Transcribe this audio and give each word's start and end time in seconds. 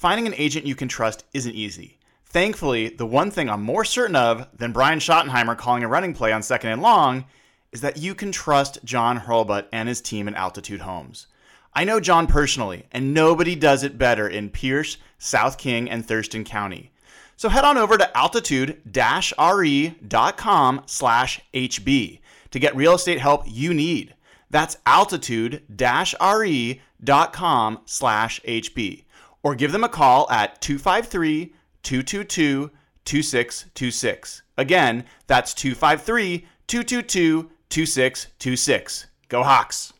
Finding 0.00 0.26
an 0.26 0.34
agent 0.38 0.64
you 0.64 0.74
can 0.74 0.88
trust 0.88 1.26
isn't 1.34 1.54
easy. 1.54 1.98
Thankfully, 2.24 2.88
the 2.88 3.04
one 3.04 3.30
thing 3.30 3.50
I'm 3.50 3.62
more 3.62 3.84
certain 3.84 4.16
of 4.16 4.48
than 4.56 4.72
Brian 4.72 4.98
Schottenheimer 4.98 5.58
calling 5.58 5.84
a 5.84 5.88
running 5.88 6.14
play 6.14 6.32
on 6.32 6.42
second 6.42 6.70
and 6.70 6.80
long 6.80 7.26
is 7.70 7.82
that 7.82 7.98
you 7.98 8.14
can 8.14 8.32
trust 8.32 8.82
John 8.82 9.20
Hurlbut 9.20 9.66
and 9.70 9.90
his 9.90 10.00
team 10.00 10.26
at 10.26 10.32
Altitude 10.32 10.80
Homes. 10.80 11.26
I 11.74 11.84
know 11.84 12.00
John 12.00 12.26
personally, 12.26 12.86
and 12.90 13.12
nobody 13.12 13.54
does 13.54 13.82
it 13.82 13.98
better 13.98 14.26
in 14.26 14.48
Pierce, 14.48 14.96
South 15.18 15.58
King, 15.58 15.90
and 15.90 16.06
Thurston 16.06 16.44
County. 16.44 16.92
So 17.36 17.50
head 17.50 17.66
on 17.66 17.76
over 17.76 17.98
to 17.98 18.16
altitude-re.com 18.16 20.82
slash 20.86 21.40
HB 21.52 22.20
to 22.52 22.58
get 22.58 22.74
real 22.74 22.94
estate 22.94 23.20
help 23.20 23.42
you 23.46 23.74
need. 23.74 24.14
That's 24.48 24.78
altitude-re.com 24.86 27.80
slash 27.84 28.40
HB 28.40 29.04
or 29.42 29.54
give 29.54 29.72
them 29.72 29.84
a 29.84 29.88
call 29.88 30.30
at 30.30 30.60
253 30.60 31.54
222 31.82 32.70
2626. 33.04 34.42
Again, 34.56 35.04
that's 35.26 35.54
253 35.54 36.46
222 36.66 37.50
2626. 37.70 39.06
Go 39.28 39.42
Hawks! 39.42 39.92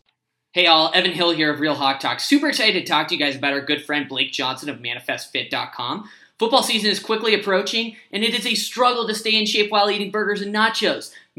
Hey 0.52 0.66
all, 0.66 0.90
Evan 0.92 1.12
Hill 1.12 1.30
here 1.30 1.52
of 1.52 1.60
Real 1.60 1.76
Hawk 1.76 2.00
Talk. 2.00 2.18
Super 2.18 2.48
excited 2.48 2.80
to 2.80 2.84
talk 2.84 3.06
to 3.08 3.14
you 3.14 3.20
guys 3.20 3.36
about 3.36 3.52
our 3.52 3.60
good 3.60 3.84
friend 3.84 4.08
Blake 4.08 4.32
Johnson 4.32 4.68
of 4.68 4.78
ManifestFit.com. 4.78 6.10
Football 6.40 6.62
season 6.62 6.90
is 6.90 6.98
quickly 6.98 7.34
approaching, 7.34 7.96
and 8.10 8.24
it 8.24 8.34
is 8.34 8.46
a 8.46 8.54
struggle 8.54 9.06
to 9.06 9.14
stay 9.14 9.38
in 9.38 9.46
shape 9.46 9.70
while 9.70 9.90
eating 9.90 10.10
burgers 10.10 10.40
and 10.40 10.52
nachos. 10.52 11.12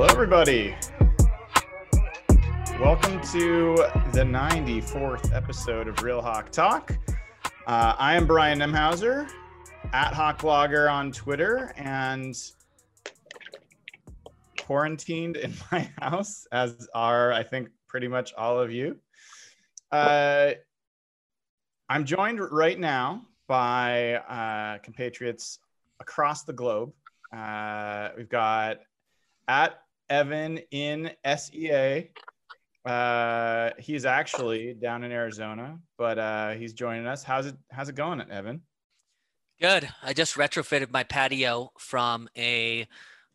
Hello, 0.00 0.12
everybody. 0.12 0.74
Welcome 2.80 3.20
to 3.32 3.76
the 4.14 4.24
94th 4.24 5.36
episode 5.36 5.88
of 5.88 6.02
Real 6.02 6.22
Hawk 6.22 6.50
Talk. 6.50 6.96
Uh, 7.66 7.96
I 7.98 8.14
am 8.14 8.26
Brian 8.26 8.60
Nemhauser, 8.60 9.28
at 9.92 10.14
Hawk 10.14 10.38
Blogger 10.38 10.90
on 10.90 11.12
Twitter, 11.12 11.74
and 11.76 12.34
quarantined 14.58 15.36
in 15.36 15.52
my 15.70 15.90
house, 16.00 16.46
as 16.50 16.88
are, 16.94 17.30
I 17.34 17.42
think, 17.42 17.68
pretty 17.86 18.08
much 18.08 18.32
all 18.32 18.58
of 18.58 18.72
you. 18.72 18.96
Uh, 19.92 20.52
I'm 21.90 22.06
joined 22.06 22.40
right 22.40 22.80
now 22.80 23.26
by 23.48 24.14
uh, 24.14 24.78
compatriots 24.78 25.58
across 26.00 26.44
the 26.44 26.54
globe. 26.54 26.94
Uh, 27.36 28.08
we've 28.16 28.30
got 28.30 28.78
at 29.46 29.74
Evan 30.10 30.58
in 30.72 31.10
SEA. 31.36 32.10
Uh, 32.84 33.70
he's 33.78 34.04
actually 34.04 34.74
down 34.74 35.04
in 35.04 35.12
Arizona, 35.12 35.78
but 35.96 36.18
uh, 36.18 36.50
he's 36.50 36.72
joining 36.72 37.06
us. 37.06 37.22
How's 37.22 37.46
it? 37.46 37.54
How's 37.70 37.88
it 37.88 37.94
going, 37.94 38.20
Evan? 38.30 38.62
Good. 39.60 39.88
I 40.02 40.12
just 40.12 40.36
retrofitted 40.36 40.90
my 40.90 41.04
patio 41.04 41.70
from 41.78 42.28
a 42.36 42.88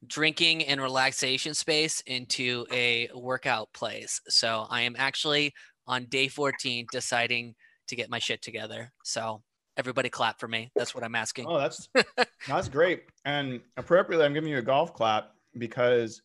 drinking 0.06 0.66
and 0.66 0.82
relaxation 0.82 1.54
space 1.54 2.02
into 2.02 2.66
a 2.72 3.10
workout 3.14 3.72
place. 3.74 4.20
So 4.28 4.66
I 4.70 4.82
am 4.82 4.96
actually 4.98 5.54
on 5.88 6.06
day 6.06 6.28
14 6.28 6.88
deciding 6.92 7.56
to 7.88 7.96
get 7.96 8.10
my 8.10 8.20
shit 8.20 8.42
together. 8.42 8.92
So 9.04 9.44
everybody 9.78 10.10
clap 10.10 10.40
for 10.40 10.48
me. 10.48 10.72
That's 10.76 10.96
what 10.96 11.04
I'm 11.04 11.16
asking. 11.16 11.46
Oh, 11.48 11.60
that's 11.60 11.88
that's 12.48 12.70
great. 12.70 13.04
And 13.26 13.62
appropriately, 13.78 14.26
I'm 14.26 14.34
giving 14.34 14.50
you 14.50 14.58
a 14.58 14.64
golf 14.64 14.94
clap 14.94 15.32
because 15.58 16.24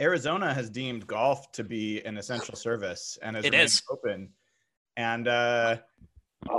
Arizona 0.00 0.52
has 0.52 0.68
deemed 0.68 1.06
golf 1.06 1.50
to 1.52 1.64
be 1.64 2.02
an 2.04 2.18
essential 2.18 2.54
service 2.54 3.18
and 3.22 3.36
has 3.36 3.44
It 3.44 3.54
is. 3.54 3.82
open. 3.90 4.28
And 4.96 5.28
uh, 5.28 5.76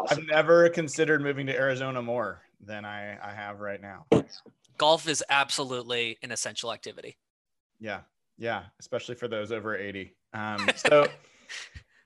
I've 0.10 0.24
never 0.26 0.70
considered 0.70 1.22
moving 1.22 1.46
to 1.48 1.56
Arizona 1.56 2.02
more 2.02 2.42
than 2.60 2.86
I, 2.86 3.18
I 3.24 3.32
have 3.32 3.60
right 3.60 3.82
now. 3.82 4.06
Golf 4.78 5.08
is 5.08 5.24
absolutely 5.30 6.18
an 6.24 6.32
essential 6.32 6.74
activity. 6.74 7.18
Yeah, 7.80 8.02
yeah, 8.38 8.64
especially 8.80 9.16
for 9.16 9.28
those 9.28 9.52
over 9.52 9.76
80. 9.76 10.16
Um, 10.34 10.70
so, 10.76 11.08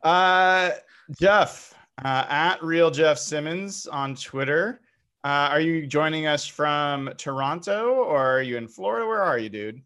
uh, 0.04 0.72
Jeff, 1.20 1.74
uh, 2.04 2.26
at 2.30 2.64
Real 2.64 2.92
Jeff 2.92 3.18
Simmons 3.18 3.88
on 3.88 4.16
Twitter. 4.16 4.82
Uh, 5.24 5.50
are 5.52 5.62
you 5.62 5.86
joining 5.86 6.26
us 6.26 6.48
from 6.48 7.12
Toronto 7.18 7.94
or 7.94 8.18
are 8.18 8.42
you 8.42 8.58
in 8.58 8.68
Florida? 8.68 9.06
Where 9.06 9.22
are 9.22 9.38
you, 9.38 9.50
dude? 9.50 9.82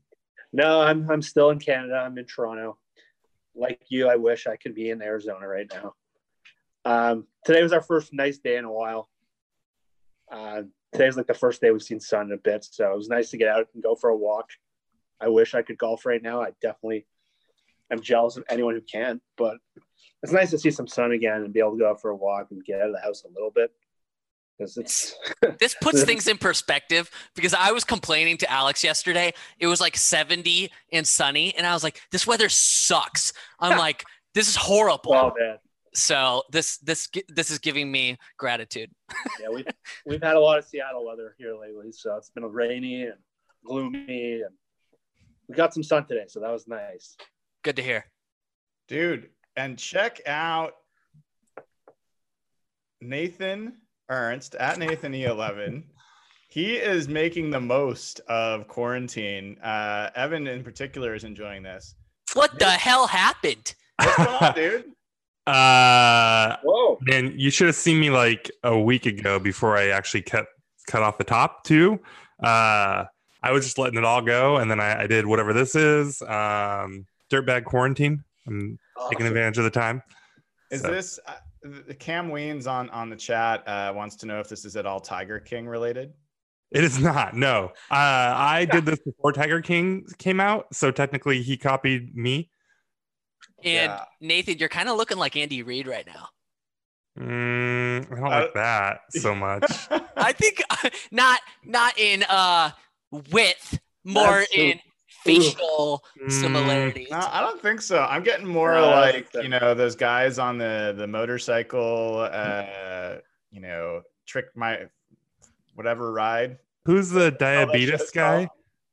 No, 0.55 0.79
I'm 0.79 1.11
I'm 1.11 1.21
still 1.21 1.49
in 1.49 1.59
Canada. 1.59 1.95
I'm 1.95 2.17
in 2.17 2.23
Toronto. 2.23 2.77
Like 3.55 3.81
you, 3.89 4.07
I 4.07 4.15
wish 4.15 4.47
I 4.47 4.55
could 4.55 4.73
be 4.73 4.89
in 4.89 5.01
Arizona 5.01 5.45
right 5.45 5.69
now. 5.69 5.95
Um, 6.85 7.27
today 7.43 7.61
was 7.61 7.73
our 7.73 7.81
first 7.81 8.13
nice 8.13 8.37
day 8.37 8.55
in 8.55 8.63
a 8.63 8.71
while. 8.71 9.09
Uh, 10.31 10.61
today's 10.93 11.17
like 11.17 11.27
the 11.27 11.33
first 11.33 11.59
day 11.59 11.71
we've 11.71 11.83
seen 11.83 11.99
sun 11.99 12.27
in 12.27 12.31
a 12.31 12.37
bit, 12.37 12.63
so 12.63 12.89
it 12.89 12.95
was 12.95 13.09
nice 13.09 13.31
to 13.31 13.37
get 13.37 13.49
out 13.49 13.67
and 13.73 13.83
go 13.83 13.95
for 13.95 14.09
a 14.09 14.15
walk. 14.15 14.49
I 15.19 15.27
wish 15.27 15.53
I 15.53 15.61
could 15.61 15.77
golf 15.77 16.05
right 16.05 16.23
now. 16.23 16.41
I 16.41 16.51
definitely 16.61 17.05
am 17.91 17.99
jealous 17.99 18.37
of 18.37 18.45
anyone 18.49 18.75
who 18.75 18.81
can, 18.81 19.19
but 19.35 19.57
it's 20.23 20.31
nice 20.31 20.51
to 20.51 20.57
see 20.57 20.71
some 20.71 20.87
sun 20.87 21.11
again 21.11 21.43
and 21.43 21.51
be 21.51 21.59
able 21.59 21.71
to 21.73 21.79
go 21.79 21.89
out 21.89 21.99
for 21.99 22.11
a 22.11 22.15
walk 22.15 22.47
and 22.51 22.63
get 22.63 22.79
out 22.79 22.87
of 22.87 22.93
the 22.93 23.01
house 23.01 23.25
a 23.25 23.33
little 23.33 23.51
bit 23.51 23.71
because 24.57 24.77
it's 24.77 25.15
This 25.59 25.75
puts 25.79 26.03
things 26.05 26.27
in 26.27 26.37
perspective 26.37 27.09
because 27.35 27.53
I 27.53 27.71
was 27.71 27.83
complaining 27.83 28.37
to 28.37 28.51
Alex 28.51 28.83
yesterday. 28.83 29.33
It 29.59 29.67
was 29.67 29.81
like 29.81 29.97
70 29.97 30.71
and 30.91 31.05
sunny, 31.05 31.55
and 31.55 31.65
I 31.65 31.73
was 31.73 31.83
like, 31.83 32.01
this 32.11 32.25
weather 32.25 32.49
sucks. 32.49 33.33
I'm 33.59 33.77
like, 33.77 34.03
this 34.33 34.47
is 34.47 34.55
horrible. 34.55 35.11
well, 35.11 35.33
man. 35.37 35.57
So 35.93 36.43
this 36.51 36.77
this 36.79 37.07
this 37.29 37.49
is 37.49 37.59
giving 37.59 37.89
me 37.89 38.17
gratitude. 38.37 38.91
Yeah, 39.39 39.47
we've 39.49 39.67
we've 40.05 40.21
had 40.21 40.35
a 40.35 40.39
lot 40.39 40.57
of 40.57 40.65
Seattle 40.65 41.05
weather 41.05 41.35
here 41.37 41.55
lately, 41.55 41.93
so 41.93 42.17
it's 42.17 42.29
been 42.31 42.43
rainy 42.43 43.03
and 43.03 43.15
gloomy, 43.65 44.41
and 44.41 44.53
we 45.47 45.55
got 45.55 45.73
some 45.73 45.83
sun 45.83 46.05
today, 46.05 46.25
so 46.27 46.41
that 46.41 46.51
was 46.51 46.67
nice. 46.67 47.15
Good 47.63 47.77
to 47.77 47.81
hear. 47.81 48.05
Dude, 48.89 49.29
and 49.55 49.77
check 49.77 50.19
out 50.27 50.73
Nathan 52.99 53.77
Ernst 54.09 54.55
at 54.55 54.77
Nathan 54.77 55.13
E11. 55.13 55.83
He 56.49 56.75
is 56.75 57.07
making 57.07 57.49
the 57.49 57.59
most 57.59 58.21
of 58.29 58.67
quarantine. 58.67 59.57
Uh, 59.59 60.09
Evan, 60.15 60.47
in 60.47 60.63
particular, 60.63 61.13
is 61.15 61.23
enjoying 61.23 61.63
this. 61.63 61.95
What 62.33 62.57
the 62.59 62.69
hell 62.69 63.07
happened? 63.07 63.73
What's 63.97 64.15
going 64.17 64.29
on, 64.29 64.55
dude? 64.55 64.85
Uh, 65.47 66.57
Whoa! 66.63 66.97
man, 67.01 67.33
you 67.37 67.51
should 67.51 67.67
have 67.67 67.75
seen 67.75 67.99
me 67.99 68.09
like 68.09 68.49
a 68.63 68.79
week 68.79 69.05
ago 69.05 69.37
before 69.37 69.77
I 69.77 69.89
actually 69.89 70.23
cut 70.23 70.47
cut 70.87 71.03
off 71.03 71.19
the 71.19 71.23
top 71.23 71.63
too. 71.63 71.99
Uh, 72.43 73.05
I 73.43 73.51
was 73.51 73.63
just 73.63 73.77
letting 73.77 73.99
it 73.99 74.03
all 74.03 74.23
go, 74.23 74.57
and 74.57 74.71
then 74.71 74.79
I, 74.79 75.03
I 75.03 75.07
did 75.07 75.27
whatever 75.27 75.53
this 75.53 75.75
is. 75.75 76.19
Um, 76.23 77.05
dirtbag 77.31 77.65
quarantine. 77.65 78.23
I'm 78.47 78.79
taking 79.11 79.27
advantage 79.27 79.59
of 79.59 79.65
the 79.65 79.69
time. 79.69 80.01
Is 80.71 80.81
So- 80.81 80.89
this 80.89 81.19
uh, 81.27 81.33
the- 81.33 81.39
Cam 81.99 82.29
Weens 82.29 82.67
on 82.67 82.89
on 82.91 83.09
the 83.09 83.15
chat 83.15 83.67
uh, 83.67 83.93
wants 83.95 84.15
to 84.17 84.25
know 84.25 84.39
if 84.39 84.47
this 84.49 84.65
is 84.65 84.75
at 84.75 84.85
all 84.85 84.99
Tiger 84.99 85.39
King 85.39 85.67
related? 85.67 86.13
It 86.71 86.83
is 86.83 86.99
not. 86.99 87.35
No, 87.35 87.71
uh, 87.91 88.33
I 88.35 88.65
did 88.69 88.85
this 88.85 88.99
before 88.99 89.31
Tiger 89.31 89.61
King 89.61 90.05
came 90.17 90.39
out, 90.39 90.73
so 90.73 90.91
technically 90.91 91.41
he 91.41 91.57
copied 91.57 92.15
me. 92.15 92.49
And 93.63 93.91
Yeah. 93.91 94.03
Nathan, 94.19 94.57
you're 94.57 94.69
kind 94.69 94.89
of 94.89 94.97
looking 94.97 95.17
like 95.17 95.35
Andy 95.35 95.63
Reid 95.63 95.87
right 95.87 96.05
now. 96.05 96.29
Mm, 97.19 98.11
I 98.11 98.15
don't 98.15 98.25
Uh, 98.25 98.29
like 98.41 98.53
that 98.55 98.99
so 99.09 99.33
much. 99.35 99.63
I 100.17 100.33
think 100.33 100.61
not 101.11 101.39
not 101.63 101.97
in 101.97 102.23
uh 102.27 102.71
width, 103.31 103.79
more 104.03 104.23
That's 104.39 104.53
in 104.53 104.79
facial 105.25 106.03
Mm, 106.21 106.31
similarities. 106.31 107.09
No, 107.11 107.17
I 107.19 107.41
don't 107.41 107.61
think 107.61 107.81
so. 107.81 107.99
I'm 108.03 108.23
getting 108.23 108.45
more 108.47 108.73
No, 108.73 108.89
like 108.91 109.27
so. 109.31 109.41
you 109.41 109.49
know 109.49 109.73
those 109.73 109.95
guys 109.95 110.39
on 110.39 110.57
the 110.57 110.93
the 110.97 111.07
motorcycle, 111.07 112.27
uh, 112.31 113.15
you 113.51 113.59
know, 113.61 114.01
trick 114.25 114.45
my 114.55 114.85
whatever 115.73 116.11
ride. 116.13 116.57
Who's 116.85 117.09
the 117.09 117.31
diabetes 117.31 118.11
guy? 118.11 118.45
called. 118.45 118.49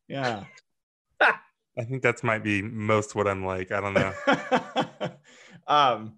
Yeah. 0.09 0.45
I 1.21 1.85
think 1.85 2.03
that's 2.03 2.23
might 2.23 2.43
be 2.43 2.61
most 2.63 3.15
what 3.15 3.27
I'm 3.29 3.45
like. 3.47 3.71
I 3.73 3.81
don't 3.81 3.95
know. 3.95 4.13
um, 5.67 6.15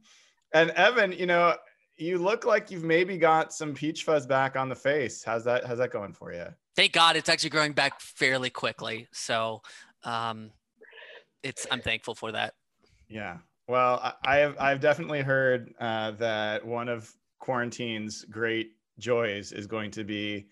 and 0.52 0.70
Evan, 0.70 1.12
you 1.12 1.26
know, 1.26 1.54
you 1.96 2.18
look 2.18 2.44
like 2.44 2.70
you've 2.70 2.82
maybe 2.84 3.18
got 3.18 3.52
some 3.52 3.72
peach 3.74 4.04
fuzz 4.04 4.26
back 4.26 4.56
on 4.56 4.68
the 4.68 4.74
face. 4.74 5.22
How's 5.22 5.44
that? 5.44 5.64
How's 5.64 5.78
that 5.78 5.90
going 5.90 6.12
for 6.12 6.32
you? 6.32 6.46
Thank 6.76 6.92
God 6.92 7.14
it's 7.16 7.28
actually 7.28 7.50
growing 7.50 7.72
back 7.72 8.00
fairly 8.00 8.50
quickly. 8.50 9.06
So 9.12 9.62
um 10.04 10.50
it's 11.42 11.66
I'm 11.70 11.80
thankful 11.80 12.14
for 12.14 12.32
that. 12.32 12.54
Yeah. 13.08 13.38
Well, 13.68 14.14
I, 14.24 14.36
have 14.36 14.56
I've 14.58 14.80
definitely 14.80 15.22
heard 15.22 15.72
uh, 15.80 16.12
that 16.12 16.66
one 16.66 16.88
of 16.88 17.10
quarantine's 17.38 18.24
great 18.24 18.72
joys 18.98 19.52
is 19.52 19.66
going 19.66 19.90
to 19.92 20.04
be 20.04 20.46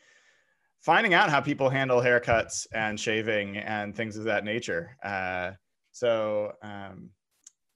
finding 0.81 1.14
out 1.14 1.31
how 1.31 1.40
people 1.40 1.69
handle 1.69 2.00
haircuts 2.00 2.66
and 2.72 2.99
shaving 2.99 3.58
and 3.58 3.94
things 3.94 4.16
of 4.16 4.25
that 4.25 4.44
nature. 4.44 4.96
Uh, 5.02 5.52
so 5.93 6.52
um, 6.62 7.10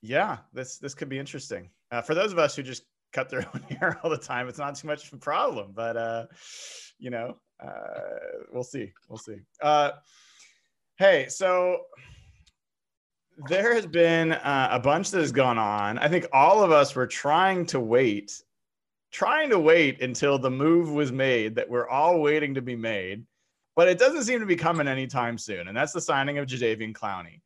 yeah, 0.02 0.38
this 0.52 0.78
this 0.78 0.94
could 0.94 1.08
be 1.08 1.18
interesting 1.18 1.70
uh, 1.90 2.02
for 2.02 2.14
those 2.14 2.32
of 2.32 2.38
us 2.38 2.56
who 2.56 2.62
just 2.62 2.84
cut 3.12 3.28
their 3.28 3.46
own 3.54 3.62
hair 3.62 3.98
all 4.02 4.10
the 4.10 4.18
time. 4.18 4.48
It's 4.48 4.58
not 4.58 4.74
too 4.74 4.86
much 4.86 5.06
of 5.06 5.12
a 5.14 5.18
problem, 5.18 5.72
but 5.74 5.96
uh, 5.96 6.26
you 6.98 7.10
know, 7.10 7.36
uh, 7.62 8.44
we'll 8.52 8.64
see. 8.64 8.92
We'll 9.08 9.18
see. 9.18 9.36
Hey, 10.98 11.26
so 11.28 11.82
there 13.48 13.74
has 13.74 13.86
been 13.86 14.32
uh, 14.32 14.68
a 14.70 14.80
bunch 14.80 15.10
that 15.10 15.20
has 15.20 15.30
gone 15.30 15.58
on. 15.58 15.98
I 15.98 16.08
think 16.08 16.26
all 16.32 16.62
of 16.62 16.72
us 16.72 16.94
were 16.94 17.06
trying 17.06 17.66
to 17.66 17.80
wait, 17.80 18.42
trying 19.12 19.50
to 19.50 19.58
wait 19.58 20.00
until 20.00 20.38
the 20.38 20.50
move 20.50 20.90
was 20.90 21.12
made 21.12 21.54
that 21.56 21.68
we're 21.68 21.86
all 21.86 22.22
waiting 22.22 22.54
to 22.54 22.62
be 22.62 22.76
made, 22.76 23.26
but 23.74 23.88
it 23.88 23.98
doesn't 23.98 24.24
seem 24.24 24.40
to 24.40 24.46
be 24.46 24.56
coming 24.56 24.88
anytime 24.88 25.36
soon. 25.36 25.68
And 25.68 25.76
that's 25.76 25.92
the 25.92 26.00
signing 26.00 26.38
of 26.38 26.46
Jadeveon 26.46 26.94
Clowney. 26.94 27.42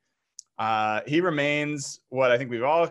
Uh, 0.57 1.01
he 1.09 1.21
remains 1.21 1.99
what 2.09 2.31
I 2.31 2.39
think 2.39 2.53
we've 2.53 2.63
all 2.63 2.89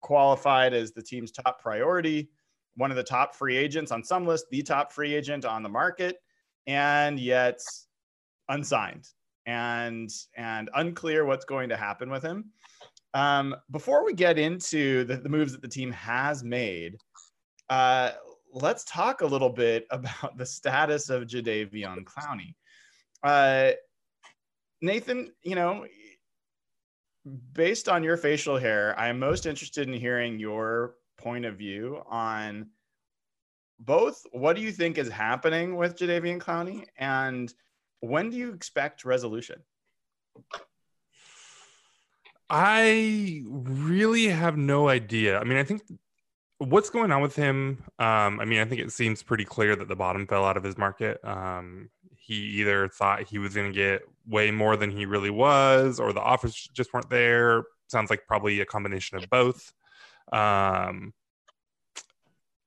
qualified 0.00 0.72
as 0.72 0.92
the 0.92 1.02
team's 1.02 1.32
top 1.32 1.60
priority, 1.60 2.30
one 2.76 2.90
of 2.90 2.96
the 2.96 3.04
top 3.04 3.34
free 3.34 3.58
agents 3.58 3.92
on 3.92 4.02
some 4.02 4.26
list, 4.26 4.46
the 4.50 4.62
top 4.62 4.90
free 4.90 5.14
agent 5.14 5.44
on 5.44 5.62
the 5.62 5.68
market, 5.68 6.16
and 6.66 7.20
yet 7.20 7.60
unsigned 8.48 9.06
and 9.46 10.10
and 10.36 10.70
unclear 10.74 11.24
what's 11.24 11.44
going 11.44 11.68
to 11.68 11.76
happen 11.76 12.10
with 12.10 12.22
him. 12.22 12.50
Um, 13.14 13.54
before 13.70 14.04
we 14.04 14.14
get 14.14 14.38
into 14.38 15.04
the, 15.04 15.16
the 15.16 15.28
moves 15.28 15.52
that 15.52 15.62
the 15.62 15.68
team 15.68 15.92
has 15.92 16.42
made, 16.42 16.96
uh, 17.68 18.12
let's 18.52 18.84
talk 18.84 19.20
a 19.20 19.26
little 19.26 19.50
bit 19.50 19.86
about 19.90 20.36
the 20.36 20.46
status 20.46 21.10
of 21.10 21.24
Jadeveon 21.24 22.04
Clowney. 22.04 22.54
Uh, 23.22 23.72
Nathan, 24.80 25.32
you 25.42 25.54
know, 25.54 25.86
based 27.52 27.88
on 27.88 28.02
your 28.02 28.16
facial 28.16 28.56
hair, 28.56 28.98
I 28.98 29.08
am 29.08 29.18
most 29.18 29.46
interested 29.46 29.86
in 29.86 29.94
hearing 29.94 30.38
your 30.38 30.94
point 31.18 31.44
of 31.44 31.56
view 31.56 32.02
on 32.08 32.66
both 33.78 34.24
what 34.32 34.56
do 34.56 34.62
you 34.62 34.72
think 34.72 34.98
is 34.98 35.08
happening 35.08 35.76
with 35.76 35.96
Jadeveon 35.96 36.38
Clowney 36.38 36.84
and 36.98 37.52
when 38.02 38.30
do 38.30 38.36
you 38.36 38.52
expect 38.52 39.04
resolution? 39.04 39.62
I 42.50 43.42
really 43.46 44.26
have 44.26 44.58
no 44.58 44.88
idea. 44.88 45.38
I 45.38 45.44
mean, 45.44 45.56
I 45.56 45.64
think 45.64 45.82
what's 46.58 46.90
going 46.90 47.12
on 47.12 47.22
with 47.22 47.36
him. 47.36 47.84
Um, 47.98 48.40
I 48.40 48.44
mean, 48.44 48.60
I 48.60 48.64
think 48.64 48.80
it 48.80 48.92
seems 48.92 49.22
pretty 49.22 49.44
clear 49.44 49.76
that 49.76 49.88
the 49.88 49.96
bottom 49.96 50.26
fell 50.26 50.44
out 50.44 50.56
of 50.56 50.64
his 50.64 50.76
market. 50.76 51.24
Um, 51.24 51.90
he 52.18 52.34
either 52.34 52.88
thought 52.88 53.22
he 53.22 53.38
was 53.38 53.54
going 53.54 53.72
to 53.72 53.76
get 53.76 54.02
way 54.26 54.50
more 54.50 54.76
than 54.76 54.90
he 54.90 55.06
really 55.06 55.30
was, 55.30 56.00
or 56.00 56.12
the 56.12 56.20
offers 56.20 56.68
just 56.74 56.92
weren't 56.92 57.08
there. 57.08 57.64
Sounds 57.88 58.10
like 58.10 58.26
probably 58.26 58.60
a 58.60 58.66
combination 58.66 59.18
of 59.18 59.30
both. 59.30 59.72
Um, 60.32 61.14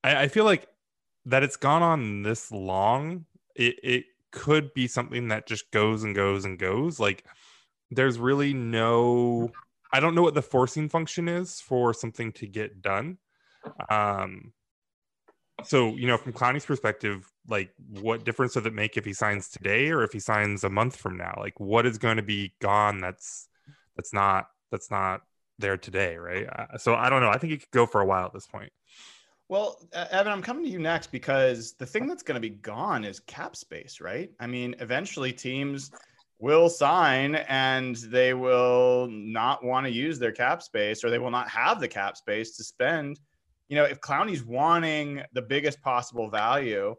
I, 0.03 0.23
I 0.23 0.27
feel 0.29 0.45
like 0.45 0.67
that 1.25 1.43
it's 1.43 1.57
gone 1.57 1.83
on 1.83 2.23
this 2.23 2.51
long. 2.51 3.25
It, 3.55 3.75
it 3.83 4.05
could 4.35 4.73
be 4.73 4.87
something 4.87 5.29
that 5.29 5.47
just 5.47 5.71
goes 5.71 6.03
and 6.03 6.13
goes 6.13 6.45
and 6.45 6.59
goes. 6.59 6.99
Like 6.99 7.25
there's 7.89 8.19
really 8.19 8.53
no 8.53 9.51
I 9.91 9.99
don't 9.99 10.13
know 10.13 10.21
what 10.21 10.33
the 10.33 10.41
forcing 10.41 10.89
function 10.89 11.27
is 11.27 11.61
for 11.61 11.93
something 11.93 12.33
to 12.33 12.45
get 12.45 12.81
done. 12.81 13.17
Um 13.89 14.53
so 15.63 15.95
you 15.95 16.05
know 16.05 16.17
from 16.17 16.33
Clowney's 16.33 16.65
perspective, 16.65 17.31
like 17.47 17.71
what 17.89 18.25
difference 18.25 18.53
does 18.53 18.65
it 18.65 18.73
make 18.73 18.97
if 18.97 19.05
he 19.05 19.13
signs 19.13 19.49
today 19.49 19.89
or 19.89 20.03
if 20.03 20.11
he 20.11 20.19
signs 20.19 20.63
a 20.63 20.69
month 20.69 20.97
from 20.97 21.17
now? 21.17 21.35
Like 21.39 21.59
what 21.59 21.85
is 21.85 21.97
going 21.97 22.17
to 22.17 22.23
be 22.23 22.53
gone 22.59 22.99
that's 22.99 23.47
that's 23.95 24.13
not 24.13 24.47
that's 24.69 24.91
not 24.91 25.21
there 25.57 25.77
today, 25.77 26.17
right? 26.17 26.47
Uh, 26.47 26.77
so 26.77 26.93
I 26.93 27.09
don't 27.09 27.21
know. 27.21 27.29
I 27.29 27.37
think 27.37 27.53
it 27.53 27.61
could 27.61 27.71
go 27.71 27.85
for 27.85 28.01
a 28.01 28.05
while 28.05 28.25
at 28.25 28.33
this 28.33 28.47
point. 28.47 28.73
Well, 29.47 29.79
Evan, 29.93 30.33
I'm 30.33 30.41
coming 30.41 30.63
to 30.63 30.69
you 30.69 30.79
next 30.79 31.11
because 31.11 31.73
the 31.73 31.85
thing 31.85 32.07
that's 32.07 32.23
going 32.23 32.35
to 32.35 32.41
be 32.41 32.49
gone 32.49 33.05
is 33.05 33.19
cap 33.19 33.55
space, 33.55 34.01
right? 34.01 34.31
I 34.39 34.47
mean, 34.47 34.75
eventually 34.79 35.31
teams 35.31 35.91
will 36.39 36.67
sign 36.67 37.35
and 37.35 37.95
they 37.95 38.33
will 38.33 39.07
not 39.09 39.63
want 39.63 39.85
to 39.85 39.91
use 39.91 40.17
their 40.17 40.31
cap 40.31 40.63
space 40.63 41.03
or 41.03 41.11
they 41.11 41.19
will 41.19 41.29
not 41.29 41.47
have 41.49 41.79
the 41.79 41.87
cap 41.87 42.17
space 42.17 42.57
to 42.57 42.63
spend. 42.63 43.19
You 43.69 43.75
know, 43.75 43.83
if 43.83 44.01
Clowney's 44.01 44.43
wanting 44.43 45.21
the 45.33 45.43
biggest 45.43 45.79
possible 45.81 46.29
value, 46.29 46.95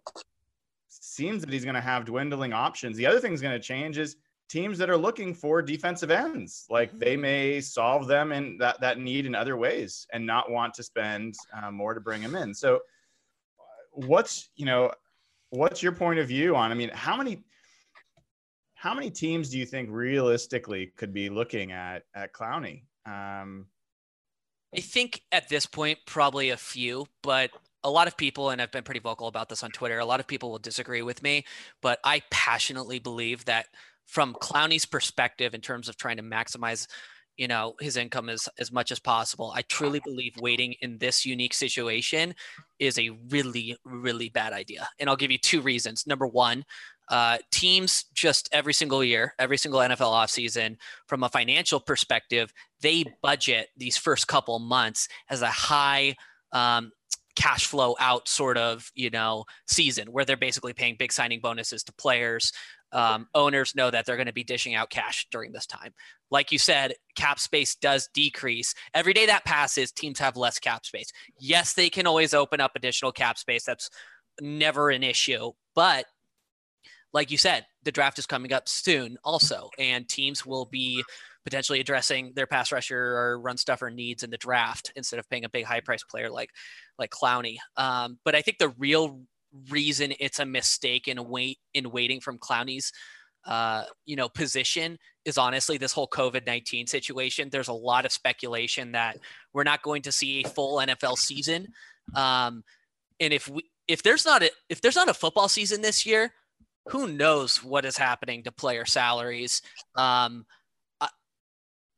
seems 0.89 1.43
that 1.43 1.53
he's 1.53 1.65
going 1.65 1.75
to 1.75 1.81
have 1.81 2.05
dwindling 2.05 2.53
options. 2.53 2.97
The 2.97 3.07
other 3.07 3.19
thing 3.19 3.33
that's 3.33 3.43
going 3.43 3.61
to 3.61 3.67
change 3.67 3.99
is 3.99 4.17
teams 4.49 4.79
that 4.79 4.89
are 4.91 4.97
looking 4.97 5.35
for 5.35 5.61
defensive 5.63 6.11
ends, 6.11 6.67
like 6.71 6.97
they 6.99 7.17
may 7.17 7.61
solve 7.61 8.07
them 8.07 8.33
in 8.33 8.57
that 8.59 8.81
that 8.81 8.99
need 8.99 9.27
in 9.27 9.35
other 9.35 9.57
ways 9.57 10.07
and 10.13 10.25
not 10.25 10.51
want 10.51 10.75
to 10.75 10.83
spend 10.83 11.35
uh, 11.57 11.71
more 11.71 11.95
to 11.95 12.01
bring 12.01 12.23
them 12.23 12.37
in. 12.37 12.55
So, 12.55 12.81
what's 13.93 14.51
you 14.57 14.67
know, 14.67 14.93
what's 15.51 15.83
your 15.83 15.93
point 15.93 16.19
of 16.19 16.29
view 16.29 16.55
on? 16.55 16.71
I 16.71 16.75
mean, 16.75 16.91
how 16.93 17.17
many 17.17 17.45
how 18.75 18.95
many 18.95 19.11
teams 19.11 19.51
do 19.51 19.59
you 19.59 19.67
think 19.67 19.89
realistically 19.91 20.93
could 20.97 21.13
be 21.13 21.29
looking 21.29 21.73
at 21.73 22.05
at 22.15 22.33
Clowney? 22.33 22.83
Um, 23.07 23.67
I 24.77 24.81
think 24.81 25.23
at 25.33 25.49
this 25.49 25.67
point, 25.67 25.99
probably 26.07 26.51
a 26.51 26.57
few, 26.57 27.07
but 27.23 27.51
a 27.83 27.91
lot 27.91 28.09
of 28.09 28.17
people, 28.17 28.51
and 28.51 28.61
I've 28.61 28.73
been 28.73 28.83
pretty 28.83 29.01
vocal 29.01 29.29
about 29.29 29.49
this 29.49 29.63
on 29.63 29.71
Twitter, 29.71 29.99
a 29.99 30.05
lot 30.05 30.21
of 30.21 30.27
people 30.27 30.51
will 30.51 30.59
disagree 30.59 31.03
with 31.03 31.23
me, 31.23 31.45
but 31.81 32.01
I 32.05 32.23
passionately 32.31 32.99
believe 32.99 33.45
that 33.45 33.67
from 34.07 34.35
Clowney's 34.35 34.87
perspective, 34.87 35.55
in 35.55 35.61
terms 35.61 35.89
of 35.89 35.97
trying 35.97 36.17
to 36.17 36.23
maximize, 36.23 36.87
you 37.37 37.49
know, 37.49 37.75
his 37.81 37.97
income 37.97 38.29
as, 38.29 38.49
as 38.59 38.73
much 38.73 38.91
as 38.91 38.99
possible, 38.99 39.53
I 39.55 39.63
truly 39.63 40.01
believe 40.05 40.35
waiting 40.41 40.75
in 40.81 40.99
this 40.99 41.27
unique 41.27 41.55
situation 41.55 42.35
is 42.79 42.99
a 42.99 43.11
really, 43.31 43.77
really 43.85 44.29
bad 44.29 44.53
idea. 44.53 44.89
And 44.99 45.11
I'll 45.11 45.17
give 45.17 45.31
you 45.31 45.39
two 45.39 45.61
reasons. 45.61 46.07
Number 46.07 46.27
one, 46.27 46.65
uh, 47.09 47.39
teams 47.53 48.05
just 48.15 48.49
every 48.53 48.73
single 48.73 49.05
year, 49.05 49.35
every 49.39 49.59
single 49.59 49.81
NFL 49.81 50.13
offseason, 50.13 50.77
from 51.07 51.23
a 51.23 51.29
financial 51.29 51.79
perspective, 51.79 52.53
they 52.81 53.05
budget 53.23 53.69
these 53.77 53.97
first 53.97 54.27
couple 54.27 54.59
months 54.59 55.09
as 55.31 55.43
a 55.43 55.49
high 55.49 56.17
um, 56.53 56.91
cash 57.37 57.67
flow 57.67 57.95
out 58.01 58.27
sort 58.27 58.57
of 58.57 58.91
you 58.95 59.11
know 59.11 59.45
season 59.69 60.09
where 60.09 60.25
they're 60.25 60.37
basically 60.37 60.73
paying 60.73 60.97
big 60.99 61.13
signing 61.13 61.41
bonuses 61.41 61.85
to 61.85 61.93
players. 61.93 62.53
Um, 62.93 63.29
owners 63.35 63.75
know 63.75 63.91
that 63.91 64.07
they're 64.07 64.17
going 64.17 64.27
to 64.27 64.33
be 64.33 64.45
dishing 64.45 64.75
out 64.75 64.91
cash 64.91 65.27
during 65.31 65.53
this 65.53 65.67
time. 65.67 65.93
Like 66.31 66.53
you 66.53 66.59
said, 66.59 66.95
cap 67.17 67.39
space 67.39 67.75
does 67.75 68.09
decrease. 68.15 68.75
Every 68.95 69.13
day 69.13 69.27
that 69.27 69.45
passes, 69.45 69.93
teams 69.93 70.19
have 70.19 70.37
less 70.37 70.59
cap 70.59 70.87
space. 70.87 71.11
Yes, 71.39 71.75
they 71.75 71.91
can 71.91 72.07
always 72.07 72.33
open 72.33 72.61
up 72.61 72.73
additional 72.75 73.13
cap 73.13 73.39
space. 73.39 73.65
That's 73.65 73.91
never 74.41 74.91
an 74.91 75.03
issue. 75.03 75.53
But 75.75 76.07
like 77.13 77.31
you 77.31 77.39
said, 77.39 77.67
the 77.85 77.93
draft 77.93 78.19
is 78.19 78.27
coming 78.27 78.53
up 78.53 78.69
soon 78.69 79.17
also, 79.25 79.71
and 79.79 80.09
teams 80.09 80.45
will 80.45 80.67
be 80.67 81.03
potentially 81.45 81.79
addressing 81.79 82.33
their 82.35 82.47
pass 82.47 82.73
rusher 82.73 82.99
or 82.99 83.41
run 83.41 83.57
stuffer 83.57 83.89
needs 83.89 84.23
in 84.23 84.31
the 84.31 84.37
draft 84.37 84.93
instead 84.97 85.21
of 85.21 85.31
paying 85.31 85.45
a 85.45 85.49
big 85.49 85.65
high 85.65 85.81
price 85.81 86.03
player 86.03 86.29
like 86.29 86.51
like 86.99 87.11
Clowney. 87.11 87.57
Um, 87.77 88.19
but 88.25 88.35
I 88.35 88.43
think 88.43 88.59
the 88.59 88.71
real 88.71 89.21
reason 89.71 90.13
it's 90.21 90.39
a 90.39 90.47
mistake 90.47 91.09
in 91.09 91.29
wait 91.29 91.59
in 91.75 91.91
waiting 91.91 92.21
from 92.21 92.39
Clowney's 92.39 92.93
uh, 93.47 93.85
you 94.05 94.17
know, 94.17 94.29
position 94.29 94.99
is 95.25 95.39
honestly 95.39 95.79
this 95.79 95.93
whole 95.93 96.09
COVID 96.09 96.47
19 96.47 96.87
situation. 96.87 97.49
There's 97.51 97.69
a 97.69 97.73
lot 97.73 98.05
of 98.05 98.13
speculation 98.13 98.93
that 98.93 99.19
we're 99.53 99.63
not 99.63 99.83
going 99.83 100.03
to 100.03 100.13
see 100.13 100.43
a 100.43 100.49
full 100.49 100.79
NFL 100.79 101.17
season. 101.17 101.69
Um, 102.15 102.65
and 103.21 103.33
if 103.33 103.49
we, 103.49 103.63
if 103.87 104.03
there's 104.03 104.25
not 104.25 104.43
a, 104.43 104.51
if 104.69 104.81
there's 104.81 104.97
not 104.97 105.09
a 105.09 105.15
football 105.15 105.49
season 105.49 105.81
this 105.81 106.05
year, 106.05 106.33
who 106.87 107.07
knows 107.07 107.63
what 107.63 107.85
is 107.85 107.97
happening 107.97 108.43
to 108.45 108.53
player 108.53 108.85
salaries? 108.85 109.63
Um, 109.95 110.45
I, 111.01 111.09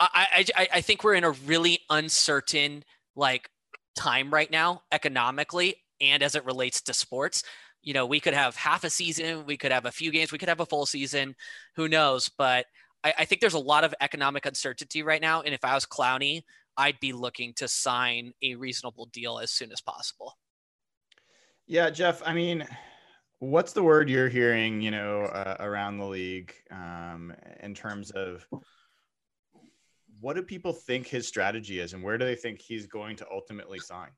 I, 0.00 0.44
I, 0.56 0.68
I 0.74 0.80
think 0.80 1.02
we're 1.02 1.14
in 1.14 1.24
a 1.24 1.30
really 1.30 1.80
uncertain 1.90 2.84
like 3.16 3.50
time 3.96 4.30
right 4.32 4.50
now 4.50 4.82
economically 4.92 5.76
and 6.00 6.22
as 6.22 6.34
it 6.34 6.44
relates 6.44 6.80
to 6.82 6.94
sports 6.94 7.42
you 7.82 7.94
know, 7.94 8.06
we 8.06 8.20
could 8.20 8.34
have 8.34 8.56
half 8.56 8.84
a 8.84 8.90
season, 8.90 9.46
we 9.46 9.56
could 9.56 9.72
have 9.72 9.86
a 9.86 9.90
few 9.90 10.10
games, 10.10 10.32
we 10.32 10.38
could 10.38 10.48
have 10.48 10.60
a 10.60 10.66
full 10.66 10.86
season, 10.86 11.34
who 11.74 11.88
knows? 11.88 12.28
But 12.28 12.66
I, 13.04 13.14
I 13.20 13.24
think 13.24 13.40
there's 13.40 13.54
a 13.54 13.58
lot 13.58 13.84
of 13.84 13.94
economic 14.00 14.46
uncertainty 14.46 15.02
right 15.02 15.20
now. 15.20 15.42
And 15.42 15.54
if 15.54 15.64
I 15.64 15.74
was 15.74 15.86
Clowney, 15.86 16.42
I'd 16.76 17.00
be 17.00 17.12
looking 17.12 17.54
to 17.54 17.68
sign 17.68 18.32
a 18.42 18.54
reasonable 18.54 19.06
deal 19.06 19.38
as 19.38 19.50
soon 19.50 19.72
as 19.72 19.80
possible. 19.80 20.36
Yeah, 21.66 21.90
Jeff. 21.90 22.22
I 22.24 22.32
mean, 22.32 22.66
what's 23.40 23.72
the 23.72 23.82
word 23.82 24.08
you're 24.08 24.28
hearing, 24.28 24.80
you 24.80 24.90
know, 24.90 25.22
uh, 25.22 25.56
around 25.60 25.98
the 25.98 26.06
league 26.06 26.54
um, 26.70 27.34
in 27.60 27.74
terms 27.74 28.10
of 28.12 28.46
what 30.20 30.34
do 30.34 30.42
people 30.42 30.72
think 30.72 31.06
his 31.06 31.28
strategy 31.28 31.78
is, 31.78 31.92
and 31.92 32.02
where 32.02 32.18
do 32.18 32.24
they 32.24 32.34
think 32.34 32.60
he's 32.60 32.86
going 32.86 33.16
to 33.16 33.26
ultimately 33.30 33.78
sign? 33.78 34.10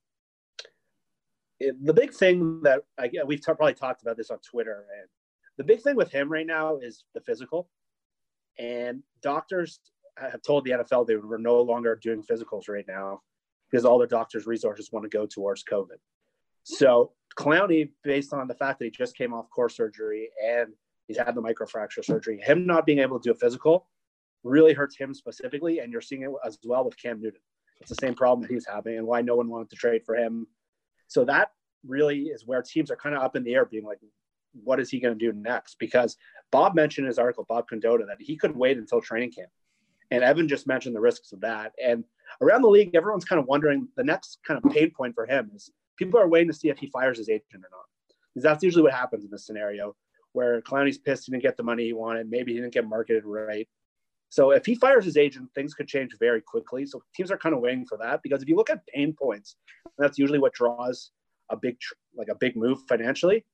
The 1.60 1.92
big 1.92 2.12
thing 2.12 2.60
that 2.62 2.82
I, 2.98 3.10
we've 3.26 3.40
t- 3.44 3.52
probably 3.52 3.74
talked 3.74 4.02
about 4.02 4.16
this 4.16 4.30
on 4.30 4.38
Twitter, 4.38 4.86
and 4.98 5.08
the 5.58 5.64
big 5.64 5.82
thing 5.82 5.96
with 5.96 6.10
him 6.10 6.30
right 6.30 6.46
now 6.46 6.78
is 6.78 7.04
the 7.14 7.20
physical. 7.20 7.68
And 8.58 9.02
doctors 9.22 9.80
have 10.16 10.42
told 10.42 10.64
the 10.64 10.72
NFL 10.72 11.06
they 11.06 11.16
were 11.16 11.38
no 11.38 11.60
longer 11.60 11.98
doing 12.02 12.22
physicals 12.22 12.68
right 12.68 12.84
now 12.86 13.20
because 13.70 13.84
all 13.84 13.98
their 13.98 14.06
doctors' 14.06 14.46
resources 14.46 14.90
want 14.92 15.04
to 15.04 15.08
go 15.08 15.26
towards 15.26 15.64
COVID. 15.64 15.98
So 16.64 17.12
Clowney, 17.38 17.90
based 18.04 18.32
on 18.32 18.48
the 18.48 18.54
fact 18.54 18.78
that 18.78 18.86
he 18.86 18.90
just 18.90 19.16
came 19.16 19.32
off 19.32 19.48
core 19.50 19.68
surgery 19.68 20.30
and 20.44 20.68
he's 21.06 21.16
had 21.16 21.34
the 21.34 21.42
microfracture 21.42 22.04
surgery, 22.04 22.40
him 22.40 22.66
not 22.66 22.86
being 22.86 22.98
able 22.98 23.18
to 23.18 23.28
do 23.28 23.32
a 23.32 23.38
physical 23.38 23.86
really 24.42 24.72
hurts 24.72 24.96
him 24.96 25.14
specifically. 25.14 25.78
And 25.78 25.92
you're 25.92 26.00
seeing 26.00 26.22
it 26.22 26.30
as 26.44 26.58
well 26.64 26.84
with 26.84 27.00
Cam 27.00 27.20
Newton. 27.20 27.40
It's 27.80 27.90
the 27.90 27.96
same 27.96 28.14
problem 28.14 28.42
that 28.42 28.50
he's 28.52 28.66
having 28.66 28.98
and 28.98 29.06
why 29.06 29.22
no 29.22 29.36
one 29.36 29.48
wanted 29.48 29.70
to 29.70 29.76
trade 29.76 30.02
for 30.04 30.16
him 30.16 30.46
so 31.10 31.24
that 31.24 31.50
really 31.84 32.26
is 32.26 32.46
where 32.46 32.62
teams 32.62 32.88
are 32.88 32.96
kind 32.96 33.16
of 33.16 33.22
up 33.22 33.34
in 33.34 33.42
the 33.42 33.52
air, 33.52 33.64
being 33.64 33.84
like, 33.84 33.98
what 34.62 34.78
is 34.78 34.90
he 34.90 35.00
going 35.00 35.18
to 35.18 35.32
do 35.32 35.36
next? 35.36 35.76
Because 35.80 36.16
Bob 36.52 36.76
mentioned 36.76 37.04
in 37.04 37.08
his 37.08 37.18
article, 37.18 37.44
Bob 37.48 37.66
Condotta, 37.68 38.06
that 38.06 38.18
he 38.20 38.36
could 38.36 38.56
wait 38.56 38.78
until 38.78 39.00
training 39.00 39.32
camp. 39.32 39.50
And 40.12 40.22
Evan 40.22 40.46
just 40.46 40.68
mentioned 40.68 40.94
the 40.94 41.00
risks 41.00 41.32
of 41.32 41.40
that. 41.40 41.72
And 41.84 42.04
around 42.40 42.62
the 42.62 42.68
league, 42.68 42.94
everyone's 42.94 43.24
kind 43.24 43.40
of 43.40 43.46
wondering 43.46 43.88
the 43.96 44.04
next 44.04 44.38
kind 44.46 44.60
of 44.62 44.70
pain 44.72 44.92
point 44.96 45.16
for 45.16 45.26
him 45.26 45.50
is 45.52 45.72
people 45.98 46.20
are 46.20 46.28
waiting 46.28 46.48
to 46.48 46.56
see 46.56 46.68
if 46.68 46.78
he 46.78 46.86
fires 46.86 47.18
his 47.18 47.28
agent 47.28 47.44
or 47.54 47.70
not. 47.72 47.86
Because 48.32 48.44
that's 48.44 48.62
usually 48.62 48.84
what 48.84 48.92
happens 48.92 49.24
in 49.24 49.32
this 49.32 49.46
scenario 49.46 49.96
where 50.32 50.60
Clowney's 50.62 50.98
pissed 50.98 51.26
he 51.26 51.32
didn't 51.32 51.42
get 51.42 51.56
the 51.56 51.64
money 51.64 51.86
he 51.86 51.92
wanted. 51.92 52.30
Maybe 52.30 52.52
he 52.52 52.60
didn't 52.60 52.72
get 52.72 52.86
marketed 52.86 53.24
right. 53.24 53.68
So 54.30 54.52
if 54.52 54.64
he 54.64 54.76
fires 54.76 55.04
his 55.04 55.16
agent, 55.16 55.50
things 55.54 55.74
could 55.74 55.88
change 55.88 56.12
very 56.18 56.40
quickly. 56.40 56.86
So 56.86 57.02
teams 57.14 57.30
are 57.32 57.36
kind 57.36 57.54
of 57.54 57.60
waiting 57.60 57.84
for 57.84 57.98
that 57.98 58.20
because 58.22 58.42
if 58.42 58.48
you 58.48 58.56
look 58.56 58.70
at 58.70 58.86
pain 58.86 59.12
points, 59.12 59.56
that's 59.98 60.18
usually 60.18 60.38
what 60.38 60.54
draws 60.54 61.10
a 61.50 61.56
big 61.56 61.76
like 62.16 62.28
a 62.28 62.36
big 62.36 62.56
move 62.56 62.78
financially. 62.88 63.44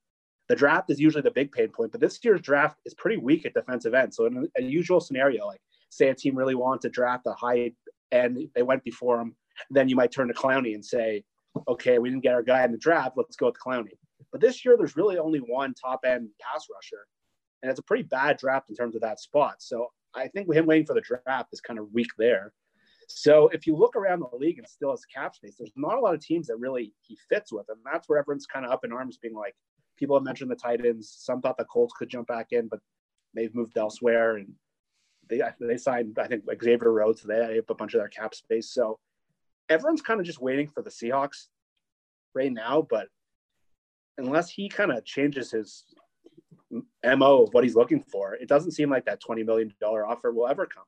The 0.49 0.55
draft 0.55 0.91
is 0.91 1.01
usually 1.01 1.23
the 1.23 1.31
big 1.31 1.51
pain 1.51 1.71
point, 1.71 1.93
but 1.93 2.01
this 2.01 2.21
year's 2.23 2.43
draft 2.43 2.79
is 2.85 2.95
pretty 2.95 3.17
weak 3.17 3.47
at 3.47 3.55
defensive 3.55 3.95
end. 3.95 4.15
So 4.15 4.27
in 4.27 4.49
a, 4.57 4.63
usual 4.63 5.01
scenario, 5.01 5.47
like 5.47 5.61
say 5.91 6.09
a 6.09 6.15
team 6.15 6.37
really 6.37 6.55
wants 6.55 6.83
to 6.83 6.91
draft 6.91 7.27
a 7.27 7.33
high 7.33 7.73
end, 8.13 8.39
they 8.55 8.63
went 8.63 8.85
before 8.85 9.21
him, 9.21 9.35
then 9.71 9.89
you 9.89 9.97
might 9.97 10.13
turn 10.13 10.29
to 10.29 10.35
Clowney 10.35 10.75
and 10.75 10.85
say, 10.85 11.25
okay, 11.67 11.99
we 11.99 12.11
didn't 12.11 12.23
get 12.23 12.35
our 12.35 12.43
guy 12.43 12.65
in 12.65 12.71
the 12.71 12.79
draft, 12.79 13.17
let's 13.17 13.35
go 13.35 13.47
with 13.47 13.57
Clowney. 13.59 13.97
But 14.31 14.41
this 14.41 14.65
year, 14.65 14.77
there's 14.77 14.97
really 14.97 15.19
only 15.19 15.39
one 15.41 15.75
top 15.75 16.01
end 16.05 16.29
pass 16.41 16.67
rusher, 16.73 17.07
and 17.63 17.71
it's 17.71 17.81
a 17.81 17.85
pretty 17.85 18.05
bad 18.05 18.37
draft 18.37 18.69
in 18.71 18.77
terms 18.77 18.95
of 18.95 19.01
that 19.01 19.19
spot. 19.19 19.57
So 19.59 19.89
I 20.17 20.29
think 20.29 20.53
him 20.53 20.67
waiting 20.67 20.87
for 20.87 20.95
the 20.95 21.03
draft 21.03 21.51
is 21.53 21.61
kind 21.61 21.79
of 21.79 21.93
weak 21.93 22.11
there. 22.19 22.53
So 23.09 23.49
if 23.49 23.67
you 23.67 23.77
look 23.77 23.95
around 23.95 24.21
the 24.21 24.37
league 24.37 24.59
and 24.59 24.67
still 24.67 24.91
has 24.91 25.05
cap 25.05 25.35
space, 25.35 25.55
there's 25.59 25.73
not 25.77 25.97
a 25.97 26.01
lot 26.01 26.15
of 26.15 26.21
teams 26.21 26.49
that 26.49 26.57
really 26.57 26.93
he 27.03 27.17
fits 27.29 27.53
with. 27.53 27.67
And 27.69 27.79
that's 27.85 28.09
where 28.09 28.19
everyone's 28.19 28.47
kind 28.47 28.67
of 28.67 28.73
up 28.73 28.85
in 28.85 28.93
arms, 28.93 29.19
being 29.19 29.35
like, 29.35 29.55
people 29.97 30.17
have 30.17 30.25
mentioned 30.25 30.51
the 30.51 30.57
Titans. 30.57 31.15
Some 31.17 31.41
thought 31.41 31.57
the 31.57 31.65
Colts 31.65 31.95
could 31.97 32.09
jump 32.09 32.27
back 32.27 32.49
in, 32.51 32.67
but 32.69 32.81
they've 33.35 33.55
moved 33.55 33.77
elsewhere. 33.77 34.37
And 34.37 34.53
they 35.29 35.41
they 35.61 35.77
signed, 35.77 36.19
I 36.21 36.27
think, 36.27 36.45
like 36.47 36.63
Xavier 36.63 36.93
Rhodes. 36.93 37.23
They 37.23 37.57
have 37.57 37.65
a 37.69 37.75
bunch 37.75 37.95
of 37.95 38.01
their 38.01 38.09
cap 38.09 38.35
space. 38.35 38.71
So 38.71 38.99
everyone's 39.69 40.03
kind 40.03 40.19
of 40.19 40.27
just 40.27 40.41
waiting 40.41 40.67
for 40.69 40.83
the 40.83 40.91
Seahawks 40.91 41.47
right 42.35 42.53
now. 42.53 42.87
But 42.89 43.09
unless 44.19 44.51
he 44.51 44.69
kind 44.69 44.91
of 44.91 45.05
changes 45.05 45.53
his 45.53 45.85
mo 47.05 47.43
of 47.43 47.55
what 47.55 47.65
he's 47.65 47.77
looking 47.77 48.03
for, 48.11 48.35
it 48.35 48.49
doesn't 48.49 48.73
seem 48.73 48.91
like 48.91 49.05
that 49.07 49.21
twenty 49.21 49.43
million 49.43 49.73
dollar 49.81 50.07
offer 50.07 50.33
will 50.33 50.49
ever 50.49 50.67
come. 50.67 50.85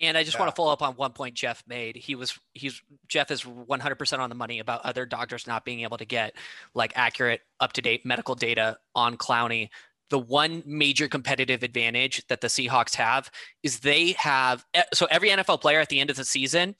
And 0.00 0.18
I 0.18 0.24
just 0.24 0.36
yeah. 0.36 0.42
want 0.42 0.54
to 0.54 0.56
follow 0.56 0.72
up 0.72 0.82
on 0.82 0.94
one 0.94 1.12
point 1.12 1.34
Jeff 1.34 1.62
made. 1.66 1.96
He 1.96 2.14
was 2.14 2.38
he's 2.52 2.82
Jeff 3.08 3.30
is 3.30 3.42
100% 3.42 4.18
on 4.18 4.28
the 4.28 4.34
money 4.34 4.58
about 4.58 4.84
other 4.84 5.06
doctors 5.06 5.46
not 5.46 5.64
being 5.64 5.80
able 5.80 5.96
to 5.96 6.04
get 6.04 6.34
like 6.74 6.92
accurate, 6.96 7.40
up 7.60 7.72
to 7.74 7.82
date 7.82 8.04
medical 8.04 8.34
data 8.34 8.76
on 8.94 9.16
Clowney. 9.16 9.70
The 10.10 10.18
one 10.18 10.62
major 10.66 11.08
competitive 11.08 11.62
advantage 11.62 12.26
that 12.28 12.40
the 12.40 12.46
Seahawks 12.48 12.94
have 12.94 13.30
is 13.62 13.80
they 13.80 14.12
have 14.12 14.64
eh, 14.74 14.82
so 14.92 15.06
every 15.10 15.30
NFL 15.30 15.62
player 15.62 15.80
at 15.80 15.88
the 15.88 15.98
end 15.98 16.10
of 16.10 16.16
the 16.16 16.24
season 16.24 16.76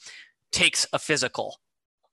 takes 0.52 0.86
a 0.92 0.98
physical 0.98 1.56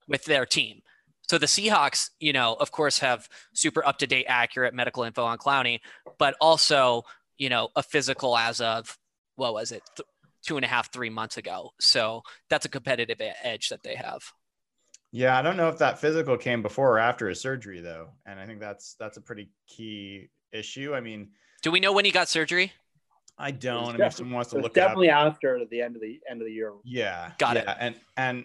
with 0.08 0.24
their 0.24 0.46
team. 0.46 0.80
So 1.28 1.38
the 1.38 1.46
Seahawks, 1.46 2.10
you 2.20 2.32
know, 2.32 2.54
of 2.54 2.70
course, 2.70 2.98
have 2.98 3.28
super 3.54 3.86
up 3.86 3.98
to 3.98 4.06
date, 4.06 4.26
accurate 4.28 4.74
medical 4.74 5.04
info 5.04 5.24
on 5.24 5.38
Clowney, 5.38 5.80
but 6.18 6.36
also, 6.40 7.02
you 7.38 7.48
know, 7.48 7.68
a 7.76 7.82
physical 7.82 8.36
as 8.36 8.60
of 8.60 8.98
what 9.36 9.54
was 9.54 9.72
it, 9.72 9.82
Th- 9.96 10.06
two 10.44 10.56
and 10.56 10.64
a 10.64 10.68
half, 10.68 10.92
three 10.92 11.10
months 11.10 11.38
ago. 11.38 11.70
So 11.80 12.22
that's 12.50 12.66
a 12.66 12.68
competitive 12.68 13.20
edge 13.42 13.70
that 13.70 13.82
they 13.82 13.94
have. 13.94 14.22
Yeah, 15.12 15.38
I 15.38 15.42
don't 15.42 15.56
know 15.56 15.68
if 15.68 15.78
that 15.78 15.98
physical 15.98 16.36
came 16.36 16.60
before 16.60 16.96
or 16.96 16.98
after 16.98 17.28
his 17.28 17.40
surgery 17.40 17.80
though, 17.80 18.08
and 18.26 18.38
I 18.38 18.46
think 18.46 18.58
that's 18.58 18.96
that's 18.98 19.16
a 19.16 19.20
pretty 19.20 19.48
key 19.68 20.28
issue. 20.52 20.92
I 20.92 21.00
mean, 21.00 21.30
do 21.62 21.70
we 21.70 21.78
know 21.78 21.92
when 21.92 22.04
he 22.04 22.10
got 22.10 22.28
surgery? 22.28 22.72
I 23.38 23.52
don't. 23.52 23.90
I 23.90 23.92
mean, 23.92 24.00
if 24.02 24.14
someone 24.14 24.34
wants 24.34 24.50
to 24.50 24.58
look, 24.58 24.74
definitely 24.74 25.10
after 25.10 25.60
the 25.70 25.82
end 25.82 25.94
of 25.94 26.02
the 26.02 26.20
end 26.28 26.40
of 26.40 26.46
the 26.46 26.52
year. 26.52 26.72
Yeah, 26.84 27.30
got 27.38 27.54
yeah. 27.54 27.70
it. 27.70 27.76
And 27.80 27.94
and 28.16 28.44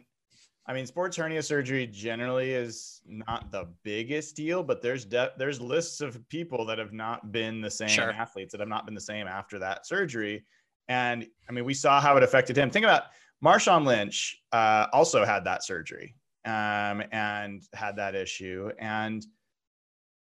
I 0.69 0.73
mean, 0.73 0.85
sports 0.85 1.17
hernia 1.17 1.41
surgery 1.41 1.87
generally 1.87 2.51
is 2.51 3.01
not 3.07 3.51
the 3.51 3.67
biggest 3.81 4.35
deal, 4.35 4.61
but 4.61 4.83
there's 4.83 5.03
de- 5.03 5.31
there's 5.35 5.59
lists 5.59 5.99
of 5.99 6.21
people 6.29 6.63
that 6.67 6.77
have 6.77 6.93
not 6.93 7.31
been 7.31 7.59
the 7.59 7.71
same 7.71 7.89
sure. 7.89 8.11
athletes 8.11 8.51
that 8.51 8.59
have 8.59 8.69
not 8.69 8.85
been 8.85 8.93
the 8.93 9.01
same 9.01 9.25
after 9.25 9.57
that 9.57 9.87
surgery. 9.87 10.45
And 10.87 11.25
I 11.49 11.53
mean, 11.53 11.65
we 11.65 11.73
saw 11.73 11.99
how 11.99 12.17
it 12.17 12.23
affected 12.23 12.55
him. 12.55 12.69
Think 12.69 12.85
about 12.85 13.05
Marshawn 13.43 13.83
Lynch 13.83 14.43
uh, 14.51 14.85
also 14.93 15.25
had 15.25 15.43
that 15.45 15.63
surgery 15.63 16.13
um, 16.45 17.01
and 17.11 17.63
had 17.73 17.95
that 17.95 18.13
issue. 18.13 18.69
And 18.77 19.25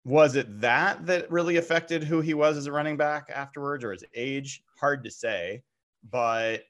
was 0.04 0.36
it 0.36 0.60
that 0.60 1.06
that 1.06 1.28
really 1.28 1.56
affected 1.56 2.04
who 2.04 2.20
he 2.20 2.34
was 2.34 2.56
as 2.56 2.66
a 2.66 2.72
running 2.72 2.96
back 2.96 3.32
afterwards 3.34 3.82
or 3.82 3.90
his 3.90 4.04
age? 4.14 4.62
Hard 4.78 5.02
to 5.02 5.10
say, 5.10 5.64
but 6.08 6.62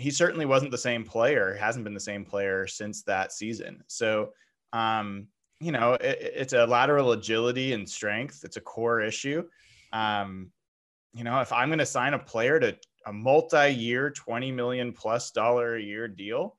he 0.00 0.10
certainly 0.10 0.46
wasn't 0.46 0.70
the 0.70 0.78
same 0.78 1.04
player. 1.04 1.54
Hasn't 1.54 1.84
been 1.84 1.94
the 1.94 2.00
same 2.00 2.24
player 2.24 2.66
since 2.66 3.02
that 3.02 3.32
season. 3.32 3.82
So, 3.86 4.30
um, 4.72 5.26
you 5.60 5.72
know, 5.72 5.94
it, 5.94 6.18
it's 6.20 6.52
a 6.52 6.66
lateral 6.66 7.12
agility 7.12 7.72
and 7.72 7.88
strength. 7.88 8.40
It's 8.44 8.56
a 8.56 8.60
core 8.60 9.00
issue. 9.00 9.44
Um, 9.92 10.50
you 11.12 11.24
know, 11.24 11.40
if 11.40 11.52
I'm 11.52 11.68
going 11.68 11.80
to 11.80 11.86
sign 11.86 12.14
a 12.14 12.18
player 12.18 12.58
to 12.60 12.76
a 13.06 13.12
multi-year 13.12 14.10
20 14.10 14.52
million 14.52 14.92
plus 14.92 15.30
dollar 15.30 15.76
a 15.76 15.82
year 15.82 16.08
deal 16.08 16.56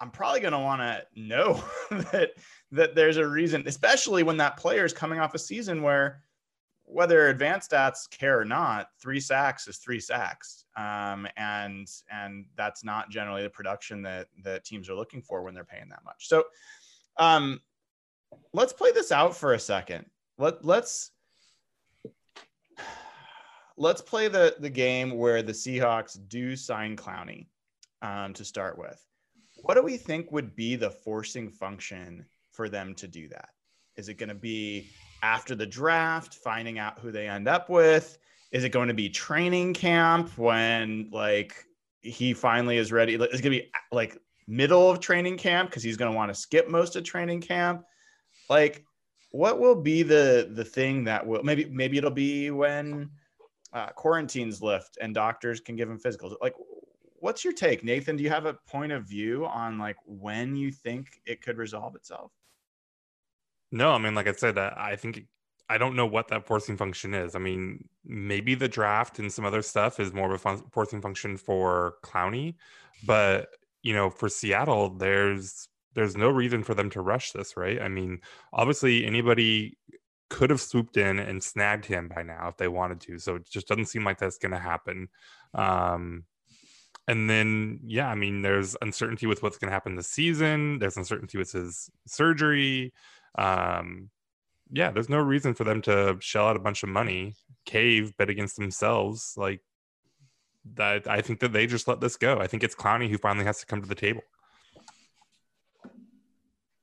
i'm 0.00 0.10
probably 0.10 0.40
going 0.40 0.52
to 0.52 0.58
want 0.58 0.80
to 0.80 1.02
know 1.16 1.62
that 2.12 2.30
that 2.70 2.94
there's 2.94 3.16
a 3.16 3.26
reason 3.26 3.62
especially 3.66 4.22
when 4.22 4.36
that 4.36 4.56
player 4.56 4.84
is 4.84 4.92
coming 4.92 5.18
off 5.18 5.34
a 5.34 5.38
season 5.38 5.82
where 5.82 6.22
whether 6.88 7.28
advanced 7.28 7.70
stats 7.70 8.08
care 8.08 8.38
or 8.38 8.44
not 8.44 8.88
three 9.00 9.20
sacks 9.20 9.66
is 9.68 9.78
three 9.78 10.00
sacks 10.00 10.64
um, 10.76 11.26
and 11.36 11.88
and 12.10 12.46
that's 12.56 12.84
not 12.84 13.10
generally 13.10 13.42
the 13.42 13.50
production 13.50 14.02
that 14.02 14.28
that 14.42 14.64
teams 14.64 14.88
are 14.88 14.94
looking 14.94 15.20
for 15.20 15.42
when 15.42 15.54
they're 15.54 15.64
paying 15.64 15.88
that 15.88 16.04
much 16.04 16.28
so 16.28 16.44
um, 17.18 17.60
let's 18.52 18.72
play 18.72 18.92
this 18.92 19.10
out 19.12 19.36
for 19.36 19.54
a 19.54 19.58
second 19.58 20.06
let 20.38 20.64
let's 20.64 21.10
let's 23.76 24.00
play 24.00 24.28
the 24.28 24.56
the 24.60 24.70
game 24.70 25.16
where 25.16 25.42
the 25.42 25.52
Seahawks 25.52 26.18
do 26.28 26.56
sign 26.56 26.96
Clowney 26.96 27.46
um, 28.02 28.32
to 28.34 28.44
start 28.44 28.78
with. 28.78 29.02
What 29.62 29.74
do 29.74 29.82
we 29.82 29.96
think 29.96 30.32
would 30.32 30.54
be 30.54 30.76
the 30.76 30.90
forcing 30.90 31.50
function 31.50 32.26
for 32.52 32.68
them 32.68 32.94
to 32.96 33.08
do 33.08 33.28
that? 33.28 33.50
Is 33.96 34.08
it 34.08 34.14
going 34.14 34.28
to 34.28 34.34
be 34.34 34.90
after 35.22 35.54
the 35.54 35.66
draft, 35.66 36.34
finding 36.34 36.78
out 36.78 36.98
who 36.98 37.10
they 37.10 37.28
end 37.28 37.48
up 37.48 37.68
with? 37.68 38.18
Is 38.52 38.64
it 38.64 38.70
going 38.70 38.88
to 38.88 38.94
be 38.94 39.08
training 39.08 39.74
camp 39.74 40.36
when 40.38 41.10
like 41.12 41.54
he 42.02 42.32
finally 42.32 42.78
is 42.78 42.92
ready? 42.92 43.14
It's 43.14 43.40
going 43.40 43.42
to 43.42 43.50
be 43.50 43.70
like 43.92 44.18
middle 44.46 44.90
of 44.90 45.00
training 45.00 45.36
camp 45.38 45.70
because 45.70 45.82
he's 45.82 45.96
going 45.96 46.10
to 46.10 46.16
want 46.16 46.32
to 46.32 46.34
skip 46.34 46.68
most 46.68 46.96
of 46.96 47.04
training 47.04 47.40
camp. 47.40 47.84
Like, 48.48 48.84
what 49.32 49.58
will 49.58 49.74
be 49.74 50.02
the 50.02 50.50
the 50.54 50.64
thing 50.64 51.04
that 51.04 51.26
will 51.26 51.42
maybe 51.42 51.66
maybe 51.66 51.98
it'll 51.98 52.10
be 52.10 52.50
when 52.50 53.10
uh, 53.72 53.88
quarantines 53.88 54.62
lift 54.62 54.96
and 55.02 55.14
doctors 55.14 55.60
can 55.60 55.76
give 55.76 55.90
him 55.90 55.98
physicals. 55.98 56.34
Like, 56.40 56.54
what's 57.16 57.44
your 57.44 57.52
take, 57.52 57.84
Nathan? 57.84 58.16
Do 58.16 58.22
you 58.22 58.30
have 58.30 58.46
a 58.46 58.54
point 58.54 58.92
of 58.92 59.04
view 59.04 59.44
on 59.46 59.78
like 59.78 59.96
when 60.06 60.56
you 60.56 60.70
think 60.70 61.20
it 61.26 61.42
could 61.42 61.58
resolve 61.58 61.94
itself? 61.94 62.32
No, 63.72 63.90
I 63.90 63.98
mean, 63.98 64.14
like 64.14 64.28
I 64.28 64.32
said, 64.32 64.58
I 64.58 64.96
think 64.96 65.26
I 65.68 65.78
don't 65.78 65.96
know 65.96 66.06
what 66.06 66.28
that 66.28 66.46
forcing 66.46 66.76
function 66.76 67.14
is. 67.14 67.34
I 67.34 67.38
mean, 67.38 67.88
maybe 68.04 68.54
the 68.54 68.68
draft 68.68 69.18
and 69.18 69.32
some 69.32 69.44
other 69.44 69.62
stuff 69.62 69.98
is 69.98 70.12
more 70.12 70.26
of 70.26 70.32
a 70.32 70.38
fun, 70.38 70.62
forcing 70.72 71.00
function 71.00 71.36
for 71.36 71.96
Clowney, 72.04 72.54
but 73.04 73.48
you 73.82 73.94
know, 73.94 74.10
for 74.10 74.28
Seattle, 74.28 74.90
there's 74.90 75.68
there's 75.94 76.16
no 76.16 76.28
reason 76.28 76.62
for 76.62 76.74
them 76.74 76.90
to 76.90 77.00
rush 77.00 77.32
this, 77.32 77.56
right? 77.56 77.80
I 77.80 77.88
mean, 77.88 78.20
obviously 78.52 79.06
anybody 79.06 79.78
could 80.28 80.50
have 80.50 80.60
swooped 80.60 80.96
in 80.96 81.18
and 81.18 81.42
snagged 81.42 81.86
him 81.86 82.08
by 82.14 82.22
now 82.22 82.48
if 82.48 82.56
they 82.56 82.68
wanted 82.68 83.00
to. 83.02 83.18
So 83.18 83.36
it 83.36 83.48
just 83.48 83.66
doesn't 83.68 83.86
seem 83.86 84.04
like 84.04 84.18
that's 84.18 84.38
going 84.38 84.52
to 84.52 84.58
happen. 84.58 85.08
Um, 85.54 86.24
and 87.08 87.30
then, 87.30 87.80
yeah, 87.84 88.08
I 88.08 88.14
mean, 88.14 88.42
there's 88.42 88.76
uncertainty 88.82 89.26
with 89.26 89.42
what's 89.42 89.58
going 89.58 89.68
to 89.68 89.74
happen 89.74 89.94
this 89.94 90.08
season. 90.08 90.80
There's 90.80 90.96
uncertainty 90.96 91.38
with 91.38 91.52
his 91.52 91.88
surgery. 92.06 92.92
Um, 93.36 94.10
yeah, 94.72 94.90
there's 94.90 95.08
no 95.08 95.18
reason 95.18 95.54
for 95.54 95.64
them 95.64 95.82
to 95.82 96.16
shell 96.20 96.48
out 96.48 96.56
a 96.56 96.60
bunch 96.60 96.82
of 96.82 96.88
money, 96.88 97.34
cave, 97.64 98.16
bet 98.16 98.30
against 98.30 98.56
themselves. 98.56 99.34
Like 99.36 99.60
that, 100.74 101.06
I 101.06 101.20
think 101.20 101.40
that 101.40 101.52
they 101.52 101.66
just 101.66 101.86
let 101.86 102.00
this 102.00 102.16
go. 102.16 102.38
I 102.38 102.46
think 102.46 102.64
it's 102.64 102.74
Clowney 102.74 103.08
who 103.08 103.18
finally 103.18 103.44
has 103.44 103.60
to 103.60 103.66
come 103.66 103.80
to 103.80 103.88
the 103.88 103.94
table. 103.94 104.22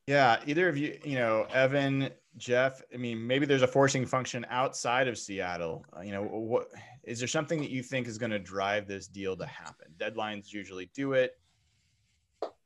Yeah, 0.08 0.42
either 0.46 0.68
of 0.68 0.78
you, 0.78 1.00
you 1.04 1.16
know, 1.16 1.48
Evan, 1.54 2.10
Jeff. 2.38 2.82
I 2.94 2.98
mean, 2.98 3.26
maybe 3.26 3.46
there's 3.46 3.62
a 3.62 3.68
forcing 3.68 4.06
function 4.06 4.46
outside 4.50 5.08
of 5.08 5.18
Seattle. 5.18 5.86
Uh, 5.96 6.02
you 6.02 6.12
know, 6.12 6.24
what 6.24 6.68
is 7.04 7.20
there 7.20 7.28
something 7.28 7.60
that 7.62 7.70
you 7.70 7.82
think 7.84 8.08
is 8.08 8.18
going 8.18 8.32
to 8.32 8.40
drive 8.40 8.88
this 8.88 9.08
deal 9.08 9.38
to 9.38 9.46
happen? 9.46 9.88
Deadlines 9.98 10.52
usually 10.52 10.90
do 10.94 11.14
it. 11.14 11.40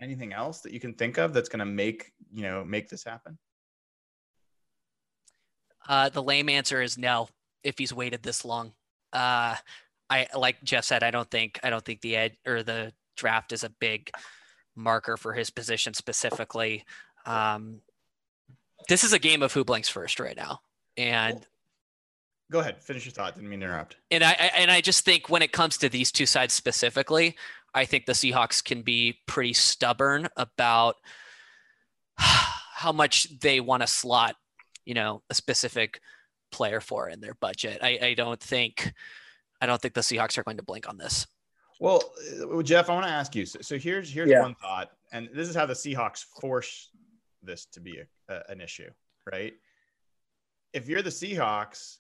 Anything 0.01 0.34
else 0.34 0.62
that 0.62 0.74
you 0.74 0.79
can 0.79 0.94
think 0.94 1.17
of 1.17 1.34
that's 1.34 1.50
going 1.50 1.60
to 1.60 1.65
make 1.65 2.12
you 2.32 2.41
know 2.41 2.63
make 2.65 2.89
this 2.89 3.03
happen? 3.03 3.38
Uh, 5.88 6.10
the 6.10 6.24
lame 6.24 6.50
answer 6.50 6.82
is 6.82 6.98
no. 6.98 7.29
If 7.63 7.77
he's 7.77 7.94
waited 7.94 8.24
this 8.24 8.46
long, 8.46 8.74
uh, 9.13 9.56
I 10.10 10.27
like 10.36 10.63
Jeff 10.63 10.86
said, 10.86 11.03
I 11.03 11.12
don't 11.12 11.29
think 11.29 11.60
I 11.63 11.70
don't 11.70 11.84
think 11.84 12.01
the 12.01 12.15
ed 12.15 12.38
or 12.46 12.63
the 12.63 12.94
draft 13.15 13.51
is 13.51 13.63
a 13.63 13.70
big 13.70 14.10
marker 14.75 15.17
for 15.17 15.34
his 15.34 15.50
position 15.50 15.94
specifically. 15.94 16.86
Um, 17.25 17.82
this 18.88 19.03
is 19.03 19.13
a 19.13 19.20
game 19.20 19.41
of 19.41 19.53
who 19.53 19.65
blinks 19.65 19.89
first 19.89 20.20
right 20.20 20.38
now, 20.38 20.62
and 20.96 21.46
go 22.51 22.60
ahead, 22.60 22.82
finish 22.82 23.06
your 23.06 23.12
thought. 23.12 23.36
Didn't 23.36 23.50
mean 23.50 23.60
to 23.60 23.65
interrupt. 23.65 23.98
And 24.12 24.24
I 24.24 24.32
and 24.32 24.72
I 24.72 24.82
just 24.82 25.03
think 25.03 25.29
when 25.29 25.41
it 25.41 25.51
comes 25.51 25.77
to 25.79 25.89
these 25.89 26.12
two 26.12 26.25
sides 26.25 26.53
specifically, 26.53 27.36
I 27.74 27.86
think 27.86 28.06
the 28.06 28.13
Seahawks 28.13 28.63
can 28.63 28.82
be 28.82 29.20
pretty 29.25 29.53
stubborn 29.53 30.27
about 30.38 30.96
how 32.15 32.91
much 32.91 33.39
they 33.39 33.60
want 33.60 33.82
to 33.82 33.88
slot, 33.88 34.36
you 34.88 34.94
know, 34.94 35.22
a 35.29 35.36
specific 35.36 36.00
player 36.51 36.79
for 36.79 37.10
in 37.10 37.20
their 37.20 37.34
budget. 37.41 37.79
I, 37.84 38.00
I 38.01 38.13
don't 38.13 38.39
think 38.39 38.94
I 39.60 39.65
don't 39.65 39.82
think 39.82 39.94
the 39.94 40.01
Seahawks 40.01 40.38
are 40.38 40.44
going 40.44 40.58
to 40.58 40.63
blink 40.63 40.88
on 40.88 40.98
this. 40.98 41.27
Well, 41.79 42.01
uh, 42.41 42.62
Jeff, 42.63 42.89
I 42.89 42.94
want 42.94 43.06
to 43.06 43.12
ask 43.12 43.36
you. 43.36 43.46
So, 43.46 43.60
so 43.62 43.77
here's 43.77 44.10
here's 44.10 44.29
yeah. 44.29 44.41
one 44.41 44.56
thought, 44.56 44.91
and 45.12 45.29
this 45.34 45.50
is 45.50 45.56
how 45.56 45.65
the 45.65 45.74
Seahawks 45.74 46.25
force 46.39 46.89
this 47.44 47.65
to 47.74 47.82
be 47.82 48.00
a, 48.00 48.34
a, 48.34 48.41
an 48.50 48.62
issue, 48.62 48.90
right? 49.31 49.53
If 50.74 50.88
you're 50.88 51.01
the 51.01 51.09
Seahawks, 51.09 51.98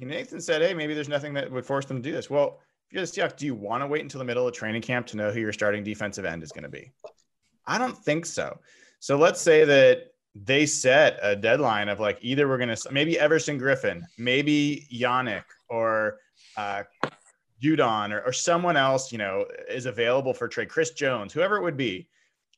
Nathan 0.00 0.40
said, 0.40 0.60
"Hey, 0.60 0.74
maybe 0.74 0.94
there's 0.94 1.08
nothing 1.08 1.32
that 1.34 1.50
would 1.50 1.64
force 1.64 1.86
them 1.86 2.02
to 2.02 2.02
do 2.02 2.12
this." 2.12 2.28
Well, 2.28 2.58
if 2.88 2.94
you're 2.94 3.06
the 3.06 3.10
Seahawks, 3.10 3.36
do 3.36 3.46
you 3.46 3.54
want 3.54 3.82
to 3.82 3.86
wait 3.86 4.02
until 4.02 4.18
the 4.18 4.24
middle 4.24 4.46
of 4.46 4.54
training 4.54 4.82
camp 4.82 5.06
to 5.08 5.16
know 5.16 5.30
who 5.30 5.40
your 5.40 5.52
starting 5.52 5.84
defensive 5.84 6.24
end 6.24 6.42
is 6.42 6.50
going 6.50 6.64
to 6.64 6.68
be? 6.68 6.90
I 7.66 7.78
don't 7.78 7.96
think 7.96 8.26
so. 8.26 8.58
So 8.98 9.16
let's 9.16 9.40
say 9.40 9.64
that 9.64 10.08
they 10.44 10.66
set 10.66 11.18
a 11.22 11.34
deadline 11.34 11.88
of 11.88 12.00
like 12.00 12.18
either 12.20 12.48
we're 12.48 12.58
going 12.58 12.74
to 12.74 12.92
maybe 12.92 13.18
Everson 13.18 13.58
Griffen, 13.58 14.02
maybe 14.18 14.86
Yannick, 14.92 15.44
or 15.68 16.18
uh, 16.56 16.82
Judon 17.62 18.12
or, 18.12 18.22
or 18.22 18.32
someone 18.32 18.76
else, 18.76 19.10
you 19.10 19.18
know, 19.18 19.46
is 19.68 19.86
available 19.86 20.32
for 20.32 20.48
trade, 20.48 20.68
Chris 20.68 20.90
Jones, 20.90 21.32
whoever 21.32 21.56
it 21.56 21.62
would 21.62 21.76
be. 21.76 22.08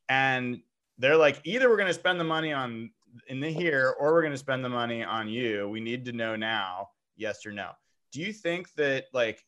And 0.08 0.60
they're 0.98 1.16
like, 1.16 1.40
either 1.44 1.68
we're 1.68 1.76
going 1.76 1.88
to 1.88 1.94
spend 1.94 2.20
the 2.20 2.24
money 2.24 2.52
on 2.52 2.90
in 3.28 3.40
the 3.40 3.50
here 3.50 3.94
or 3.98 4.12
we're 4.12 4.22
going 4.22 4.32
to 4.32 4.38
spend 4.38 4.64
the 4.64 4.68
money 4.68 5.02
on 5.02 5.28
you. 5.28 5.68
We 5.68 5.80
need 5.80 6.04
to 6.06 6.12
know 6.12 6.36
now, 6.36 6.90
yes 7.16 7.46
or 7.46 7.52
no. 7.52 7.70
Do 8.12 8.20
you 8.20 8.32
think 8.32 8.72
that, 8.74 9.06
like, 9.12 9.44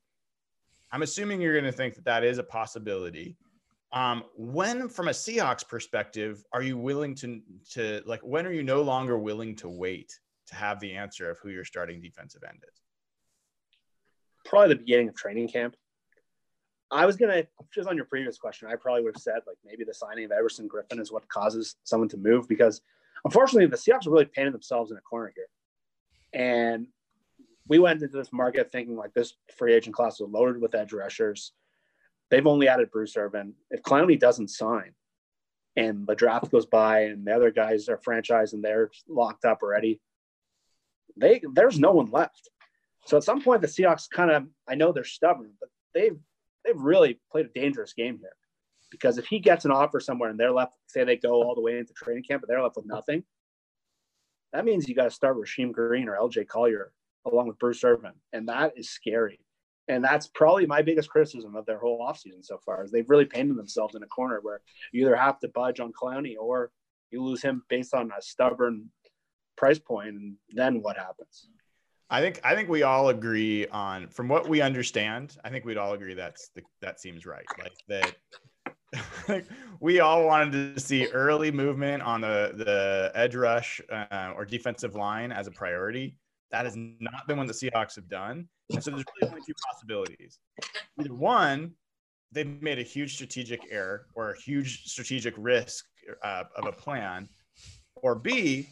I'm 0.92 1.02
assuming 1.02 1.40
you're 1.40 1.52
going 1.52 1.70
to 1.70 1.76
think 1.76 1.94
that 1.96 2.04
that 2.04 2.24
is 2.24 2.38
a 2.38 2.42
possibility. 2.42 3.36
Um, 3.92 4.24
when, 4.37 4.88
from 4.88 5.09
a 5.09 5.12
Seahawks 5.12 5.68
perspective, 5.68 6.44
are 6.52 6.62
you 6.62 6.78
willing 6.78 7.14
to, 7.16 7.42
to 7.72 8.02
like, 8.07 8.20
when 8.22 8.46
are 8.46 8.52
you 8.52 8.62
no 8.62 8.83
longer 8.83 9.18
willing 9.18 9.55
to 9.57 9.68
wait 9.68 10.18
to 10.46 10.55
have 10.55 10.81
the 10.81 10.94
answer 10.94 11.31
of 11.31 11.38
who 11.40 11.50
your 11.50 11.64
starting 11.64 12.00
defensive 12.00 12.42
end 12.48 12.62
is? 12.62 12.83
probably 14.44 14.68
the 14.68 14.81
beginning 14.81 15.09
of 15.09 15.14
training 15.14 15.48
camp. 15.48 15.76
I 16.90 17.07
was 17.07 17.16
gonna 17.16 17.44
just 17.72 17.88
on 17.88 17.96
your 17.96 18.05
previous 18.05 18.37
question, 18.37 18.68
I 18.68 18.76
probably 18.76 19.02
would 19.02 19.16
have 19.16 19.22
said 19.22 19.40
like 19.46 19.57
maybe 19.64 19.85
the 19.85 19.94
signing 19.94 20.26
of 20.26 20.33
Everson 20.33 20.68
Griffen 20.68 21.00
is 21.00 21.11
what 21.11 21.26
causes 21.28 21.76
someone 21.85 22.09
to 22.11 22.18
move 22.18 22.46
because 22.48 22.83
unfortunately 23.24 23.66
the 23.66 23.76
Seahawks 23.76 24.07
are 24.07 24.11
really 24.11 24.26
painting 24.26 24.52
themselves 24.52 24.90
in 24.90 24.98
a 24.98 25.00
corner 25.00 25.33
here. 25.35 25.46
And 26.35 26.87
we 27.66 27.78
went 27.78 28.02
into 28.02 28.16
this 28.16 28.33
market 28.33 28.70
thinking 28.70 28.96
like 28.96 29.14
this 29.14 29.35
free 29.57 29.72
agent 29.72 29.96
class 29.96 30.20
was 30.20 30.31
loaded 30.31 30.61
with 30.61 30.74
edge 30.74 30.92
rushers. 30.92 31.52
They've 32.32 32.46
only 32.46 32.66
added 32.66 32.90
Bruce 32.90 33.14
Irvin. 33.14 33.52
If 33.70 33.82
Clowney 33.82 34.18
doesn't 34.18 34.48
sign 34.48 34.94
and 35.76 36.06
the 36.06 36.14
draft 36.14 36.50
goes 36.50 36.64
by 36.64 37.00
and 37.00 37.26
the 37.26 37.36
other 37.36 37.50
guys 37.50 37.90
are 37.90 37.98
franchised 37.98 38.54
and 38.54 38.64
they're 38.64 38.90
locked 39.06 39.44
up 39.44 39.58
already, 39.62 40.00
they 41.14 41.42
there's 41.52 41.78
no 41.78 41.92
one 41.92 42.10
left. 42.10 42.48
So 43.04 43.18
at 43.18 43.24
some 43.24 43.42
point, 43.42 43.60
the 43.60 43.66
Seahawks 43.68 44.08
kind 44.08 44.30
of, 44.30 44.46
I 44.66 44.76
know 44.76 44.92
they're 44.92 45.04
stubborn, 45.04 45.52
but 45.60 45.68
they've 45.92 46.18
they've 46.64 46.80
really 46.80 47.20
played 47.30 47.44
a 47.44 47.60
dangerous 47.60 47.92
game 47.92 48.16
here. 48.18 48.34
Because 48.90 49.18
if 49.18 49.26
he 49.26 49.38
gets 49.38 49.66
an 49.66 49.70
offer 49.70 50.00
somewhere 50.00 50.30
and 50.30 50.40
they're 50.40 50.52
left, 50.52 50.72
say 50.86 51.04
they 51.04 51.16
go 51.16 51.42
all 51.42 51.54
the 51.54 51.60
way 51.60 51.76
into 51.76 51.92
training 51.92 52.24
camp, 52.24 52.40
but 52.40 52.48
they're 52.48 52.62
left 52.62 52.76
with 52.76 52.86
nothing, 52.86 53.24
that 54.54 54.64
means 54.64 54.88
you 54.88 54.94
got 54.94 55.04
to 55.04 55.10
start 55.10 55.36
Rasheem 55.36 55.70
Green 55.70 56.08
or 56.08 56.16
LJ 56.16 56.48
Collier 56.48 56.92
along 57.26 57.48
with 57.48 57.58
Bruce 57.58 57.84
Irvin. 57.84 58.12
And 58.32 58.48
that 58.48 58.72
is 58.76 58.88
scary. 58.88 59.38
And 59.88 60.04
that's 60.04 60.28
probably 60.28 60.66
my 60.66 60.80
biggest 60.82 61.10
criticism 61.10 61.56
of 61.56 61.66
their 61.66 61.78
whole 61.78 62.06
offseason 62.06 62.44
so 62.44 62.58
far 62.64 62.84
is 62.84 62.92
they've 62.92 63.08
really 63.10 63.24
painted 63.24 63.56
themselves 63.56 63.94
in 63.94 64.02
a 64.02 64.06
corner 64.06 64.38
where 64.40 64.60
you 64.92 65.02
either 65.02 65.16
have 65.16 65.40
to 65.40 65.48
budge 65.48 65.80
on 65.80 65.92
Clowney 65.92 66.36
or 66.40 66.70
you 67.10 67.22
lose 67.22 67.42
him 67.42 67.62
based 67.68 67.92
on 67.92 68.10
a 68.16 68.22
stubborn 68.22 68.88
price 69.56 69.78
point, 69.78 70.08
and 70.08 70.36
then 70.50 70.82
what 70.82 70.96
happens? 70.96 71.48
I 72.10 72.20
think 72.20 72.40
I 72.44 72.54
think 72.54 72.68
we 72.68 72.82
all 72.82 73.08
agree 73.08 73.66
on 73.68 74.08
from 74.08 74.28
what 74.28 74.48
we 74.48 74.60
understand. 74.60 75.36
I 75.44 75.50
think 75.50 75.64
we'd 75.64 75.78
all 75.78 75.94
agree 75.94 76.14
that's 76.14 76.50
the, 76.54 76.62
that 76.80 77.00
seems 77.00 77.24
right. 77.24 77.46
Like 77.58 77.72
that. 77.88 78.14
like 79.28 79.46
we 79.80 80.00
all 80.00 80.26
wanted 80.26 80.74
to 80.74 80.80
see 80.80 81.06
early 81.06 81.50
movement 81.50 82.02
on 82.02 82.20
the 82.20 82.52
the 82.54 83.12
edge 83.14 83.34
rush 83.34 83.80
uh, 83.90 84.32
or 84.36 84.44
defensive 84.44 84.94
line 84.94 85.32
as 85.32 85.46
a 85.46 85.50
priority. 85.50 86.16
That 86.52 86.64
has 86.64 86.74
not 86.76 87.26
been 87.26 87.38
what 87.38 87.46
the 87.46 87.52
Seahawks 87.52 87.96
have 87.96 88.08
done. 88.08 88.48
And 88.70 88.82
so 88.82 88.90
there's 88.90 89.04
really 89.20 89.32
only 89.32 89.42
two 89.46 89.54
possibilities. 89.70 90.38
Either 91.00 91.14
one, 91.14 91.72
they've 92.30 92.60
made 92.62 92.78
a 92.78 92.82
huge 92.82 93.14
strategic 93.14 93.66
error 93.70 94.06
or 94.14 94.30
a 94.30 94.38
huge 94.38 94.84
strategic 94.84 95.34
risk 95.36 95.86
uh, 96.22 96.44
of 96.56 96.66
a 96.66 96.72
plan, 96.72 97.28
or 97.96 98.14
B, 98.14 98.68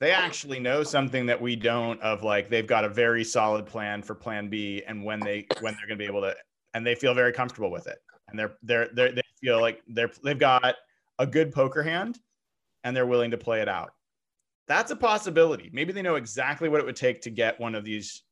they 0.00 0.10
actually 0.10 0.60
know 0.60 0.82
something 0.82 1.26
that 1.26 1.40
we 1.40 1.56
don't 1.56 2.00
of 2.02 2.22
like 2.22 2.50
they've 2.50 2.66
got 2.66 2.84
a 2.84 2.88
very 2.88 3.24
solid 3.24 3.66
plan 3.66 4.02
for 4.02 4.14
plan 4.14 4.48
B 4.48 4.82
and 4.86 5.02
when 5.02 5.20
they 5.20 5.46
when 5.60 5.74
they're 5.74 5.86
going 5.86 5.98
to 5.98 6.02
be 6.02 6.06
able 6.06 6.20
to 6.22 6.34
and 6.74 6.86
they 6.86 6.94
feel 6.94 7.14
very 7.14 7.32
comfortable 7.32 7.70
with 7.70 7.86
it 7.86 7.98
and 8.28 8.38
they're 8.38 8.56
they're, 8.62 8.90
they're 8.92 9.12
they 9.12 9.22
feel 9.40 9.60
like 9.60 9.82
they're 9.88 10.10
they've 10.22 10.38
got 10.38 10.74
a 11.18 11.26
good 11.26 11.52
poker 11.52 11.82
hand 11.82 12.18
and 12.82 12.96
they're 12.96 13.06
willing 13.06 13.30
to 13.30 13.38
play 13.38 13.60
it 13.60 13.68
out. 13.68 13.92
That's 14.66 14.90
a 14.90 14.96
possibility. 14.96 15.70
Maybe 15.72 15.92
they 15.92 16.02
know 16.02 16.14
exactly 16.14 16.68
what 16.68 16.80
it 16.80 16.86
would 16.86 16.96
take 16.96 17.20
to 17.22 17.30
get 17.30 17.60
one 17.60 17.74
of 17.74 17.84
these 17.84 18.22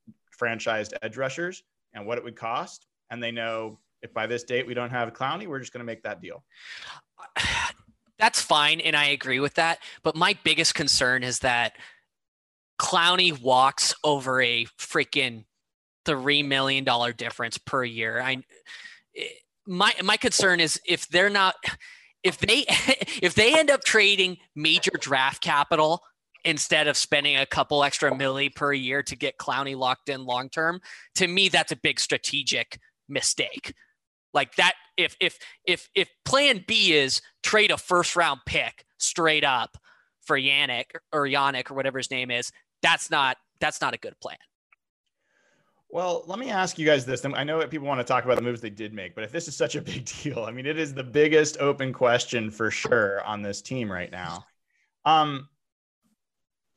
franchised 0.41 0.93
edge 1.03 1.17
rushers 1.17 1.63
and 1.93 2.07
what 2.07 2.19
it 2.19 2.25
would 2.25 2.37
cost 2.37 2.87
and 3.13 3.23
they 3.23 3.31
know 3.31 3.79
if 4.01 4.13
by 4.13 4.27
this 4.27 4.43
date 4.43 4.67
we 4.67 4.75
don't 4.75 4.91
have 4.91 5.13
Clowney, 5.13 5.47
we're 5.47 5.61
just 5.61 5.73
going 5.73 5.81
to 5.81 5.85
make 5.85 6.03
that 6.03 6.21
deal. 6.21 6.43
that's 8.19 8.41
fine 8.41 8.81
and 8.81 8.97
I 8.97 9.07
agree 9.07 9.39
with 9.39 9.55
that. 9.55 9.79
But 10.03 10.17
my 10.17 10.37
biggest 10.43 10.75
concern 10.75 11.23
is 11.23 11.41
that 11.41 11.75
Clowney 12.81 13.41
walks 13.41 13.95
over 14.03 14.41
a 14.41 14.65
freaking 14.79 15.45
three 16.05 16.43
million 16.43 16.83
dollar 16.83 17.13
difference 17.13 17.59
per 17.59 17.85
year. 17.85 18.21
I 18.21 18.39
eh, 19.17 19.25
my 19.67 19.93
my 20.03 20.17
concern 20.17 20.59
is 20.59 20.81
if 20.85 21.07
they're 21.09 21.31
not 21.31 21.55
if 22.25 22.39
they 22.39 22.65
if 23.23 23.35
they 23.35 23.57
end 23.57 23.71
up 23.71 23.85
trading 23.85 24.39
major 24.57 24.93
draft 24.99 25.43
capital 25.43 26.03
instead 26.45 26.89
of 26.89 26.97
spending 26.97 27.37
a 27.37 27.47
couple 27.47 27.85
extra 27.85 28.11
milli 28.11 28.55
per 28.55 28.73
year 28.73 29.03
to 29.03 29.17
get 29.17 29.39
Clowney 29.39 29.77
locked 29.77 30.09
in 30.09 30.25
long 30.25 30.49
term, 30.49 30.81
to 31.17 31.27
me 31.27 31.49
that's 31.49 31.73
a 31.73 31.77
big 31.77 32.01
strategic 32.01 32.79
mistake. 33.09 33.75
Like 34.35 34.55
that 34.57 34.75
if 34.97 35.17
if 35.21 35.39
if 35.67 35.89
if 35.95 36.09
plan 36.25 36.65
B 36.67 36.93
is 36.93 37.21
trade 37.43 37.71
a 37.71 37.77
first 37.77 38.17
round 38.17 38.41
pick 38.47 38.85
straight 38.99 39.45
up 39.45 39.77
for 40.23 40.39
Yannick 40.39 40.87
or 41.13 41.23
Yannick 41.23 41.71
or 41.71 41.75
whatever 41.75 41.99
his 41.99 42.11
name 42.11 42.31
is, 42.31 42.51
that's 42.83 43.11
not 43.11 43.37
that's 43.61 43.81
not 43.81 43.95
a 43.95 43.99
good 43.99 44.19
plan. 44.21 44.39
Well, 45.91 46.25
let 46.27 46.39
me 46.39 46.49
ask 46.49 46.79
you 46.79 46.87
guys 46.87 47.05
this. 47.05 47.23
I 47.23 47.45
know 47.45 47.59
that 47.59 47.71
people 47.71 47.87
want 47.87 48.01
to 48.01 48.05
talk 48.05 48.25
about 48.25 48.37
the 48.37 48.43
moves 48.43 48.63
they 48.63 48.71
did 48.71 48.95
make, 48.95 49.15
but 49.15 49.25
if 49.25 49.31
this 49.31 49.47
is 49.47 49.55
such 49.55 49.77
a 49.77 49.83
big 49.83 50.07
deal, 50.23 50.45
I 50.45 50.51
mean, 50.51 50.65
it 50.65 50.79
is 50.79 50.95
the 50.95 51.05
biggest 51.05 51.59
open 51.61 51.93
question 51.93 52.51
for 52.51 52.71
sure 52.71 53.23
on 53.25 53.43
this 53.43 53.61
team 53.61 53.93
right 53.93 54.11
now. 54.11 54.47
Um, 55.05 55.49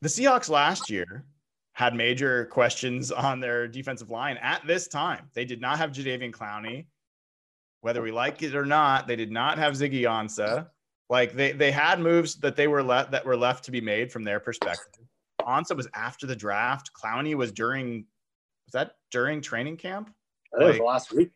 the 0.05 0.09
Seahawks 0.09 0.49
last 0.49 0.87
year 0.91 1.25
had 1.73 1.95
major 1.95 2.45
questions 2.45 3.11
on 3.11 3.39
their 3.39 3.67
defensive 3.67 4.11
line 4.11 4.37
at 4.37 4.61
this 4.67 4.87
time. 4.87 5.31
They 5.33 5.45
did 5.45 5.59
not 5.59 5.79
have 5.79 5.91
Jadeveon 5.91 6.29
Clowney. 6.29 6.85
Whether 7.81 8.03
we 8.03 8.11
like 8.11 8.43
it 8.43 8.53
or 8.53 8.67
not, 8.67 9.07
they 9.07 9.15
did 9.15 9.31
not 9.31 9.57
have 9.57 9.73
Ziggy 9.73 10.01
Ansah. 10.01 10.67
Like 11.09 11.33
they 11.33 11.53
they 11.53 11.71
had 11.71 11.99
moves 11.99 12.35
that 12.35 12.55
they 12.55 12.67
were 12.67 12.83
left 12.83 13.09
that 13.11 13.25
were 13.25 13.35
left 13.35 13.65
to 13.65 13.71
be 13.71 13.81
made 13.81 14.11
from 14.11 14.23
their 14.23 14.39
perspective. 14.39 15.05
Ansah 15.41 15.75
was 15.75 15.87
after 15.95 16.27
the 16.27 16.35
draft. 16.35 16.91
Clowney 16.93 17.33
was 17.33 17.51
during 17.51 18.05
was 18.67 18.73
that 18.73 18.97
during 19.09 19.41
training 19.41 19.77
camp? 19.77 20.13
Think 20.51 20.69
like, 20.69 20.81
was 20.81 20.87
last 20.87 21.13
week. 21.13 21.31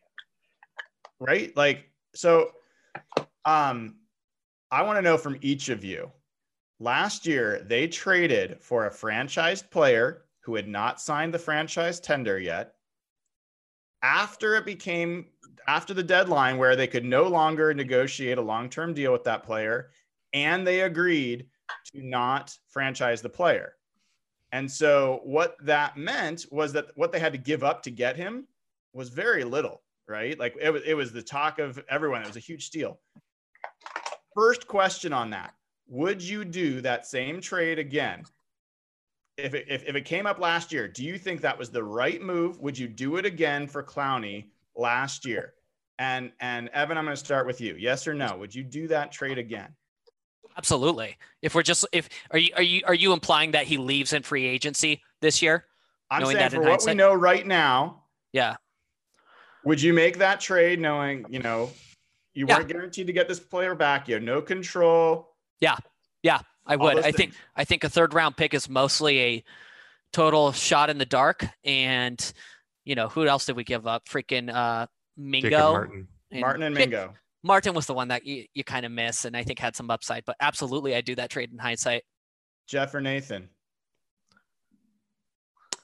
Right? 1.18 1.56
Like 1.56 1.90
so 2.14 2.52
um 3.44 3.96
I 4.70 4.82
want 4.82 4.96
to 4.98 5.02
know 5.02 5.18
from 5.18 5.38
each 5.40 5.70
of 5.70 5.84
you. 5.84 6.12
Last 6.82 7.26
year 7.26 7.62
they 7.66 7.86
traded 7.86 8.62
for 8.62 8.86
a 8.86 8.90
franchised 8.90 9.70
player 9.70 10.22
who 10.40 10.54
had 10.54 10.66
not 10.66 11.00
signed 11.00 11.34
the 11.34 11.38
franchise 11.38 12.00
tender 12.00 12.38
yet. 12.38 12.74
After 14.02 14.54
it 14.56 14.64
became 14.64 15.26
after 15.68 15.92
the 15.92 16.02
deadline 16.02 16.56
where 16.56 16.74
they 16.74 16.86
could 16.86 17.04
no 17.04 17.24
longer 17.24 17.74
negotiate 17.74 18.38
a 18.38 18.42
long-term 18.42 18.94
deal 18.94 19.12
with 19.12 19.24
that 19.24 19.44
player 19.44 19.90
and 20.32 20.66
they 20.66 20.80
agreed 20.80 21.46
to 21.92 22.02
not 22.02 22.56
franchise 22.70 23.20
the 23.20 23.28
player. 23.28 23.74
And 24.52 24.68
so 24.70 25.20
what 25.22 25.56
that 25.62 25.98
meant 25.98 26.46
was 26.50 26.72
that 26.72 26.86
what 26.94 27.12
they 27.12 27.20
had 27.20 27.32
to 27.32 27.38
give 27.38 27.62
up 27.62 27.82
to 27.82 27.90
get 27.90 28.16
him 28.16 28.46
was 28.94 29.10
very 29.10 29.44
little, 29.44 29.82
right? 30.08 30.38
Like 30.38 30.56
it 30.58 30.70
was, 30.70 30.82
it 30.86 30.94
was 30.94 31.12
the 31.12 31.22
talk 31.22 31.58
of 31.58 31.82
everyone. 31.90 32.22
It 32.22 32.26
was 32.26 32.36
a 32.36 32.40
huge 32.40 32.64
steal. 32.64 33.00
First 34.34 34.66
question 34.66 35.12
on 35.12 35.30
that. 35.30 35.52
Would 35.90 36.22
you 36.22 36.44
do 36.44 36.80
that 36.80 37.04
same 37.04 37.40
trade 37.40 37.78
again? 37.78 38.24
If 39.36 39.54
it, 39.54 39.66
if, 39.68 39.82
if 39.84 39.96
it 39.96 40.04
came 40.04 40.24
up 40.24 40.38
last 40.38 40.72
year, 40.72 40.86
do 40.86 41.04
you 41.04 41.18
think 41.18 41.40
that 41.40 41.58
was 41.58 41.70
the 41.70 41.82
right 41.82 42.22
move? 42.22 42.60
Would 42.60 42.78
you 42.78 42.86
do 42.86 43.16
it 43.16 43.26
again 43.26 43.66
for 43.66 43.82
Clowney 43.82 44.46
last 44.76 45.26
year? 45.26 45.54
And 45.98 46.30
and 46.40 46.68
Evan, 46.68 46.96
I'm 46.96 47.04
going 47.04 47.16
to 47.16 47.22
start 47.22 47.46
with 47.46 47.60
you. 47.60 47.74
Yes 47.74 48.06
or 48.06 48.14
no? 48.14 48.36
Would 48.38 48.54
you 48.54 48.62
do 48.62 48.86
that 48.88 49.10
trade 49.10 49.36
again? 49.36 49.74
Absolutely. 50.56 51.16
If 51.42 51.54
we're 51.54 51.62
just 51.62 51.84
if 51.92 52.08
are 52.30 52.38
you 52.38 52.52
are 52.56 52.62
you 52.62 52.82
are 52.86 52.94
you 52.94 53.12
implying 53.12 53.50
that 53.50 53.66
he 53.66 53.76
leaves 53.76 54.12
in 54.12 54.22
free 54.22 54.46
agency 54.46 55.02
this 55.20 55.42
year? 55.42 55.66
I'm 56.10 56.24
saying 56.24 56.50
for 56.50 56.62
what 56.62 56.84
we 56.86 56.94
know 56.94 57.14
right 57.14 57.46
now. 57.46 58.04
Yeah. 58.32 58.56
Would 59.64 59.82
you 59.82 59.92
make 59.92 60.18
that 60.18 60.40
trade 60.40 60.80
knowing, 60.80 61.26
you 61.28 61.40
know, 61.40 61.70
you 62.34 62.46
yeah. 62.46 62.58
weren't 62.58 62.68
guaranteed 62.68 63.06
to 63.08 63.12
get 63.12 63.28
this 63.28 63.40
player 63.40 63.74
back. 63.74 64.08
You 64.08 64.14
have 64.14 64.22
no 64.22 64.40
control. 64.40 65.29
Yeah. 65.60 65.76
Yeah, 66.22 66.40
I 66.66 66.76
would. 66.76 66.98
I 66.98 67.12
think 67.12 67.34
I 67.56 67.64
think 67.64 67.84
a 67.84 67.88
third 67.88 68.12
round 68.12 68.36
pick 68.36 68.52
is 68.52 68.68
mostly 68.68 69.20
a 69.20 69.44
total 70.12 70.52
shot 70.52 70.90
in 70.90 70.98
the 70.98 71.06
dark. 71.06 71.46
And 71.64 72.32
you 72.84 72.94
know, 72.94 73.08
who 73.08 73.26
else 73.26 73.46
did 73.46 73.56
we 73.56 73.64
give 73.64 73.86
up? 73.86 74.06
Freaking 74.06 74.52
uh 74.52 74.86
Mingo. 75.16 75.72
Martin. 75.72 76.08
And 76.30 76.40
Martin 76.40 76.62
and 76.62 76.74
Mingo. 76.74 77.14
Martin 77.42 77.74
was 77.74 77.86
the 77.86 77.94
one 77.94 78.08
that 78.08 78.26
you, 78.26 78.44
you 78.52 78.64
kind 78.64 78.84
of 78.84 78.92
miss 78.92 79.24
and 79.24 79.36
I 79.36 79.42
think 79.42 79.58
had 79.58 79.74
some 79.74 79.90
upside, 79.90 80.24
but 80.26 80.36
absolutely 80.40 80.94
I 80.94 81.00
do 81.00 81.14
that 81.14 81.30
trade 81.30 81.50
in 81.50 81.58
hindsight. 81.58 82.02
Jeff 82.66 82.94
or 82.94 83.00
Nathan? 83.00 83.48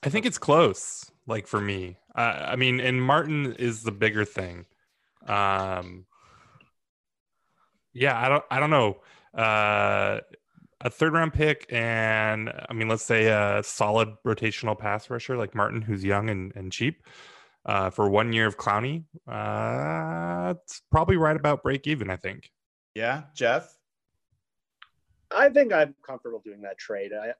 I 0.02 0.10
think 0.10 0.26
it's 0.26 0.38
close, 0.38 1.10
like 1.26 1.46
for 1.46 1.60
me. 1.60 1.96
Uh, 2.14 2.46
I 2.48 2.56
mean, 2.56 2.78
and 2.78 3.02
Martin 3.02 3.54
is 3.54 3.82
the 3.82 3.90
bigger 3.90 4.24
thing. 4.24 4.66
Um, 5.26 6.04
yeah, 7.94 8.20
I 8.20 8.28
don't, 8.28 8.44
I 8.50 8.60
don't 8.60 8.70
know. 8.70 8.98
Uh, 9.36 10.20
a 10.82 10.90
third 10.90 11.12
round 11.12 11.32
pick, 11.32 11.66
and 11.70 12.52
I 12.68 12.72
mean, 12.72 12.88
let's 12.88 13.04
say 13.04 13.26
a 13.26 13.62
solid 13.62 14.10
rotational 14.26 14.78
pass 14.78 15.08
rusher 15.08 15.36
like 15.36 15.54
Martin, 15.54 15.82
who's 15.82 16.04
young 16.04 16.30
and, 16.30 16.52
and 16.54 16.70
cheap 16.72 17.02
uh, 17.64 17.90
for 17.90 18.08
one 18.08 18.32
year 18.32 18.46
of 18.46 18.56
Clowney, 18.56 19.04
uh, 19.26 20.54
it's 20.62 20.82
probably 20.90 21.16
right 21.16 21.36
about 21.36 21.62
break 21.62 21.86
even, 21.86 22.10
I 22.10 22.16
think. 22.16 22.50
Yeah, 22.94 23.24
Jeff. 23.34 23.76
I 25.34 25.48
think 25.48 25.72
I'm 25.72 25.94
comfortable 26.06 26.40
doing 26.44 26.62
that 26.62 26.78
trade. 26.78 27.10
I, 27.12 27.32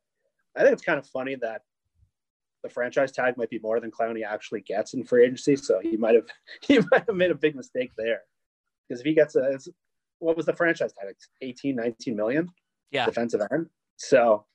I 0.58 0.62
think 0.62 0.72
it's 0.72 0.82
kind 0.82 0.98
of 0.98 1.06
funny 1.06 1.36
that 1.36 1.62
the 2.62 2.68
franchise 2.68 3.12
tag 3.12 3.36
might 3.36 3.50
be 3.50 3.60
more 3.60 3.78
than 3.78 3.92
Clowney 3.92 4.24
actually 4.26 4.62
gets 4.62 4.94
in 4.94 5.04
free 5.04 5.24
agency. 5.24 5.54
So 5.54 5.78
he 5.78 5.96
might 5.96 6.16
have 6.16 6.26
he 6.60 6.80
might 6.90 7.04
have 7.06 7.16
made 7.16 7.30
a 7.30 7.36
big 7.36 7.54
mistake 7.54 7.92
there. 7.96 8.22
Because 8.88 9.00
if 9.00 9.06
he 9.06 9.14
gets 9.14 9.36
a 9.36 9.58
what 10.18 10.36
was 10.36 10.46
the 10.46 10.54
franchise 10.54 10.92
tag? 10.92 11.06
Like 11.06 11.16
18, 11.42 11.76
19 11.76 12.16
million? 12.16 12.48
Yeah. 12.90 13.06
Defensive 13.06 13.42
end. 13.52 13.66
So 13.96 14.46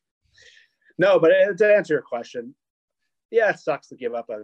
no, 0.97 1.19
but 1.19 1.31
to 1.57 1.75
answer 1.75 1.93
your 1.93 2.01
question, 2.01 2.55
yeah, 3.31 3.49
it 3.49 3.59
sucks 3.59 3.87
to 3.87 3.95
give 3.95 4.13
up 4.13 4.29
a 4.29 4.43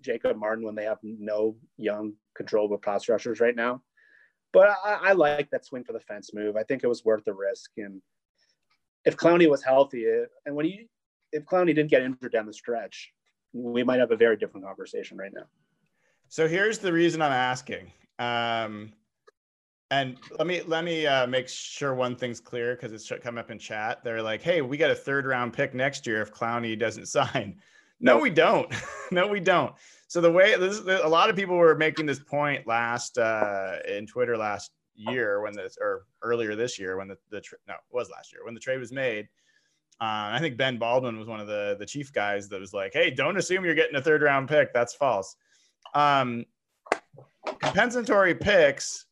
Jacob 0.00 0.36
Martin 0.38 0.64
when 0.64 0.74
they 0.74 0.84
have 0.84 0.98
no 1.02 1.56
young 1.76 2.14
controllable 2.34 2.78
pass 2.78 3.08
rushers 3.08 3.40
right 3.40 3.56
now. 3.56 3.82
But 4.52 4.68
I, 4.68 4.98
I, 5.02 5.12
like 5.12 5.50
that 5.50 5.66
swing 5.66 5.84
for 5.84 5.92
the 5.92 6.00
fence 6.00 6.30
move. 6.32 6.56
I 6.56 6.62
think 6.62 6.82
it 6.82 6.86
was 6.86 7.04
worth 7.04 7.24
the 7.24 7.34
risk. 7.34 7.72
And 7.76 8.00
if 9.04 9.16
Clowney 9.16 9.50
was 9.50 9.62
healthy, 9.62 10.06
and 10.46 10.56
when 10.56 10.64
he 10.64 10.88
if 11.32 11.44
Clowney 11.44 11.74
didn't 11.74 11.90
get 11.90 12.02
injured 12.02 12.32
down 12.32 12.46
the 12.46 12.54
stretch, 12.54 13.12
we 13.52 13.82
might 13.82 14.00
have 14.00 14.12
a 14.12 14.16
very 14.16 14.36
different 14.36 14.64
conversation 14.64 15.18
right 15.18 15.32
now. 15.34 15.44
So 16.28 16.48
here's 16.48 16.78
the 16.78 16.92
reason 16.92 17.20
I'm 17.20 17.32
asking. 17.32 17.92
Um, 18.18 18.92
and 19.90 20.16
let 20.38 20.46
me 20.46 20.62
let 20.66 20.84
me 20.84 21.06
uh, 21.06 21.26
make 21.26 21.48
sure 21.48 21.94
one 21.94 22.16
thing's 22.16 22.40
clear 22.40 22.74
because 22.74 22.92
it's 22.92 23.10
come 23.22 23.38
up 23.38 23.50
in 23.50 23.58
chat. 23.58 24.02
They're 24.02 24.22
like, 24.22 24.42
"Hey, 24.42 24.60
we 24.60 24.76
got 24.76 24.90
a 24.90 24.94
third 24.96 25.26
round 25.26 25.52
pick 25.52 25.74
next 25.74 26.06
year 26.06 26.22
if 26.22 26.32
Clowney 26.32 26.78
doesn't 26.78 27.06
sign." 27.06 27.60
No, 28.00 28.18
we 28.18 28.30
don't. 28.30 28.72
no, 29.10 29.26
we 29.26 29.40
don't. 29.40 29.74
So 30.08 30.20
the 30.20 30.30
way 30.30 30.56
this, 30.56 30.80
a 30.80 31.08
lot 31.08 31.30
of 31.30 31.36
people 31.36 31.56
were 31.56 31.74
making 31.74 32.06
this 32.06 32.18
point 32.18 32.66
last 32.66 33.16
uh, 33.16 33.76
in 33.88 34.06
Twitter 34.06 34.36
last 34.36 34.70
year 34.94 35.40
when 35.40 35.54
this 35.54 35.76
or 35.80 36.06
earlier 36.22 36.56
this 36.56 36.78
year 36.78 36.96
when 36.96 37.08
the, 37.08 37.18
the 37.30 37.42
no 37.68 37.74
it 37.74 37.80
was 37.90 38.10
last 38.10 38.32
year 38.32 38.44
when 38.44 38.54
the 38.54 38.60
trade 38.60 38.80
was 38.80 38.92
made. 38.92 39.28
Uh, 39.98 40.34
I 40.34 40.38
think 40.40 40.58
Ben 40.58 40.78
Baldwin 40.78 41.18
was 41.18 41.28
one 41.28 41.40
of 41.40 41.46
the 41.46 41.76
the 41.78 41.86
chief 41.86 42.12
guys 42.12 42.48
that 42.48 42.60
was 42.60 42.72
like, 42.72 42.92
"Hey, 42.92 43.10
don't 43.10 43.36
assume 43.36 43.64
you're 43.64 43.74
getting 43.74 43.96
a 43.96 44.02
third 44.02 44.22
round 44.22 44.48
pick. 44.48 44.74
That's 44.74 44.94
false." 44.94 45.36
Um, 45.94 46.44
compensatory 47.60 48.34
picks 48.34 49.05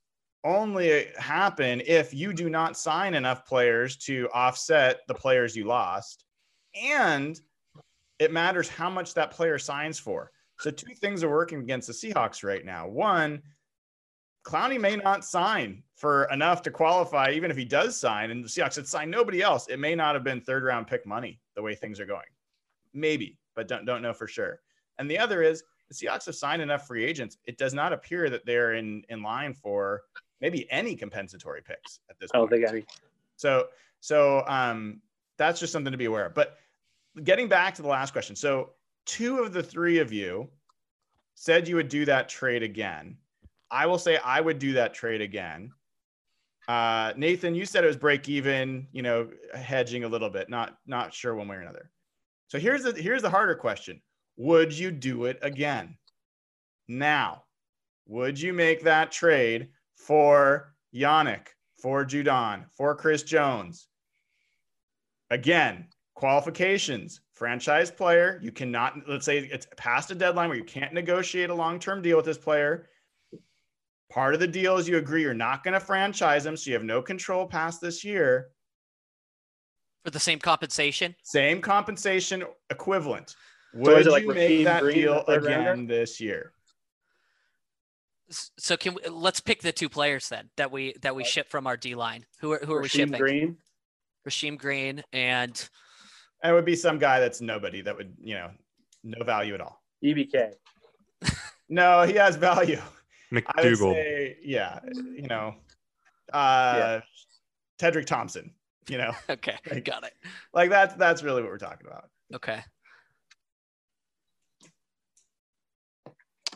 only 0.45 1.07
happen 1.19 1.83
if 1.87 2.13
you 2.13 2.33
do 2.33 2.51
not 2.51 2.77
sign 2.77 3.15
enough 3.15 3.47
players 3.47 3.97
to 3.97 4.29
offset 4.33 5.01
the 5.09 5.15
players 5.15 5.57
you 5.57 5.65
lost, 5.65 6.25
and 6.81 7.41
it 8.19 8.33
matters 8.33 8.69
how 8.69 8.91
much 8.91 9.15
that 9.15 9.31
player 9.31 9.59
signs 9.59 9.99
for. 9.99 10.31
So 10.61 10.71
two 10.71 10.95
things 10.95 11.25
are 11.25 11.31
working 11.31 11.61
against 11.61 11.89
the 11.89 11.95
Seahawks 11.95 12.45
right 12.45 12.65
now. 12.65 12.87
One, 12.87 13.43
Clowney 14.45 14.79
may 14.79 14.97
not 14.97 15.25
sign 15.25 15.83
for 15.97 16.25
enough 16.25 16.63
to 16.63 16.71
qualify, 16.71 17.31
even 17.31 17.51
if 17.51 17.57
he 17.57 17.65
does 17.65 17.99
sign, 17.99 18.31
and 18.31 18.45
the 18.45 18.49
Seahawks 18.49 18.77
had 18.77 18.87
signed 18.87 19.11
nobody 19.11 19.43
else. 19.43 19.69
It 19.69 19.79
may 19.79 19.95
not 19.95 20.15
have 20.15 20.23
been 20.23 20.41
third 20.41 20.63
round 20.63 20.87
pick 20.87 21.07
money 21.07 21.41
the 21.57 21.63
way 21.63 21.75
things 21.75 21.99
are 21.99 22.07
going. 22.07 22.23
Maybe, 22.93 23.39
but 23.57 23.67
don't 23.67 23.87
don't 23.87 24.03
know 24.03 24.13
for 24.13 24.29
sure. 24.29 24.61
And 24.99 25.11
the 25.11 25.19
other 25.19 25.43
is 25.43 25.65
the 25.89 25.95
Seahawks 25.95 26.27
have 26.27 26.35
signed 26.35 26.63
enough 26.63 26.87
free 26.87 27.05
agents. 27.05 27.39
It 27.47 27.59
does 27.59 27.75
not 27.75 27.93
appear 27.93 28.29
that 28.31 28.45
they're 28.45 28.75
in 28.75 29.03
in 29.09 29.23
line 29.23 29.55
for 29.55 30.03
maybe 30.45 30.71
any 30.71 30.95
compensatory 30.95 31.63
picks 31.63 32.01
at 32.11 32.19
this 32.19 32.31
point. 32.31 32.39
I 32.39 32.39
don't 32.43 32.51
think 32.51 32.69
any. 32.71 32.85
So 33.37 33.69
so 34.01 34.45
um 34.47 35.01
that's 35.39 35.59
just 35.59 35.73
something 35.73 35.93
to 35.93 35.99
be 35.99 36.05
aware 36.05 36.27
of. 36.27 36.35
But 36.35 36.59
getting 37.23 37.49
back 37.49 37.75
to 37.77 37.83
the 37.83 37.89
last 37.89 38.13
question. 38.13 38.37
So, 38.37 38.71
two 39.07 39.39
of 39.41 39.53
the 39.53 39.63
three 39.63 39.99
of 39.99 40.13
you 40.13 40.49
said 41.35 41.69
you 41.69 41.77
would 41.77 41.89
do 41.89 42.05
that 42.05 42.29
trade 42.29 42.63
again. 42.63 43.17
I 43.71 43.87
will 43.87 43.99
say 43.99 44.19
I 44.19 44.41
would 44.41 44.59
do 44.59 44.73
that 44.75 44.95
trade 44.95 45.21
again. 45.21 45.73
Uh, 46.69 47.13
Nathan, 47.17 47.55
you 47.55 47.67
said 47.67 47.85
it 47.85 47.89
was 47.89 47.97
break 47.97 48.29
even, 48.29 48.87
you 48.93 49.03
know, 49.03 49.29
hedging 49.55 50.05
a 50.05 50.09
little 50.09 50.31
bit, 50.31 50.49
not 50.49 50.79
not 50.87 51.13
sure 51.13 51.35
one 51.35 51.49
way 51.49 51.57
or 51.57 51.61
another. 51.61 51.91
So 52.49 52.59
here's 52.59 52.83
the 52.85 52.93
here's 52.93 53.23
the 53.23 53.31
harder 53.31 53.55
question. 53.55 54.01
Would 54.37 54.77
you 54.77 54.91
do 54.91 55.25
it 55.27 55.39
again? 55.43 55.97
Now, 56.89 57.45
would 58.07 58.41
you 58.41 58.53
make 58.53 58.83
that 58.83 59.11
trade 59.11 59.69
for 59.97 60.75
Yannick, 60.95 61.49
for 61.81 62.05
Judon, 62.05 62.65
for 62.77 62.95
Chris 62.95 63.23
Jones? 63.23 63.89
Again, 65.31 65.89
qualifications, 66.15 67.21
franchise 67.33 67.91
player. 67.91 68.39
You 68.43 68.53
cannot, 68.53 68.97
let's 69.09 69.27
say 69.27 69.39
it's 69.39 69.67
past 69.77 70.11
a 70.11 70.15
deadline 70.15 70.49
where 70.49 70.59
you 70.59 70.65
can't 70.65 70.93
negotiate 70.93 71.51
a 71.51 71.55
long 71.55 71.79
term 71.79 72.03
deal 72.03 72.17
with 72.17 72.27
this 72.27 72.39
player. 72.39 72.89
Part 74.11 74.35
of 74.35 74.41
the 74.41 74.47
deal 74.47 74.77
is 74.77 74.89
you 74.89 74.99
agree 74.99 75.23
you're 75.23 75.35
not 75.35 75.65
going 75.65 75.75
to 75.75 75.81
franchise 75.81 76.45
them, 76.45 76.57
so 76.57 76.71
you 76.71 76.75
have 76.75 76.85
no 76.85 77.03
control 77.03 77.47
past 77.47 77.81
this 77.81 78.05
year. 78.05 78.51
For 80.05 80.11
the 80.11 80.21
same 80.21 80.39
compensation? 80.39 81.17
Same 81.25 81.61
compensation 81.61 82.45
equivalent. 82.71 83.31
So 83.31 83.81
Would 83.81 84.01
is 84.03 84.07
it 84.07 84.11
like 84.13 84.23
you 84.23 84.29
make 84.29 84.37
Raheem 84.37 84.65
that 84.65 84.83
Green, 84.83 84.95
deal 84.95 85.25
again 85.27 85.67
rounder? 85.67 85.95
this 85.95 86.21
year? 86.21 86.53
S- 88.31 88.51
So 88.59 88.77
can 88.77 88.95
we, 88.95 89.03
let's 89.11 89.41
pick 89.41 89.63
the 89.63 89.73
two 89.73 89.89
players 89.89 90.29
then 90.29 90.51
that 90.57 90.71
we 90.73 90.95
that 91.03 91.15
we 91.15 91.25
ship 91.25 91.51
from 91.51 91.67
our 91.67 91.77
D 91.77 91.95
line. 91.95 92.25
Who 92.41 92.53
are 92.53 92.59
who 92.65 92.73
are 92.75 92.81
we 92.83 92.89
Rasheem 92.89 92.91
shipping? 92.91 93.19
Green. 93.21 93.57
Rasheem 94.29 94.59
Green 94.59 95.03
and 95.13 95.69
And 96.43 96.53
it 96.53 96.55
would 96.55 96.65
be 96.65 96.77
some 96.77 96.99
guy 96.99 97.21
that's 97.21 97.41
nobody 97.41 97.83
that 97.83 97.97
would, 97.97 98.15
you 98.21 98.35
know, 98.35 98.51
no 99.03 99.23
value 99.25 99.55
at 99.55 99.61
all. 99.61 99.83
EBK. 100.05 100.53
No, 101.71 102.03
he 102.03 102.13
has 102.15 102.37
value. 102.37 102.79
I 102.79 103.35
would 103.35 103.45
McDougald. 103.45 103.95
say, 103.95 104.37
yeah, 104.43 104.81
you 104.95 105.27
know, 105.27 105.55
uh, 106.33 107.01
Tedric 107.79 108.05
Thompson, 108.05 108.53
you 108.89 108.99
know, 108.99 109.13
okay, 109.31 109.57
Like- 109.71 109.85
got 109.85 110.05
it. 110.05 110.13
like 110.53 110.69
that's 110.69 110.95
that's 110.97 111.23
really 111.23 111.41
what 111.43 111.51
we're 111.51 111.57
talking 111.59 111.87
about. 111.87 112.11
Okay. 112.35 112.61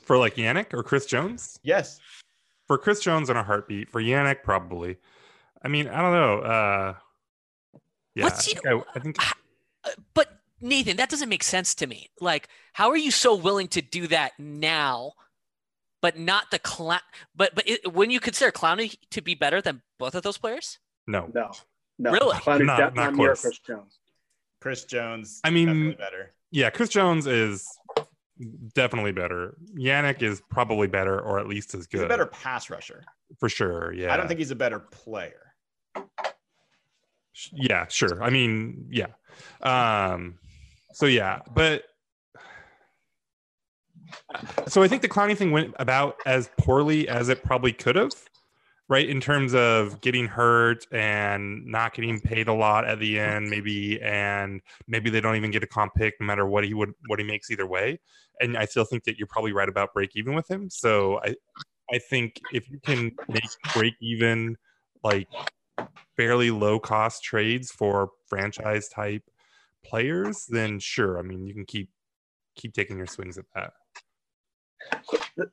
For 0.09 0.19
like 0.19 0.35
Yannick 0.37 0.73
or 0.75 0.83
Chris 0.83 1.07
Jones? 1.07 1.61
Yes, 1.63 2.01
For 2.67 2.77
Chris 2.79 3.01
Jones 3.01 3.31
on 3.31 3.37
a 3.37 3.43
heartbeat. 3.45 3.89
For 3.91 4.01
Yannick, 4.03 4.43
probably. 4.43 4.97
I 5.63 5.69
mean, 5.69 5.87
I 5.87 6.01
don't 6.03 6.13
know. 6.13 6.39
Uh, 6.41 6.95
yeah, 8.15 8.25
What's 8.25 8.41
I 8.41 8.43
think, 8.53 8.65
your- 8.65 8.81
I, 8.81 8.83
I 8.97 8.99
think 9.01 9.17
Uh, 9.85 9.91
but 10.15 10.41
Nathan, 10.61 10.97
that 10.97 11.09
doesn't 11.11 11.29
make 11.29 11.45
sense 11.45 11.75
to 11.77 11.87
me. 11.87 12.09
Like, 12.21 12.49
how 12.73 12.89
are 12.91 12.97
you 12.97 13.11
so 13.13 13.35
willing 13.37 13.69
to 13.69 13.83
do 13.83 14.07
that 14.09 14.33
now, 14.39 15.13
but 16.01 16.19
not 16.19 16.51
the 16.51 16.59
clown? 16.59 17.01
But 17.37 17.55
but 17.55 17.69
it, 17.69 17.93
when 17.93 18.11
you 18.11 18.19
consider 18.19 18.51
Clowney 18.51 18.97
to 19.11 19.21
be 19.21 19.35
better 19.35 19.61
than 19.61 19.83
both 19.99 20.15
of 20.17 20.23
those 20.25 20.39
players, 20.39 20.79
no. 21.07 21.31
No. 21.35 21.53
No. 21.99 22.13
Really? 22.13 22.35
Clowney's 22.39 22.67
Not- 22.67 22.95
not 22.97 23.15
close. 23.15 23.41
Chris 23.43 23.59
Jones. 23.59 23.99
Chris 24.61 24.85
Jones. 24.85 25.41
I 25.45 25.51
mean, 25.51 25.93
better. 25.99 26.33
Yeah, 26.51 26.71
Chris 26.71 26.89
Jones 26.89 27.27
is 27.27 27.67
definitely 28.75 29.13
better. 29.13 29.57
Yannick 29.77 30.23
is 30.23 30.43
probably 30.51 30.87
better, 30.87 31.21
or 31.21 31.39
at 31.39 31.47
least 31.49 31.75
as 31.75 31.87
good. 31.87 31.99
He's 31.99 32.05
a 32.05 32.09
better 32.09 32.27
pass 32.27 32.71
rusher. 32.71 33.05
for 33.39 33.49
sure. 33.49 33.93
Yeah, 33.93 34.13
I 34.13 34.17
don't 34.17 34.29
think 34.29 34.39
he's 34.39 34.51
a 34.51 34.57
better 34.57 34.79
player. 34.79 35.49
Yeah 37.53 37.87
sure 37.89 38.23
i 38.23 38.31
mean 38.31 38.87
yeah 38.91 39.07
um 39.63 40.39
so 40.93 41.07
yeah 41.07 41.41
but 41.55 41.85
so 44.67 44.83
i 44.83 44.89
think 44.89 45.03
the 45.03 45.09
Clowney 45.09 45.37
thing 45.37 45.53
went 45.53 45.75
about 45.79 46.17
as 46.27 46.51
poorly 46.59 47.09
as 47.09 47.29
it 47.29 47.43
probably 47.45 47.73
could 47.73 47.97
have 47.97 48.11
right 48.89 49.09
in 49.09 49.21
terms 49.21 49.55
of 49.55 50.01
getting 50.01 50.27
hurt 50.27 50.87
and 50.91 51.65
not 51.67 51.95
getting 51.95 52.19
paid 52.21 52.49
a 52.49 52.53
lot 52.53 52.87
at 52.87 52.99
the 52.99 53.19
end 53.19 53.49
maybe 53.49 54.01
and 54.03 54.61
maybe 54.89 55.11
they 55.11 55.21
don't 55.21 55.37
even 55.37 55.51
get 55.51 55.63
a 55.63 55.67
comp 55.67 55.95
pick 55.95 56.15
no 56.21 56.27
matter 56.27 56.47
what 56.47 56.65
he 56.65 56.75
would 56.75 56.93
what 57.07 57.19
he 57.19 57.25
makes 57.25 57.51
either 57.51 57.67
way 57.67 58.01
and 58.41 58.57
i 58.57 58.65
still 58.65 58.85
think 58.85 59.05
that 59.05 59.19
you're 59.19 59.29
probably 59.29 59.53
right 59.53 59.69
about 59.69 59.93
break 59.93 60.11
even 60.15 60.35
with 60.35 60.49
him 60.51 60.69
so 60.71 61.21
i 61.25 61.35
i 61.93 61.99
think 61.99 62.41
if 62.53 62.69
you 62.71 62.79
can 62.85 63.13
make 63.29 63.45
break 63.75 63.95
even 64.01 64.57
like 65.03 65.29
fairly 66.17 66.51
low 66.51 66.79
cost 66.79 67.23
trades 67.23 67.71
for 67.71 68.11
franchise 68.27 68.89
type 68.89 69.23
players, 69.85 70.47
then 70.49 70.79
sure. 70.79 71.19
I 71.19 71.23
mean, 71.23 71.47
you 71.47 71.55
can 71.55 71.65
keep 71.65 71.91
keep 72.57 72.75
taking 72.75 72.97
your 72.97 73.07
swings 73.07 73.39
at 73.39 73.45
that. 73.55 73.73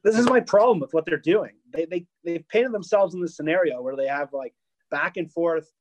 This 0.04 0.17
is 0.17 0.28
my 0.28 0.39
problem 0.39 0.80
with 0.80 0.93
what 0.93 1.06
they're 1.06 1.17
doing. 1.17 1.52
They 1.71 1.86
they 1.86 2.06
they've 2.24 2.48
painted 2.50 2.71
themselves 2.71 3.13
in 3.15 3.21
this 3.21 3.36
scenario 3.36 3.82
where 3.82 3.95
they 3.95 4.08
have 4.08 4.34
like 4.34 4.54
back 4.91 5.17
and 5.17 5.32
forth 5.32 5.71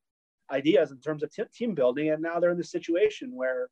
ideas 0.50 0.90
in 0.90 1.00
terms 1.00 1.22
of 1.22 1.32
t- 1.32 1.42
team 1.54 1.74
building, 1.74 2.10
and 2.10 2.22
now 2.22 2.38
they're 2.38 2.50
in 2.50 2.58
this 2.58 2.70
situation 2.70 3.34
where 3.34 3.68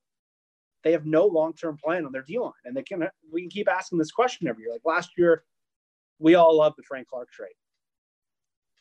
they 0.82 0.92
have 0.92 1.06
no 1.06 1.26
long 1.26 1.52
term 1.54 1.76
plan 1.76 2.04
on 2.04 2.12
their 2.12 2.22
D 2.22 2.38
line, 2.38 2.52
and 2.64 2.76
they 2.76 2.82
can 2.82 3.08
we 3.32 3.42
can 3.42 3.50
keep 3.50 3.68
asking 3.68 3.98
this 3.98 4.10
question 4.10 4.48
every 4.48 4.64
year. 4.64 4.72
Like 4.72 4.84
last 4.84 5.10
year, 5.16 5.44
we 6.18 6.34
all 6.34 6.56
loved 6.56 6.76
the 6.76 6.82
Frank 6.82 7.08
Clark 7.08 7.30
trade. 7.30 7.54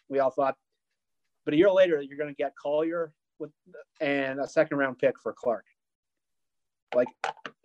We 0.09 0.19
all 0.19 0.31
thought, 0.31 0.57
but 1.45 1.53
a 1.53 1.57
year 1.57 1.71
later, 1.71 2.01
you're 2.01 2.17
going 2.17 2.29
to 2.29 2.35
get 2.35 2.53
Collier 2.55 3.13
with 3.39 3.51
and 3.99 4.39
a 4.39 4.47
second 4.47 4.77
round 4.77 4.99
pick 4.99 5.19
for 5.19 5.33
Clark. 5.33 5.65
Like, 6.93 7.07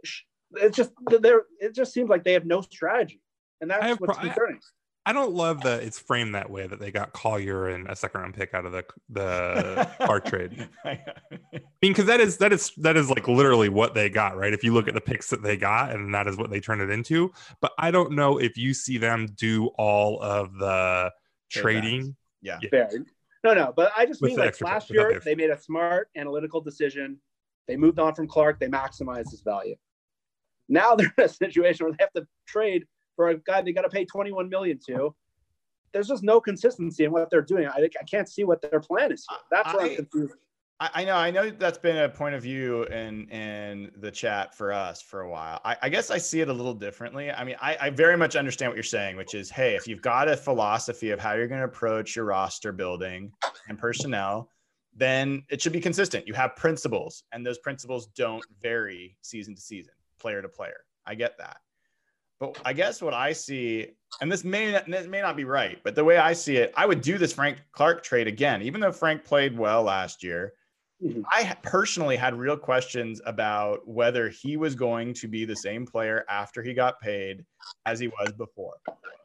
sh- 0.05 0.23
it 0.53 0.73
just 0.73 0.93
they're 1.21 1.43
it 1.61 1.75
just 1.75 1.93
seems 1.93 2.09
like 2.09 2.25
they 2.25 2.35
have 2.35 2.47
no 2.47 2.61
strategy, 2.61 3.21
and 3.61 3.71
that's 3.71 4.01
what's 4.01 4.17
pro- 4.19 4.29
concerning. 4.29 4.61
I 5.09 5.13
don't 5.13 5.33
love 5.35 5.63
that 5.63 5.85
it's 5.85 6.01
framed 6.01 6.35
that 6.35 6.51
way 6.51 6.67
that 6.67 6.81
they 6.81 6.91
got 6.91 7.13
Collier 7.13 7.69
and 7.69 7.87
a 7.89 7.95
second 7.95 8.21
round 8.23 8.35
pick 8.35 8.53
out 8.55 8.67
of 8.67 8.73
the 8.73 8.85
the 9.09 9.89
Clark 10.05 10.25
trade. 10.27 10.69
I 10.85 10.99
mean, 11.53 11.63
because 11.93 12.07
that 12.07 12.19
is 12.21 12.39
that 12.39 12.53
is 12.53 12.73
that 12.79 12.97
is 12.97 13.09
like 13.09 13.29
literally 13.29 13.69
what 13.69 13.95
they 13.95 14.09
got, 14.11 14.37
right? 14.37 14.53
If 14.53 14.65
you 14.65 14.75
look 14.75 14.89
at 14.89 14.95
the 14.95 15.01
picks 15.01 15.31
that 15.31 15.43
they 15.45 15.57
got, 15.57 15.93
and 15.93 16.13
that 16.13 16.27
is 16.27 16.37
what 16.37 16.51
they 16.51 16.59
turned 16.59 16.83
it 16.83 16.91
into. 16.91 17.33
But 17.61 17.71
I 17.79 17.93
don't 17.93 18.13
know 18.13 18.39
if 18.39 18.59
you 18.59 18.75
see 18.75 18.99
them 18.99 19.29
do 19.37 19.69
all 19.79 20.21
of 20.21 20.53
the 20.59 21.13
Trade 21.51 21.63
trading. 21.63 22.17
yeah. 22.43 22.59
Fair. 22.69 22.91
No, 23.45 23.55
no, 23.55 23.73
but 23.77 23.93
I 23.97 24.07
just 24.07 24.21
With 24.21 24.31
mean 24.33 24.39
like 24.41 24.61
last 24.61 24.91
year 24.91 25.15
the- 25.15 25.21
they 25.21 25.37
made 25.37 25.51
a 25.51 25.61
smart 25.61 26.09
analytical 26.17 26.61
decision. 26.61 27.21
They 27.69 27.77
moved 27.77 28.01
on 28.01 28.13
from 28.17 28.27
Clark. 28.27 28.59
They 28.59 28.67
maximized 28.67 29.31
his 29.31 29.43
value. 29.43 29.77
Now 30.69 30.97
they're 30.97 31.15
in 31.17 31.25
a 31.25 31.29
situation 31.29 31.87
where 31.87 31.93
they 31.93 32.03
have 32.03 32.13
to 32.15 32.27
trade 32.49 32.87
for 33.17 33.31
a 33.31 33.39
guy 33.39 33.63
they 33.63 33.73
got 33.73 33.83
to 33.83 33.89
pay 33.89 34.05
21 34.05 34.49
million 34.49 34.79
to. 34.87 35.15
There's 35.93 36.09
just 36.09 36.23
no 36.23 36.41
consistency 36.41 37.05
in 37.05 37.13
what 37.13 37.31
they're 37.31 37.41
doing. 37.43 37.67
I, 37.67 37.89
I 38.01 38.05
can't 38.05 38.29
see 38.29 38.45
what 38.45 38.61
their 38.63 38.81
plan 38.81 39.13
is. 39.13 39.27
Here. 39.29 39.39
That's 39.51 39.73
what 39.75 39.83
I- 39.83 39.89
I'm 39.89 39.97
confused. 39.97 40.35
I, 40.79 40.91
I 40.93 41.05
know, 41.07 41.17
I 41.17 41.31
know 41.31 41.49
that's 41.49 41.79
been 41.79 41.97
a 41.97 42.09
point 42.11 42.35
of 42.35 42.43
view 42.43 42.83
in 42.85 43.31
in 43.31 43.91
the 43.97 44.11
chat 44.11 44.55
for 44.55 44.75
us 44.75 45.01
for 45.01 45.23
a 45.23 45.31
while. 45.31 45.59
I, 45.65 45.75
I 45.81 45.89
guess 45.89 46.11
I 46.11 46.19
see 46.19 46.43
it 46.43 46.51
a 46.51 46.53
little 46.53 46.75
differently. 46.75 47.31
I 47.31 47.45
mean, 47.45 47.57
I, 47.63 47.79
I 47.81 47.89
very 47.89 48.15
much 48.19 48.37
understand 48.37 48.69
what 48.71 48.77
you're 48.77 48.83
saying, 48.83 49.17
which 49.17 49.35
is, 49.35 49.49
hey, 49.49 49.75
if 49.75 49.89
you've 49.89 50.03
got 50.03 50.29
a 50.29 50.37
philosophy 50.37 51.13
of 51.13 51.19
how 51.19 51.33
you're 51.33 51.47
going 51.49 51.63
to 51.63 51.67
approach 51.67 52.15
your 52.15 52.27
roster 52.27 52.73
building 52.73 53.33
and 53.71 53.79
personnel, 53.79 54.51
then 54.95 55.45
it 55.49 55.63
should 55.63 55.73
be 55.73 55.81
consistent. 55.81 56.27
You 56.27 56.35
have 56.35 56.55
principles, 56.57 57.25
and 57.33 57.47
those 57.47 57.57
principles 57.59 58.09
don't 58.09 58.45
vary 58.61 59.17
season 59.23 59.55
to 59.55 59.63
season, 59.63 59.95
player 60.21 60.43
to 60.43 60.49
player. 60.49 60.81
I 61.07 61.15
get 61.15 61.39
that. 61.39 61.57
But 62.39 62.59
I 62.65 62.73
guess 62.73 63.01
what 63.01 63.15
I 63.15 63.33
see, 63.33 63.93
and 64.21 64.31
this 64.31 64.45
may 64.45 64.73
not, 64.73 64.87
this 64.87 65.07
may 65.07 65.23
not 65.23 65.37
be 65.37 65.45
right, 65.45 65.79
but 65.83 65.95
the 65.95 66.05
way 66.05 66.19
I 66.19 66.33
see 66.35 66.57
it, 66.57 66.73
I 66.77 66.85
would 66.85 67.01
do 67.01 67.17
this 67.17 67.33
Frank 67.33 67.63
Clark 67.73 68.03
trade 68.03 68.27
again, 68.27 68.63
even 68.63 68.81
though 68.81 68.93
Frank 68.93 69.25
played 69.25 69.57
well 69.57 69.83
last 69.83 70.23
year. 70.23 70.53
Mhm. 71.03 71.25
I 71.31 71.55
personally 71.63 72.17
had 72.17 72.35
real 72.35 72.57
questions 72.57 73.21
about 73.27 73.87
whether 73.87 74.29
he 74.31 74.57
was 74.57 74.75
going 74.75 75.13
to 75.15 75.29
be 75.29 75.45
the 75.45 75.57
same 75.57 75.87
player 75.87 76.25
after 76.29 76.63
he 76.63 76.73
got 76.73 77.01
paid 77.01 77.45
as 77.85 77.99
he 77.99 78.09
was 78.09 78.33
before. 78.33 78.75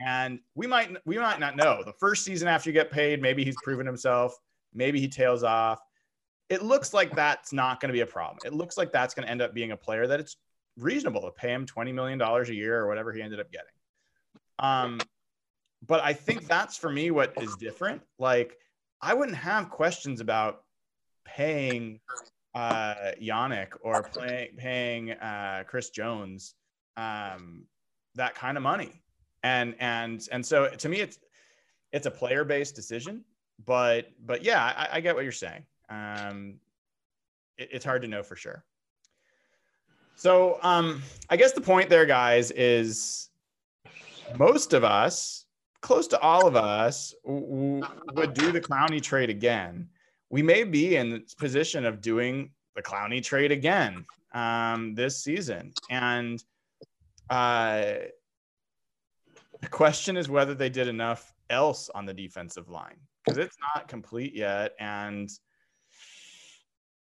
And 0.05 0.39
we 0.55 0.67
might 0.67 0.97
we 1.05 1.17
might 1.17 1.39
not 1.39 1.55
know. 1.55 1.81
The 1.85 1.93
first 1.93 2.25
season 2.25 2.47
after 2.49 2.69
you 2.69 2.73
get 2.73 2.91
paid, 2.91 3.21
maybe 3.21 3.45
he's 3.45 3.55
proven 3.63 3.85
himself, 3.85 4.35
maybe 4.73 4.99
he 4.99 5.07
tails 5.07 5.43
off. 5.43 5.79
It 6.49 6.61
looks 6.61 6.93
like 6.93 7.15
that's 7.15 7.53
not 7.53 7.79
going 7.79 7.87
to 7.87 7.93
be 7.93 8.01
a 8.01 8.05
problem. 8.05 8.39
It 8.43 8.53
looks 8.53 8.77
like 8.77 8.91
that's 8.91 9.13
going 9.13 9.25
to 9.25 9.31
end 9.31 9.41
up 9.41 9.53
being 9.53 9.71
a 9.71 9.77
player 9.77 10.07
that 10.07 10.19
it's 10.19 10.35
reasonable 10.77 11.21
to 11.21 11.31
pay 11.31 11.53
him 11.53 11.65
20 11.65 11.91
million 11.91 12.17
dollars 12.17 12.49
a 12.49 12.55
year 12.55 12.79
or 12.79 12.87
whatever 12.87 13.11
he 13.11 13.21
ended 13.21 13.39
up 13.39 13.51
getting. 13.51 13.67
Um 14.59 15.01
but 15.87 16.01
I 16.03 16.13
think 16.13 16.47
that's 16.47 16.77
for 16.77 16.91
me 16.91 17.11
what 17.11 17.41
is 17.41 17.55
different. 17.55 18.01
Like 18.19 18.57
I 19.01 19.13
wouldn't 19.13 19.37
have 19.37 19.69
questions 19.69 20.21
about 20.21 20.63
paying 21.25 21.99
uh 22.53 23.13
Yannick 23.21 23.69
or 23.81 24.03
play, 24.03 24.51
paying 24.57 25.11
uh 25.11 25.63
Chris 25.67 25.89
Jones 25.89 26.55
um 26.97 27.65
that 28.15 28.35
kind 28.35 28.57
of 28.57 28.63
money. 28.63 29.01
And 29.43 29.75
and 29.79 30.27
and 30.31 30.45
so 30.45 30.69
to 30.69 30.89
me 30.89 30.99
it's 30.99 31.17
it's 31.91 32.05
a 32.05 32.11
player 32.11 32.43
based 32.43 32.75
decision, 32.75 33.25
but 33.65 34.07
but 34.23 34.43
yeah, 34.43 34.63
I, 34.63 34.97
I 34.97 35.01
get 35.01 35.15
what 35.15 35.23
you're 35.23 35.31
saying. 35.31 35.65
Um 35.89 36.59
it, 37.57 37.69
it's 37.71 37.85
hard 37.85 38.03
to 38.03 38.07
know 38.07 38.23
for 38.23 38.35
sure. 38.35 38.63
So 40.21 40.59
um 40.61 41.01
I 41.29 41.35
guess 41.37 41.53
the 41.53 41.61
point 41.61 41.89
there, 41.89 42.05
guys, 42.05 42.51
is 42.51 43.29
most 44.37 44.73
of 44.73 44.83
us, 44.83 45.45
close 45.81 46.07
to 46.07 46.19
all 46.19 46.47
of 46.47 46.55
us, 46.55 47.13
w- 47.25 47.83
would 48.13 48.33
do 48.33 48.51
the 48.51 48.61
Clowney 48.61 49.01
trade 49.01 49.29
again 49.29 49.89
we 50.31 50.41
may 50.41 50.63
be 50.63 50.95
in 50.95 51.09
the 51.09 51.23
position 51.37 51.85
of 51.85 52.01
doing 52.01 52.51
the 52.75 52.81
Clowney 52.81 53.21
trade 53.21 53.51
again 53.51 54.05
um, 54.33 54.95
this 54.95 55.21
season. 55.21 55.73
And 55.89 56.41
uh, 57.29 57.95
the 59.61 59.69
question 59.69 60.15
is 60.15 60.29
whether 60.29 60.55
they 60.55 60.69
did 60.69 60.87
enough 60.87 61.33
else 61.49 61.89
on 61.93 62.05
the 62.05 62.13
defensive 62.13 62.69
line 62.69 62.95
because 63.25 63.37
it's 63.37 63.57
not 63.75 63.89
complete 63.89 64.33
yet. 64.33 64.71
And, 64.79 65.29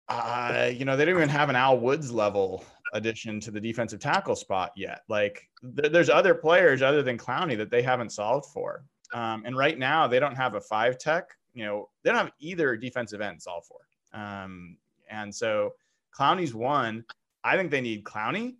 uh, 0.08 0.70
you 0.72 0.86
know, 0.86 0.96
they 0.96 1.04
don't 1.04 1.14
even 1.14 1.28
have 1.28 1.50
an 1.50 1.56
Al 1.56 1.78
Woods 1.78 2.10
level 2.10 2.64
addition 2.92 3.40
to 3.40 3.50
the 3.50 3.61
defensive 3.61 4.00
tackle 4.00 4.37
spot 4.37 4.72
yet. 4.76 5.00
Like, 5.09 5.48
th- 5.76 5.92
there's 5.92 6.11
other 6.11 6.35
players 6.35 6.83
other 6.83 7.03
than 7.03 7.18
Clowney 7.18 7.57
that 7.57 7.70
they 7.70 7.83
haven't 7.83 8.11
solved 8.11 8.46
for. 8.53 8.85
Um, 9.12 9.42
and 9.44 9.57
right 9.57 9.79
now, 9.79 10.07
they 10.07 10.20
don't 10.20 10.37
have 10.37 10.55
a 10.55 10.61
five 10.61 10.98
tech. 10.98 11.31
You 11.55 11.64
know, 11.64 11.88
they 12.03 12.11
don't 12.11 12.18
have 12.18 12.33
either 12.38 12.76
defensive 12.76 13.20
end 13.20 13.42
solved 13.42 13.66
for. 13.66 14.18
Um, 14.18 14.76
and 15.11 15.35
so 15.35 15.74
Clowney's 16.16 16.55
one. 16.55 17.05
I 17.42 17.57
think 17.57 17.70
they 17.70 17.81
need 17.81 18.05
Clowney. 18.05 18.57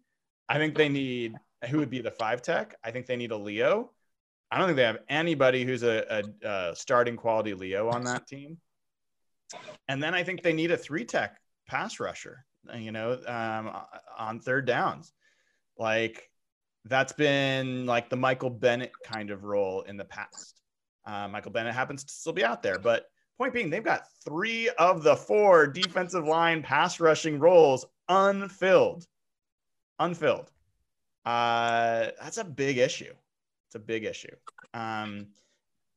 I 0.49 0.59
think 0.59 0.75
they 0.75 0.89
need 0.89 1.35
who 1.69 1.79
would 1.79 1.91
be 1.91 2.01
the 2.01 2.11
five 2.11 2.43
tech. 2.43 2.75
I 2.83 2.91
think 2.91 3.07
they 3.07 3.17
need 3.17 3.31
a 3.31 3.37
Leo. 3.37 3.91
I 4.51 4.59
don't 4.59 4.67
think 4.67 4.77
they 4.77 4.85
have 4.85 4.99
anybody 5.09 5.65
who's 5.65 5.83
a, 5.83 6.25
a, 6.43 6.49
a 6.49 6.77
starting 6.77 7.17
quality 7.17 7.55
Leo 7.55 7.89
on 7.89 8.03
that 8.05 8.27
team. 8.27 8.59
And 9.89 10.03
then 10.03 10.15
I 10.15 10.23
think 10.23 10.43
they 10.43 10.53
need 10.53 10.71
a 10.71 10.77
three 10.77 11.05
tech 11.05 11.40
pass 11.71 12.01
rusher. 12.01 12.45
You 12.77 12.93
know, 12.93 13.13
um, 13.27 13.75
on 14.19 14.41
third 14.41 14.67
downs, 14.67 15.13
like 15.79 16.29
that's 16.85 17.13
been 17.13 17.87
like 17.87 18.11
the 18.11 18.17
Michael 18.17 18.51
Bennett 18.51 18.93
kind 19.05 19.31
of 19.31 19.45
role 19.45 19.83
in 19.83 19.97
the 19.97 20.05
past. 20.05 20.61
Uh, 21.07 21.29
Michael 21.29 21.53
Bennett 21.53 21.75
happens 21.75 22.05
to 22.05 22.13
still 22.13 22.35
be 22.35 22.45
out 22.45 22.63
there, 22.63 22.79
but 22.79 23.07
point 23.39 23.55
being, 23.55 23.71
they've 23.71 23.83
got 23.83 24.03
three 24.27 24.69
of 24.79 25.03
the 25.03 25.17
four 25.17 25.67
defensive 25.67 26.27
line 26.27 26.63
pass 26.63 27.01
rushing 27.01 27.39
roles 27.39 27.87
unfilled. 28.09 29.07
Unfilled. 29.99 30.51
Uh, 31.25 32.09
that's 32.21 32.37
a 32.37 32.45
big 32.45 32.77
issue. 32.77 33.13
It's 33.69 33.77
a 33.77 33.79
big 33.79 34.05
issue. 34.05 34.35
Um, 34.75 35.29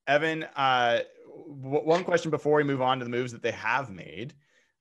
Evan, 0.08 0.44
uh, 0.56 1.00
w- 1.62 1.86
one 1.86 2.04
question 2.06 2.32
before 2.32 2.58
we 2.58 2.64
move 2.64 2.82
on 2.82 3.00
to 3.00 3.06
the 3.06 3.12
moves 3.12 3.34
that 3.34 3.42
they 3.42 3.52
have 3.52 3.90
made, 3.90 4.34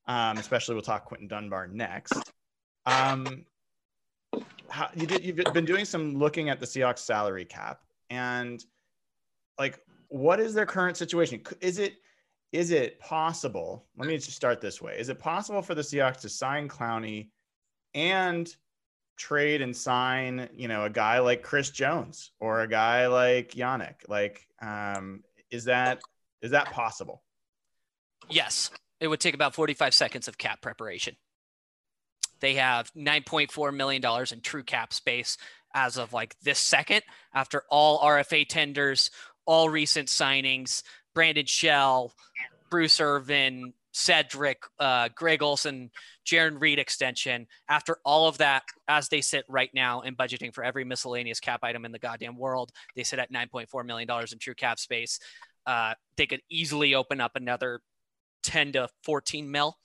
um, 0.07 0.37
especially 0.37 0.75
we'll 0.75 0.83
talk 0.83 1.05
Quinton 1.05 1.27
Dunbar 1.27 1.67
next. 1.67 2.31
Um, 2.85 3.45
how, 4.69 4.89
you 4.95 5.05
did, 5.05 5.23
you've 5.23 5.53
been 5.53 5.65
doing 5.65 5.85
some 5.85 6.15
looking 6.15 6.49
at 6.49 6.59
the 6.59 6.65
Seahawks 6.65 6.99
salary 6.99 7.45
cap 7.45 7.81
and 8.09 8.63
like, 9.59 9.79
what 10.09 10.39
is 10.39 10.53
their 10.53 10.65
current 10.65 10.97
situation? 10.97 11.41
Is 11.61 11.79
it, 11.79 11.95
is 12.51 12.71
it 12.71 12.99
possible? 12.99 13.85
Let 13.97 14.07
me 14.07 14.15
just 14.17 14.31
start 14.33 14.61
this 14.61 14.81
way. 14.81 14.95
Is 14.97 15.09
it 15.09 15.19
possible 15.19 15.61
for 15.61 15.75
the 15.75 15.81
Seahawks 15.81 16.21
to 16.21 16.29
sign 16.29 16.67
Clowney 16.67 17.29
and 17.93 18.53
trade 19.17 19.61
and 19.61 19.75
sign, 19.75 20.49
you 20.53 20.67
know, 20.67 20.83
a 20.83 20.89
guy 20.89 21.19
like 21.19 21.43
Chris 21.43 21.69
Jones 21.69 22.31
or 22.39 22.61
a 22.61 22.67
guy 22.67 23.07
like 23.07 23.51
Yannick? 23.51 24.07
Like, 24.07 24.47
um, 24.61 25.23
is 25.49 25.65
that 25.65 26.01
is 26.41 26.51
that 26.51 26.71
possible? 26.71 27.23
Yes, 28.29 28.71
it 28.99 29.07
would 29.07 29.19
take 29.19 29.35
about 29.35 29.55
45 29.55 29.93
seconds 29.93 30.27
of 30.27 30.37
cap 30.37 30.61
preparation. 30.61 31.15
They 32.39 32.55
have 32.55 32.91
9.4 32.93 33.73
million 33.73 34.01
dollars 34.01 34.31
in 34.31 34.41
true 34.41 34.63
cap 34.63 34.93
space 34.93 35.37
as 35.73 35.97
of 35.97 36.13
like 36.13 36.35
this 36.41 36.59
second 36.59 37.01
after 37.33 37.63
all 37.69 37.99
RFA 37.99 38.47
tenders, 38.47 39.11
all 39.45 39.69
recent 39.69 40.07
signings, 40.07 40.83
Brandon 41.13 41.45
Shell, 41.45 42.13
Bruce 42.69 42.99
Irvin, 42.99 43.73
Cedric, 43.93 44.63
uh, 44.79 45.09
Greg 45.15 45.43
Olsen, 45.43 45.91
Jarran 46.25 46.59
Reed 46.59 46.79
extension. 46.79 47.47
After 47.69 47.97
all 48.03 48.27
of 48.27 48.39
that, 48.39 48.63
as 48.87 49.07
they 49.07 49.21
sit 49.21 49.45
right 49.47 49.69
now 49.73 50.01
in 50.01 50.15
budgeting 50.15 50.53
for 50.53 50.63
every 50.63 50.83
miscellaneous 50.83 51.39
cap 51.39 51.59
item 51.63 51.85
in 51.85 51.91
the 51.91 51.99
goddamn 51.99 52.37
world, 52.37 52.71
they 52.95 53.03
sit 53.03 53.19
at 53.19 53.31
$9.4 53.31 53.85
million 53.85 54.09
in 54.09 54.39
true 54.39 54.55
cap 54.55 54.79
space. 54.79 55.19
Uh, 55.65 55.93
they 56.17 56.25
could 56.25 56.41
easily 56.49 56.95
open 56.95 57.21
up 57.21 57.35
another 57.35 57.81
10 58.43 58.73
to 58.73 58.89
14 59.03 59.49
mil 59.49 59.77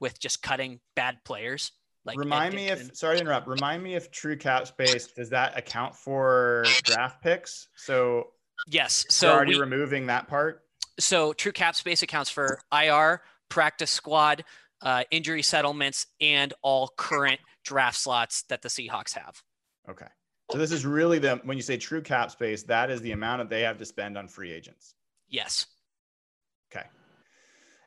with 0.00 0.18
just 0.20 0.42
cutting 0.42 0.80
bad 0.94 1.18
players. 1.24 1.72
Like 2.04 2.18
remind 2.18 2.54
me 2.54 2.68
if 2.68 2.96
sorry 2.96 3.16
to 3.16 3.20
interrupt. 3.20 3.46
Remind 3.46 3.82
me 3.82 3.94
if 3.94 4.10
true 4.10 4.36
cap 4.36 4.66
space 4.66 5.08
does 5.08 5.30
that 5.30 5.58
account 5.58 5.94
for 5.94 6.64
draft 6.84 7.22
picks? 7.22 7.68
So 7.76 8.28
yes, 8.66 9.04
so 9.10 9.30
already 9.30 9.54
we, 9.54 9.60
removing 9.60 10.06
that 10.06 10.26
part. 10.26 10.62
So 10.98 11.34
true 11.34 11.52
cap 11.52 11.74
space 11.74 12.02
accounts 12.02 12.30
for 12.30 12.60
IR, 12.72 13.20
practice 13.50 13.90
squad, 13.90 14.44
uh, 14.80 15.04
injury 15.10 15.42
settlements, 15.42 16.06
and 16.20 16.54
all 16.62 16.90
current 16.96 17.40
draft 17.62 17.98
slots 17.98 18.42
that 18.44 18.62
the 18.62 18.68
Seahawks 18.68 19.12
have. 19.12 19.42
Okay. 19.90 20.06
So 20.50 20.56
this 20.56 20.72
is 20.72 20.86
really 20.86 21.18
the 21.18 21.36
when 21.44 21.58
you 21.58 21.62
say 21.62 21.76
true 21.76 22.00
cap 22.00 22.30
space, 22.30 22.62
that 22.64 22.90
is 22.90 23.02
the 23.02 23.12
amount 23.12 23.40
that 23.40 23.50
they 23.50 23.62
have 23.62 23.76
to 23.78 23.84
spend 23.84 24.16
on 24.16 24.28
free 24.28 24.50
agents. 24.50 24.94
Yes. 25.28 25.66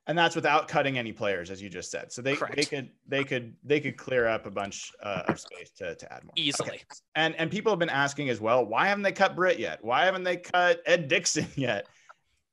And 0.08 0.18
that's 0.18 0.36
without 0.36 0.68
cutting 0.68 0.98
any 0.98 1.12
players, 1.12 1.52
as 1.52 1.62
you 1.62 1.70
just 1.70 1.92
said. 1.92 2.12
So 2.12 2.22
they, 2.22 2.36
they 2.56 2.64
could 2.64 2.90
they 3.08 3.24
could 3.24 3.54
they 3.64 3.80
could 3.80 3.98
clear 3.98 4.28
up 4.28 4.48
a 4.48 4.52
bunch 4.52 4.92
uh, 5.04 5.24
of 5.28 5.40
space 5.40 5.70
to, 5.78 5.94
to 5.96 6.14
add 6.14 6.24
more 6.24 6.34
easily. 6.36 6.70
Okay. 6.70 6.84
And 7.16 7.36
and 7.36 7.52
people 7.52 7.72
have 7.72 7.80
been 7.80 7.90
asking 7.90 8.30
as 8.30 8.42
well, 8.42 8.66
why 8.66 8.88
haven't 8.88 9.04
they 9.04 9.12
cut 9.12 9.36
Britt 9.36 9.60
yet? 9.60 9.78
Why 9.84 10.06
haven't 10.06 10.24
they 10.24 10.38
cut 10.38 10.82
Ed 10.88 11.08
Dickson 11.08 11.48
yet? 11.56 11.88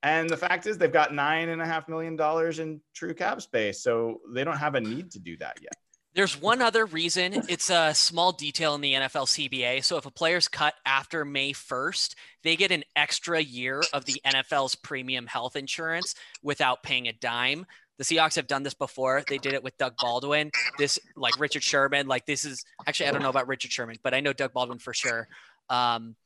And 0.02 0.30
the 0.30 0.36
fact 0.36 0.66
is, 0.66 0.78
they've 0.78 0.92
got 0.92 1.14
nine 1.14 1.48
and 1.48 1.60
a 1.60 1.66
half 1.66 1.88
million 1.88 2.16
dollars 2.16 2.60
in 2.60 2.80
true 2.94 3.14
cap 3.14 3.40
space, 3.42 3.82
so 3.82 4.20
they 4.32 4.44
don't 4.44 4.56
have 4.56 4.74
a 4.74 4.80
need 4.80 5.10
to 5.12 5.18
do 5.18 5.36
that 5.38 5.58
yet. 5.60 5.74
There's 6.18 6.36
one 6.36 6.60
other 6.60 6.84
reason. 6.84 7.44
It's 7.48 7.70
a 7.70 7.94
small 7.94 8.32
detail 8.32 8.74
in 8.74 8.80
the 8.80 8.94
NFL 8.94 9.28
CBA. 9.28 9.84
So 9.84 9.98
if 9.98 10.04
a 10.04 10.10
player's 10.10 10.48
cut 10.48 10.74
after 10.84 11.24
May 11.24 11.52
1st, 11.52 12.16
they 12.42 12.56
get 12.56 12.72
an 12.72 12.82
extra 12.96 13.40
year 13.40 13.84
of 13.92 14.04
the 14.04 14.20
NFL's 14.26 14.74
premium 14.74 15.28
health 15.28 15.54
insurance 15.54 16.16
without 16.42 16.82
paying 16.82 17.06
a 17.06 17.12
dime. 17.12 17.66
The 17.98 18.04
Seahawks 18.04 18.34
have 18.34 18.48
done 18.48 18.64
this 18.64 18.74
before. 18.74 19.22
They 19.28 19.38
did 19.38 19.52
it 19.52 19.62
with 19.62 19.78
Doug 19.78 19.94
Baldwin. 19.96 20.50
This, 20.76 20.98
like 21.14 21.38
Richard 21.38 21.62
Sherman, 21.62 22.08
like 22.08 22.26
this 22.26 22.44
is 22.44 22.64
actually, 22.88 23.10
I 23.10 23.12
don't 23.12 23.22
know 23.22 23.30
about 23.30 23.46
Richard 23.46 23.70
Sherman, 23.70 23.98
but 24.02 24.12
I 24.12 24.18
know 24.18 24.32
Doug 24.32 24.52
Baldwin 24.52 24.80
for 24.80 24.92
sure. 24.92 25.28
Um, 25.70 26.16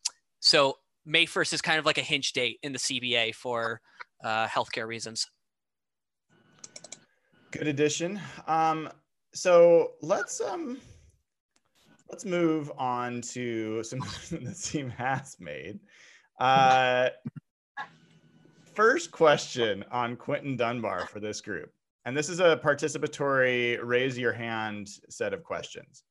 so 0.40 0.78
May 1.04 1.26
1st 1.26 1.52
is 1.52 1.60
kind 1.60 1.78
of 1.78 1.84
like 1.84 1.98
a 1.98 2.02
hinge 2.02 2.32
date 2.32 2.58
in 2.62 2.72
the 2.72 2.78
CBA 2.78 3.34
for 3.34 3.82
uh, 4.24 4.46
healthcare 4.46 4.86
reasons. 4.86 5.28
Good 7.50 7.66
addition. 7.66 8.18
Um, 8.46 8.88
so 9.34 9.92
let's 10.02 10.40
um, 10.40 10.78
let's 12.10 12.24
move 12.24 12.70
on 12.76 13.20
to 13.22 13.82
some 13.82 14.00
the 14.30 14.54
team 14.62 14.90
has 14.90 15.36
made. 15.40 15.80
Uh, 16.38 17.08
first 18.74 19.10
question 19.10 19.84
on 19.90 20.16
Quinton 20.16 20.56
Dunbar 20.56 21.06
for 21.06 21.20
this 21.20 21.40
group, 21.40 21.72
and 22.04 22.16
this 22.16 22.28
is 22.28 22.40
a 22.40 22.60
participatory 22.62 23.78
raise 23.82 24.18
your 24.18 24.32
hand 24.32 24.88
set 25.08 25.32
of 25.32 25.42
questions. 25.42 26.04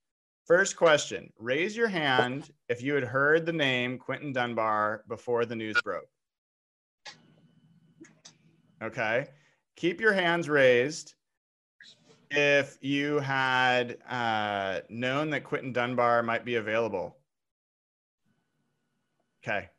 First 0.45 0.75
question 0.75 1.31
Raise 1.37 1.77
your 1.77 1.87
hand 1.87 2.51
if 2.67 2.81
you 2.81 2.95
had 2.95 3.03
heard 3.03 3.45
the 3.45 3.53
name 3.53 3.97
Quinton 3.97 4.33
Dunbar 4.33 5.03
before 5.07 5.45
the 5.45 5.55
news 5.55 5.79
broke. 5.83 6.09
Okay. 8.81 9.27
Keep 9.75 10.01
your 10.01 10.13
hands 10.13 10.49
raised 10.49 11.13
if 12.31 12.77
you 12.81 13.19
had 13.19 13.97
uh, 14.09 14.79
known 14.89 15.29
that 15.31 15.43
Quinton 15.43 15.73
Dunbar 15.73 16.23
might 16.23 16.45
be 16.45 16.55
available. 16.55 17.17
Okay. 19.43 19.69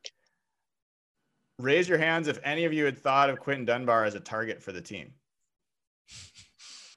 Raise 1.58 1.88
your 1.88 1.98
hands 1.98 2.28
if 2.28 2.38
any 2.44 2.64
of 2.64 2.72
you 2.72 2.84
had 2.84 2.98
thought 2.98 3.30
of 3.30 3.38
Quinton 3.38 3.64
Dunbar 3.64 4.04
as 4.04 4.14
a 4.14 4.20
target 4.20 4.62
for 4.62 4.72
the 4.72 4.80
team. 4.80 5.12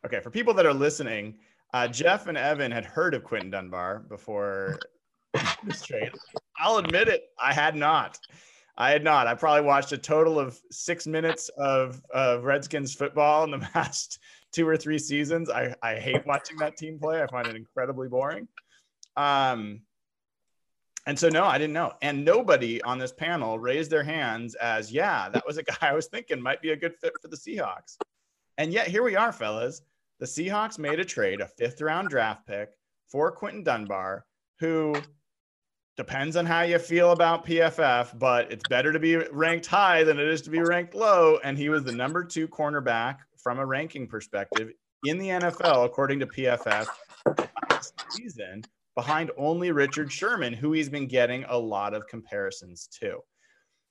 Okay. 0.06 0.20
For 0.20 0.30
people 0.30 0.54
that 0.56 0.66
are 0.66 0.74
listening, 0.74 1.38
uh, 1.74 1.88
Jeff 1.88 2.28
and 2.28 2.38
Evan 2.38 2.72
had 2.72 2.86
heard 2.86 3.14
of 3.14 3.24
Quinton 3.24 3.52
Dunbar 3.52 4.00
before 4.10 4.80
this 5.64 5.82
trade. 5.82 6.12
I'll 6.60 6.78
admit 6.78 7.08
it, 7.08 7.24
I 7.40 7.54
had 7.54 7.76
not. 7.76 8.20
I 8.78 8.92
had 8.92 9.04
not. 9.04 9.28
I 9.28 9.36
probably 9.36 9.62
watched 9.62 9.94
a 9.94 9.98
total 9.98 10.38
of 10.38 10.60
six 10.70 11.08
minutes 11.08 11.50
of, 11.58 12.02
of 12.14 12.44
Redskins 12.44 12.94
football 12.94 13.46
in 13.46 13.52
the 13.52 13.60
past 13.74 14.20
two 14.56 14.68
or 14.68 14.78
three 14.78 14.98
seasons. 14.98 15.50
I, 15.50 15.76
I 15.84 15.96
hate 15.96 16.26
watching 16.26 16.58
that 16.58 16.78
team 16.78 16.98
play. 16.98 17.22
I 17.22 17.28
find 17.28 17.46
it 17.46 17.56
incredibly 17.58 18.08
boring. 18.08 18.48
Um, 19.18 19.82
and 21.06 21.20
so, 21.20 21.28
no, 21.30 21.44
I 21.44 21.58
didn't 21.58 21.74
know. 21.74 21.94
And 22.02 22.24
nobody 22.24 22.82
on 22.82 22.98
this 22.98 23.12
panel 23.12 23.60
raised 23.60 23.92
their 23.92 24.04
hands 24.04 24.56
as, 24.56 24.92
yeah, 24.92 25.30
that 25.30 25.46
was 25.46 25.58
a 25.58 25.64
guy 25.64 25.76
I 25.82 25.94
was 25.94 26.08
thinking 26.08 26.42
might 26.42 26.62
be 26.62 26.72
a 26.72 26.76
good 26.76 26.96
fit 26.96 27.14
for 27.22 27.28
the 27.28 27.36
Seahawks. 27.36 27.98
And 28.58 28.72
yet, 28.72 28.88
here 28.88 29.04
we 29.04 29.18
are, 29.18 29.34
fellas. 29.34 29.82
The 30.20 30.26
Seahawks 30.26 30.80
made 30.80 31.02
a 31.02 31.06
trade, 31.06 31.42
a 31.42 31.48
fifth 31.48 31.82
round 31.82 32.08
draft 32.08 32.48
pick 32.48 32.70
for 33.10 33.32
Quinton 33.32 33.64
Dunbar, 33.64 34.26
who 34.60 34.96
depends 35.98 36.38
on 36.38 36.46
how 36.46 36.62
you 36.62 36.80
feel 36.80 37.12
about 37.12 37.46
PFF, 37.46 38.18
but 38.18 38.52
it's 38.52 38.68
better 38.70 38.94
to 38.94 39.00
be 39.00 39.18
ranked 39.18 39.66
high 39.66 40.04
than 40.06 40.18
it 40.18 40.28
is 40.28 40.42
to 40.44 40.50
be 40.50 40.62
ranked 40.62 40.96
low. 40.96 41.40
And 41.44 41.58
he 41.58 41.68
was 41.68 41.84
the 41.84 41.92
number 41.92 42.24
two 42.24 42.48
cornerback 42.48 43.18
from 43.46 43.60
a 43.60 43.66
ranking 43.66 44.08
perspective 44.08 44.72
in 45.04 45.20
the 45.20 45.28
NFL, 45.28 45.86
according 45.86 46.20
to 46.20 46.26
PFF, 46.26 46.88
season 48.10 48.64
behind 48.96 49.30
only 49.38 49.72
Richard 49.72 50.12
Sherman, 50.12 50.52
who 50.52 50.72
he's 50.72 50.90
been 50.90 51.06
getting 51.06 51.46
a 51.48 51.56
lot 51.56 51.94
of 51.94 52.08
comparisons 52.08 52.90
to. 53.00 53.20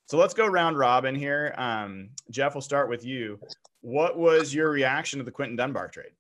So 0.07 0.19
let's 0.19 0.35
go 0.35 0.45
round 0.45 0.77
robin 0.77 1.15
here. 1.15 1.55
Um, 1.57 2.09
Jeff, 2.33 2.57
we'll 2.57 2.63
start 2.63 2.89
with 2.89 3.05
you. 3.05 3.39
What 3.81 4.19
was 4.19 4.53
your 4.53 4.71
reaction 4.71 5.21
to 5.21 5.25
the 5.25 5.31
Quinton 5.31 5.55
Dunbar 5.55 5.87
trade? 5.87 6.11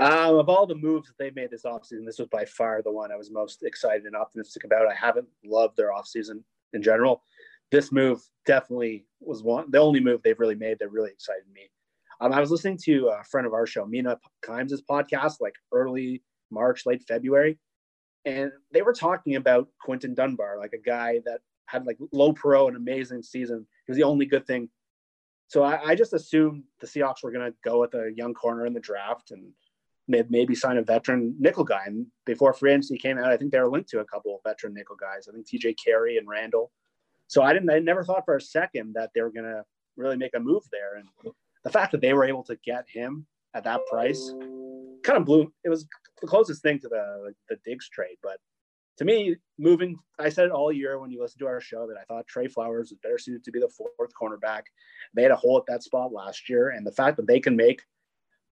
Um, 0.00 0.34
of 0.34 0.48
all 0.48 0.66
the 0.66 0.74
moves 0.74 1.06
that 1.06 1.16
they 1.16 1.30
made 1.30 1.52
this 1.52 1.62
offseason, 1.62 2.04
this 2.04 2.18
was 2.18 2.26
by 2.26 2.44
far 2.44 2.82
the 2.82 2.90
one 2.90 3.12
I 3.12 3.16
was 3.16 3.30
most 3.30 3.62
excited 3.62 4.06
and 4.06 4.16
optimistic 4.16 4.64
about. 4.64 4.88
I 4.88 4.94
haven't 4.96 5.28
loved 5.44 5.76
their 5.76 5.92
offseason 5.92 6.42
in 6.72 6.82
general. 6.82 7.22
This 7.70 7.92
move 7.92 8.20
definitely 8.46 9.06
was 9.20 9.44
one, 9.44 9.70
the 9.70 9.78
only 9.78 10.00
move 10.00 10.22
they've 10.24 10.40
really 10.40 10.56
made 10.56 10.80
that 10.80 10.90
really 10.90 11.12
excited 11.12 11.44
me. 11.54 11.70
Um, 12.24 12.32
I 12.32 12.40
was 12.40 12.50
listening 12.50 12.78
to 12.84 13.08
a 13.08 13.22
friend 13.24 13.46
of 13.46 13.52
our 13.52 13.66
show, 13.66 13.84
Mina 13.84 14.18
Kimes' 14.42 14.80
podcast, 14.90 15.42
like 15.42 15.56
early 15.72 16.22
March, 16.50 16.86
late 16.86 17.02
February, 17.06 17.58
and 18.24 18.50
they 18.72 18.80
were 18.80 18.94
talking 18.94 19.36
about 19.36 19.68
Quinton 19.78 20.14
Dunbar, 20.14 20.58
like 20.58 20.72
a 20.72 20.78
guy 20.78 21.20
that 21.26 21.40
had 21.66 21.84
like 21.84 21.98
low 22.12 22.32
pro, 22.32 22.66
an 22.66 22.76
amazing 22.76 23.22
season. 23.22 23.66
He 23.86 23.90
was 23.90 23.98
the 23.98 24.04
only 24.04 24.24
good 24.24 24.46
thing. 24.46 24.70
So 25.48 25.64
I, 25.64 25.90
I 25.90 25.94
just 25.94 26.14
assumed 26.14 26.64
the 26.80 26.86
Seahawks 26.86 27.22
were 27.22 27.30
going 27.30 27.52
to 27.52 27.56
go 27.62 27.78
with 27.78 27.92
a 27.92 28.10
young 28.16 28.32
corner 28.32 28.64
in 28.64 28.72
the 28.72 28.80
draft 28.80 29.30
and 29.30 29.52
maybe 30.08 30.54
sign 30.54 30.78
a 30.78 30.82
veteran 30.82 31.36
nickel 31.38 31.64
guy. 31.64 31.82
And 31.84 32.06
before 32.24 32.54
free 32.54 32.70
agency 32.70 32.96
came 32.96 33.18
out, 33.18 33.32
I 33.32 33.36
think 33.36 33.52
they 33.52 33.60
were 33.60 33.70
linked 33.70 33.90
to 33.90 34.00
a 34.00 34.04
couple 34.06 34.34
of 34.34 34.40
veteran 34.50 34.72
nickel 34.72 34.96
guys. 34.96 35.28
I 35.28 35.32
think 35.32 35.46
TJ 35.46 35.76
Carrie 35.84 36.16
and 36.16 36.26
Randall. 36.26 36.72
So 37.26 37.42
I 37.42 37.52
didn't, 37.52 37.68
I 37.68 37.80
never 37.80 38.02
thought 38.02 38.24
for 38.24 38.36
a 38.36 38.40
second 38.40 38.94
that 38.94 39.10
they 39.14 39.20
were 39.20 39.30
going 39.30 39.44
to 39.44 39.62
really 39.98 40.16
make 40.16 40.34
a 40.34 40.40
move 40.40 40.62
there. 40.72 40.96
And 40.96 41.34
the 41.64 41.70
fact 41.70 41.92
that 41.92 42.00
they 42.00 42.12
were 42.12 42.24
able 42.24 42.44
to 42.44 42.56
get 42.64 42.84
him 42.88 43.26
at 43.54 43.64
that 43.64 43.80
price 43.90 44.32
kind 45.02 45.18
of 45.18 45.24
blew, 45.24 45.52
it 45.64 45.68
was 45.68 45.86
the 46.20 46.26
closest 46.26 46.62
thing 46.62 46.78
to 46.80 46.88
the, 46.88 47.32
the 47.48 47.56
Diggs 47.64 47.88
trade. 47.88 48.16
But 48.22 48.38
to 48.98 49.04
me, 49.04 49.36
moving, 49.58 49.96
I 50.18 50.28
said 50.28 50.46
it 50.46 50.50
all 50.52 50.72
year 50.72 50.98
when 50.98 51.10
you 51.10 51.20
listen 51.20 51.38
to 51.40 51.46
our 51.46 51.60
show 51.60 51.86
that 51.86 51.96
I 52.00 52.04
thought 52.04 52.26
Tre 52.26 52.46
Flowers 52.46 52.90
was 52.90 52.98
better 53.02 53.18
suited 53.18 53.44
to 53.44 53.50
be 53.50 53.58
the 53.58 53.68
fourth 53.68 54.12
cornerback. 54.20 54.62
They 55.14 55.22
had 55.22 55.32
a 55.32 55.36
hole 55.36 55.58
at 55.58 55.64
that 55.66 55.82
spot 55.82 56.12
last 56.12 56.48
year. 56.48 56.70
And 56.70 56.86
the 56.86 56.92
fact 56.92 57.16
that 57.16 57.26
they 57.26 57.40
can 57.40 57.56
make 57.56 57.82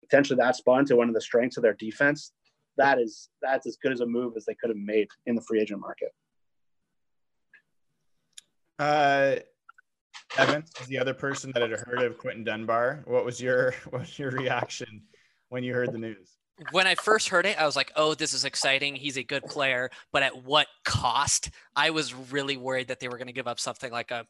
potentially 0.02 0.38
that 0.38 0.56
spot 0.56 0.80
into 0.80 0.96
one 0.96 1.08
of 1.08 1.14
the 1.14 1.20
strengths 1.20 1.56
of 1.56 1.62
their 1.62 1.74
defense, 1.74 2.32
that 2.76 2.98
is 2.98 3.28
that's 3.42 3.66
as 3.66 3.76
good 3.76 3.92
as 3.92 4.00
a 4.00 4.06
move 4.06 4.34
as 4.36 4.44
they 4.46 4.54
could 4.54 4.70
have 4.70 4.78
made 4.78 5.08
in 5.26 5.34
the 5.34 5.42
free 5.42 5.60
agent 5.60 5.80
market. 5.80 6.08
Uh, 8.78 9.36
Evan 10.38 10.64
is 10.80 10.86
the 10.86 10.98
other 10.98 11.14
person 11.14 11.50
that 11.52 11.62
had 11.62 11.70
heard 11.72 12.02
of 12.02 12.18
Quinton 12.18 12.44
Dunbar. 12.44 13.02
What 13.06 13.24
was 13.24 13.40
your 13.40 13.72
what 13.90 14.02
was 14.02 14.18
your 14.18 14.30
reaction 14.30 15.02
when 15.48 15.64
you 15.64 15.74
heard 15.74 15.92
the 15.92 15.98
news? 15.98 16.36
When 16.72 16.86
I 16.86 16.94
first 16.94 17.30
heard 17.30 17.46
it, 17.46 17.58
I 17.58 17.64
was 17.64 17.74
like, 17.74 17.90
"Oh, 17.96 18.14
this 18.14 18.34
is 18.34 18.44
exciting. 18.44 18.94
He's 18.94 19.16
a 19.16 19.22
good 19.22 19.44
player, 19.44 19.90
but 20.12 20.22
at 20.22 20.44
what 20.44 20.66
cost?" 20.84 21.50
I 21.74 21.90
was 21.90 22.14
really 22.14 22.56
worried 22.56 22.88
that 22.88 23.00
they 23.00 23.08
were 23.08 23.16
going 23.16 23.28
to 23.28 23.32
give 23.32 23.48
up 23.48 23.58
something 23.58 23.90
like 23.90 24.10
a 24.10 24.26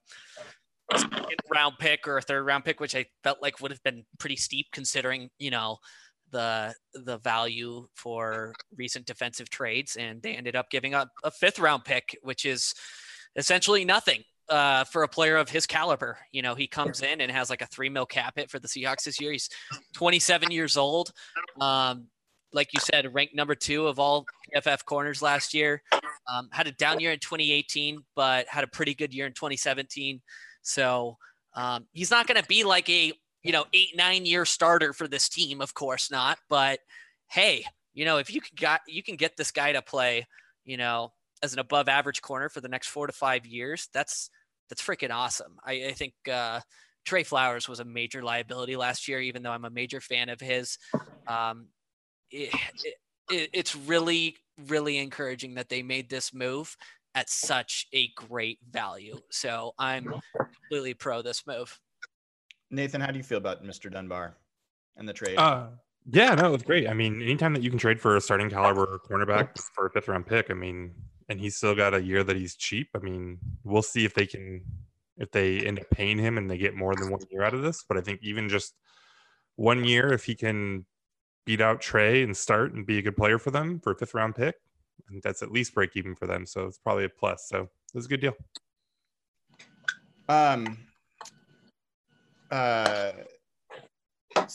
round 1.52 1.74
pick 1.78 2.06
or 2.06 2.18
a 2.18 2.22
third 2.22 2.44
round 2.44 2.64
pick, 2.64 2.80
which 2.80 2.94
I 2.94 3.06
felt 3.22 3.42
like 3.42 3.60
would 3.60 3.70
have 3.70 3.82
been 3.82 4.04
pretty 4.18 4.36
steep 4.36 4.66
considering, 4.72 5.30
you 5.38 5.50
know, 5.50 5.78
the 6.30 6.74
the 6.94 7.18
value 7.18 7.86
for 7.94 8.54
recent 8.76 9.06
defensive 9.06 9.50
trades. 9.50 9.96
And 9.96 10.22
they 10.22 10.34
ended 10.34 10.56
up 10.56 10.70
giving 10.70 10.94
up 10.94 11.08
a 11.24 11.30
fifth 11.30 11.58
round 11.58 11.84
pick, 11.84 12.16
which 12.22 12.44
is 12.44 12.74
essentially 13.36 13.84
nothing. 13.84 14.22
Uh, 14.50 14.82
for 14.82 15.04
a 15.04 15.08
player 15.08 15.36
of 15.36 15.48
his 15.48 15.64
caliber, 15.64 16.18
you 16.32 16.42
know, 16.42 16.56
he 16.56 16.66
comes 16.66 17.02
in 17.02 17.20
and 17.20 17.30
has 17.30 17.50
like 17.50 17.62
a 17.62 17.66
three 17.66 17.88
mil 17.88 18.04
cap 18.04 18.34
hit 18.34 18.50
for 18.50 18.58
the 18.58 18.66
Seahawks 18.66 19.04
this 19.04 19.20
year. 19.20 19.30
He's 19.30 19.48
27 19.94 20.50
years 20.50 20.76
old. 20.76 21.12
Um, 21.60 22.08
like 22.52 22.74
you 22.74 22.80
said, 22.80 23.14
ranked 23.14 23.34
number 23.34 23.54
two 23.54 23.86
of 23.86 23.98
all 23.98 24.26
PFF 24.54 24.84
corners 24.84 25.22
last 25.22 25.54
year. 25.54 25.82
Um, 26.28 26.48
had 26.50 26.66
a 26.66 26.72
down 26.72 27.00
year 27.00 27.12
in 27.12 27.20
2018, 27.20 28.02
but 28.16 28.46
had 28.48 28.64
a 28.64 28.66
pretty 28.66 28.94
good 28.94 29.14
year 29.14 29.26
in 29.26 29.32
2017. 29.32 30.20
So 30.62 31.16
um, 31.54 31.86
he's 31.92 32.10
not 32.10 32.26
going 32.26 32.40
to 32.40 32.46
be 32.46 32.64
like 32.64 32.88
a 32.88 33.12
you 33.42 33.52
know 33.52 33.64
eight 33.72 33.96
nine 33.96 34.26
year 34.26 34.44
starter 34.44 34.92
for 34.92 35.08
this 35.08 35.28
team, 35.28 35.60
of 35.60 35.74
course 35.74 36.10
not. 36.10 36.38
But 36.48 36.80
hey, 37.28 37.64
you 37.94 38.04
know 38.04 38.18
if 38.18 38.32
you 38.32 38.40
can 38.40 38.56
got 38.60 38.80
you 38.86 39.02
can 39.02 39.16
get 39.16 39.36
this 39.36 39.50
guy 39.50 39.72
to 39.72 39.82
play, 39.82 40.26
you 40.64 40.76
know, 40.76 41.12
as 41.42 41.52
an 41.52 41.58
above 41.58 41.88
average 41.88 42.22
corner 42.22 42.48
for 42.48 42.60
the 42.60 42.68
next 42.68 42.88
four 42.88 43.06
to 43.06 43.12
five 43.12 43.46
years, 43.46 43.88
that's 43.92 44.30
that's 44.70 44.82
freaking 44.82 45.10
awesome. 45.10 45.58
I, 45.62 45.88
I 45.88 45.92
think 45.92 46.14
uh, 46.30 46.60
Tre 47.04 47.22
Flowers 47.24 47.68
was 47.68 47.80
a 47.80 47.84
major 47.84 48.22
liability 48.22 48.76
last 48.76 49.08
year, 49.08 49.20
even 49.20 49.42
though 49.42 49.52
I'm 49.52 49.66
a 49.66 49.70
major 49.70 50.00
fan 50.00 50.30
of 50.30 50.40
his. 50.40 50.78
Um, 51.26 51.66
it, 52.30 52.54
it, 53.30 53.50
it's 53.52 53.76
really 53.76 54.36
really 54.68 54.98
encouraging 54.98 55.54
that 55.54 55.68
they 55.68 55.82
made 55.82 56.10
this 56.10 56.34
move 56.34 56.76
at 57.14 57.28
such 57.28 57.86
a 57.92 58.08
great 58.16 58.58
value. 58.70 59.18
So 59.30 59.72
I'm 59.78 60.14
completely 60.36 60.94
pro 60.94 61.22
this 61.22 61.46
move. 61.46 61.78
Nathan, 62.70 63.00
how 63.00 63.10
do 63.10 63.18
you 63.18 63.24
feel 63.24 63.38
about 63.38 63.64
Mr. 63.64 63.90
Dunbar 63.90 64.36
and 64.96 65.08
the 65.08 65.12
trade? 65.12 65.36
Uh, 65.36 65.68
yeah, 66.08 66.34
no, 66.34 66.54
it's 66.54 66.62
great. 66.62 66.88
I 66.88 66.94
mean, 66.94 67.20
anytime 67.20 67.52
that 67.54 67.62
you 67.62 67.70
can 67.70 67.78
trade 67.78 68.00
for 68.00 68.16
a 68.16 68.20
starting 68.20 68.48
caliber 68.48 69.00
cornerback 69.08 69.58
for 69.74 69.86
a 69.86 69.90
fifth 69.90 70.08
round 70.08 70.26
pick, 70.26 70.50
I 70.50 70.54
mean, 70.54 70.92
and 71.30 71.40
he's 71.40 71.56
still 71.56 71.76
got 71.76 71.94
a 71.94 72.02
year 72.02 72.24
that 72.24 72.36
he's 72.36 72.56
cheap. 72.56 72.88
I 72.94 72.98
mean, 72.98 73.38
we'll 73.62 73.82
see 73.82 74.04
if 74.04 74.14
they 74.14 74.26
can, 74.26 74.62
if 75.16 75.30
they 75.30 75.60
end 75.60 75.78
up 75.78 75.88
paying 75.90 76.18
him 76.18 76.36
and 76.36 76.50
they 76.50 76.58
get 76.58 76.74
more 76.74 76.96
than 76.96 77.08
one 77.08 77.20
year 77.30 77.44
out 77.44 77.54
of 77.54 77.62
this. 77.62 77.84
But 77.88 77.96
I 77.96 78.00
think 78.00 78.18
even 78.22 78.48
just 78.48 78.74
one 79.54 79.84
year, 79.84 80.12
if 80.12 80.24
he 80.24 80.34
can 80.34 80.84
beat 81.46 81.60
out 81.60 81.80
Tre 81.80 82.24
and 82.24 82.36
start 82.36 82.74
and 82.74 82.84
be 82.84 82.98
a 82.98 83.02
good 83.02 83.16
player 83.16 83.38
for 83.38 83.52
them 83.52 83.78
for 83.78 83.92
a 83.92 83.94
fifth 83.96 84.12
round 84.12 84.34
pick, 84.34 84.56
and 85.08 85.22
that's 85.22 85.40
at 85.40 85.52
least 85.52 85.72
break 85.72 85.92
even 85.94 86.16
for 86.16 86.26
them. 86.26 86.44
So 86.46 86.66
it's 86.66 86.78
probably 86.78 87.04
a 87.04 87.08
plus. 87.08 87.46
So 87.48 87.68
it's 87.94 88.06
a 88.06 88.08
good 88.08 88.20
deal. 88.20 88.34
Um. 90.28 90.76
Uh. 92.50 93.12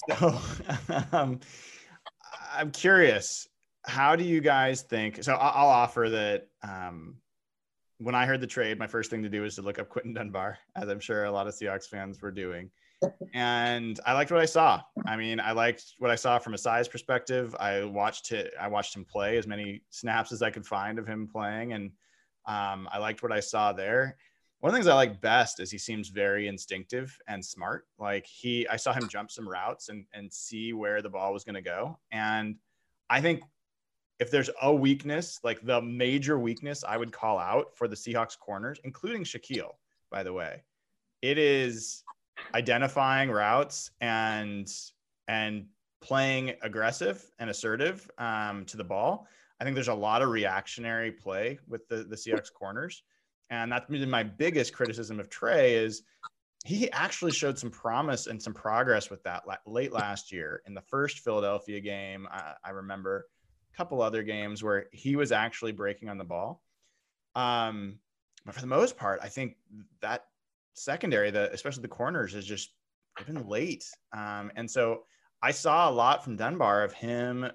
So, 0.09 0.39
um, 1.11 1.39
I'm 2.53 2.71
curious. 2.71 3.47
How 3.88 4.15
do 4.15 4.23
you 4.23 4.41
guys 4.41 4.81
think? 4.81 5.23
So 5.23 5.33
I'll 5.33 5.67
offer 5.67 6.09
that. 6.09 6.47
Um, 6.63 7.17
when 7.99 8.13
I 8.13 8.25
heard 8.25 8.41
the 8.41 8.47
trade, 8.47 8.77
my 8.77 8.88
first 8.88 9.09
thing 9.09 9.23
to 9.23 9.29
do 9.29 9.41
was 9.41 9.55
to 9.55 9.61
look 9.61 9.79
up 9.79 9.88
Quinton 9.88 10.13
Dunbar, 10.13 10.57
as 10.75 10.89
I'm 10.89 10.99
sure 10.99 11.23
a 11.23 11.31
lot 11.31 11.47
of 11.47 11.53
Seahawks 11.53 11.88
fans 11.88 12.21
were 12.21 12.31
doing 12.31 12.69
and 13.33 13.99
I 14.05 14.13
liked 14.13 14.31
what 14.31 14.41
I 14.41 14.45
saw. 14.45 14.81
I 15.05 15.15
mean, 15.15 15.39
I 15.39 15.51
liked 15.51 15.83
what 15.99 16.11
I 16.11 16.15
saw 16.15 16.39
from 16.39 16.53
a 16.53 16.57
size 16.57 16.88
perspective. 16.88 17.55
I 17.59 17.83
watched 17.83 18.31
it. 18.31 18.53
I 18.59 18.67
watched 18.67 18.95
him 18.95 19.05
play 19.05 19.38
as 19.38 19.47
many 19.47 19.81
snaps 19.89 20.31
as 20.31 20.41
I 20.41 20.51
could 20.51 20.65
find 20.65 20.99
of 20.99 21.07
him 21.07 21.27
playing, 21.27 21.73
and 21.73 21.91
um, 22.45 22.88
I 22.91 22.99
liked 22.99 23.23
what 23.23 23.31
I 23.31 23.39
saw 23.39 23.73
there. 23.73 24.17
One 24.59 24.69
of 24.69 24.73
the 24.73 24.77
things 24.77 24.88
I 24.88 24.95
like 24.95 25.21
best 25.21 25.59
is 25.59 25.69
he 25.69 25.77
seems 25.77 26.09
very 26.09 26.47
instinctive 26.47 27.15
and 27.27 27.43
smart. 27.43 27.86
Like 27.99 28.25
he, 28.25 28.67
I 28.67 28.77
saw 28.77 28.93
him 28.93 29.07
jump 29.09 29.31
some 29.31 29.47
routes 29.47 29.89
and 29.89 30.05
and 30.13 30.31
see 30.31 30.73
where 30.73 31.01
the 31.01 31.09
ball 31.09 31.33
was 31.33 31.43
going 31.43 31.55
to 31.55 31.61
go, 31.61 31.99
and 32.11 32.55
I 33.09 33.21
think 33.21 33.43
if 34.20 34.32
there's 34.32 34.49
a 34.61 34.74
weakness, 34.74 35.39
like 35.43 35.61
the 35.66 35.82
major 35.82 36.39
weakness 36.39 36.84
I 36.88 36.97
would 36.97 37.11
call 37.11 37.38
out 37.38 37.76
for 37.76 37.88
the 37.88 37.95
Seahawks 37.95 38.38
corners, 38.38 38.80
including 38.84 39.24
Shaquill, 39.24 39.72
by 40.09 40.24
the 40.24 40.34
way, 40.34 40.63
it 41.22 41.38
is 41.38 42.03
identifying 42.53 43.30
routes 43.30 43.91
and 44.01 44.72
and 45.28 45.66
playing 46.01 46.53
aggressive 46.61 47.26
and 47.39 47.49
assertive 47.49 48.09
um, 48.18 48.66
to 48.66 48.78
the 48.78 48.84
ball. 48.84 49.28
I 49.59 49.63
think 49.63 49.76
there's 49.76 49.88
a 49.88 49.93
lot 49.93 50.22
of 50.22 50.30
reactionary 50.30 51.11
play 51.11 51.59
with 51.68 51.88
the 51.88 52.03
the 52.03 52.16
Seahawks 52.16 52.53
corners, 52.53 53.03
and 53.49 53.72
that's 53.72 53.89
been 53.89 54.09
my 54.09 54.24
biggest 54.24 54.74
criticism 54.74 55.20
of 55.20 55.30
Tre 55.30 55.74
is 55.74 56.03
he 56.63 56.91
actually 56.91 57.32
showed 57.32 57.59
some 57.59 57.70
promise 57.70 58.28
and 58.28 58.41
some 58.41 58.53
progress 58.53 59.11
with 59.11 59.22
that 59.24 59.43
late 59.68 59.91
last 59.91 60.32
year 60.32 60.61
in 60.66 60.74
the 60.74 60.82
first 60.82 61.20
Philadelphia 61.20 61.80
game. 61.80 62.28
I, 62.32 62.53
I 62.63 62.70
remember 62.72 63.28
couple 63.76 64.01
other 64.01 64.23
games 64.23 64.63
where 64.63 64.88
he 64.91 65.15
was 65.15 65.32
actually 65.32 65.71
breaking 65.71 66.09
on 66.09 66.17
the 66.17 66.23
ball. 66.23 66.61
Um, 67.36 67.99
but 68.45 68.55
for 68.55 68.61
the 68.61 68.67
most 68.67 68.97
part, 68.97 69.19
I 69.21 69.28
think 69.28 69.57
that 70.01 70.26
secondary, 70.73 71.32
the 71.32 71.51
especially 71.51 71.82
the 71.82 71.88
corners, 71.88 72.36
is 72.36 72.45
just 72.45 72.71
been 73.26 73.47
late. 73.47 73.86
Um, 74.13 74.51
and 74.55 74.69
so 74.69 75.03
I 75.41 75.51
saw 75.51 75.89
a 75.89 75.91
lot 75.91 76.23
from 76.23 76.36
Dunbar 76.36 76.84
of 76.84 76.93
him 76.93 77.47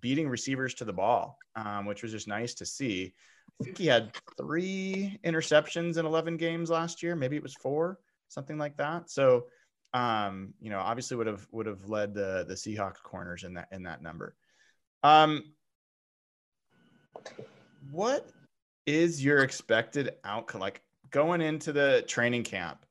beating 0.00 0.28
receivers 0.28 0.74
to 0.74 0.84
the 0.84 0.92
ball, 0.92 1.38
um, 1.56 1.86
which 1.86 2.02
was 2.02 2.12
just 2.12 2.28
nice 2.28 2.54
to 2.54 2.66
see. 2.66 3.14
I 3.60 3.64
think 3.64 3.78
he 3.78 3.86
had 3.86 4.12
three 4.36 5.18
interceptions 5.24 5.96
in 5.98 6.06
11 6.06 6.36
games 6.36 6.70
last 6.70 7.02
year. 7.02 7.16
Maybe 7.16 7.36
it 7.36 7.42
was 7.42 7.54
four, 7.54 7.98
something 8.28 8.58
like 8.58 8.76
that. 8.76 9.10
So, 9.10 9.46
um, 9.94 10.54
you 10.60 10.70
know, 10.70 10.78
obviously 10.78 11.16
would 11.16 11.26
have 11.26 11.46
would 11.50 11.66
have 11.66 11.88
led 11.88 12.14
the 12.14 12.44
the 12.46 12.54
Seahawks 12.54 13.02
corners 13.02 13.44
in 13.44 13.54
that 13.54 13.68
in 13.72 13.82
that 13.84 14.02
number. 14.02 14.36
Um, 15.02 15.54
what 17.90 18.30
is 18.86 19.22
your 19.24 19.38
expected 19.38 20.14
outcome? 20.24 20.60
Like, 20.60 20.82
going 21.10 21.40
into 21.40 21.72
the 21.72 22.04
training 22.06 22.44
camp, 22.44 22.84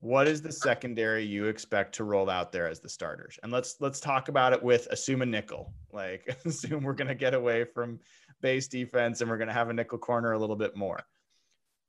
what 0.00 0.28
is 0.28 0.42
the 0.42 0.52
secondary 0.52 1.24
you 1.24 1.46
expect 1.46 1.94
to 1.94 2.04
roll 2.04 2.28
out 2.28 2.52
there 2.52 2.68
as 2.68 2.80
the 2.80 2.88
starters? 2.88 3.38
And 3.42 3.50
let's 3.50 3.76
let's 3.80 4.00
talk 4.00 4.28
about 4.28 4.52
it 4.52 4.62
with 4.62 4.86
assume 4.90 5.22
a 5.22 5.26
nickel. 5.26 5.72
Like 5.92 6.36
assume 6.44 6.82
we're 6.82 6.92
going 6.92 7.08
to 7.08 7.14
get 7.14 7.32
away 7.32 7.64
from 7.64 8.00
base 8.42 8.68
defense 8.68 9.22
and 9.22 9.30
we're 9.30 9.38
going 9.38 9.48
to 9.48 9.54
have 9.54 9.70
a 9.70 9.72
nickel 9.72 9.96
corner 9.96 10.32
a 10.32 10.38
little 10.38 10.56
bit 10.56 10.76
more. 10.76 11.00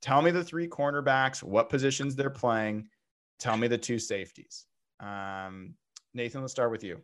Tell 0.00 0.22
me 0.22 0.30
the 0.30 0.44
three 0.44 0.66
cornerbacks, 0.66 1.42
what 1.42 1.68
positions 1.68 2.16
they're 2.16 2.30
playing. 2.30 2.88
Tell 3.38 3.58
me 3.58 3.68
the 3.68 3.76
two 3.76 3.98
safeties. 3.98 4.64
Um, 4.98 5.74
Nathan, 6.14 6.40
let's 6.40 6.54
start 6.54 6.70
with 6.70 6.84
you. 6.84 7.02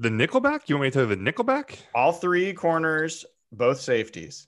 The 0.00 0.08
nickelback? 0.08 0.68
You 0.68 0.76
want 0.76 0.82
me 0.82 0.90
to 0.90 0.94
tell 0.94 1.08
you 1.08 1.16
the 1.16 1.32
nickelback? 1.32 1.76
All 1.94 2.12
three 2.12 2.52
corners, 2.52 3.24
both 3.50 3.80
safeties. 3.80 4.46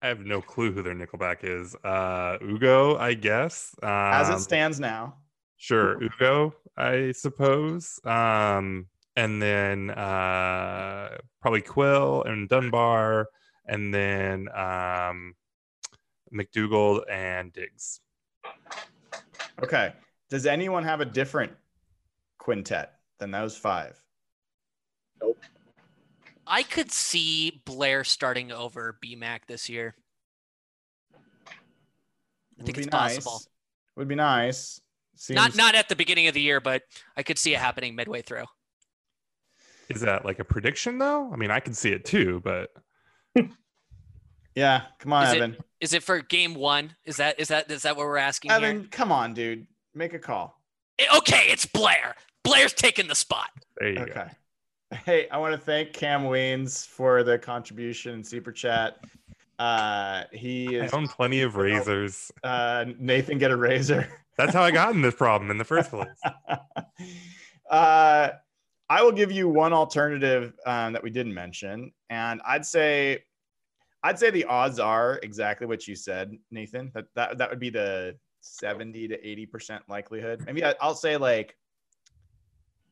I 0.00 0.08
have 0.08 0.20
no 0.20 0.40
clue 0.40 0.72
who 0.72 0.82
their 0.82 0.94
nickelback 0.94 1.38
is. 1.42 1.74
Uh, 1.84 2.38
Ugo, 2.42 2.96
I 2.96 3.12
guess. 3.12 3.74
Um, 3.82 3.90
As 3.90 4.30
it 4.30 4.40
stands 4.40 4.80
now. 4.80 5.16
Sure, 5.58 6.02
Ugo, 6.02 6.54
I 6.78 7.12
suppose. 7.12 8.00
Um, 8.04 8.86
and 9.16 9.42
then 9.42 9.90
uh, 9.90 11.18
probably 11.42 11.62
Quill 11.62 12.22
and 12.22 12.48
Dunbar, 12.48 13.28
and 13.66 13.92
then 13.92 14.48
um, 14.54 15.34
McDougald 16.32 17.02
and 17.10 17.52
Diggs. 17.52 18.00
Okay. 19.62 19.92
Does 20.30 20.46
anyone 20.46 20.84
have 20.84 21.00
a 21.00 21.04
different 21.04 21.52
quintet 22.38 22.94
than 23.18 23.30
those 23.30 23.56
five? 23.56 24.02
I 26.46 26.62
could 26.62 26.92
see 26.92 27.62
Blair 27.64 28.04
starting 28.04 28.52
over 28.52 28.96
BMAC 29.04 29.46
this 29.48 29.68
year. 29.68 29.94
I 31.46 32.62
think 32.62 32.78
it's 32.78 32.86
be 32.86 32.90
nice. 32.90 33.16
possible. 33.16 33.42
Would 33.96 34.08
be 34.08 34.14
nice. 34.14 34.80
Seems, 35.16 35.34
Not 35.34 35.56
not 35.56 35.74
at 35.74 35.88
the 35.88 35.96
beginning 35.96 36.28
of 36.28 36.34
the 36.34 36.40
year, 36.40 36.60
but 36.60 36.82
I 37.16 37.22
could 37.22 37.38
see 37.38 37.54
it 37.54 37.58
happening 37.58 37.94
midway 37.94 38.22
through. 38.22 38.44
Is 39.88 40.02
that 40.02 40.24
like 40.24 40.38
a 40.38 40.44
prediction 40.44 40.98
though? 40.98 41.30
I 41.32 41.36
mean, 41.36 41.50
I 41.50 41.60
can 41.60 41.72
see 41.74 41.90
it 41.90 42.04
too, 42.04 42.40
but 42.44 42.70
Yeah, 44.54 44.82
come 44.98 45.12
on, 45.12 45.24
Is 45.26 45.32
it- 45.32 45.36
Evan. 45.36 45.56
Is 45.78 45.92
it 45.92 46.02
for 46.02 46.20
game 46.20 46.54
one? 46.54 46.96
Is 47.04 47.18
that 47.18 47.38
is 47.38 47.48
that 47.48 47.70
is 47.70 47.82
that 47.82 47.96
what 47.96 48.06
we're 48.06 48.16
asking 48.16 48.50
here? 48.50 48.56
Evan, 48.56 48.88
come 48.90 49.12
on, 49.12 49.34
dude. 49.34 49.66
Make 49.94 50.14
a 50.14 50.18
call. 50.18 50.58
Okay, 51.18 51.48
it's 51.48 51.66
Blair. 51.66 52.14
Blair's 52.42 52.72
taking 52.72 53.08
the 53.08 53.14
spot. 53.14 53.50
there 53.78 53.90
you 53.90 54.06
go. 54.06 54.26
Hey, 55.04 55.28
I 55.30 55.38
want 55.38 55.52
to 55.52 55.58
thank 55.58 55.92
Cam 55.92 56.24
Weens 56.24 56.86
for 56.86 57.22
the 57.22 57.38
contribution 57.38 58.14
in 58.14 58.24
super 58.24 58.52
chat. 58.52 58.98
Uh, 59.58 60.24
he 60.32 60.78
I 60.78 60.84
is 60.84 60.92
own 60.92 61.08
plenty 61.08 61.42
of 61.42 61.56
razors. 61.56 62.30
uh, 62.42 62.84
Nathan 62.98 63.38
get 63.38 63.50
a 63.50 63.56
razor. 63.56 64.08
That's 64.36 64.52
how 64.52 64.62
I 64.62 64.70
got 64.70 64.94
in 64.94 65.02
this 65.02 65.14
problem 65.14 65.50
in 65.50 65.58
the 65.58 65.64
first 65.64 65.90
place. 65.90 66.08
uh, 67.70 68.28
I 68.88 69.02
will 69.02 69.12
give 69.12 69.32
you 69.32 69.48
one 69.48 69.72
alternative 69.72 70.52
um, 70.66 70.92
that 70.92 71.02
we 71.02 71.10
didn't 71.10 71.34
mention, 71.34 71.92
and 72.10 72.40
I'd 72.46 72.64
say, 72.66 73.24
I'd 74.02 74.18
say 74.18 74.30
the 74.30 74.44
odds 74.44 74.78
are 74.78 75.18
exactly 75.22 75.66
what 75.66 75.88
you 75.88 75.96
said, 75.96 76.36
Nathan. 76.50 76.92
That 76.94 77.06
that 77.14 77.38
that 77.38 77.50
would 77.50 77.58
be 77.58 77.70
the 77.70 78.16
seventy 78.40 79.08
to 79.08 79.26
eighty 79.26 79.46
percent 79.46 79.82
likelihood. 79.88 80.44
Maybe 80.46 80.64
I, 80.64 80.74
I'll 80.80 80.94
say 80.94 81.16
like, 81.16 81.56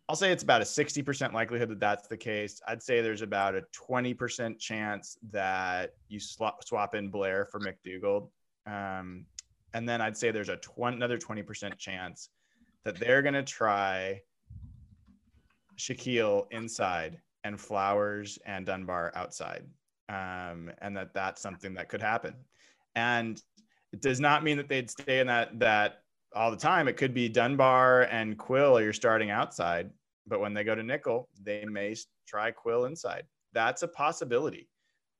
I'll 0.08 0.16
say 0.16 0.32
it's 0.32 0.42
about 0.42 0.60
a 0.60 0.66
sixty 0.66 1.02
percent 1.02 1.32
likelihood 1.32 1.70
that 1.70 1.80
that's 1.80 2.08
the 2.08 2.16
case. 2.16 2.60
I'd 2.68 2.82
say 2.82 3.00
there's 3.00 3.22
about 3.22 3.54
a 3.54 3.62
twenty 3.72 4.12
percent 4.12 4.58
chance 4.58 5.18
that 5.30 5.94
you 6.08 6.20
swap 6.20 6.94
in 6.94 7.08
Blair 7.08 7.46
for 7.50 7.60
McDougald. 7.60 8.28
Um, 8.66 9.26
and 9.74 9.88
then 9.88 10.00
I'd 10.00 10.16
say 10.16 10.30
there's 10.30 10.48
a 10.48 10.56
20, 10.56 10.96
another 10.96 11.18
20% 11.18 11.76
chance 11.76 12.30
that 12.84 12.96
they're 12.96 13.22
going 13.22 13.34
to 13.34 13.42
try 13.42 14.22
Shaquill 15.76 16.46
inside 16.52 17.20
and 17.42 17.60
Flowers 17.60 18.38
and 18.46 18.64
Dunbar 18.64 19.12
outside. 19.16 19.64
Um, 20.08 20.70
and 20.80 20.96
that 20.96 21.12
that's 21.12 21.42
something 21.42 21.74
that 21.74 21.88
could 21.88 22.00
happen. 22.00 22.34
And 22.94 23.42
it 23.92 24.00
does 24.00 24.20
not 24.20 24.44
mean 24.44 24.56
that 24.58 24.68
they'd 24.68 24.90
stay 24.90 25.18
in 25.18 25.26
that, 25.26 25.58
that 25.58 26.03
all 26.34 26.50
the 26.50 26.56
time. 26.56 26.88
It 26.88 26.96
could 26.96 27.14
be 27.14 27.28
Dunbar 27.28 28.02
and 28.04 28.36
Quill 28.36 28.76
are 28.78 28.82
you're 28.82 28.92
starting 28.92 29.30
outside, 29.30 29.90
but 30.26 30.40
when 30.40 30.54
they 30.54 30.64
go 30.64 30.74
to 30.74 30.82
nickel, 30.82 31.28
they 31.42 31.64
may 31.64 31.94
try 32.26 32.50
Quill 32.50 32.86
inside. 32.86 33.24
That's 33.52 33.82
a 33.82 33.88
possibility. 33.88 34.68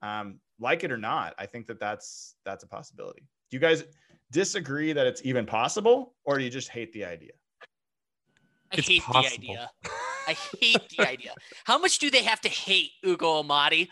Um, 0.03 0.39
like 0.61 0.85
it 0.85 0.93
or 0.93 0.99
not, 0.99 1.35
I 1.39 1.47
think 1.47 1.67
that 1.69 1.81
that's, 1.81 2.35
that's 2.45 2.65
a 2.65 2.67
possibility. 2.67 3.23
Do 3.51 3.57
you 3.57 3.61
guys 3.61 3.85
disagree 4.31 4.93
that 4.93 5.07
it's 5.07 5.23
even 5.25 5.47
possible 5.47 6.15
or 6.25 6.39
do 6.39 6.45
you 6.45 6.51
just 6.51 6.69
hate 6.69 6.93
the 6.93 7.05
idea? 7.05 7.33
I 8.73 8.77
It's 8.79 8.89
hate 8.89 9.03
possible. 9.03 9.25
the 9.29 9.35
idea. 9.35 9.71
I 10.27 10.37
hate 10.61 10.89
the 10.97 11.09
idea. 11.09 11.35
How 11.65 11.79
much 11.79 11.99
do 11.99 12.11
they 12.11 12.23
have 12.23 12.41
to 12.43 12.49
hate 12.49 12.91
Ugo 13.07 13.43
Amadi 13.43 13.89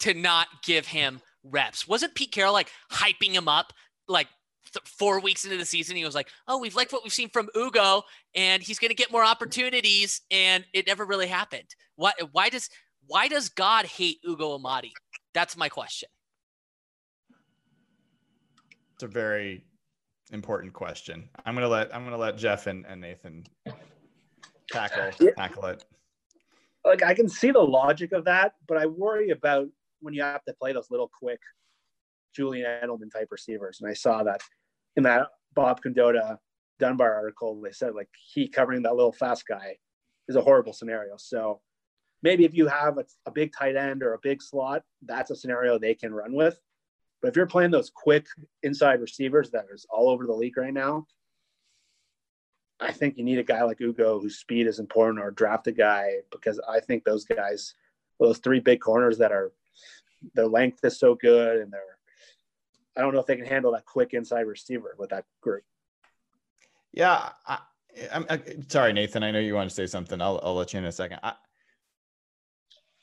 to 0.00 0.14
not 0.14 0.46
give 0.62 0.86
him 0.86 1.20
reps? 1.42 1.88
Wasn't 1.88 2.14
Pete 2.14 2.32
Carroll 2.32 2.52
like 2.52 2.70
hyping 2.92 3.32
him 3.32 3.48
up 3.48 3.72
like 4.08 4.28
th- 4.72 4.86
four 4.86 5.20
weeks 5.20 5.44
into 5.44 5.56
the 5.56 5.64
season? 5.64 5.96
He 5.96 6.04
was 6.04 6.14
like, 6.14 6.28
"Oh, 6.46 6.58
we've 6.58 6.74
liked 6.74 6.92
what 6.92 7.02
we've 7.04 7.12
seen 7.12 7.28
from 7.30 7.48
Ugo, 7.56 8.02
and 8.34 8.62
he's 8.62 8.78
going 8.78 8.90
to 8.90 8.94
get 8.94 9.10
more 9.12 9.24
opportunities," 9.24 10.22
and 10.30 10.64
it 10.72 10.86
never 10.86 11.04
really 11.04 11.26
happened. 11.28 11.68
Why? 11.96 12.12
Why 12.32 12.48
does 12.48 12.68
Why 13.06 13.28
does 13.28 13.48
God 13.48 13.86
hate 13.86 14.18
Ugo 14.26 14.52
Amadi? 14.54 14.92
That's 15.34 15.56
my 15.56 15.68
question. 15.68 16.08
It's 18.94 19.02
a 19.04 19.06
very 19.08 19.64
important 20.32 20.72
question. 20.72 21.28
I'm 21.46 21.54
gonna 21.54 21.68
let 21.68 21.94
I'm 21.94 22.04
gonna 22.04 22.18
let 22.18 22.36
Jeff 22.36 22.66
and, 22.66 22.84
and 22.86 23.00
Nathan 23.00 23.44
tackle 24.70 25.10
Yeah. 25.20 25.30
tackle 25.36 25.66
it. 25.66 25.84
like 26.84 27.02
I 27.02 27.14
can 27.14 27.28
see 27.28 27.50
the 27.50 27.60
logic 27.60 28.12
of 28.12 28.24
that, 28.24 28.54
but 28.66 28.76
I 28.76 28.86
worry 28.86 29.30
about 29.30 29.68
when 30.00 30.14
you 30.14 30.22
have 30.22 30.44
to 30.44 30.54
play 30.54 30.72
those 30.72 30.90
little 30.90 31.10
quick 31.18 31.40
Julian 32.34 32.66
Edelman 32.66 33.10
type 33.12 33.28
receivers. 33.30 33.80
And 33.80 33.88
I 33.90 33.94
saw 33.94 34.22
that 34.24 34.42
in 34.96 35.04
that 35.04 35.28
Bob 35.54 35.80
Condotta 35.82 36.38
Dunbar 36.78 37.14
article. 37.14 37.60
They 37.60 37.72
said 37.72 37.94
like 37.94 38.08
he 38.32 38.48
covering 38.48 38.82
that 38.82 38.94
little 38.94 39.12
fast 39.12 39.46
guy 39.46 39.76
is 40.28 40.36
a 40.36 40.42
horrible 40.42 40.72
scenario. 40.72 41.14
So 41.16 41.60
maybe 42.22 42.44
if 42.44 42.54
you 42.54 42.66
have 42.66 42.98
a, 42.98 43.04
a 43.26 43.30
big 43.30 43.52
tight 43.52 43.76
end 43.76 44.02
or 44.02 44.14
a 44.14 44.18
big 44.22 44.42
slot, 44.42 44.82
that's 45.04 45.30
a 45.30 45.36
scenario 45.36 45.78
they 45.78 45.94
can 45.94 46.12
run 46.12 46.34
with. 46.34 46.58
But 47.20 47.28
if 47.28 47.36
you're 47.36 47.46
playing 47.46 47.72
those 47.72 47.90
quick 47.90 48.26
inside 48.62 49.00
receivers 49.00 49.50
that 49.50 49.66
is 49.72 49.86
all 49.90 50.08
over 50.08 50.26
the 50.26 50.32
league 50.32 50.56
right 50.56 50.72
now, 50.72 51.06
I 52.80 52.92
think 52.92 53.18
you 53.18 53.24
need 53.24 53.40
a 53.40 53.44
guy 53.44 53.64
like 53.64 53.80
Ugo 53.80 54.20
whose 54.20 54.38
speed 54.38 54.68
is 54.68 54.78
important 54.78 55.18
or 55.18 55.32
draft 55.32 55.66
a 55.66 55.72
guy 55.72 56.18
because 56.30 56.60
I 56.68 56.78
think 56.78 57.02
those 57.02 57.24
guys, 57.24 57.74
those 58.20 58.38
three 58.38 58.60
big 58.60 58.80
corners 58.80 59.18
that 59.18 59.32
are, 59.32 59.52
their 60.34 60.46
length 60.46 60.84
is 60.84 60.98
so 60.98 61.16
good 61.16 61.58
and 61.58 61.72
they're, 61.72 61.97
I 62.96 63.00
don't 63.00 63.14
know 63.14 63.20
if 63.20 63.26
they 63.26 63.36
can 63.36 63.46
handle 63.46 63.72
that 63.72 63.84
quick 63.84 64.14
inside 64.14 64.42
receiver 64.42 64.94
with 64.98 65.10
that 65.10 65.24
group. 65.40 65.62
Yeah, 66.92 67.30
I, 67.46 67.58
I'm, 68.12 68.26
i 68.28 68.40
sorry, 68.68 68.92
Nathan. 68.92 69.22
I 69.22 69.30
know 69.30 69.38
you 69.38 69.54
want 69.54 69.70
to 69.70 69.74
say 69.74 69.86
something. 69.86 70.20
I'll, 70.20 70.40
I'll 70.42 70.54
let 70.54 70.72
you 70.72 70.78
in 70.78 70.84
a 70.84 70.92
second. 70.92 71.20
I, 71.22 71.34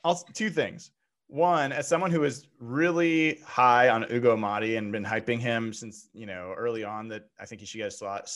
I'll 0.03 0.15
two 0.33 0.49
things. 0.49 0.91
One, 1.27 1.71
as 1.71 1.87
someone 1.87 2.11
who 2.11 2.23
is 2.23 2.47
really 2.59 3.39
high 3.45 3.89
on 3.89 4.05
Ugo 4.11 4.35
Amadi 4.35 4.77
and 4.77 4.91
been 4.91 5.03
hyping 5.03 5.39
him 5.39 5.73
since 5.73 6.09
you 6.13 6.27
know 6.27 6.53
early 6.55 6.83
on 6.83 7.07
that 7.07 7.23
I 7.39 7.45
think 7.45 7.61
he 7.61 7.67
should 7.67 7.79
get 7.79 7.87
a 7.87 7.91
slot, 7.91 8.29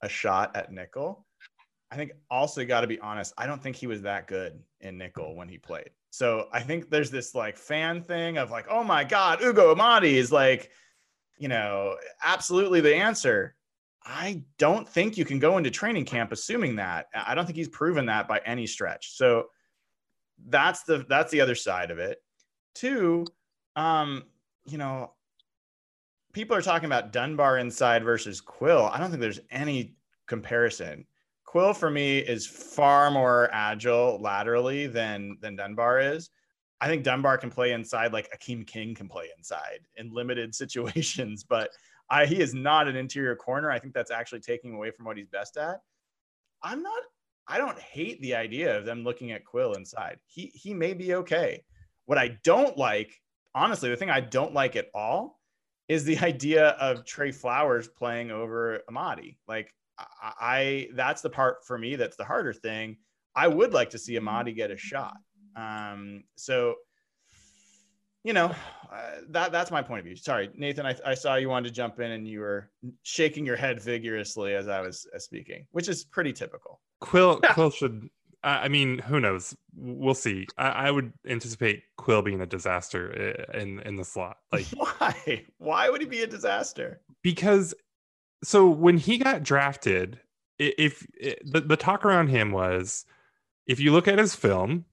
a 0.00 0.08
shot 0.08 0.56
at 0.56 0.72
nickel. 0.72 1.26
I 1.90 1.96
think 1.96 2.12
also 2.30 2.64
got 2.64 2.80
to 2.80 2.86
be 2.86 2.98
honest. 3.00 3.34
I 3.36 3.46
don't 3.46 3.62
think 3.62 3.76
he 3.76 3.86
was 3.86 4.02
that 4.02 4.26
good 4.26 4.58
in 4.80 4.96
nickel 4.96 5.36
when 5.36 5.48
he 5.48 5.58
played. 5.58 5.90
So 6.14 6.46
I 6.52 6.60
think 6.60 6.90
there's 6.90 7.10
this 7.10 7.34
like 7.34 7.58
fan 7.58 8.00
thing 8.00 8.38
of 8.38 8.52
like, 8.52 8.66
oh 8.70 8.84
my 8.84 9.02
God, 9.02 9.42
Ugo 9.42 9.74
Amadi 9.74 10.14
is 10.14 10.30
like, 10.30 10.70
you 11.38 11.48
know, 11.48 11.96
absolutely 12.22 12.80
the 12.80 12.94
answer. 12.94 13.56
I 14.04 14.44
don't 14.56 14.88
think 14.88 15.18
you 15.18 15.24
can 15.24 15.40
go 15.40 15.58
into 15.58 15.72
training 15.72 16.04
camp 16.04 16.30
assuming 16.30 16.76
that. 16.76 17.06
I 17.12 17.34
don't 17.34 17.46
think 17.46 17.56
he's 17.56 17.68
proven 17.68 18.06
that 18.06 18.28
by 18.28 18.40
any 18.46 18.64
stretch. 18.64 19.16
So 19.16 19.46
that's 20.46 20.84
the 20.84 21.04
that's 21.08 21.32
the 21.32 21.40
other 21.40 21.56
side 21.56 21.90
of 21.90 21.98
it. 21.98 22.22
Two, 22.76 23.26
um, 23.74 24.22
you 24.66 24.78
know, 24.78 25.14
people 26.32 26.56
are 26.56 26.62
talking 26.62 26.86
about 26.86 27.12
Dunbar 27.12 27.58
inside 27.58 28.04
versus 28.04 28.40
Quill. 28.40 28.84
I 28.84 29.00
don't 29.00 29.10
think 29.10 29.20
there's 29.20 29.40
any 29.50 29.96
comparison. 30.28 31.06
Quill 31.54 31.72
for 31.72 31.88
me 31.88 32.18
is 32.18 32.48
far 32.48 33.12
more 33.12 33.48
agile 33.52 34.18
laterally 34.20 34.88
than 34.88 35.38
than 35.40 35.54
Dunbar 35.54 36.00
is. 36.00 36.30
I 36.80 36.88
think 36.88 37.04
Dunbar 37.04 37.38
can 37.38 37.48
play 37.48 37.70
inside 37.70 38.12
like 38.12 38.28
Akeem 38.36 38.66
King 38.66 38.92
can 38.92 39.08
play 39.08 39.28
inside 39.38 39.78
in 39.94 40.12
limited 40.12 40.52
situations, 40.62 41.44
but 41.44 41.70
I, 42.10 42.26
he 42.26 42.40
is 42.40 42.54
not 42.54 42.88
an 42.88 42.96
interior 42.96 43.36
corner. 43.36 43.70
I 43.70 43.78
think 43.78 43.94
that's 43.94 44.10
actually 44.10 44.40
taking 44.40 44.74
away 44.74 44.90
from 44.90 45.04
what 45.04 45.16
he's 45.16 45.28
best 45.28 45.56
at. 45.56 45.78
I'm 46.60 46.82
not. 46.82 47.00
I 47.46 47.58
don't 47.58 47.78
hate 47.78 48.20
the 48.20 48.34
idea 48.34 48.76
of 48.76 48.84
them 48.84 49.04
looking 49.04 49.30
at 49.30 49.44
Quill 49.44 49.74
inside. 49.74 50.18
He 50.26 50.50
he 50.54 50.74
may 50.74 50.92
be 50.92 51.14
okay. 51.14 51.62
What 52.06 52.18
I 52.18 52.36
don't 52.42 52.76
like, 52.76 53.22
honestly, 53.54 53.90
the 53.90 53.96
thing 53.96 54.10
I 54.10 54.18
don't 54.18 54.54
like 54.54 54.74
at 54.74 54.88
all 54.92 55.38
is 55.86 56.02
the 56.02 56.18
idea 56.32 56.70
of 56.70 57.04
Tre 57.04 57.30
Flowers 57.30 57.86
playing 57.86 58.32
over 58.32 58.80
Amadi. 58.88 59.38
Like 59.46 59.72
I, 59.98 60.32
I 60.40 60.88
that's 60.94 61.22
the 61.22 61.30
part 61.30 61.64
for 61.66 61.78
me 61.78 61.96
that's 61.96 62.16
the 62.16 62.24
harder 62.24 62.52
thing. 62.52 62.96
I 63.36 63.48
would 63.48 63.72
like 63.72 63.90
to 63.90 63.98
see 63.98 64.16
Amadi 64.16 64.52
get 64.54 64.70
a 64.70 64.76
shot. 64.76 65.16
Um, 65.56 66.24
so 66.36 66.76
you 68.24 68.32
know, 68.32 68.54
uh, 68.90 69.10
that 69.28 69.52
that's 69.52 69.70
my 69.70 69.82
point 69.82 70.00
of 70.00 70.06
view. 70.06 70.16
Sorry, 70.16 70.48
Nathan, 70.54 70.86
I, 70.86 70.96
I 71.04 71.14
saw 71.14 71.34
you 71.34 71.50
wanted 71.50 71.68
to 71.68 71.74
jump 71.74 72.00
in 72.00 72.10
and 72.10 72.26
you 72.26 72.40
were 72.40 72.70
shaking 73.02 73.44
your 73.44 73.56
head 73.56 73.82
vigorously 73.82 74.54
as 74.54 74.66
I 74.66 74.80
was 74.80 75.06
uh, 75.14 75.18
speaking, 75.18 75.66
which 75.72 75.88
is 75.88 76.04
pretty 76.04 76.32
typical. 76.32 76.80
Quill 77.00 77.40
Quill 77.50 77.70
should. 77.70 78.08
I 78.42 78.68
mean, 78.68 78.98
who 78.98 79.20
knows? 79.20 79.56
We'll 79.74 80.12
see. 80.14 80.46
I, 80.58 80.68
I, 80.68 80.90
would 80.90 81.14
anticipate 81.26 81.82
Quill 81.96 82.20
being 82.20 82.42
a 82.42 82.46
disaster 82.46 83.10
in 83.54 83.80
in 83.80 83.96
the 83.96 84.04
slot. 84.04 84.36
Like, 84.52 84.66
why? 84.76 85.44
Why 85.56 85.88
would 85.88 86.02
he 86.02 86.06
be 86.06 86.22
a 86.22 86.26
disaster? 86.26 87.00
Because, 87.22 87.74
so 88.44 88.68
when 88.68 88.98
he 88.98 89.18
got 89.18 89.42
drafted, 89.42 90.20
if, 90.58 91.06
if 91.18 91.38
the 91.44 91.60
the 91.60 91.76
talk 91.76 92.04
around 92.04 92.28
him 92.28 92.52
was, 92.52 93.04
if 93.66 93.80
you 93.80 93.92
look 93.92 94.08
at 94.08 94.18
his 94.18 94.34
film, 94.34 94.84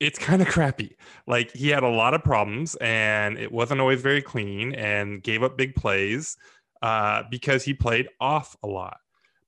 it's 0.00 0.18
kind 0.18 0.42
of 0.42 0.48
crappy. 0.56 0.96
Like 1.26 1.52
he 1.52 1.68
had 1.68 1.82
a 1.82 1.88
lot 1.88 2.14
of 2.14 2.22
problems 2.22 2.76
and 2.76 3.38
it 3.38 3.50
wasn't 3.50 3.80
always 3.80 4.02
very 4.02 4.22
clean 4.22 4.74
and 4.74 5.22
gave 5.22 5.42
up 5.42 5.56
big 5.56 5.74
plays 5.74 6.36
uh, 6.82 7.22
because 7.30 7.64
he 7.64 7.74
played 7.74 8.08
off 8.20 8.56
a 8.62 8.66
lot. 8.66 8.98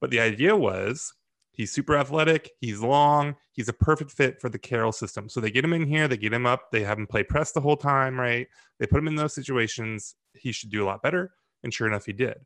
But 0.00 0.10
the 0.10 0.20
idea 0.20 0.56
was 0.56 1.12
he's 1.52 1.72
super 1.72 1.96
athletic, 1.96 2.50
he's 2.60 2.80
long, 2.80 3.34
he's 3.52 3.68
a 3.68 3.72
perfect 3.72 4.10
fit 4.10 4.40
for 4.40 4.48
the 4.48 4.58
Carroll 4.58 4.92
system. 4.92 5.28
So 5.28 5.40
they 5.40 5.50
get 5.50 5.64
him 5.64 5.72
in 5.72 5.86
here, 5.86 6.08
they 6.08 6.16
get 6.16 6.32
him 6.32 6.46
up, 6.46 6.70
they 6.70 6.82
have 6.84 6.98
him 6.98 7.06
play 7.06 7.24
press 7.24 7.52
the 7.52 7.60
whole 7.60 7.76
time, 7.76 8.18
right? 8.18 8.46
They 8.78 8.86
put 8.86 8.98
him 8.98 9.08
in 9.08 9.16
those 9.16 9.34
situations. 9.34 10.14
He 10.34 10.52
should 10.52 10.70
do 10.70 10.84
a 10.84 10.86
lot 10.86 11.02
better. 11.02 11.32
And 11.62 11.74
sure 11.74 11.88
enough, 11.88 12.06
he 12.06 12.12
did. 12.12 12.36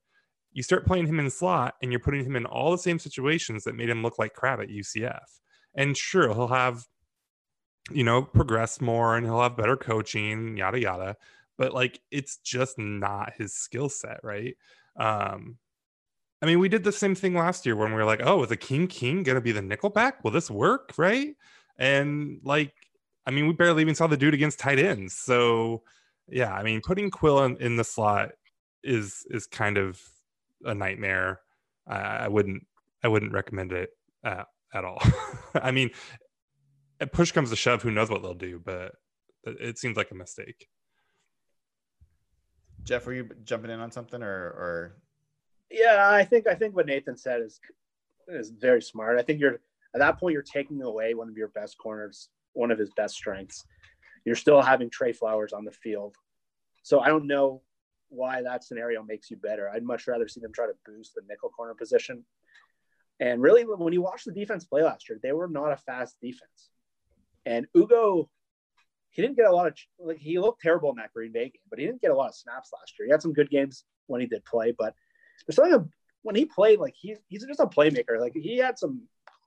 You 0.52 0.62
start 0.62 0.86
playing 0.86 1.06
him 1.06 1.18
in 1.18 1.30
slot 1.30 1.74
and 1.82 1.90
you're 1.90 2.00
putting 2.00 2.24
him 2.24 2.36
in 2.36 2.46
all 2.46 2.70
the 2.70 2.78
same 2.78 2.98
situations 2.98 3.64
that 3.64 3.74
made 3.74 3.88
him 3.88 4.02
look 4.02 4.18
like 4.18 4.34
crap 4.34 4.60
at 4.60 4.68
UCF. 4.68 5.40
And 5.74 5.96
sure, 5.96 6.32
he'll 6.34 6.48
have 6.48 6.86
you 7.90 8.04
know, 8.04 8.22
progress 8.22 8.80
more 8.80 9.16
and 9.16 9.26
he'll 9.26 9.42
have 9.42 9.56
better 9.56 9.76
coaching, 9.76 10.56
yada 10.56 10.80
yada. 10.80 11.16
But 11.58 11.74
like 11.74 12.00
it's 12.10 12.36
just 12.38 12.78
not 12.78 13.32
his 13.36 13.54
skill 13.54 13.88
set, 13.88 14.20
right? 14.22 14.56
Um 14.96 15.58
I 16.40 16.46
mean, 16.46 16.58
we 16.58 16.68
did 16.68 16.82
the 16.82 16.92
same 16.92 17.14
thing 17.14 17.34
last 17.34 17.64
year 17.64 17.76
when 17.76 17.90
we 17.90 17.96
were 17.96 18.04
like, 18.04 18.20
oh, 18.24 18.42
is 18.42 18.50
Akeem 18.50 18.58
King 18.60 18.88
King 18.88 19.22
gonna 19.22 19.40
be 19.40 19.52
the 19.52 19.60
nickelback? 19.60 20.14
Will 20.22 20.30
this 20.30 20.50
work? 20.50 20.92
Right. 20.96 21.34
And 21.78 22.40
like, 22.44 22.74
I 23.26 23.30
mean, 23.30 23.46
we 23.46 23.52
barely 23.54 23.82
even 23.82 23.94
saw 23.94 24.06
the 24.06 24.16
dude 24.16 24.34
against 24.34 24.58
tight 24.58 24.78
ends. 24.78 25.14
So 25.14 25.82
yeah, 26.28 26.52
I 26.54 26.62
mean, 26.62 26.80
putting 26.84 27.10
Quill 27.10 27.44
in, 27.44 27.56
in 27.58 27.76
the 27.76 27.84
slot 27.84 28.32
is 28.84 29.26
is 29.30 29.46
kind 29.46 29.78
of 29.78 30.00
a 30.64 30.74
nightmare. 30.74 31.40
I, 31.86 31.96
I 31.96 32.28
wouldn't 32.28 32.64
I 33.02 33.08
wouldn't 33.08 33.32
recommend 33.32 33.72
it 33.72 33.90
uh, 34.24 34.44
at 34.74 34.84
all. 34.84 35.02
I 35.54 35.70
mean, 35.70 35.90
push 37.12 37.32
comes 37.32 37.50
to 37.50 37.56
shove, 37.56 37.82
who 37.82 37.90
knows 37.90 38.10
what 38.10 38.22
they'll 38.22 38.34
do, 38.34 38.60
but 38.64 38.92
it 39.44 39.78
seems 39.78 39.96
like 39.96 40.10
a 40.10 40.14
mistake. 40.14 40.68
Jeff, 42.84 43.06
were 43.06 43.12
you 43.12 43.28
jumping 43.44 43.70
in 43.70 43.80
on 43.80 43.90
something 43.90 44.22
or, 44.22 44.28
or? 44.28 44.96
Yeah, 45.70 46.08
I 46.10 46.24
think 46.24 46.46
I 46.46 46.54
think 46.54 46.76
what 46.76 46.86
Nathan 46.86 47.16
said 47.16 47.40
is 47.40 47.60
is 48.28 48.50
very 48.50 48.82
smart. 48.82 49.18
I 49.18 49.22
think 49.22 49.40
you're 49.40 49.54
at 49.94 49.98
that 49.98 50.18
point 50.18 50.32
you're 50.32 50.42
taking 50.42 50.82
away 50.82 51.14
one 51.14 51.28
of 51.28 51.36
your 51.36 51.48
best 51.48 51.78
corners, 51.78 52.28
one 52.52 52.70
of 52.70 52.78
his 52.78 52.90
best 52.96 53.14
strengths. 53.14 53.64
You're 54.24 54.36
still 54.36 54.62
having 54.62 54.90
Tre 54.90 55.12
Flowers 55.12 55.52
on 55.52 55.64
the 55.64 55.72
field, 55.72 56.14
so 56.82 57.00
I 57.00 57.08
don't 57.08 57.26
know 57.26 57.62
why 58.12 58.42
that 58.42 58.62
scenario 58.62 59.02
makes 59.02 59.30
you 59.30 59.36
better. 59.36 59.68
I'd 59.68 59.82
much 59.82 60.06
rather 60.06 60.28
see 60.28 60.40
them 60.40 60.52
try 60.52 60.66
to 60.66 60.74
boost 60.86 61.14
the 61.14 61.22
nickel 61.28 61.48
corner 61.48 61.74
position. 61.74 62.24
And 63.20 63.40
really, 63.40 63.62
when 63.62 63.92
you 63.92 64.02
watch 64.02 64.24
the 64.24 64.32
defense 64.32 64.64
play 64.64 64.82
last 64.82 65.08
year, 65.08 65.18
they 65.22 65.32
were 65.32 65.48
not 65.48 65.72
a 65.72 65.76
fast 65.76 66.16
defense. 66.20 66.70
And 67.46 67.66
Ugo, 67.76 68.28
he 69.10 69.22
didn't 69.22 69.36
get 69.36 69.46
a 69.46 69.52
lot 69.52 69.66
of 69.66 69.76
like 69.98 70.18
he 70.18 70.38
looked 70.38 70.62
terrible 70.62 70.90
in 70.90 70.96
that 70.96 71.12
Green 71.12 71.32
Bay 71.32 71.44
game, 71.44 71.62
but 71.70 71.78
he 71.78 71.86
didn't 71.86 72.00
get 72.00 72.10
a 72.10 72.14
lot 72.14 72.28
of 72.28 72.34
snaps 72.34 72.70
last 72.72 72.94
year. 72.98 73.06
He 73.06 73.12
had 73.12 73.22
some 73.22 73.32
good 73.32 73.50
games 73.50 73.84
when 74.06 74.20
he 74.20 74.26
did 74.26 74.44
play, 74.44 74.74
but 74.76 74.94
there's 75.46 75.56
something 75.56 75.90
when 76.22 76.34
he 76.34 76.44
played 76.44 76.78
like 76.78 76.94
he's 76.96 77.18
he's 77.28 77.44
just 77.44 77.60
a 77.60 77.66
playmaker. 77.66 78.18
Like 78.18 78.34
he 78.34 78.58
had 78.58 78.78
some 78.78 79.02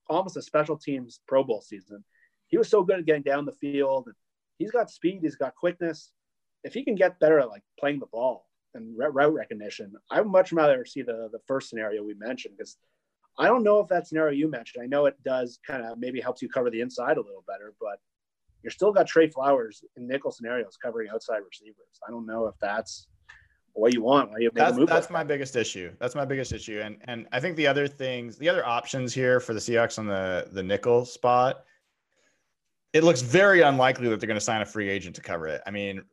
almost 0.08 0.38
a 0.38 0.42
special 0.42 0.78
teams 0.78 1.20
Pro 1.28 1.44
Bowl 1.44 1.62
season. 1.62 2.04
He 2.48 2.58
was 2.58 2.70
so 2.70 2.84
good 2.84 3.00
at 3.00 3.06
getting 3.06 3.24
down 3.24 3.46
the 3.46 3.54
field. 3.54 4.10
He's 4.58 4.72
got 4.72 4.92
speed. 4.92 5.20
He's 5.22 5.36
got 5.36 5.56
quickness. 5.56 6.12
If 6.64 6.74
he 6.74 6.84
can 6.84 6.96
get 6.96 7.20
better 7.20 7.40
at 7.40 7.50
like 7.50 7.64
playing 7.80 8.00
the 8.00 8.06
ball 8.08 8.46
and 8.76 8.96
route 8.98 9.34
recognition, 9.34 9.94
I 10.12 10.22
would 10.22 10.32
much 10.32 10.52
rather 10.52 10.86
see 10.86 11.02
the 11.02 11.30
the 11.32 11.40
first 11.48 11.70
scenario 11.70 12.04
we 12.04 12.14
mentioned 12.16 12.56
because 12.58 12.78
I 13.38 13.48
don't 13.48 13.64
know 13.64 13.80
if 13.80 13.88
that 13.90 14.08
scenario 14.08 14.34
you 14.34 14.50
mentioned. 14.50 14.84
I 14.84 14.88
know 14.88 15.08
it 15.08 15.16
does 15.24 15.60
kind 15.66 15.84
of 15.84 15.98
maybe 15.98 16.22
helps 16.22 16.42
you 16.42 16.50
cover 16.50 16.70
the 16.70 16.82
inside 16.82 17.18
a 17.18 17.22
little 17.22 17.44
better, 17.48 17.74
but 17.80 18.00
you're 18.64 18.72
still 18.72 18.92
got 18.92 19.08
Tre 19.08 19.30
Flowers 19.30 19.84
in 19.98 20.08
nickel 20.08 20.32
scenarios 20.32 20.78
covering 20.82 21.10
outside 21.10 21.40
receivers. 21.48 22.00
I 22.08 22.12
don't 22.12 22.26
know 22.26 22.48
if 22.48 22.56
that's 22.62 23.08
what 23.74 23.94
you 23.94 24.02
want. 24.02 24.32
You 24.40 24.50
that's 24.54 24.78
that's 24.78 24.90
like 24.90 25.12
my 25.12 25.20
that. 25.20 25.28
biggest 25.28 25.56
issue. 25.56 25.92
That's 26.00 26.16
my 26.16 26.26
biggest 26.26 26.54
issue. 26.54 26.82
And 26.82 26.98
and 27.06 27.28
I 27.32 27.40
think 27.40 27.58
the 27.58 27.68
other 27.68 27.88
things, 27.88 28.38
the 28.38 28.50
other 28.50 28.66
options 28.66 29.14
here 29.14 29.40
for 29.40 29.54
the 29.54 29.60
Seahawks 29.60 30.00
on 30.00 30.08
the 30.08 30.48
the 30.52 30.64
nickel 30.64 31.06
spot, 31.06 31.66
it 32.94 33.04
looks 33.04 33.22
very 33.22 33.62
unlikely 33.62 34.08
that 34.10 34.20
they're 34.20 34.28
going 34.28 34.40
to 34.40 34.46
sign 34.46 34.62
a 34.62 34.66
free 34.66 34.90
agent 34.90 35.16
to 35.18 35.22
cover 35.22 35.48
it. 35.48 35.62
I 35.68 35.72
mean, 35.72 36.04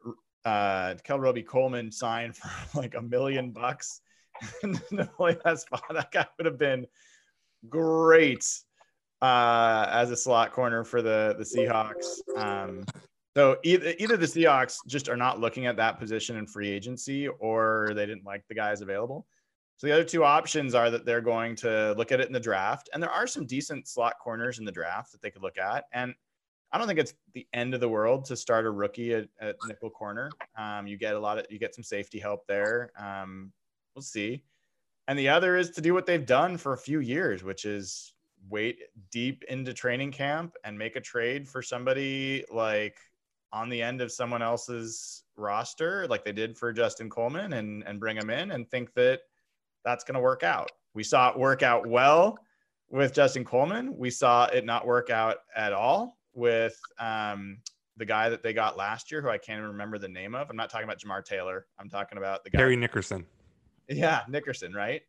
uh, 0.44 0.94
Kel 1.04 1.20
Robey-Coleman 1.20 1.92
signed 1.92 2.36
for 2.36 2.50
like 2.78 2.94
a 2.94 3.02
million 3.02 3.50
bucks 3.50 4.00
spot. 5.56 5.84
That 5.90 6.08
guy 6.12 6.26
would 6.38 6.46
have 6.46 6.58
been 6.58 6.86
great 7.68 8.44
uh, 9.20 9.86
as 9.90 10.10
a 10.10 10.16
slot 10.16 10.52
corner 10.52 10.84
for 10.84 11.00
the 11.00 11.36
the 11.38 11.44
Seahawks. 11.44 12.18
Um, 12.36 12.84
so 13.36 13.56
either 13.62 13.94
either 13.98 14.16
the 14.16 14.26
Seahawks 14.26 14.78
just 14.86 15.08
are 15.08 15.16
not 15.16 15.40
looking 15.40 15.66
at 15.66 15.76
that 15.76 15.98
position 15.98 16.36
in 16.36 16.46
free 16.46 16.70
agency, 16.70 17.28
or 17.28 17.92
they 17.94 18.06
didn't 18.06 18.24
like 18.24 18.44
the 18.48 18.54
guys 18.54 18.80
available. 18.82 19.26
So 19.76 19.86
the 19.86 19.94
other 19.94 20.04
two 20.04 20.22
options 20.22 20.74
are 20.74 20.90
that 20.90 21.04
they're 21.04 21.20
going 21.20 21.56
to 21.56 21.94
look 21.96 22.12
at 22.12 22.20
it 22.20 22.26
in 22.26 22.32
the 22.32 22.40
draft, 22.40 22.90
and 22.92 23.02
there 23.02 23.10
are 23.10 23.26
some 23.26 23.46
decent 23.46 23.88
slot 23.88 24.14
corners 24.22 24.58
in 24.58 24.64
the 24.64 24.72
draft 24.72 25.12
that 25.12 25.22
they 25.22 25.30
could 25.30 25.42
look 25.42 25.58
at. 25.58 25.84
And 25.92 26.14
I 26.72 26.78
don't 26.78 26.86
think 26.86 26.98
it's 26.98 27.14
the 27.34 27.46
end 27.52 27.74
of 27.74 27.80
the 27.80 27.88
world 27.88 28.24
to 28.26 28.36
start 28.36 28.64
a 28.64 28.70
rookie 28.70 29.14
at, 29.14 29.28
at 29.40 29.56
nickel 29.66 29.90
corner. 29.90 30.30
Um, 30.56 30.86
you 30.86 30.96
get 30.96 31.14
a 31.14 31.18
lot 31.18 31.38
of 31.38 31.46
you 31.50 31.58
get 31.58 31.74
some 31.74 31.84
safety 31.84 32.18
help 32.18 32.46
there. 32.46 32.90
Um, 32.98 33.52
we'll 33.94 34.02
see 34.02 34.42
and 35.08 35.18
the 35.18 35.28
other 35.28 35.56
is 35.56 35.70
to 35.70 35.80
do 35.80 35.94
what 35.94 36.06
they've 36.06 36.24
done 36.26 36.56
for 36.56 36.72
a 36.72 36.78
few 36.78 37.00
years, 37.00 37.42
which 37.42 37.64
is 37.64 38.14
wait 38.48 38.78
deep 39.10 39.44
into 39.48 39.72
training 39.72 40.12
camp 40.12 40.54
and 40.64 40.78
make 40.78 40.96
a 40.96 41.00
trade 41.00 41.48
for 41.48 41.62
somebody 41.62 42.44
like 42.50 42.96
on 43.52 43.68
the 43.68 43.82
end 43.82 44.00
of 44.00 44.10
someone 44.10 44.42
else's 44.42 45.24
roster, 45.36 46.06
like 46.08 46.24
they 46.24 46.32
did 46.32 46.56
for 46.56 46.72
Justin 46.72 47.10
Coleman, 47.10 47.54
and 47.54 47.84
and 47.86 48.00
bring 48.00 48.16
him 48.16 48.30
in 48.30 48.52
and 48.52 48.68
think 48.70 48.92
that 48.94 49.20
that's 49.84 50.04
going 50.04 50.14
to 50.14 50.20
work 50.20 50.42
out. 50.42 50.70
We 50.94 51.02
saw 51.02 51.30
it 51.30 51.38
work 51.38 51.62
out 51.62 51.86
well 51.86 52.38
with 52.88 53.12
Justin 53.12 53.44
Coleman. 53.44 53.96
We 53.96 54.10
saw 54.10 54.46
it 54.46 54.64
not 54.64 54.86
work 54.86 55.10
out 55.10 55.38
at 55.56 55.72
all 55.72 56.18
with 56.34 56.78
um, 56.98 57.58
the 57.96 58.04
guy 58.04 58.28
that 58.28 58.42
they 58.42 58.52
got 58.52 58.76
last 58.76 59.10
year, 59.10 59.22
who 59.22 59.28
I 59.28 59.38
can't 59.38 59.58
even 59.58 59.70
remember 59.70 59.98
the 59.98 60.08
name 60.08 60.34
of. 60.34 60.48
I'm 60.50 60.56
not 60.56 60.70
talking 60.70 60.84
about 60.84 60.98
Jamar 60.98 61.24
Taylor. 61.24 61.66
I'm 61.78 61.88
talking 61.88 62.18
about 62.18 62.44
the 62.44 62.50
guy. 62.50 62.58
Parry 62.58 62.76
Nickerson. 62.76 63.26
Yeah, 63.88 64.22
Nickerson, 64.28 64.72
right? 64.72 65.02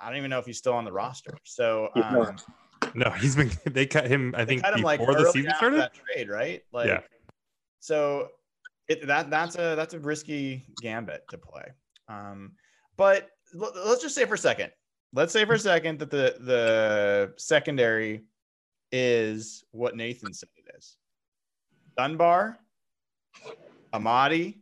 I 0.00 0.08
don't 0.08 0.16
even 0.16 0.30
know 0.30 0.38
if 0.38 0.46
he's 0.46 0.58
still 0.58 0.74
on 0.74 0.84
the 0.84 0.92
roster. 0.92 1.36
So 1.44 1.90
um, 1.94 2.36
no, 2.94 3.10
he's 3.10 3.36
been 3.36 3.50
they 3.66 3.86
cut 3.86 4.06
him. 4.06 4.34
I 4.36 4.44
think 4.44 4.62
cut 4.62 4.74
him 4.74 4.82
before 4.82 5.12
like 5.12 5.18
the 5.18 5.30
season 5.32 5.52
started. 5.56 5.80
That 5.80 5.92
trade, 5.94 6.28
right? 6.28 6.62
Like, 6.72 6.88
yeah. 6.88 7.00
So 7.80 8.28
it, 8.88 9.06
that 9.06 9.30
that's 9.30 9.56
a 9.56 9.74
that's 9.76 9.94
a 9.94 9.98
risky 9.98 10.64
gambit 10.80 11.24
to 11.30 11.38
play. 11.38 11.64
Um, 12.08 12.52
but 12.96 13.30
l- 13.54 13.72
let's 13.86 14.02
just 14.02 14.14
say 14.14 14.24
for 14.24 14.34
a 14.34 14.38
second. 14.38 14.72
Let's 15.12 15.32
say 15.32 15.44
for 15.44 15.54
a 15.54 15.58
second 15.58 15.98
that 15.98 16.10
the 16.10 16.36
the 16.40 17.34
secondary 17.36 18.24
is 18.92 19.64
what 19.72 19.96
Nathan 19.96 20.32
said 20.32 20.50
it 20.56 20.70
is. 20.76 20.96
Dunbar, 21.96 22.58
Amadi, 23.92 24.58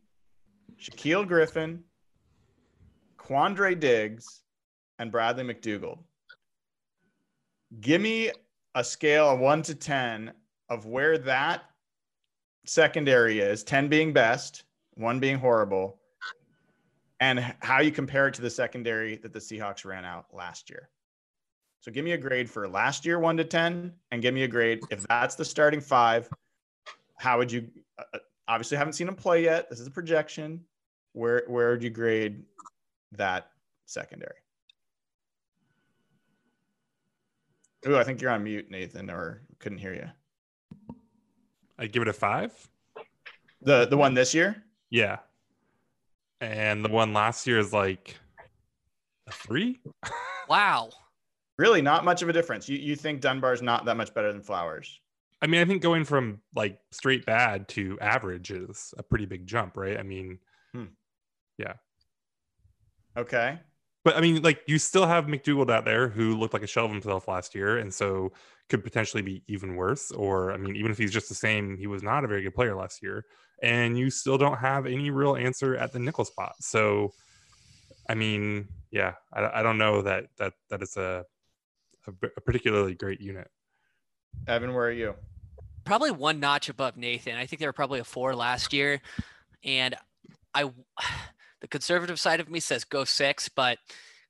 Shaquill 0.78 1.26
Griffin, 1.26 1.84
Quandre 3.18 3.78
Diggs, 3.78 4.42
and 4.98 5.12
Bradley 5.12 5.44
McDougald. 5.44 5.98
Give 7.80 8.00
me 8.00 8.30
a 8.74 8.84
scale 8.84 9.28
of 9.30 9.40
one 9.40 9.62
to 9.62 9.74
10 9.74 10.32
of 10.68 10.86
where 10.86 11.18
that 11.18 11.62
secondary 12.66 13.40
is 13.40 13.64
10 13.64 13.88
being 13.88 14.12
best, 14.12 14.64
one 14.94 15.20
being 15.20 15.38
horrible, 15.38 15.98
and 17.20 17.54
how 17.60 17.80
you 17.80 17.90
compare 17.90 18.28
it 18.28 18.34
to 18.34 18.42
the 18.42 18.50
secondary 18.50 19.16
that 19.16 19.32
the 19.32 19.38
Seahawks 19.38 19.84
ran 19.84 20.04
out 20.04 20.26
last 20.32 20.70
year. 20.70 20.88
So 21.80 21.90
give 21.90 22.04
me 22.04 22.12
a 22.12 22.18
grade 22.18 22.48
for 22.48 22.68
last 22.68 23.06
year, 23.06 23.18
one 23.18 23.38
to 23.38 23.44
10, 23.44 23.92
and 24.12 24.22
give 24.22 24.34
me 24.34 24.42
a 24.42 24.48
grade. 24.48 24.80
If 24.90 25.06
that's 25.08 25.34
the 25.34 25.44
starting 25.44 25.80
five, 25.80 26.28
how 27.16 27.38
would 27.38 27.50
you 27.50 27.68
uh, 27.98 28.02
uh 28.14 28.18
obviously 28.48 28.76
haven't 28.76 28.92
seen 28.92 29.06
them 29.06 29.16
play 29.16 29.44
yet? 29.44 29.70
This 29.70 29.80
is 29.80 29.86
a 29.86 29.90
projection. 29.90 30.60
where 31.12 31.44
where 31.46 31.70
would 31.70 31.82
you 31.82 31.90
grade 31.90 32.42
that 33.12 33.50
secondary? 33.86 34.36
Ooh, 37.88 37.96
I 37.96 38.04
think 38.04 38.20
you're 38.20 38.30
on 38.30 38.44
mute, 38.44 38.70
Nathan, 38.70 39.08
or 39.08 39.42
couldn't 39.58 39.78
hear 39.78 39.94
you. 39.94 40.96
I 41.78 41.86
give 41.86 42.02
it 42.02 42.08
a 42.08 42.12
five. 42.12 42.52
The 43.62 43.86
the 43.86 43.96
one 43.96 44.12
this 44.12 44.34
year? 44.34 44.62
Yeah. 44.90 45.18
And 46.42 46.84
the 46.84 46.90
one 46.90 47.14
last 47.14 47.46
year 47.46 47.58
is 47.58 47.72
like 47.72 48.16
a 49.26 49.32
three. 49.32 49.80
Wow. 50.48 50.90
Really, 51.60 51.82
not 51.82 52.06
much 52.06 52.22
of 52.22 52.30
a 52.30 52.32
difference. 52.32 52.70
You 52.70 52.78
you 52.78 52.96
think 52.96 53.20
Dunbar's 53.20 53.60
not 53.60 53.84
that 53.84 53.98
much 53.98 54.14
better 54.14 54.32
than 54.32 54.40
Flowers? 54.40 54.98
I 55.42 55.46
mean, 55.46 55.60
I 55.60 55.66
think 55.66 55.82
going 55.82 56.04
from 56.04 56.40
like 56.54 56.80
straight 56.90 57.26
bad 57.26 57.68
to 57.68 57.98
average 58.00 58.50
is 58.50 58.94
a 58.96 59.02
pretty 59.02 59.26
big 59.26 59.46
jump, 59.46 59.76
right? 59.76 59.98
I 59.98 60.02
mean, 60.02 60.38
hmm. 60.72 60.84
Yeah. 61.58 61.74
Okay. 63.14 63.58
but 64.04 64.16
I 64.16 64.22
mean, 64.22 64.40
like 64.40 64.62
you 64.66 64.78
still 64.78 65.06
have 65.06 65.26
McDougald 65.26 65.70
out 65.70 65.84
there 65.84 66.08
who 66.08 66.34
looked 66.34 66.54
like 66.54 66.62
a 66.62 66.66
shell 66.66 66.86
of 66.86 66.92
himself 66.92 67.28
last 67.28 67.54
year, 67.54 67.76
and 67.76 67.92
so 67.92 68.32
could 68.70 68.82
potentially 68.82 69.22
be 69.22 69.42
even 69.46 69.76
worse. 69.76 70.12
Or 70.12 70.52
I 70.52 70.56
mean, 70.56 70.76
even 70.76 70.90
if 70.90 70.96
he's 70.96 71.12
just 71.12 71.28
the 71.28 71.34
same, 71.34 71.76
he 71.76 71.86
was 71.86 72.02
not 72.02 72.24
a 72.24 72.26
very 72.26 72.40
good 72.42 72.54
player 72.54 72.74
last 72.74 73.02
year, 73.02 73.26
and 73.62 73.98
you 73.98 74.08
still 74.08 74.38
don't 74.38 74.56
have 74.56 74.86
any 74.86 75.10
real 75.10 75.36
answer 75.36 75.76
at 75.76 75.92
the 75.92 75.98
nickel 75.98 76.24
spot. 76.24 76.54
So, 76.60 77.12
I 78.08 78.14
mean, 78.14 78.68
yeah, 78.90 79.16
I, 79.30 79.60
I 79.60 79.62
don't 79.62 79.76
know 79.76 80.00
that 80.00 80.28
that 80.38 80.54
that 80.70 80.80
is 80.82 80.96
a 80.96 81.26
a, 82.06 82.12
a 82.36 82.40
particularly 82.40 82.94
great 82.94 83.20
unit. 83.20 83.48
Evan, 84.46 84.74
where 84.74 84.86
are 84.86 84.92
you? 84.92 85.14
Probably 85.84 86.10
one 86.10 86.40
notch 86.40 86.68
above 86.68 86.96
Nathan. 86.96 87.36
I 87.36 87.46
think 87.46 87.60
they 87.60 87.66
were 87.66 87.72
probably 87.72 88.00
a 88.00 88.04
four 88.04 88.34
last 88.34 88.72
year. 88.72 89.00
And 89.64 89.94
I, 90.54 90.64
the 91.60 91.68
conservative 91.68 92.20
side 92.20 92.40
of 92.40 92.50
me 92.50 92.60
says 92.60 92.84
go 92.84 93.04
six, 93.04 93.48
but 93.48 93.78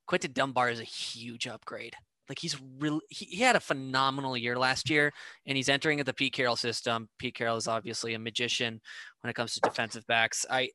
Quinton 0.07 0.33
Dunbar 0.33 0.71
is 0.71 0.81
a 0.81 0.85
huge 0.85 1.47
upgrade. 1.47 1.95
Like 2.29 2.39
he's 2.39 2.61
really, 2.79 3.01
he, 3.09 3.25
he 3.25 3.43
had 3.43 3.57
a 3.57 3.61
phenomenal 3.61 4.37
year 4.37 4.57
last 4.57 4.89
year 4.89 5.13
and 5.47 5.57
he's 5.57 5.69
entering 5.69 5.99
at 5.99 6.07
the 6.07 6.15
Pete 6.15 6.33
Carroll 6.33 6.57
system. 6.57 7.09
Pete 7.19 7.35
Carroll 7.35 7.57
is 7.57 7.67
obviously 7.67 8.15
a 8.15 8.19
magician 8.19 8.81
when 9.21 9.31
it 9.31 9.35
comes 9.35 9.55
to 9.55 9.61
defensive 9.61 10.07
backs. 10.07 10.47
I, 10.49 10.71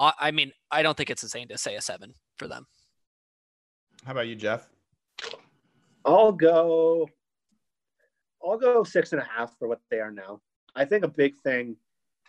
I 0.00 0.12
I 0.18 0.30
mean, 0.30 0.52
I 0.70 0.82
don't 0.82 0.96
think 0.96 1.10
it's 1.10 1.22
insane 1.22 1.48
to 1.48 1.58
say 1.58 1.74
a 1.74 1.82
seven 1.82 2.14
for 2.38 2.48
them. 2.48 2.66
How 4.04 4.12
about 4.12 4.28
you, 4.28 4.36
Jeff? 4.36 4.68
I'll 6.04 6.32
go. 6.32 7.08
I'll 8.44 8.58
go 8.58 8.84
six 8.84 9.12
and 9.12 9.20
a 9.20 9.24
half 9.24 9.56
for 9.58 9.68
what 9.68 9.80
they 9.90 9.98
are 10.00 10.12
now. 10.12 10.40
I 10.76 10.84
think 10.84 11.04
a 11.04 11.08
big 11.08 11.34
thing 11.42 11.76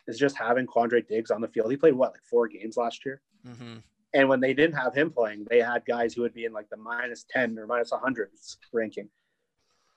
is 0.07 0.17
just 0.17 0.35
having 0.35 0.65
Quandre 0.65 1.07
Diggs 1.07 1.29
on 1.31 1.39
the 1.41 1.47
field. 1.47 1.69
He 1.69 1.77
played 1.77 1.93
what, 1.93 2.11
like 2.13 2.23
four 2.29 2.47
games 2.47 2.77
last 2.77 3.05
year, 3.05 3.21
Mm-hmm. 3.47 3.77
and 4.13 4.27
when 4.27 4.39
they 4.41 4.53
didn't 4.53 4.75
have 4.75 4.93
him 4.93 5.11
playing, 5.11 5.45
they 5.49 5.61
had 5.61 5.85
guys 5.85 6.13
who 6.13 6.23
would 6.23 6.33
be 6.33 6.45
in 6.45 6.51
like 6.51 6.69
the 6.69 6.75
minus 6.77 7.25
ten 7.29 7.57
or 7.57 7.67
minus 7.67 7.91
hundred 7.91 8.31
ranking. 8.73 9.07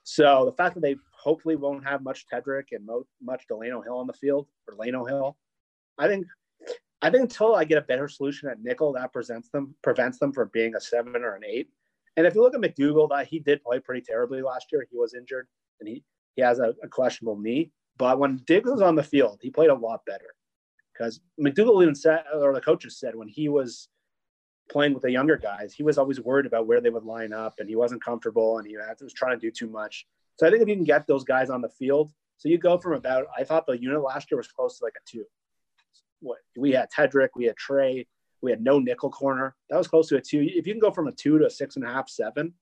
So 0.04 0.44
the 0.44 0.52
fact 0.52 0.74
that 0.74 0.80
they 0.80 0.96
hopefully 1.12 1.56
won't 1.56 1.84
have 1.84 2.02
much 2.02 2.26
Tedric 2.28 2.66
and 2.72 2.84
mo- 2.86 3.06
much 3.22 3.46
Delano 3.48 3.80
Hill 3.82 3.96
on 3.98 4.06
the 4.06 4.12
field 4.12 4.46
or 4.68 4.76
Lano 4.76 5.08
Hill, 5.08 5.36
I 5.98 6.06
think. 6.08 6.26
I 7.00 7.10
think 7.10 7.22
until 7.22 7.56
I 7.56 7.64
get 7.64 7.78
a 7.78 7.82
better 7.82 8.06
solution 8.06 8.48
at 8.48 8.62
nickel, 8.62 8.92
that 8.92 9.12
presents 9.12 9.48
them 9.48 9.74
prevents 9.82 10.18
them 10.18 10.32
from 10.32 10.50
being 10.52 10.76
a 10.76 10.80
seven 10.80 11.16
or 11.24 11.34
an 11.34 11.42
eight. 11.44 11.68
And 12.16 12.26
if 12.26 12.34
you 12.34 12.42
look 12.42 12.54
at 12.54 12.60
McDougald, 12.60 13.10
that 13.10 13.26
he 13.26 13.38
did 13.38 13.62
play 13.62 13.78
pretty 13.80 14.02
terribly 14.02 14.42
last 14.42 14.66
year. 14.70 14.86
He 14.90 14.98
was 14.98 15.14
injured 15.14 15.48
and 15.80 15.88
he, 15.88 16.04
he 16.36 16.42
has 16.42 16.58
a, 16.58 16.74
a 16.82 16.88
questionable 16.88 17.38
knee. 17.38 17.70
But 17.96 18.18
when 18.18 18.42
Diggs 18.46 18.70
was 18.70 18.82
on 18.82 18.96
the 18.96 19.02
field, 19.02 19.40
he 19.42 19.50
played 19.50 19.70
a 19.70 19.74
lot 19.74 20.04
better. 20.06 20.34
Because 20.92 21.20
McDougald 21.40 21.82
even 21.82 21.94
said, 21.94 22.24
or 22.34 22.52
the 22.52 22.60
coaches 22.60 22.98
said, 22.98 23.14
when 23.14 23.28
he 23.28 23.48
was 23.48 23.88
playing 24.70 24.94
with 24.94 25.02
the 25.02 25.10
younger 25.10 25.36
guys, 25.36 25.74
he 25.74 25.82
was 25.82 25.98
always 25.98 26.20
worried 26.20 26.46
about 26.46 26.66
where 26.66 26.80
they 26.80 26.90
would 26.90 27.04
line 27.04 27.32
up 27.32 27.54
and 27.58 27.68
he 27.68 27.76
wasn't 27.76 28.04
comfortable 28.04 28.58
and 28.58 28.66
he 28.66 28.76
was 28.76 29.12
trying 29.12 29.38
to 29.38 29.40
do 29.40 29.50
too 29.50 29.68
much. 29.68 30.06
So 30.36 30.46
I 30.46 30.50
think 30.50 30.62
if 30.62 30.68
you 30.68 30.74
can 30.74 30.84
get 30.84 31.06
those 31.06 31.24
guys 31.24 31.50
on 31.50 31.60
the 31.60 31.68
field, 31.68 32.12
so 32.36 32.48
you 32.48 32.58
go 32.58 32.78
from 32.78 32.94
about, 32.94 33.26
I 33.36 33.44
thought 33.44 33.66
the 33.66 33.80
unit 33.80 34.02
last 34.02 34.30
year 34.30 34.38
was 34.38 34.48
close 34.48 34.78
to 34.78 34.84
like 34.84 34.94
a 34.96 35.10
two. 35.10 35.24
What 36.20 36.38
we 36.56 36.72
had 36.72 36.90
Tedric, 36.90 37.30
we 37.36 37.46
had 37.46 37.56
Tre, 37.56 38.06
we 38.42 38.50
had 38.50 38.62
no 38.62 38.78
nickel 38.78 39.10
corner. 39.10 39.54
That 39.70 39.78
was 39.78 39.88
close 39.88 40.08
to 40.08 40.16
a 40.16 40.20
two. 40.20 40.40
If 40.42 40.66
you 40.66 40.74
can 40.74 40.80
go 40.80 40.90
from 40.90 41.08
a 41.08 41.12
two 41.12 41.38
to 41.38 41.46
a 41.46 41.50
six 41.50 41.76
and 41.76 41.84
a 41.84 41.88
half, 41.88 42.08
seven, 42.08 42.52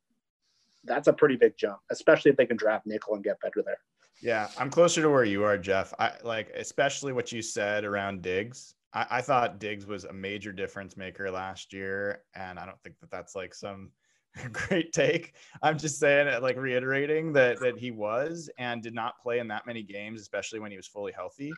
that's 0.85 1.09
a 1.09 1.12
pretty 1.12 1.37
big 1.37 1.57
jump, 1.57 1.81
especially 1.91 2.31
if 2.31 2.37
they 2.37 2.47
can 2.47 2.57
draft 2.57 2.87
nickel 2.87 3.14
and 3.14 3.24
get 3.24 3.41
better 3.41 3.62
there. 3.64 3.78
Yeah, 4.22 4.49
I'm 4.59 4.70
closer 4.70 5.01
to 5.03 5.11
where 5.11 5.24
you 5.24 5.45
are, 5.45 5.57
Jeff. 5.57 5.95
I 5.99 6.12
like 6.22 6.51
especially 6.55 7.12
what 7.12 7.33
you 7.33 7.43
said 7.43 7.85
around 7.85 8.22
Diggs. 8.22 8.74
I, 8.93 9.07
I 9.11 9.20
thought 9.22 9.59
Diggs 9.59 9.87
was 9.87 10.05
a 10.05 10.12
major 10.12 10.53
difference 10.53 10.97
maker 10.97 11.31
last 11.31 11.72
year, 11.72 12.22
and 12.35 12.59
I 12.59 12.66
don't 12.66 12.81
think 12.83 12.99
that 13.01 13.11
that's 13.11 13.35
like 13.35 13.55
some 13.55 13.91
great 14.53 14.93
take. 14.93 15.35
I'm 15.62 15.78
just 15.78 15.99
saying 15.99 16.28
it, 16.28 16.43
like 16.43 16.57
reiterating 16.57 17.33
that 17.33 17.61
that 17.61 17.78
he 17.78 17.91
was 17.91 18.51
and 18.59 18.83
did 18.83 18.95
not 18.95 19.18
play 19.22 19.39
in 19.39 19.49
that 19.49 19.66
many 19.66 19.83
games, 19.83 20.20
especially 20.20 20.61
when 20.61 20.70
he 20.70 20.76
was 20.76 20.87
fully 20.87 21.12
healthy. 21.12 21.53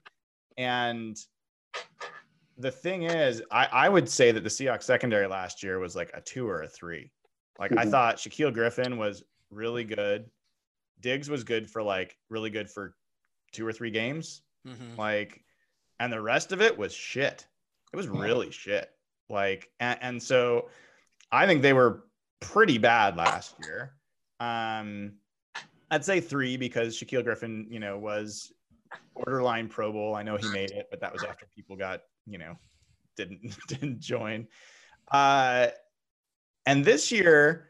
And 0.57 1.19
the 2.59 2.71
thing 2.71 3.05
is, 3.05 3.43
I, 3.51 3.67
I 3.73 3.89
would 3.89 4.09
say 4.09 4.33
that 4.33 4.43
the 4.43 4.51
Seahawks 4.51 4.83
secondary 4.85 5.27
last 5.27 5.63
year 5.63 5.79
was 5.79 5.97
like 5.97 6.11
a 6.15 6.21
two 6.21 6.49
or 6.49 6.63
a 6.63 6.69
three. 6.69 7.11
Like 7.59 7.73
I 7.77 7.85
Mhm. 7.85 7.91
thought 7.91 8.17
Shaquill 8.17 8.53
Griffin 8.53 8.97
was 8.99 9.25
really 9.51 9.85
good. 9.85 10.31
Diggs 11.01 11.29
was 11.29 11.45
good 11.45 11.69
for 11.69 11.83
like 11.83 12.17
really 12.29 12.51
good 12.51 12.71
for 12.71 12.95
two 13.53 13.67
or 13.67 13.73
three 13.73 13.91
games. 13.91 14.43
Mm-hmm. 14.67 14.97
Like, 14.99 15.43
and 16.01 16.13
the 16.13 16.21
rest 16.21 16.53
of 16.53 16.61
it 16.61 16.77
was 16.77 16.93
shit. 16.95 17.47
It 17.93 17.97
was 17.97 18.09
really 18.09 18.51
shit. 18.51 18.91
Like, 19.29 19.71
and, 19.81 19.99
and 20.03 20.23
so 20.23 20.69
I 21.31 21.47
think 21.47 21.63
they 21.63 21.73
were 21.73 22.05
pretty 22.41 22.79
bad 22.79 23.17
last 23.17 23.55
year. 23.65 23.95
Um, 24.41 25.13
I'd 25.91 26.05
say 26.05 26.21
three 26.21 26.57
because 26.57 26.99
Shaquill 26.99 27.23
Griffin, 27.25 27.67
you 27.71 27.79
know, 27.81 27.99
was 27.99 28.53
borderline 29.15 29.69
Pro 29.69 29.93
Bowl. 29.93 30.15
I 30.15 30.23
know 30.23 30.37
he 30.37 30.49
made 30.49 30.71
it, 30.71 30.87
but 30.91 31.01
that 31.01 31.13
was 31.13 31.23
after 31.25 31.47
people 31.55 31.77
got, 31.77 32.01
you 32.27 32.39
know, 32.39 32.57
didn't 33.17 33.57
didn't 33.69 34.01
join. 34.01 34.47
Uh, 35.11 35.69
and 36.67 36.85
this 36.85 37.11
year, 37.11 37.69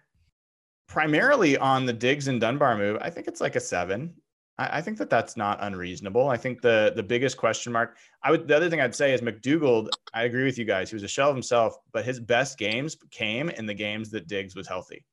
primarily 0.89 1.57
on 1.57 1.87
the 1.87 1.93
Diggs 1.93 2.29
and 2.29 2.41
Dunbar 2.41 2.77
move, 2.77 2.99
I 3.01 3.11
think 3.11 3.27
it's 3.27 3.41
like 3.41 3.57
a 3.57 3.61
seven. 3.61 4.15
I, 4.59 4.79
I 4.79 4.81
think 4.83 4.99
that 4.99 5.11
that's 5.11 5.37
not 5.37 5.59
unreasonable. 5.63 6.29
I 6.29 6.37
think 6.37 6.61
the 6.61 6.93
the 6.95 7.03
biggest 7.03 7.37
question 7.37 7.73
mark. 7.73 7.97
I 8.23 8.31
would 8.31 8.47
the 8.47 8.57
other 8.57 8.71
thing 8.71 8.81
I'd 8.81 8.95
say 8.95 9.15
is 9.15 9.21
McDougald. 9.21 9.89
I 10.15 10.25
agree 10.25 10.45
with 10.45 10.59
you 10.59 10.65
guys. 10.65 10.91
He 10.91 10.97
was 10.97 11.03
a 11.03 11.09
shell 11.09 11.31
of 11.31 11.37
himself, 11.37 11.77
but 11.93 12.05
his 12.05 12.21
best 12.21 12.59
games 12.59 12.97
came 13.11 13.49
in 13.51 13.67
the 13.67 13.75
games 13.75 14.11
that 14.11 14.29
Diggs 14.29 14.55
was 14.55 14.69
healthy. 14.69 15.05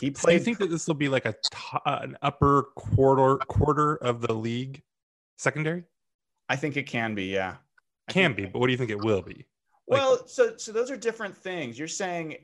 He 0.00 0.12
So 0.14 0.30
you 0.30 0.40
think 0.40 0.58
that 0.58 0.70
this 0.70 0.86
will 0.86 0.94
be 0.94 1.08
like 1.08 1.26
a 1.26 1.32
to- 1.32 1.82
an 1.86 2.16
upper 2.22 2.70
quarter 2.76 3.36
quarter 3.36 3.96
of 3.96 4.20
the 4.22 4.34
league 4.34 4.82
secondary? 5.38 5.84
I 6.48 6.56
think 6.56 6.76
it 6.76 6.84
can 6.84 7.14
be. 7.14 7.26
Yeah, 7.26 7.56
Can 8.10 8.34
be, 8.34 8.46
but 8.46 8.58
what 8.58 8.66
do 8.66 8.72
you 8.72 8.78
think 8.78 8.90
it 8.90 9.02
will 9.04 9.22
be? 9.22 9.46
Like- 9.88 10.00
Well, 10.00 10.26
so 10.26 10.56
so 10.56 10.72
those 10.72 10.90
are 10.90 10.96
different 10.96 11.36
things. 11.36 11.78
You're 11.78 11.88
saying 11.88 12.36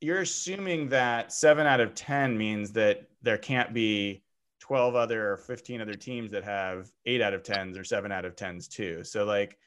you're 0.00 0.20
assuming 0.20 0.88
that 0.90 1.32
seven 1.32 1.66
out 1.66 1.80
of 1.80 1.94
ten 1.94 2.36
means 2.36 2.72
that 2.72 3.08
there 3.22 3.38
can't 3.38 3.72
be 3.72 4.22
twelve 4.60 4.94
other 4.94 5.32
or 5.32 5.36
fifteen 5.36 5.80
other 5.80 5.94
teams 5.94 6.30
that 6.32 6.44
have 6.44 6.90
eight 7.06 7.20
out 7.20 7.34
of 7.34 7.42
tens 7.42 7.76
or 7.78 7.84
seven 7.84 8.10
out 8.12 8.24
of 8.24 8.34
tens 8.36 8.68
too. 8.68 9.04
So 9.04 9.24
like 9.24 9.58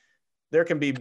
there 0.52 0.64
can 0.66 0.80
be 0.80 0.96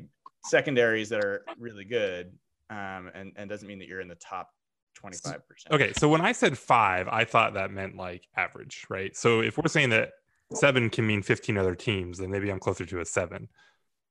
secondaries 0.45 1.09
that 1.09 1.24
are 1.24 1.45
really 1.59 1.85
good, 1.85 2.33
um, 2.70 3.11
and 3.14 3.33
and 3.37 3.49
doesn't 3.51 3.66
mean 3.66 3.79
that 3.81 3.89
you're 3.89 4.01
in 4.01 4.09
the 4.09 4.14
top 4.16 4.51
twenty 4.95 5.16
five 5.18 5.47
percent. 5.49 5.74
Okay, 5.74 5.93
so 5.97 6.09
when 6.09 6.20
I 6.20 6.33
said 6.33 6.57
five, 6.57 7.09
I 7.09 7.24
thought 7.24 7.55
that 7.55 7.70
meant 7.70 7.97
like 7.97 8.27
average, 8.37 8.87
right? 8.89 9.14
So 9.16 9.41
if 9.41 9.59
we're 9.59 9.68
saying 9.68 9.91
that 9.91 10.12
seven 10.55 10.89
can 10.89 11.05
mean 11.07 11.22
15 11.22 11.59
other 11.59 11.74
teams, 11.74 12.18
then 12.18 12.31
maybe 12.31 12.51
I'm 12.51 12.61
closer 12.61 12.87
to 12.87 13.01
a 13.01 13.05
seven, 13.05 13.49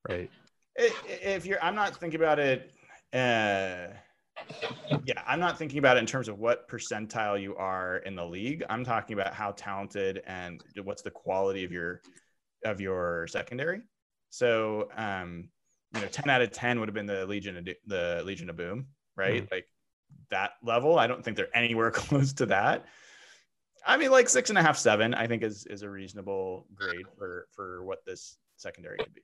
right? 0.10 0.30
If 0.76 1.46
you're 1.46 1.64
i'm 1.64 1.76
not 1.76 1.96
thinking 1.96 2.20
about 2.20 2.40
it 2.40 2.72
uh 3.14 3.88
yeah 5.06 5.22
i'm 5.26 5.40
not 5.40 5.58
thinking 5.58 5.80
about 5.80 5.96
it 5.96 6.02
in 6.02 6.06
terms 6.06 6.28
of 6.28 6.38
what 6.38 6.68
percentile 6.68 7.42
you 7.42 7.56
are 7.56 7.98
in 8.00 8.16
the 8.16 8.26
league. 8.26 8.64
I'm 8.70 8.84
talking 8.84 9.14
about 9.14 9.34
how 9.34 9.52
talented 9.52 10.22
and 10.28 10.62
what's 10.84 11.02
the 11.02 11.12
quality 11.12 11.64
of 11.64 11.72
your 11.72 12.02
of 12.66 12.82
your 12.82 13.28
secondary. 13.28 13.82
So 14.30 14.90
um 14.98 15.50
you 15.94 16.02
know 16.02 16.08
10 16.08 16.30
out 16.30 16.42
of 16.42 16.52
10 16.52 16.80
would 16.80 16.90
have 16.90 16.96
been 16.96 17.06
the 17.06 17.26
legion 17.26 17.58
of 17.58 17.66
the 17.86 18.22
legion 18.26 18.50
of 18.50 18.58
boom 18.58 18.88
right? 19.16 19.48
Like 19.50 19.70
that 20.30 20.52
level 20.62 21.00
i 21.00 21.08
don't 21.08 21.24
think 21.24 21.38
they're 21.38 21.56
anywhere 21.56 21.92
close 22.04 22.34
to 22.34 22.46
that. 22.48 22.86
I 23.86 23.98
mean 23.98 24.12
like 24.12 24.28
six 24.28 24.50
and 24.50 24.58
a 24.58 24.64
half 24.64 24.78
seven 24.78 25.14
i 25.14 25.28
think 25.28 25.44
is 25.44 25.66
is 25.68 25.84
a 25.84 25.90
reasonable 25.90 26.68
grade 26.74 27.06
for 27.18 27.48
for 27.56 27.84
what 27.84 28.04
this 28.06 28.38
secondary 28.58 28.98
could 28.98 29.14
be 29.14 29.22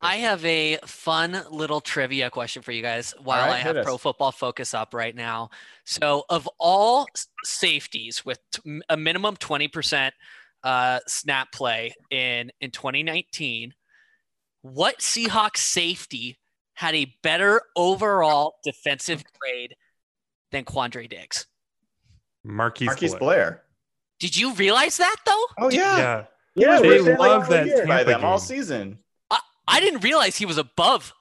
I 0.00 0.16
have 0.16 0.44
a 0.44 0.78
fun 0.86 1.42
little 1.50 1.80
trivia 1.80 2.30
question 2.30 2.62
for 2.62 2.70
you 2.72 2.82
guys 2.82 3.14
while 3.22 3.46
right, 3.46 3.54
I 3.54 3.58
have. 3.58 3.84
Pro 3.84 3.98
Football 3.98 4.32
Focus 4.32 4.72
up 4.74 4.94
right 4.94 5.14
now. 5.14 5.50
So, 5.84 6.24
of 6.28 6.48
all 6.58 7.08
safeties 7.44 8.24
with 8.24 8.38
a 8.88 8.96
minimum 8.96 9.36
20% 9.36 10.12
uh, 10.62 11.00
snap 11.06 11.50
play 11.50 11.94
in, 12.10 12.52
in 12.60 12.70
2019, 12.70 13.74
what 14.62 14.98
Seahawks 14.98 15.58
safety 15.58 16.38
had 16.74 16.94
a 16.94 17.12
better 17.22 17.60
overall 17.74 18.54
defensive 18.62 19.24
grade 19.40 19.74
than 20.52 20.64
Quandre 20.64 21.08
Diggs. 21.08 21.46
Marquise, 22.44 22.86
Marquise 22.86 23.14
Blair. 23.16 23.18
Blair. 23.18 23.62
Did 24.20 24.36
you 24.36 24.54
realize 24.54 24.96
that 24.98 25.16
though? 25.26 25.44
Oh 25.58 25.70
yeah, 25.70 25.98
Yeah. 25.98 26.24
Yeah, 26.54 26.80
They 26.80 27.00
we're 27.00 27.16
love 27.16 27.44
all 27.44 27.50
that 27.50 27.66
year. 27.66 27.86
by 27.86 27.98
Tampa 27.98 28.10
them 28.12 28.24
all 28.24 28.38
season. 28.38 28.98
I 29.68 29.80
didn't 29.80 30.00
realize 30.02 30.36
he 30.36 30.46
was 30.46 30.58
above 30.58 31.12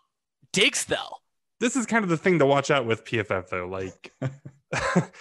Diggs 0.53 0.85
though. 0.85 1.17
This 1.59 1.75
is 1.75 1.85
kind 1.85 2.03
of 2.03 2.09
the 2.09 2.17
thing 2.17 2.39
to 2.39 2.45
watch 2.45 2.69
out 2.71 2.85
with 2.85 3.03
PFF 3.05 3.49
though. 3.49 3.67
Like, 3.67 4.13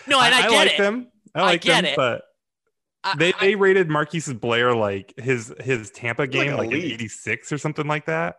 No, 0.07 0.21
and 0.21 0.35
I, 0.35 0.43
get 0.49 0.51
like 0.53 0.73
it. 0.73 0.79
them. 0.79 1.09
I 1.35 1.41
I 1.41 1.43
like 1.43 1.61
get 1.63 1.83
them, 1.83 1.93
it. 1.93 1.97
but 1.97 2.23
I- 3.05 3.17
they 3.17 3.33
I- 3.35 3.37
they 3.41 3.55
rated 3.55 3.89
Marquise 3.89 4.33
Blair 4.33 4.75
like 4.75 5.15
his 5.19 5.53
his 5.61 5.91
Tampa 5.91 6.27
game 6.27 6.51
an 6.53 6.57
like, 6.57 6.71
an 6.73 6.77
86 6.77 7.53
or 7.53 7.59
something 7.59 7.87
like 7.87 8.07
that. 8.07 8.37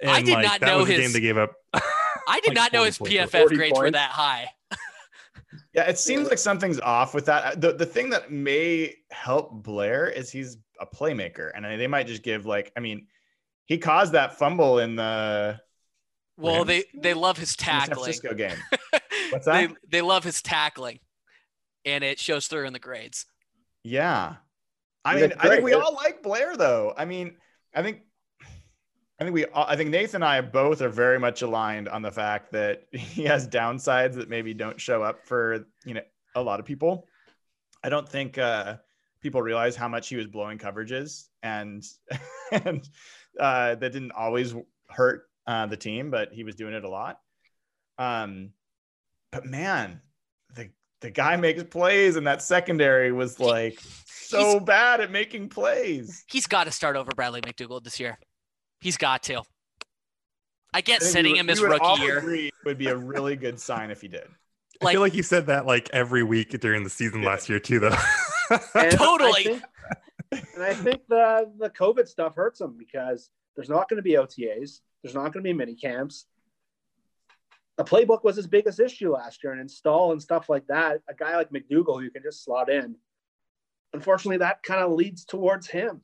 And 0.00 0.10
I 0.10 0.22
did 0.22 0.34
like, 0.34 0.44
not 0.44 0.60
that 0.60 0.66
know 0.66 0.78
was 0.78 0.88
the 0.88 0.94
his- 0.94 1.02
game 1.02 1.12
they 1.12 1.20
gave 1.20 1.38
up. 1.38 1.52
I 1.74 2.40
did 2.40 2.48
like 2.48 2.54
not 2.56 2.72
know 2.72 2.84
his. 2.84 2.98
PFF 2.98 3.30
40 3.30 3.56
grades 3.56 3.78
were 3.78 3.90
that 3.90 4.10
high. 4.10 4.48
Yeah, 5.72 5.88
it 5.88 5.98
seems 5.98 6.28
like 6.28 6.38
something's 6.38 6.80
off 6.80 7.14
with 7.14 7.26
that. 7.26 7.60
The 7.60 7.72
the 7.72 7.86
thing 7.86 8.10
that 8.10 8.30
may 8.30 8.94
help 9.10 9.62
Blair 9.62 10.08
is 10.08 10.30
he's 10.30 10.56
a 10.80 10.86
playmaker, 10.86 11.50
and 11.54 11.64
they 11.64 11.86
might 11.88 12.06
just 12.06 12.22
give 12.22 12.44
like, 12.46 12.72
I 12.76 12.80
mean, 12.80 13.06
he 13.66 13.78
caused 13.78 14.12
that 14.12 14.38
fumble 14.38 14.78
in 14.78 14.96
the, 14.96 15.60
Well, 16.36 16.64
Rams 16.64 16.66
they 16.66 16.84
they 16.94 17.14
love 17.14 17.38
his 17.38 17.54
in 17.58 17.64
the 17.64 17.64
San 17.64 17.80
tackling. 17.80 18.04
Francisco 18.04 18.34
game. 18.34 18.56
What's 19.30 19.46
they 19.46 19.66
that? 19.68 19.76
they 19.88 20.02
love 20.02 20.24
his 20.24 20.42
tackling, 20.42 21.00
and 21.84 22.04
it 22.04 22.18
shows 22.18 22.46
through 22.46 22.66
in 22.66 22.72
the 22.72 22.78
grades. 22.78 23.26
Yeah, 23.82 24.36
I 25.04 25.16
mean, 25.16 25.32
I 25.38 25.48
think 25.48 25.64
we 25.64 25.72
all 25.74 25.94
like 25.94 26.22
Blair 26.22 26.56
though. 26.56 26.94
I 26.96 27.04
mean, 27.04 27.36
I 27.74 27.82
think. 27.82 28.00
I 29.20 29.22
think 29.22 29.34
we, 29.34 29.44
all, 29.46 29.64
I 29.68 29.76
think 29.76 29.90
Nathan 29.90 30.16
and 30.16 30.24
I 30.24 30.40
both 30.40 30.82
are 30.82 30.88
very 30.88 31.20
much 31.20 31.42
aligned 31.42 31.88
on 31.88 32.02
the 32.02 32.10
fact 32.10 32.50
that 32.50 32.82
he 32.92 33.22
has 33.24 33.46
downsides 33.46 34.14
that 34.14 34.28
maybe 34.28 34.52
don't 34.54 34.80
show 34.80 35.02
up 35.04 35.24
for 35.24 35.66
you 35.84 35.94
know 35.94 36.02
a 36.34 36.42
lot 36.42 36.58
of 36.58 36.66
people. 36.66 37.06
I 37.84 37.90
don't 37.90 38.08
think 38.08 38.38
uh, 38.38 38.78
people 39.20 39.40
realize 39.40 39.76
how 39.76 39.86
much 39.86 40.08
he 40.08 40.16
was 40.16 40.26
blowing 40.26 40.58
coverages, 40.58 41.28
and 41.42 41.84
and 42.52 42.88
uh, 43.38 43.74
that 43.76 43.92
didn't 43.92 44.12
always 44.12 44.54
hurt 44.88 45.28
uh, 45.46 45.66
the 45.66 45.76
team, 45.76 46.10
but 46.10 46.32
he 46.32 46.44
was 46.44 46.54
doing 46.54 46.74
it 46.74 46.84
a 46.84 46.88
lot. 46.88 47.20
Um, 47.98 48.50
but 49.32 49.44
man, 49.46 50.00
the 50.54 50.70
the 51.00 51.10
guy 51.10 51.36
makes 51.36 51.62
plays, 51.64 52.16
and 52.16 52.26
that 52.26 52.42
secondary 52.42 53.12
was 53.12 53.38
like 53.40 53.78
so 54.06 54.38
He's- 54.38 54.62
bad 54.64 55.00
at 55.00 55.10
making 55.10 55.48
plays. 55.48 56.24
He's 56.28 56.46
got 56.46 56.64
to 56.64 56.70
start 56.72 56.96
over 56.96 57.10
Bradley 57.14 57.40
McDougald 57.42 57.84
this 57.84 58.00
year. 58.00 58.18
He's 58.80 58.96
got 58.96 59.22
to. 59.24 59.42
I 60.72 60.80
get 60.80 60.96
I 60.96 60.98
think 61.04 61.12
setting 61.12 61.32
we 61.32 61.38
him 61.38 61.46
would- 61.46 61.50
his 61.52 61.60
we 61.60 61.68
would 61.68 61.80
all 61.80 61.96
rookie 61.98 62.06
year. 62.42 62.50
would 62.64 62.78
be 62.78 62.88
a 62.88 62.96
really 62.96 63.36
good 63.36 63.60
sign 63.60 63.90
if 63.90 64.00
he 64.00 64.08
did. 64.08 64.26
I 64.82 64.90
feel 64.92 65.00
like 65.00 65.14
you 65.14 65.22
said 65.22 65.46
that 65.46 65.66
like 65.66 65.88
every 65.92 66.22
week 66.24 66.50
during 66.60 66.82
the 66.82 66.90
season 66.90 67.22
Yeah. 67.22 67.28
last 67.28 67.48
year 67.48 67.60
too, 67.60 67.78
though. 67.78 67.94
Totally. 68.90 69.30
I 69.30 69.42
think, 69.44 69.62
and 70.54 70.62
I 70.62 70.74
think 70.74 71.02
the 71.08 71.50
the 71.58 71.70
COVID 71.70 72.06
stuff 72.08 72.34
hurts 72.34 72.60
him 72.60 72.76
because 72.78 73.30
there's 73.56 73.68
not 73.68 73.88
going 73.88 73.98
to 73.98 74.02
be 74.02 74.12
OTAs. 74.12 74.80
There's 75.02 75.14
not 75.14 75.32
going 75.32 75.42
to 75.44 75.48
be 75.48 75.52
mini 75.52 75.74
camps. 75.74 76.26
The 77.76 77.84
playbook 77.84 78.22
was 78.22 78.36
his 78.36 78.46
biggest 78.46 78.78
issue 78.80 79.12
last 79.12 79.42
year, 79.42 79.52
and 79.52 79.60
install 79.60 80.12
and 80.12 80.22
stuff 80.22 80.48
like 80.48 80.66
that. 80.68 81.00
A 81.08 81.14
guy 81.14 81.36
like 81.36 81.50
McDougald, 81.50 81.96
who 81.96 82.02
you 82.02 82.10
can 82.10 82.22
just 82.22 82.44
slot 82.44 82.70
in. 82.70 82.96
Unfortunately, 83.92 84.38
that 84.38 84.62
kind 84.62 84.80
of 84.80 84.92
leads 84.92 85.24
towards 85.24 85.68
him. 85.68 86.02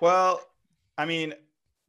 Well, 0.00 0.40
I 0.96 1.04
mean, 1.04 1.34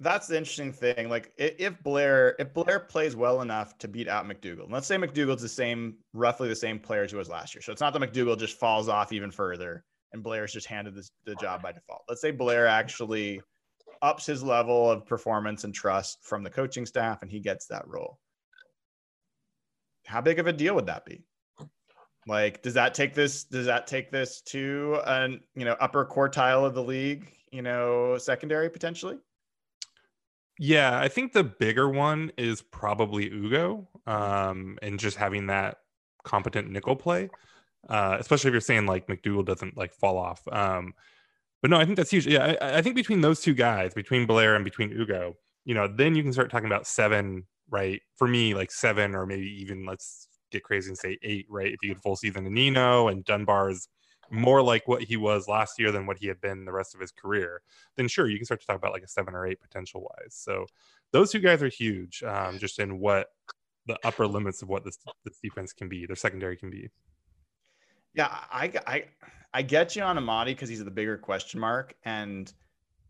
that's 0.01 0.27
the 0.27 0.35
interesting 0.35 0.73
thing. 0.73 1.09
Like, 1.09 1.31
if 1.37 1.81
Blair, 1.83 2.35
if 2.39 2.53
Blair 2.53 2.79
plays 2.79 3.15
well 3.15 3.41
enough 3.41 3.77
to 3.77 3.87
beat 3.87 4.07
out 4.07 4.25
McDougald, 4.25 4.71
let's 4.71 4.87
say 4.87 4.97
McDougald's 4.97 5.43
the 5.43 5.49
same, 5.49 5.95
roughly 6.13 6.49
the 6.49 6.55
same 6.55 6.79
player 6.79 7.03
as 7.03 7.11
he 7.11 7.17
was 7.17 7.29
last 7.29 7.53
year. 7.53 7.61
So 7.61 7.71
it's 7.71 7.81
not 7.81 7.93
that 7.93 8.01
McDougald 8.01 8.39
just 8.39 8.59
falls 8.59 8.89
off 8.89 9.13
even 9.13 9.31
further, 9.31 9.83
and 10.11 10.23
Blair's 10.23 10.53
just 10.53 10.65
handed 10.65 10.95
this, 10.95 11.11
the 11.25 11.35
job 11.35 11.61
by 11.61 11.71
default. 11.71 12.01
Let's 12.09 12.19
say 12.19 12.31
Blair 12.31 12.65
actually 12.65 13.41
ups 14.01 14.25
his 14.25 14.43
level 14.43 14.89
of 14.89 15.05
performance 15.05 15.63
and 15.63 15.73
trust 15.73 16.17
from 16.23 16.43
the 16.43 16.49
coaching 16.49 16.87
staff, 16.87 17.21
and 17.21 17.29
he 17.29 17.39
gets 17.39 17.67
that 17.67 17.87
role. 17.87 18.17
How 20.07 20.19
big 20.19 20.39
of 20.39 20.47
a 20.47 20.53
deal 20.53 20.73
would 20.75 20.87
that 20.87 21.05
be? 21.05 21.23
Like, 22.27 22.63
does 22.63 22.73
that 22.73 22.95
take 22.95 23.13
this? 23.13 23.43
Does 23.43 23.67
that 23.67 23.85
take 23.85 24.11
this 24.11 24.41
to 24.47 24.99
an 25.05 25.41
you 25.55 25.65
know 25.65 25.75
upper 25.79 26.05
quartile 26.05 26.65
of 26.65 26.73
the 26.73 26.83
league? 26.83 27.31
You 27.51 27.61
know, 27.61 28.17
secondary 28.17 28.69
potentially. 28.69 29.17
Yeah, 30.63 30.99
I 30.99 31.07
think 31.07 31.33
the 31.33 31.43
bigger 31.43 31.89
one 31.89 32.31
is 32.37 32.61
probably 32.61 33.31
Ugo, 33.31 33.87
um, 34.05 34.77
and 34.83 34.99
just 34.99 35.17
having 35.17 35.47
that 35.47 35.77
competent 36.23 36.69
nickel 36.69 36.95
play, 36.95 37.31
uh, 37.89 38.17
especially 38.19 38.49
if 38.49 38.51
you're 38.51 38.61
saying 38.61 38.85
like 38.85 39.07
McDougald 39.07 39.47
doesn't 39.47 39.75
like 39.75 39.91
fall 39.91 40.19
off. 40.19 40.47
Um, 40.51 40.93
but 41.63 41.71
no, 41.71 41.79
I 41.79 41.85
think 41.85 41.97
that's 41.97 42.11
huge. 42.11 42.27
Yeah, 42.27 42.55
I, 42.61 42.77
I 42.77 42.81
think 42.83 42.95
between 42.95 43.21
those 43.21 43.41
two 43.41 43.55
guys, 43.55 43.95
between 43.95 44.27
Blair 44.27 44.53
and 44.55 44.63
between 44.63 44.91
Ugo, 44.91 45.35
you 45.65 45.73
know, 45.73 45.87
then 45.87 46.13
you 46.13 46.21
can 46.21 46.31
start 46.31 46.51
talking 46.51 46.67
about 46.67 46.85
seven, 46.85 47.47
right? 47.71 47.99
For 48.17 48.27
me, 48.27 48.53
like 48.53 48.71
seven 48.71 49.15
or 49.15 49.25
maybe 49.25 49.47
even 49.63 49.83
let's 49.87 50.27
get 50.51 50.63
crazy 50.63 50.89
and 50.89 50.97
say 50.97 51.17
eight, 51.23 51.47
right? 51.49 51.73
If 51.73 51.77
you 51.81 51.89
get 51.89 52.03
full 52.03 52.15
season 52.15 52.45
of 52.45 52.51
Nino 52.51 53.07
and 53.07 53.25
Dunbar's 53.25 53.87
more 54.31 54.61
like 54.61 54.87
what 54.87 55.03
he 55.03 55.17
was 55.17 55.47
last 55.47 55.77
year 55.77 55.91
than 55.91 56.05
what 56.05 56.17
he 56.17 56.27
had 56.27 56.39
been 56.41 56.65
the 56.65 56.71
rest 56.71 56.95
of 56.95 57.01
his 57.01 57.11
career, 57.11 57.61
then 57.97 58.07
sure, 58.07 58.29
you 58.29 58.37
can 58.37 58.45
start 58.45 58.61
to 58.61 58.67
talk 58.67 58.77
about 58.77 58.93
like 58.93 59.03
a 59.03 59.07
seven 59.07 59.35
or 59.35 59.45
eight 59.45 59.61
potential 59.61 60.01
wise. 60.01 60.33
So 60.33 60.65
those 61.11 61.31
two 61.31 61.39
guys 61.39 61.61
are 61.61 61.67
huge, 61.67 62.23
um, 62.23 62.57
just 62.57 62.79
in 62.79 62.99
what 62.99 63.27
the 63.87 63.97
upper 64.03 64.27
limits 64.27 64.61
of 64.61 64.69
what 64.69 64.83
this 64.83 64.97
this 65.25 65.37
defense 65.39 65.73
can 65.73 65.89
be, 65.89 66.05
their 66.05 66.15
secondary 66.15 66.55
can 66.55 66.69
be. 66.69 66.89
Yeah, 68.13 68.29
I 68.29 68.71
I 68.87 69.03
I 69.53 69.61
get 69.61 69.95
you 69.95 70.03
on 70.03 70.17
Amadi 70.17 70.53
because 70.53 70.69
he's 70.69 70.83
the 70.83 70.91
bigger 70.91 71.17
question 71.17 71.59
mark, 71.59 71.95
and 72.03 72.51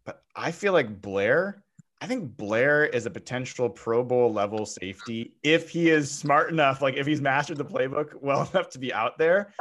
but 0.05 0.23
I 0.35 0.51
feel 0.51 0.73
like 0.73 1.01
Blair. 1.01 1.63
I 2.03 2.07
think 2.07 2.35
Blair 2.35 2.85
is 2.85 3.05
a 3.05 3.11
potential 3.11 3.69
Pro 3.69 4.03
Bowl 4.03 4.33
level 4.33 4.65
safety 4.65 5.35
if 5.43 5.69
he 5.69 5.89
is 5.89 6.09
smart 6.09 6.49
enough, 6.51 6.81
like 6.81 6.95
if 6.95 7.05
he's 7.05 7.21
mastered 7.21 7.57
the 7.57 7.65
playbook 7.65 8.15
well 8.19 8.49
enough 8.53 8.71
to 8.71 8.79
be 8.79 8.91
out 8.91 9.19
there. 9.19 9.53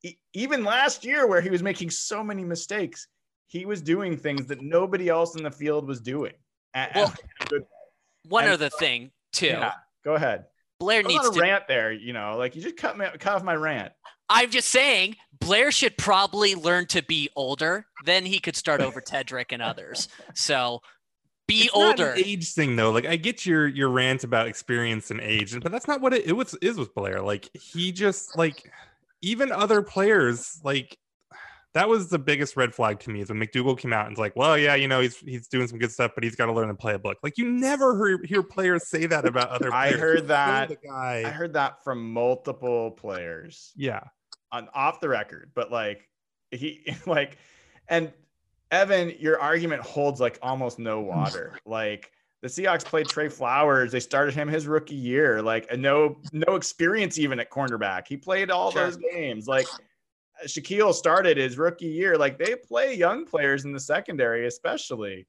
He- 0.00 0.18
even 0.34 0.64
last 0.64 1.04
year, 1.04 1.26
where 1.26 1.40
he 1.40 1.50
was 1.50 1.62
making 1.62 1.90
so 1.90 2.22
many 2.22 2.44
mistakes, 2.44 3.08
he 3.46 3.64
was 3.66 3.80
doing 3.82 4.16
things 4.16 4.46
that 4.46 4.60
nobody 4.60 5.08
else 5.08 5.36
in 5.36 5.42
the 5.42 5.50
field 5.50 5.86
was 5.88 6.00
doing. 6.00 6.34
And- 6.74 6.90
Well, 6.94 7.14
One 8.28 8.44
And- 8.44 8.52
other 8.52 8.68
thing 8.68 9.10
too. 9.32 9.46
yeah, 9.46 9.72
go 10.04 10.14
ahead. 10.14 10.44
Blair 10.80 11.00
I 11.00 11.02
was 11.04 11.12
needs 11.14 11.26
a 11.28 11.32
to. 11.32 11.40
rant 11.40 11.66
there, 11.66 11.92
you 11.92 12.12
know, 12.12 12.36
like 12.36 12.54
you 12.54 12.62
just 12.62 12.76
cut 12.76 12.96
me 12.98 13.06
cut 13.18 13.34
off 13.36 13.42
my 13.42 13.54
rant. 13.54 13.92
I'm 14.28 14.50
just 14.50 14.68
saying, 14.68 15.16
Blair 15.40 15.72
should 15.72 15.96
probably 15.96 16.54
learn 16.54 16.86
to 16.88 17.02
be 17.02 17.30
older. 17.34 17.86
Then 18.04 18.26
he 18.26 18.38
could 18.38 18.54
start 18.54 18.82
over 18.82 19.00
Tedric 19.00 19.46
and 19.52 19.62
others. 19.62 20.08
So 20.34 20.82
be 21.46 21.62
It's 21.64 21.74
not 21.74 21.98
older. 22.00 22.10
an 22.12 22.22
age 22.22 22.52
thing 22.52 22.76
though. 22.76 22.90
Like 22.90 23.06
I 23.06 23.16
get 23.16 23.46
your 23.46 23.66
your 23.66 23.88
rant 23.88 24.24
about 24.24 24.46
experience 24.46 25.10
and 25.10 25.20
age, 25.22 25.58
but 25.58 25.72
that's 25.72 25.88
not 25.88 26.02
what 26.02 26.12
it, 26.12 26.26
it 26.26 26.32
was 26.32 26.54
is 26.60 26.76
with 26.76 26.94
Blair. 26.94 27.22
Like 27.22 27.48
he 27.54 27.90
just 27.92 28.36
like 28.36 28.70
even 29.22 29.52
other 29.52 29.82
players 29.82 30.60
like 30.64 30.96
that 31.74 31.88
was 31.88 32.08
the 32.08 32.18
biggest 32.18 32.56
red 32.56 32.74
flag 32.74 32.98
to 33.00 33.10
me 33.10 33.20
is 33.20 33.28
when 33.28 33.38
McDougald 33.38 33.78
came 33.78 33.92
out 33.92 34.06
and 34.06 34.12
was 34.12 34.18
like, 34.18 34.34
well, 34.34 34.56
yeah, 34.56 34.74
you 34.74 34.88
know, 34.88 35.00
he's 35.00 35.16
he's 35.18 35.48
doing 35.48 35.68
some 35.68 35.78
good 35.78 35.92
stuff, 35.92 36.12
but 36.14 36.24
he's 36.24 36.34
got 36.34 36.46
to 36.46 36.52
learn 36.52 36.68
the 36.68 36.74
playbook. 36.74 37.16
Like 37.22 37.36
you 37.36 37.46
never 37.50 37.94
hear, 38.06 38.20
hear 38.24 38.42
players 38.42 38.88
say 38.88 39.06
that 39.06 39.26
about 39.26 39.50
other 39.50 39.72
I 39.72 39.88
players. 39.88 40.00
heard 40.00 40.28
that. 40.28 40.68
the 40.70 40.76
guy. 40.76 41.22
I 41.26 41.30
heard 41.30 41.52
that 41.52 41.84
from 41.84 42.10
multiple 42.12 42.92
players. 42.92 43.72
yeah. 43.76 44.00
on 44.50 44.68
off 44.74 45.00
the 45.00 45.08
record, 45.10 45.52
but 45.54 45.70
like 45.70 46.08
he 46.50 46.94
like 47.06 47.36
and 47.86 48.12
Evan, 48.70 49.14
your 49.18 49.38
argument 49.40 49.82
holds 49.82 50.20
like 50.20 50.38
almost 50.42 50.78
no 50.78 51.00
water. 51.12 51.58
Like 51.66 52.10
the 52.42 52.48
Seahawks 52.48 52.84
played 52.84 53.08
Tre 53.08 53.28
Flowers, 53.28 53.90
they 53.92 54.00
started 54.00 54.32
him 54.34 54.48
his 54.48 54.66
rookie 54.66 54.94
year, 54.94 55.42
like 55.42 55.66
and 55.70 55.82
no 55.82 56.16
no 56.32 56.54
experience 56.54 57.18
even 57.18 57.40
at 57.40 57.50
cornerback. 57.50 58.06
He 58.08 58.16
played 58.16 58.50
all 58.50 58.70
Sure. 58.70 58.84
those 58.84 58.96
games. 58.96 59.46
Like 59.48 59.66
Shaquill 60.46 60.94
started 60.94 61.36
his 61.36 61.58
rookie 61.58 61.86
year. 61.86 62.16
Like 62.16 62.38
they 62.38 62.54
play 62.54 62.94
young 62.94 63.24
players 63.26 63.64
in 63.64 63.72
the 63.72 63.80
secondary, 63.80 64.46
especially. 64.46 65.26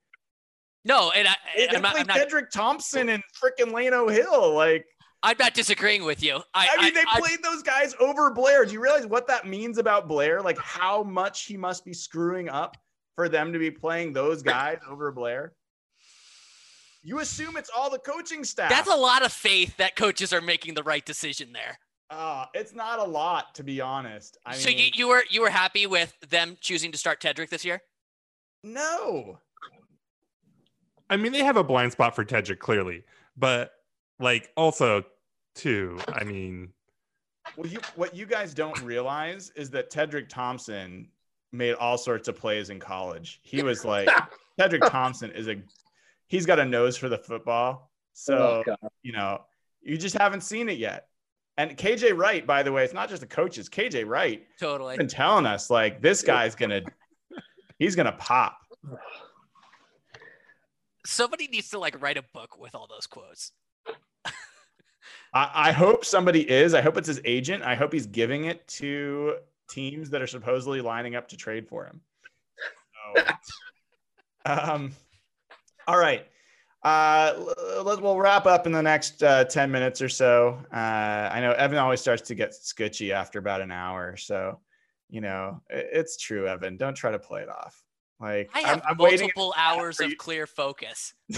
No, 0.85 1.11
and 1.15 1.27
I, 1.27 1.35
They, 1.57 1.67
they 1.67 1.75
I'm, 1.75 1.81
not, 1.81 1.91
play 1.93 2.01
I'm, 2.01 2.07
not, 2.07 2.17
Tedric 2.17 2.51
Thompson 2.51 3.09
and 3.09 3.23
freaking 3.43 3.71
Lano 3.71 4.11
Hill. 4.11 4.53
Like 4.53 4.85
I'm 5.23 5.35
not 5.39 5.53
disagreeing 5.53 6.05
with 6.05 6.23
you. 6.23 6.41
I, 6.53 6.69
I 6.77 6.81
mean, 6.83 6.93
they 6.93 7.03
I- 7.11 7.19
played 7.19 7.41
those 7.43 7.63
guys 7.63 7.95
over 7.99 8.31
Blair. 8.31 8.65
Do 8.65 8.73
you 8.73 8.81
realize 8.81 9.07
what 9.07 9.27
that 9.27 9.47
means 9.47 9.77
about 9.79 10.07
Blair? 10.07 10.41
Like 10.41 10.59
how 10.59 11.01
much 11.03 11.45
he 11.45 11.57
must 11.57 11.83
be 11.83 11.93
screwing 11.93 12.47
up 12.49 12.77
for 13.15 13.27
them 13.27 13.51
to 13.51 13.57
be 13.59 13.71
playing 13.71 14.13
those 14.13 14.41
guys 14.43 14.77
over 14.87 15.11
Blair? 15.11 15.53
You 17.01 17.19
assume 17.19 17.55
it's 17.57 17.69
all 17.75 17.89
the 17.89 17.99
coaching 17.99 18.43
staff. 18.43 18.69
that's 18.69 18.89
a 18.89 18.95
lot 18.95 19.23
of 19.23 19.31
faith 19.31 19.77
that 19.77 19.95
coaches 19.95 20.33
are 20.33 20.41
making 20.41 20.73
the 20.73 20.83
right 20.83 21.05
decision 21.05 21.53
there. 21.53 21.79
Uh, 22.09 22.45
it's 22.53 22.73
not 22.73 22.99
a 22.99 23.03
lot, 23.03 23.53
to 23.55 23.63
be 23.63 23.79
honest. 23.79 24.37
I 24.45 24.55
so 24.55 24.69
you, 24.69 24.89
you 24.93 25.07
were 25.07 25.23
you 25.29 25.41
were 25.41 25.49
happy 25.49 25.85
with 25.85 26.13
them 26.29 26.57
choosing 26.59 26.91
to 26.91 26.97
start 26.97 27.21
Tedric 27.21 27.49
this 27.49 27.63
year? 27.63 27.81
no. 28.63 29.39
I 31.11 31.17
mean, 31.17 31.31
they 31.31 31.43
have 31.43 31.57
a 31.57 31.63
blind 31.63 31.91
spot 31.91 32.15
for 32.15 32.23
Tedric 32.23 32.59
clearly, 32.59 33.03
but 33.35 33.71
like 34.19 34.51
also 34.55 35.03
too. 35.55 35.99
I 36.07 36.23
mean, 36.23 36.71
Well, 37.57 37.67
you 37.67 37.79
what 37.95 38.15
you 38.15 38.25
guys 38.25 38.53
don't 38.53 38.79
realize 38.81 39.51
is 39.55 39.71
that 39.71 39.89
Tedric 39.89 40.29
Thompson 40.29 41.07
made 41.51 41.73
all 41.73 41.97
sorts 41.97 42.27
of 42.27 42.35
plays 42.35 42.69
in 42.69 42.79
college. 42.79 43.39
He 43.41 43.63
was 43.63 43.83
like 43.83 44.07
Tedric 44.59 44.87
Thompson 44.89 45.31
is 45.31 45.47
a 45.47 45.55
he's 46.29 46.45
got 46.45 46.59
a 46.59 46.65
nose 46.65 46.95
for 46.95 47.09
the 47.09 47.17
football. 47.17 47.91
So 48.13 48.63
Oh, 48.65 48.89
you 49.03 49.11
know, 49.11 49.41
you 49.81 49.97
just 49.97 50.15
haven't 50.17 50.41
seen 50.41 50.69
it 50.69 50.77
yet. 50.77 51.07
And 51.57 51.77
KJ 51.77 52.17
Wright, 52.17 52.47
by 52.47 52.63
the 52.63 52.71
way, 52.71 52.85
it's 52.85 52.93
not 52.93 53.09
just 53.09 53.19
the 53.19 53.27
coaches. 53.27 53.67
KJ 53.67 54.07
Wright 54.07 54.45
Totally. 54.59 54.91
has 54.91 54.97
been 54.97 55.09
telling 55.09 55.45
us 55.45 55.69
like 55.69 56.01
this 56.01 56.21
guy's 56.21 56.55
gonna 56.55 56.81
he's 57.77 57.95
gonna 57.95 58.13
pop. 58.13 58.57
Somebody 61.05 61.47
needs 61.47 61.69
to 61.71 61.79
like 61.79 62.01
write 62.01 62.17
a 62.17 62.23
book 62.33 62.57
with 62.57 62.75
all 62.75 62.87
those 62.87 63.07
quotes. 63.07 63.51
I, 65.33 65.51
I 65.53 65.71
hope 65.71 66.05
somebody 66.05 66.49
is. 66.49 66.73
I 66.73 66.81
hope 66.81 66.97
it's 66.97 67.07
his 67.07 67.21
agent. 67.25 67.63
I 67.63 67.75
hope 67.75 67.93
he's 67.93 68.07
giving 68.07 68.45
it 68.45 68.67
to 68.67 69.35
teams 69.69 70.09
that 70.11 70.21
are 70.21 70.27
supposedly 70.27 70.81
lining 70.81 71.15
up 71.15 71.27
to 71.29 71.37
trade 71.37 71.67
for 71.67 71.85
him. 71.85 72.01
So, 73.15 73.23
um, 74.45 74.91
all 75.89 75.97
right. 75.97 76.25
Uh, 76.83 77.33
we'll 77.83 78.17
wrap 78.17 78.45
up 78.45 78.65
in 78.65 78.71
the 78.71 78.81
next 78.81 79.21
uh, 79.23 79.43
10 79.43 79.69
minutes 79.71 80.01
or 80.01 80.07
so. 80.07 80.63
Uh, 80.71 80.75
I 81.31 81.41
know 81.41 81.51
Evan 81.51 81.77
always 81.77 81.99
starts 81.99 82.21
to 82.29 82.35
get 82.35 82.53
sketchy 82.53 83.11
after 83.11 83.39
about 83.39 83.61
an 83.61 83.71
hour. 83.71 84.15
So, 84.15 84.59
you 85.09 85.19
know, 85.19 85.61
it- 85.69 85.89
it's 85.91 86.15
true, 86.17 86.47
Evan. 86.47 86.77
Don't 86.77 86.93
try 86.95 87.11
to 87.11 87.19
play 87.19 87.41
it 87.41 87.49
off. 87.49 87.81
Like, 88.19 88.49
I 88.53 88.59
I'm- 88.59 88.67
have 88.67 88.83
I'm 88.87 88.97
multiple 88.97 89.53
hours 89.57 89.99
of 89.99 90.15
clear 90.17 90.45
focus. 90.47 91.13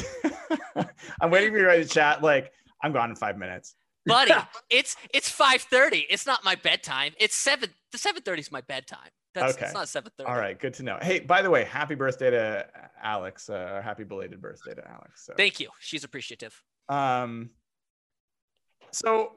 I'm 1.22 1.32
waiting 1.32 1.52
for 1.54 1.60
you 1.60 1.66
to 1.66 1.86
chat. 1.86 2.22
Like, 2.22 2.52
I'm 2.84 2.92
gone 2.92 3.10
in 3.10 3.16
five 3.16 3.38
minutes. 3.38 3.74
Buddy, 4.06 4.34
it's 4.70 4.96
it's 5.14 5.32
5:30. 5.32 6.06
It's 6.10 6.26
not 6.26 6.44
my 6.44 6.56
bedtime. 6.56 7.14
It's 7.20 7.36
7 7.36 7.70
the 7.92 7.98
7:30 8.00 8.40
is 8.40 8.52
my 8.52 8.62
bedtime. 8.62 9.10
That's 9.34 9.56
Okay. 9.56 9.66
it's 9.66 9.74
not 9.74 9.88
7:30. 9.88 10.28
All 10.28 10.36
right, 10.38 10.60
good 10.60 10.74
to 10.76 10.84
know. 10.84 10.98
Hey, 11.02 11.20
by 11.20 11.42
the 11.42 11.50
way, 11.50 11.64
happy 11.64 11.96
birthday 11.96 12.30
to 12.32 12.68
Alex. 13.02 13.50
Uh, 13.50 13.82
happy 13.84 14.04
belated 14.04 14.42
birthday 14.42 14.74
to 14.74 14.86
Alex. 14.90 15.26
So, 15.26 15.34
Thank 15.36 15.60
you. 15.60 15.70
She's 15.80 16.04
appreciative. 16.04 16.62
um, 16.90 17.52
so 18.92 19.36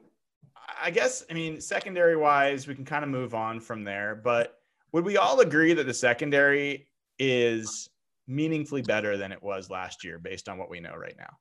I 0.81 0.91
guess 0.91 1.23
I 1.29 1.33
mean 1.33 1.61
secondary 1.61 2.17
wise, 2.17 2.67
we 2.67 2.75
can 2.75 2.83
kind 2.85 3.03
of 3.03 3.09
move 3.09 3.33
on 3.33 3.59
from 3.61 3.83
there. 3.85 4.15
But 4.15 4.59
would 4.91 5.05
we 5.05 5.15
all 5.17 5.39
agree 5.39 5.73
that 5.73 5.85
the 5.85 5.93
secondary 5.93 6.89
is 7.19 7.89
meaningfully 8.27 8.81
better 8.81 9.15
than 9.15 9.31
it 9.31 9.41
was 9.41 9.69
last 9.69 10.03
year, 10.03 10.19
based 10.19 10.49
on 10.49 10.57
what 10.57 10.69
we 10.69 10.81
know 10.81 10.95
right 10.95 11.15
now? 11.17 11.37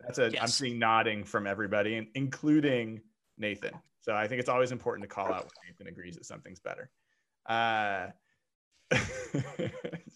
That's 0.00 0.18
a. 0.18 0.24
am 0.26 0.32
Yes. 0.32 0.54
seeing 0.54 0.78
nodding 0.80 1.22
from 1.22 1.46
everybody, 1.46 1.94
in- 1.96 2.10
including 2.16 3.00
Nathan. 3.38 3.74
So 4.00 4.12
I 4.16 4.26
think 4.26 4.40
it's 4.40 4.48
always 4.48 4.72
important 4.72 5.08
to 5.08 5.14
call 5.14 5.32
out 5.32 5.44
when 5.44 5.68
Nathan 5.68 5.86
agrees 5.86 6.16
that 6.16 6.24
something's 6.26 6.58
better. 6.58 6.90
Uh, 7.46 8.08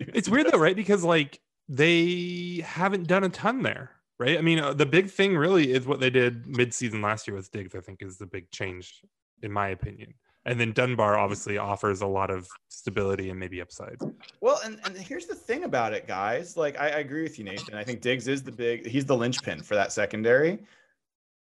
it's 0.01 0.29
weird 0.29 0.51
though, 0.51 0.59
right? 0.59 0.77
Because 0.77 1.05
like 1.05 1.41
they 1.69 2.63
haven't 2.65 3.07
done 3.09 3.25
a 3.25 3.29
ton 3.29 3.63
there, 3.63 3.91
right? 4.19 4.39
I 4.39 4.43
mean, 4.43 4.59
uh, 4.59 4.75
the 4.75 4.87
big 4.87 5.11
thing 5.11 5.37
really 5.37 5.73
is 5.73 5.87
what 5.87 6.01
they 6.01 6.11
did 6.11 6.47
mid-season 6.47 7.03
last 7.03 7.27
year 7.27 7.37
with 7.37 7.51
Diggs. 7.51 7.75
I 7.75 7.81
think 7.81 8.03
is 8.03 8.19
the 8.19 8.27
big 8.27 8.51
change, 8.51 9.01
in 9.43 9.53
my 9.53 9.69
opinion. 9.69 10.15
And 10.47 10.61
then 10.61 10.71
Dunbar 10.73 11.19
obviously 11.19 11.59
offers 11.59 12.03
a 12.03 12.07
lot 12.07 12.31
of 12.31 12.49
stability 12.69 13.31
and 13.31 13.39
maybe 13.39 13.61
upside. 13.61 13.97
Well, 14.41 14.61
and, 14.65 14.79
and 14.85 14.97
here's 14.97 15.27
the 15.27 15.35
thing 15.35 15.65
about 15.65 15.93
it, 15.93 16.07
guys. 16.07 16.57
Like, 16.57 16.79
I, 16.79 16.85
I 16.85 16.99
agree 16.99 17.25
with 17.25 17.37
you, 17.37 17.45
Nathan. 17.45 17.75
I 17.75 17.83
think 17.83 18.01
Diggs 18.01 18.29
is 18.29 18.45
the 18.45 18.53
big, 18.53 18.87
he's 18.87 19.05
the 19.05 19.17
linchpin 19.17 19.61
for 19.63 19.75
that 19.75 19.93
secondary. 19.93 20.61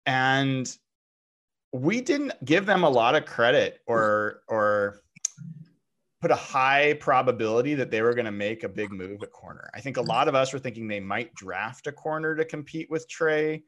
And 0.06 0.74
we 1.72 2.00
didn't 2.00 2.32
give 2.46 2.64
them 2.64 2.82
a 2.82 2.88
lot 2.88 3.14
of 3.14 3.26
credit 3.26 3.82
or, 3.86 4.40
or 4.48 5.02
put 6.24 6.30
a 6.30 6.34
high 6.34 6.94
probability 6.94 7.74
that 7.74 7.90
they 7.90 8.00
were 8.00 8.14
going 8.14 8.24
to 8.24 8.32
make 8.32 8.62
a 8.62 8.68
big 8.68 8.90
move 8.90 9.22
at 9.22 9.30
corner. 9.30 9.68
I 9.74 9.82
think 9.82 9.98
a 9.98 10.02
mm. 10.02 10.08
lot 10.08 10.26
of 10.26 10.34
us 10.34 10.54
were 10.54 10.58
thinking 10.58 10.88
they 10.88 10.98
might 10.98 11.34
draft 11.34 11.86
a 11.86 11.92
corner 11.92 12.34
to 12.34 12.46
compete 12.46 12.88
with 12.88 13.06
Tre. 13.10 13.62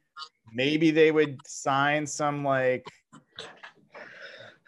Maybe 0.55 0.91
they 0.91 1.13
would 1.13 1.39
sign 1.47 2.07
some 2.07 2.43
like, 2.43 2.87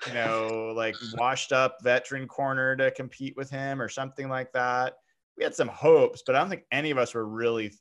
you 0.06 0.12
know, 0.12 0.74
like 0.76 0.96
washed 1.14 1.50
up 1.50 1.78
veteran 1.82 2.28
corner 2.28 2.76
to 2.76 2.90
compete 2.90 3.32
with 3.38 3.48
him 3.48 3.80
or 3.80 3.88
something 3.88 4.28
like 4.28 4.52
that. 4.52 4.96
We 5.38 5.44
had 5.44 5.54
some 5.54 5.68
hopes, 5.68 6.22
but 6.26 6.36
I 6.36 6.40
don't 6.40 6.50
think 6.50 6.64
any 6.70 6.90
of 6.90 6.98
us 6.98 7.14
were 7.14 7.26
really 7.26 7.72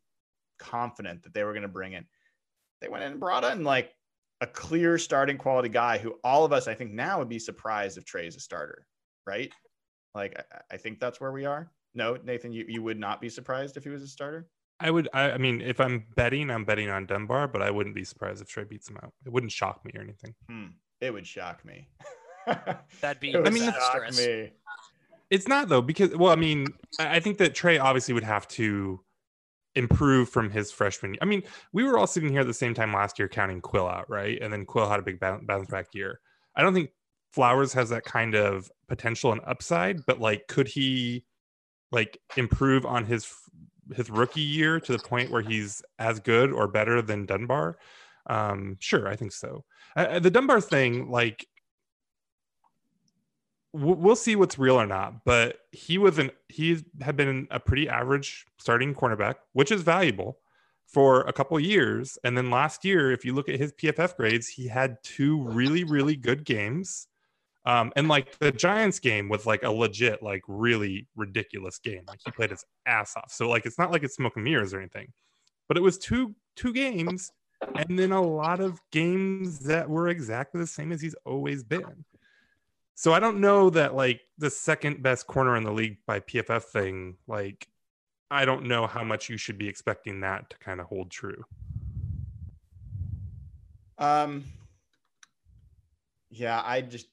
confident 0.57 1.23
that 1.23 1.33
they 1.33 1.43
were 1.43 1.51
going 1.51 1.63
to 1.63 1.67
bring 1.67 1.91
in. 1.91 2.05
They 2.79 2.87
went 2.87 3.03
in 3.03 3.11
and 3.11 3.19
brought 3.19 3.43
in 3.43 3.65
like 3.65 3.91
a 4.39 4.47
clear 4.47 4.97
starting 4.97 5.37
quality 5.37 5.67
guy 5.67 5.97
who 5.97 6.15
all 6.23 6.45
of 6.45 6.53
us, 6.53 6.65
I 6.69 6.75
think, 6.75 6.93
now 6.93 7.19
would 7.19 7.27
be 7.27 7.39
surprised 7.39 7.97
if 7.97 8.05
Tre's 8.05 8.37
a 8.37 8.39
starter, 8.39 8.87
right? 9.25 9.51
Like, 10.15 10.37
I, 10.51 10.75
I 10.75 10.77
think 10.77 10.99
that's 10.99 11.19
where 11.21 11.31
we 11.31 11.45
are. 11.45 11.71
No, 11.93 12.17
Nathan, 12.23 12.51
you, 12.51 12.65
you 12.67 12.81
would 12.83 12.99
not 12.99 13.21
be 13.21 13.29
surprised 13.29 13.77
if 13.77 13.83
he 13.83 13.89
was 13.89 14.03
a 14.03 14.07
starter. 14.07 14.47
I 14.79 14.91
would, 14.91 15.09
I, 15.13 15.31
I 15.31 15.37
mean, 15.37 15.61
if 15.61 15.79
I'm 15.79 16.05
betting, 16.15 16.51
I'm 16.51 16.63
betting 16.63 16.89
on 16.89 17.07
Dunbar, 17.07 17.47
but 17.47 17.61
I 17.61 17.71
wouldn't 17.71 17.95
be 17.95 18.03
surprised 18.03 18.41
if 18.41 18.47
Tre 18.47 18.63
beats 18.63 18.89
him 18.89 18.97
out. 19.01 19.13
It 19.25 19.31
wouldn't 19.31 19.51
shock 19.51 19.83
me 19.83 19.91
or 19.95 20.01
anything. 20.01 20.35
Hmm. 20.47 20.65
It 21.01 21.11
would 21.11 21.25
shock 21.25 21.65
me. 21.65 21.89
That'd 23.01 23.19
be 23.19 23.35
I 23.35 23.49
mean, 23.49 23.63
shock 23.63 24.15
me. 24.15 24.51
It's 25.29 25.47
not 25.47 25.67
though, 25.67 25.81
because 25.81 26.15
well, 26.15 26.31
I 26.31 26.35
mean, 26.35 26.67
I 26.99 27.17
I 27.17 27.19
think 27.19 27.37
that 27.39 27.53
Tre 27.53 27.77
obviously 27.77 28.13
would 28.13 28.23
have 28.23 28.47
to 28.49 29.01
improve 29.75 30.29
from 30.29 30.49
his 30.49 30.71
freshman. 30.71 31.13
year. 31.13 31.19
I 31.21 31.25
mean, 31.25 31.43
we 31.73 31.83
were 31.83 31.97
all 31.97 32.07
sitting 32.07 32.29
here 32.29 32.41
at 32.41 32.47
the 32.47 32.53
same 32.53 32.73
time 32.73 32.93
last 32.93 33.19
year 33.19 33.27
counting 33.27 33.61
Quill 33.61 33.87
out, 33.87 34.09
right? 34.09 34.41
And 34.41 34.51
then 34.51 34.65
Quill 34.65 34.89
had 34.89 34.99
a 34.99 35.03
big 35.03 35.19
bounce 35.19 35.43
bounce 35.45 35.69
back 35.69 35.93
year. 35.93 36.19
I 36.55 36.63
don't 36.63 36.73
think 36.73 36.89
Flowers 37.31 37.73
has 37.73 37.89
that 37.89 38.03
kind 38.03 38.35
of 38.35 38.71
potential 38.87 39.31
and 39.31 39.41
upside, 39.45 40.05
but 40.05 40.19
like, 40.19 40.47
could 40.47 40.67
he 40.67 41.25
like 41.91 42.19
improve 42.35 42.85
on 42.85 43.05
his 43.05 43.31
his 43.95 44.09
rookie 44.09 44.41
year 44.41 44.79
to 44.79 44.91
the 44.91 44.99
point 44.99 45.31
where 45.31 45.41
he's 45.41 45.81
as 45.99 46.19
good 46.19 46.51
or 46.51 46.67
better 46.67 47.01
than 47.01 47.25
Dunbar? 47.25 47.77
Um, 48.27 48.77
sure, 48.79 49.07
I 49.07 49.15
think 49.15 49.31
so. 49.31 49.63
Uh, 49.95 50.19
the 50.19 50.31
Dunbar 50.31 50.61
thing, 50.61 51.09
like 51.09 51.47
we'll 53.73 53.95
we'll 53.95 54.15
see 54.15 54.35
what's 54.35 54.59
real 54.59 54.79
or 54.79 54.87
not. 54.87 55.23
But 55.25 55.59
he 55.71 55.97
was 55.97 56.17
an 56.17 56.31
he 56.49 56.83
had 57.01 57.15
been 57.15 57.47
a 57.51 57.59
pretty 57.59 57.87
average 57.89 58.45
starting 58.57 58.93
cornerback, 58.93 59.35
which 59.53 59.71
is 59.71 59.81
valuable 59.81 60.39
for 60.87 61.21
a 61.21 61.33
couple 61.33 61.59
years. 61.59 62.17
And 62.23 62.37
then 62.37 62.49
last 62.49 62.85
year, 62.85 63.11
if 63.11 63.25
you 63.25 63.33
look 63.33 63.49
at 63.49 63.59
his 63.59 63.73
PFF 63.73 64.15
grades, 64.15 64.47
he 64.47 64.67
had 64.67 64.97
two 65.03 65.41
really 65.43 65.83
really 65.83 66.15
good 66.15 66.45
games. 66.45 67.07
Um, 67.67 67.91
and 67.97 68.07
like 68.07 68.39
the 68.39 68.49
Giants 68.49 68.97
game 68.97 69.27
was 69.27 69.45
like 69.45 69.63
a 69.63 69.69
legit, 69.69 70.23
like 70.23 70.41
really 70.47 71.05
ridiculous 71.17 71.79
game. 71.79 72.03
Like 72.07 72.19
he 72.23 72.31
played 72.31 72.51
his 72.51 72.63
ass 72.85 73.13
off. 73.17 73.29
So 73.29 73.49
like 73.49 73.65
it's 73.65 73.77
not 73.77 73.91
like 73.91 74.03
it's 74.03 74.15
smoke 74.15 74.37
and 74.37 74.45
mirrors 74.45 74.73
or 74.73 74.79
anything, 74.79 75.11
but 75.67 75.75
it 75.75 75.81
was 75.83 75.97
two 75.97 76.33
two 76.55 76.71
games, 76.71 77.29
and 77.75 77.99
then 77.99 78.13
a 78.13 78.21
lot 78.21 78.61
of 78.61 78.79
games 78.93 79.59
that 79.59 79.89
were 79.89 80.07
exactly 80.07 80.61
the 80.61 80.67
same 80.67 80.93
as 80.93 81.01
he's 81.01 81.15
always 81.25 81.61
been. 81.61 82.05
So 82.95 83.11
I 83.11 83.19
don't 83.19 83.41
know 83.41 83.69
that 83.71 83.93
like 83.93 84.21
the 84.37 84.49
second 84.49 85.03
best 85.03 85.27
corner 85.27 85.57
in 85.57 85.65
the 85.65 85.73
league 85.73 85.97
by 86.07 86.21
PFF 86.21 86.63
thing, 86.63 87.17
like 87.27 87.67
I 88.31 88.45
don't 88.45 88.67
know 88.67 88.87
how 88.87 89.03
much 89.03 89.27
you 89.27 89.35
should 89.35 89.57
be 89.57 89.67
expecting 89.67 90.21
that 90.21 90.49
to 90.51 90.57
kind 90.59 90.79
of 90.79 90.85
hold 90.87 91.11
true. 91.11 91.43
Um, 93.97 94.45
yeah, 96.29 96.61
I 96.63 96.79
just 96.79 97.07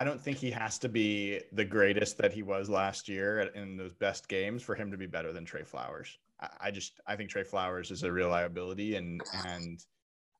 I 0.00 0.04
don't 0.04 0.20
think 0.20 0.38
he 0.38 0.50
has 0.50 0.78
to 0.80 0.88
be 0.88 1.40
the 1.52 1.64
greatest 1.64 2.16
that 2.18 2.32
he 2.32 2.42
was 2.42 2.70
last 2.70 3.08
year 3.08 3.40
in 3.54 3.76
those 3.76 3.92
best 3.92 4.28
games 4.28 4.62
for 4.62 4.74
him 4.74 4.90
to 4.90 4.96
be 4.96 5.06
better 5.06 5.32
than 5.32 5.44
Tre 5.44 5.64
Flowers. 5.64 6.18
I, 6.60 6.70
just 6.70 7.00
I 7.06 7.14
think 7.14 7.30
Tre 7.30 7.44
Flowers 7.44 7.90
is 7.90 8.02
a 8.02 8.10
real 8.10 8.28
liability, 8.28 8.96
and 8.96 9.20
and 9.46 9.84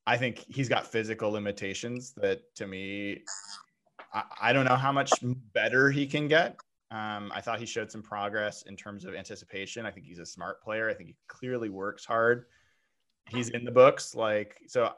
I 0.06 0.16
think 0.16 0.44
he's 0.48 0.68
got 0.68 0.86
physical 0.86 1.30
limitations 1.30 2.12
that 2.16 2.54
to 2.56 2.66
me 2.66 3.22
I, 4.12 4.22
I 4.40 4.52
don't 4.52 4.64
know 4.64 4.76
how 4.76 4.92
much 4.92 5.12
better 5.52 5.90
he 5.90 6.06
can 6.06 6.28
get. 6.28 6.56
Um, 6.90 7.32
I 7.34 7.40
thought 7.40 7.58
he 7.58 7.66
showed 7.66 7.90
some 7.90 8.02
progress 8.02 8.62
in 8.62 8.76
terms 8.76 9.04
of 9.04 9.14
anticipation. 9.14 9.86
I 9.86 9.90
think 9.90 10.06
he's 10.06 10.18
a 10.18 10.26
smart 10.26 10.62
player. 10.62 10.90
I 10.90 10.94
think 10.94 11.08
he 11.08 11.16
clearly 11.26 11.70
works 11.70 12.04
hard. 12.04 12.44
He's 13.28 13.48
in 13.50 13.64
the 13.64 13.70
books, 13.70 14.14
like 14.14 14.58
so. 14.66 14.92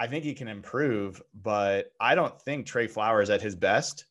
I 0.00 0.06
think 0.06 0.24
he 0.24 0.32
can 0.32 0.48
improve, 0.48 1.22
but 1.34 1.92
I 2.00 2.14
don't 2.14 2.40
think 2.40 2.64
Tre 2.64 2.86
Flowers 2.86 3.28
at 3.28 3.42
his 3.42 3.54
best 3.54 4.06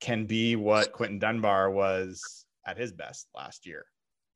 can 0.00 0.24
be 0.24 0.54
what 0.54 0.92
Quinton 0.92 1.18
Dunbar 1.18 1.72
was 1.72 2.46
at 2.64 2.78
his 2.78 2.92
best 2.92 3.26
last 3.34 3.66
year. 3.66 3.86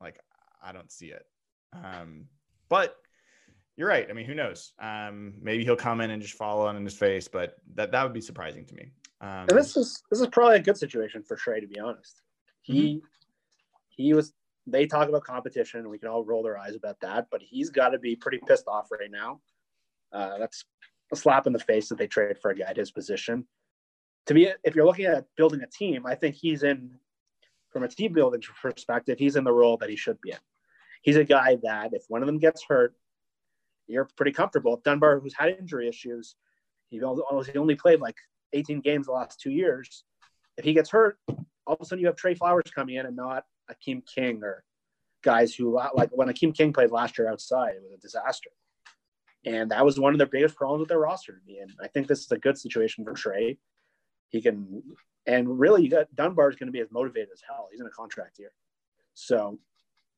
Like, 0.00 0.18
I 0.60 0.72
don't 0.72 0.90
see 0.90 1.06
it. 1.06 1.24
Um, 1.72 2.26
but 2.68 2.96
you're 3.76 3.88
right. 3.88 4.08
I 4.10 4.14
mean, 4.14 4.26
who 4.26 4.34
knows? 4.34 4.72
Um, 4.80 5.34
maybe 5.40 5.64
he'll 5.64 5.76
come 5.76 6.00
in 6.00 6.10
and 6.10 6.20
just 6.20 6.34
fall 6.34 6.66
on 6.66 6.76
in 6.76 6.84
his 6.84 6.96
face, 6.96 7.28
but 7.28 7.54
that, 7.76 7.92
that 7.92 8.02
would 8.02 8.12
be 8.12 8.20
surprising 8.20 8.66
to 8.66 8.74
me. 8.74 8.90
Um, 9.20 9.46
And 9.48 9.50
this 9.50 9.76
is 9.76 10.02
this 10.10 10.20
is 10.20 10.26
probably 10.26 10.56
a 10.56 10.62
good 10.62 10.76
situation 10.76 11.22
for 11.22 11.36
Tre, 11.36 11.60
to 11.60 11.68
be 11.68 11.78
honest. 11.78 12.20
He 12.62 13.00
he 13.88 14.12
was 14.12 14.32
they 14.66 14.86
talk 14.86 15.08
about 15.08 15.22
competition 15.22 15.80
and 15.80 15.88
we 15.88 15.98
can 15.98 16.08
all 16.08 16.24
roll 16.24 16.42
their 16.42 16.58
eyes 16.58 16.74
about 16.74 16.98
that, 17.00 17.28
but 17.30 17.42
he's 17.42 17.70
got 17.70 17.90
to 17.90 17.98
be 17.98 18.16
pretty 18.16 18.40
pissed 18.46 18.66
off 18.66 18.90
right 18.90 19.10
now. 19.10 19.40
Uh, 20.14 20.38
that's 20.38 20.64
a 21.12 21.16
slap 21.16 21.46
in 21.46 21.52
the 21.52 21.58
face 21.58 21.88
that 21.88 21.98
they 21.98 22.06
trade 22.06 22.38
for 22.40 22.50
a 22.50 22.56
guy 22.56 22.66
at 22.68 22.76
his 22.76 22.90
position. 22.90 23.46
To 24.26 24.34
me, 24.34 24.52
if 24.62 24.74
you're 24.74 24.86
looking 24.86 25.06
at 25.06 25.26
building 25.36 25.60
a 25.62 25.66
team, 25.66 26.06
I 26.06 26.14
think 26.14 26.36
he's 26.36 26.62
in, 26.62 26.92
from 27.70 27.82
a 27.82 27.88
team 27.88 28.12
building 28.12 28.42
perspective, 28.62 29.18
he's 29.18 29.36
in 29.36 29.44
the 29.44 29.52
role 29.52 29.76
that 29.78 29.90
he 29.90 29.96
should 29.96 30.20
be 30.20 30.30
in. 30.30 30.38
He's 31.02 31.16
a 31.16 31.24
guy 31.24 31.58
that 31.64 31.92
if 31.92 32.04
one 32.08 32.22
of 32.22 32.26
them 32.26 32.38
gets 32.38 32.64
hurt, 32.66 32.94
you're 33.86 34.08
pretty 34.16 34.32
comfortable. 34.32 34.74
If 34.76 34.82
Dunbar, 34.82 35.20
who's 35.20 35.34
had 35.36 35.50
injury 35.50 35.88
issues, 35.88 36.36
he 36.88 37.02
only 37.02 37.74
played 37.74 38.00
like 38.00 38.16
18 38.54 38.80
games 38.80 39.06
the 39.06 39.12
last 39.12 39.40
two 39.40 39.50
years. 39.50 40.04
If 40.56 40.64
he 40.64 40.72
gets 40.72 40.90
hurt, 40.90 41.18
all 41.66 41.74
of 41.74 41.80
a 41.80 41.84
sudden 41.84 42.00
you 42.00 42.06
have 42.06 42.16
Tre 42.16 42.34
Flowers 42.34 42.70
coming 42.74 42.96
in 42.96 43.06
and 43.06 43.16
not 43.16 43.44
Akeem 43.70 44.02
King 44.06 44.42
or 44.42 44.64
guys 45.22 45.54
who 45.54 45.78
like 45.94 46.10
when 46.12 46.28
Akeem 46.28 46.54
King 46.54 46.72
played 46.72 46.90
last 46.90 47.18
year 47.18 47.28
outside, 47.28 47.74
it 47.74 47.82
was 47.82 47.92
a 47.92 47.98
disaster. 47.98 48.50
And 49.46 49.70
that 49.70 49.84
was 49.84 50.00
one 50.00 50.14
of 50.14 50.18
their 50.18 50.26
biggest 50.26 50.56
problems 50.56 50.80
with 50.80 50.88
their 50.88 50.98
roster 50.98 51.42
in. 51.46 51.66
I 51.80 51.88
think 51.88 52.06
this 52.06 52.20
is 52.20 52.32
a 52.32 52.38
good 52.38 52.58
situation 52.58 53.04
for 53.04 53.12
Tre. 53.12 53.58
He 54.30 54.40
can, 54.42 54.82
and 55.26 55.58
really, 55.60 55.92
Dunbar 56.14 56.50
is 56.50 56.56
going 56.56 56.68
to 56.68 56.72
be 56.72 56.80
as 56.80 56.90
motivated 56.90 57.28
as 57.32 57.42
hell. 57.46 57.68
He's 57.70 57.80
in 57.80 57.86
a 57.86 57.90
contract 57.90 58.38
year, 58.38 58.52
so 59.14 59.58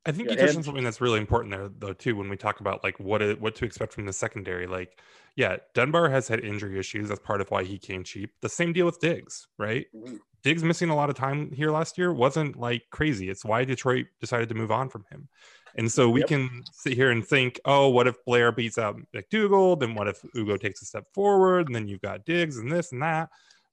I 0.06 0.12
think 0.12 0.30
you 0.30 0.36
touched 0.36 0.56
on 0.56 0.62
something 0.62 0.84
that's 0.84 1.00
really 1.00 1.18
important 1.18 1.52
there, 1.52 1.68
though, 1.68 1.92
too. 1.92 2.14
When 2.14 2.28
we 2.28 2.36
talk 2.36 2.60
about 2.60 2.84
like 2.84 2.98
what 3.00 3.20
it, 3.20 3.40
what 3.40 3.56
to 3.56 3.64
expect 3.64 3.92
from 3.92 4.06
the 4.06 4.12
secondary, 4.12 4.66
like, 4.66 5.00
yeah, 5.34 5.56
Dunbar 5.74 6.08
has 6.08 6.28
had 6.28 6.40
injury 6.40 6.78
issues. 6.78 7.08
That's 7.08 7.20
part 7.20 7.40
of 7.40 7.50
why 7.50 7.64
he 7.64 7.76
came 7.76 8.04
cheap. 8.04 8.30
The 8.40 8.48
same 8.48 8.72
deal 8.72 8.86
with 8.86 9.00
Diggs, 9.00 9.48
right? 9.58 9.86
Mm-hmm. 9.94 10.16
Diggs 10.44 10.62
missing 10.62 10.90
a 10.90 10.96
lot 10.96 11.10
of 11.10 11.16
time 11.16 11.50
here 11.50 11.72
last 11.72 11.98
year 11.98 12.12
wasn't 12.12 12.56
like 12.56 12.84
crazy. 12.90 13.28
It's 13.28 13.44
why 13.44 13.64
Detroit 13.64 14.06
decided 14.20 14.48
to 14.50 14.54
move 14.54 14.70
on 14.70 14.88
from 14.88 15.04
him. 15.10 15.28
And 15.76 15.90
so 15.90 16.08
we 16.08 16.20
yep. 16.20 16.28
can 16.28 16.64
sit 16.72 16.94
here 16.94 17.10
and 17.10 17.26
think, 17.26 17.60
oh, 17.64 17.88
what 17.88 18.06
if 18.06 18.24
Blair 18.24 18.50
beats 18.50 18.78
out 18.78 18.98
McDougald? 19.14 19.80
Then 19.80 19.94
what 19.94 20.08
if 20.08 20.24
Ugo 20.34 20.56
takes 20.56 20.82
a 20.82 20.86
step 20.86 21.04
forward? 21.12 21.66
And 21.66 21.74
then 21.74 21.86
you've 21.86 22.00
got 22.00 22.24
Diggs 22.24 22.58
and 22.58 22.70
this 22.70 22.92
and 22.92 23.02
that. 23.02 23.28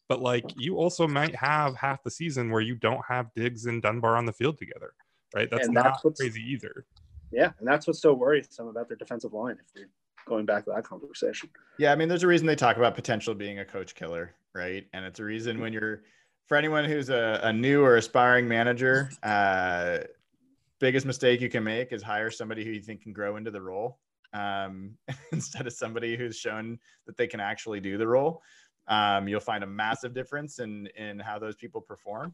But 0.10 0.22
like 0.22 0.46
you 0.58 0.78
also 0.78 1.08
might 1.08 1.36
have 1.36 1.76
half 1.76 2.04
the 2.04 2.12
season 2.12 2.52
where 2.52 2.62
you 2.62 2.76
don't 2.76 3.02
have 3.08 3.34
Diggs 3.36 3.66
and 3.66 3.82
Dunbar 3.82 4.18
on 4.18 4.26
the 4.26 4.34
field 4.34 4.58
together 4.58 4.94
right? 5.34 5.50
That's 5.50 5.66
and 5.66 5.74
not 5.74 6.02
crazy 6.18 6.42
either. 6.42 6.86
Yeah, 7.32 7.52
and 7.60 7.68
that's 7.68 7.88
what's 7.88 8.02
so 8.02 8.14
worrisome 8.14 8.68
about 8.68 8.88
their 8.88 8.98
defensive 8.98 9.34
line. 9.34 9.58
If 9.60 9.66
you're 9.76 9.90
going 10.28 10.46
back 10.46 10.66
to 10.66 10.72
that 10.76 10.84
conversation. 10.84 11.50
Yeah, 11.80 11.92
I 11.92 11.96
mean, 11.96 12.08
there's 12.08 12.24
a 12.24 12.28
reason 12.28 12.48
they 12.48 12.56
talk 12.56 12.78
about 12.78 12.96
potential 12.96 13.34
being 13.34 13.60
a 13.60 13.66
coach 13.66 13.96
killer, 13.96 14.34
right? 14.54 14.86
And 14.94 15.04
it's 15.06 15.20
a 15.20 15.24
reason 15.24 15.60
when 15.60 15.74
you're 15.74 16.04
for 16.48 16.58
anyone 16.58 16.86
who's 16.86 17.10
a, 17.10 17.40
a 17.44 17.52
new 17.52 17.84
or 17.84 17.98
aspiring 17.98 18.48
manager, 18.48 19.10
uh, 19.24 20.00
biggest 20.84 21.06
mistake 21.06 21.40
you 21.40 21.48
can 21.48 21.64
make 21.64 21.94
is 21.94 22.04
hire 22.04 22.30
somebody 22.30 22.66
who 22.66 22.72
you 22.72 22.82
think 22.82 23.02
can 23.02 23.14
grow 23.14 23.38
into 23.38 23.50
the 23.50 23.62
role 23.62 24.00
um, 24.34 24.98
instead 25.32 25.66
of 25.66 25.72
somebody 25.72 26.18
who's 26.18 26.38
shown 26.38 26.78
that 27.08 27.16
they 27.16 27.26
can 27.26 27.40
actually 27.40 27.80
do 27.80 27.98
the 27.98 28.06
role. 28.06 28.42
Um, 28.90 29.30
you'll 29.30 29.40
find 29.40 29.64
a 29.64 29.68
massive 29.68 30.14
difference 30.14 30.60
in 30.60 30.88
in 30.98 31.20
how 31.20 31.40
those 31.40 31.56
people 31.56 31.80
perform. 31.80 32.34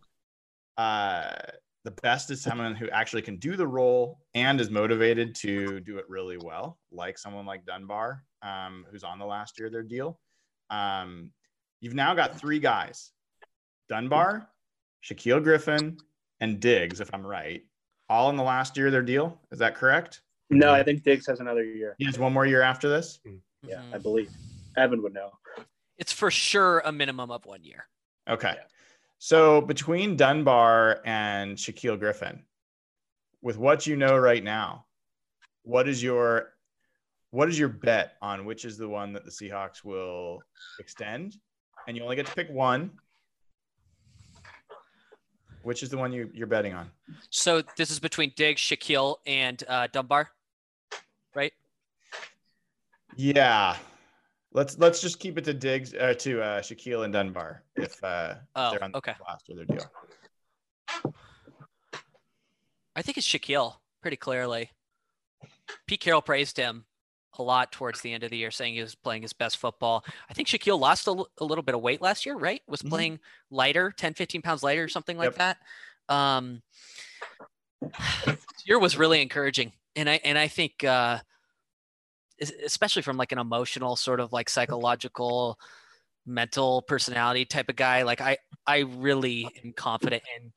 Uh, 0.77 1.29
the 1.83 1.91
best 2.01 2.31
is 2.31 2.41
someone 2.41 2.73
who 2.73 2.89
actually 2.89 3.21
can 3.21 3.37
do 3.37 3.55
the 3.55 3.67
role 3.67 4.17
and 4.33 4.59
is 4.59 4.71
motivated 4.71 5.35
to 5.35 5.79
do 5.81 5.99
it 5.99 6.05
really 6.09 6.37
well, 6.37 6.79
like 6.91 7.19
someone 7.19 7.45
like 7.45 7.67
Dunbar, 7.67 8.23
um, 8.41 8.83
who's 8.89 9.03
on 9.03 9.19
the 9.19 9.27
last 9.27 9.59
year 9.59 9.67
of 9.67 9.73
their 9.73 9.83
deal. 9.83 10.19
Um, 10.71 11.29
you've 11.81 11.93
now 11.93 12.15
got 12.15 12.39
three 12.39 12.59
guys 12.59 13.11
Dunbar, 13.89 14.49
Shaquill 15.05 15.43
Griffin, 15.43 15.97
and 16.39 16.59
Diggs, 16.59 16.99
if 16.99 17.13
I'm 17.13 17.25
right, 17.25 17.61
all 18.09 18.29
in 18.29 18.35
the 18.35 18.43
last 18.43 18.75
year 18.75 18.87
of 18.87 18.91
their 18.91 19.03
deal. 19.03 19.39
Is 19.51 19.59
that 19.59 19.75
correct? 19.75 20.21
No, 20.49 20.73
I 20.73 20.83
think 20.83 21.03
Diggs 21.03 21.27
has 21.27 21.39
another 21.39 21.63
year. 21.63 21.95
He 21.99 22.05
has 22.05 22.17
one 22.17 22.33
more 22.33 22.45
year 22.45 22.61
after 22.61 22.89
this? 22.89 23.19
Yeah, 23.63 23.79
I 23.79 23.93
mm-hmm. 23.93 24.01
believe. 24.01 24.31
Evan 24.77 25.01
would 25.03 25.13
know. 25.13 25.31
It's 25.97 26.13
for 26.13 26.31
sure 26.31 26.79
a 26.79 26.91
minimum 26.91 27.29
of 27.29 27.45
one 27.45 27.63
year. 27.63 27.85
Okay. 28.29 28.53
Yeah. 28.55 28.63
So 29.17 29.61
between 29.61 30.15
Dunbar 30.15 31.01
and 31.05 31.57
Shaquill 31.57 31.99
Griffin, 31.99 32.43
with 33.41 33.57
what 33.57 33.85
you 33.85 33.95
know 33.95 34.17
right 34.17 34.43
now, 34.43 34.85
what 35.63 35.87
is 35.87 36.01
your 36.01 36.53
what 37.31 37.49
is 37.49 37.59
your 37.59 37.69
bet 37.69 38.13
on 38.21 38.45
which 38.45 38.65
is 38.65 38.77
the 38.77 38.87
one 38.87 39.13
that 39.13 39.25
the 39.25 39.31
Seahawks 39.31 39.83
will 39.83 40.39
extend? 40.79 41.35
And 41.87 41.97
you 41.97 42.03
only 42.03 42.15
get 42.15 42.25
to 42.27 42.33
pick 42.33 42.49
one. 42.49 42.91
Which 45.63 45.83
is 45.83 45.89
the 45.89 45.97
one 45.97 46.11
you, 46.13 46.29
you're 46.33 46.47
betting 46.47 46.73
on? 46.73 46.89
So 47.29 47.61
this 47.77 47.91
is 47.91 47.99
between 47.99 48.31
Diggs, 48.35 48.61
Shaquill, 48.61 49.17
and 49.25 49.61
uh, 49.67 49.87
Dunbar, 49.91 50.31
right? 51.35 51.51
Yeah, 53.15 53.75
Let's 54.51 54.79
let's 54.79 54.99
just 54.99 55.19
keep 55.19 55.37
it 55.37 55.43
to 55.45 55.53
Diggs 55.53 55.93
uh, 55.93 56.15
to 56.19 56.41
uh, 56.41 56.61
Shaquill 56.61 57.03
and 57.03 57.13
Dunbar 57.13 57.61
if 57.75 58.03
uh, 58.03 58.35
oh, 58.55 58.71
they're 58.71 58.83
on 58.83 58.91
okay. 58.95 59.13
the 59.17 59.23
last 59.23 59.49
of 59.49 59.57
their 59.57 59.65
deal. 59.65 59.85
I 62.95 63.01
think 63.03 63.17
it's 63.17 63.27
Shaquill 63.27 63.75
pretty 64.01 64.17
clearly. 64.17 64.71
Pete 65.85 65.99
Carroll 65.99 66.23
praised 66.23 66.57
him 66.57 66.85
a 67.37 67.43
lot 67.43 67.71
towards 67.71 68.01
the 68.01 68.13
end 68.13 68.23
of 68.23 68.31
the 68.31 68.37
year, 68.37 68.51
saying 68.51 68.73
he 68.73 68.81
was 68.81 68.95
playing 68.95 69.21
his 69.21 69.33
best 69.33 69.57
football. 69.57 70.03
I 70.29 70.33
think 70.33 70.47
Shaquill 70.47 70.79
lost 70.79 71.07
a, 71.07 71.11
l- 71.11 71.29
a 71.39 71.45
little 71.45 71.63
bit 71.63 71.75
of 71.75 71.81
weight 71.81 72.01
last 72.01 72.25
year, 72.25 72.35
right? 72.35 72.61
Was 72.67 72.81
mm-hmm. 72.81 72.89
playing 72.89 73.19
lighter, 73.51 73.93
10, 73.95 74.13
15 74.13 74.41
pounds 74.41 74.63
lighter, 74.63 74.83
or 74.83 74.87
something 74.87 75.17
like 75.17 75.37
yep. 75.37 75.57
that. 76.09 76.13
Um, 76.13 76.61
year 78.65 78.79
was 78.79 78.97
really 78.97 79.21
encouraging. 79.21 79.71
And 79.95 80.09
I, 80.09 80.19
and 80.23 80.37
I 80.37 80.47
think, 80.47 80.83
uh, 80.83 81.19
especially 82.65 83.01
from 83.01 83.17
like 83.17 83.31
an 83.31 83.39
emotional 83.39 83.95
sort 83.95 84.19
of 84.19 84.31
like 84.33 84.49
psychological 84.49 85.59
mental 86.25 86.81
personality 86.83 87.43
type 87.43 87.69
of 87.69 87.75
guy 87.75 88.03
like 88.03 88.21
i 88.21 88.37
i 88.67 88.79
really 88.97 89.49
am 89.63 89.73
confident 89.73 90.21
in 90.37 90.51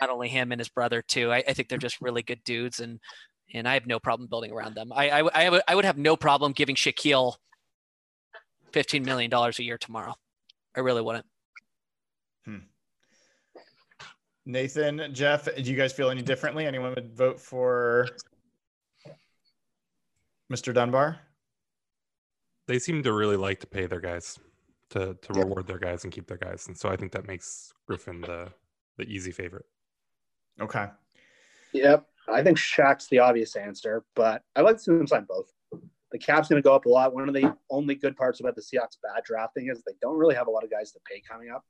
not 0.00 0.08
only 0.08 0.28
him 0.28 0.50
and 0.50 0.60
his 0.60 0.68
brother 0.68 1.02
too 1.02 1.30
i, 1.30 1.42
I 1.46 1.52
think 1.52 1.68
they're 1.68 1.78
just 1.78 2.00
really 2.00 2.22
good 2.22 2.42
dudes 2.44 2.80
and 2.80 2.98
and 3.54 3.68
i 3.68 3.74
have 3.74 3.86
no 3.86 3.98
problem 3.98 4.28
building 4.28 4.52
around 4.52 4.74
them 4.74 4.92
i 4.92 5.10
i, 5.10 5.18
I, 5.20 5.50
would, 5.50 5.62
I 5.68 5.74
would 5.74 5.84
have 5.84 5.98
no 5.98 6.16
problem 6.16 6.52
giving 6.52 6.76
Shaquill 6.76 7.34
15 8.72 9.04
million 9.04 9.30
dollars 9.30 9.58
a 9.58 9.64
year 9.64 9.78
tomorrow 9.78 10.14
i 10.76 10.80
really 10.80 11.02
wouldn't 11.02 11.26
hmm. 12.44 12.58
nathan 14.46 15.12
jeff 15.12 15.48
do 15.56 15.62
you 15.62 15.76
guys 15.76 15.92
feel 15.92 16.10
any 16.10 16.22
differently 16.22 16.66
anyone 16.66 16.94
would 16.94 17.16
vote 17.16 17.40
for 17.40 18.08
Mr. 20.50 20.74
Dunbar? 20.74 21.20
They 22.66 22.78
seem 22.78 23.02
to 23.04 23.12
really 23.12 23.36
like 23.36 23.60
to 23.60 23.66
pay 23.66 23.86
their 23.86 24.00
guys 24.00 24.38
to 24.90 25.16
to 25.22 25.32
yep. 25.34 25.44
reward 25.44 25.66
their 25.66 25.78
guys 25.78 26.04
and 26.04 26.12
keep 26.12 26.26
their 26.26 26.36
guys, 26.36 26.66
and 26.66 26.76
so 26.76 26.88
I 26.88 26.96
think 26.96 27.12
that 27.12 27.26
makes 27.26 27.72
Griffin 27.86 28.20
the 28.20 28.52
the 28.96 29.04
easy 29.04 29.30
favorite. 29.30 29.66
Okay. 30.60 30.88
Yep, 31.72 32.06
I 32.32 32.42
think 32.42 32.58
Shaq's 32.58 33.08
the 33.08 33.18
obvious 33.18 33.56
answer, 33.56 34.04
but 34.14 34.42
I 34.56 34.60
like 34.60 34.76
to 34.76 34.82
see 34.82 34.92
them 34.92 35.06
sign 35.06 35.26
both. 35.28 35.52
The 36.12 36.18
cap's 36.18 36.48
going 36.48 36.60
to 36.60 36.66
go 36.66 36.74
up 36.74 36.86
a 36.86 36.88
lot. 36.88 37.14
One 37.14 37.28
of 37.28 37.34
the 37.34 37.56
only 37.70 37.94
good 37.94 38.16
parts 38.16 38.40
about 38.40 38.56
the 38.56 38.62
Seahawks 38.62 38.96
bad 39.02 39.22
drafting 39.24 39.68
is 39.70 39.82
they 39.82 39.92
don't 40.02 40.16
really 40.16 40.34
have 40.34 40.48
a 40.48 40.50
lot 40.50 40.64
of 40.64 40.70
guys 40.70 40.90
to 40.92 40.98
pay 41.04 41.20
coming 41.20 41.50
up, 41.50 41.64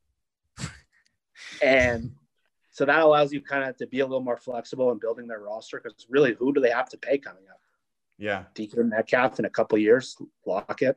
and 1.62 2.12
so 2.70 2.84
that 2.84 3.00
allows 3.00 3.32
you 3.32 3.42
kind 3.42 3.64
of 3.64 3.76
to 3.78 3.86
be 3.86 4.00
a 4.00 4.06
little 4.06 4.22
more 4.22 4.36
flexible 4.36 4.92
in 4.92 4.98
building 4.98 5.26
their 5.26 5.40
roster 5.40 5.80
because 5.82 6.06
really, 6.08 6.34
who 6.34 6.52
do 6.52 6.60
they 6.60 6.70
have 6.70 6.88
to 6.90 6.96
pay 6.98 7.18
coming 7.18 7.42
up? 7.50 7.60
Yeah. 8.16 8.44
DK 8.54 8.76
Metcalf 8.88 9.38
in 9.38 9.44
a 9.44 9.50
couple 9.50 9.78
years, 9.78 10.16
lock 10.46 10.82
it. 10.82 10.96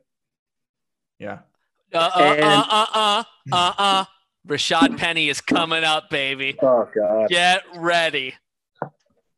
Yeah. 1.18 1.40
Uh 1.92 2.10
uh 2.14 2.20
and, 2.20 2.44
uh 2.44 2.66
uh 2.68 2.86
uh 2.94 3.24
uh 3.52 3.72
uh. 3.78 4.04
Rashaad 4.46 4.98
Penny 4.98 5.28
is 5.28 5.40
coming 5.40 5.84
up, 5.84 6.10
baby. 6.10 6.56
Oh 6.62 6.88
god. 6.94 7.28
Get 7.28 7.62
ready. 7.76 8.34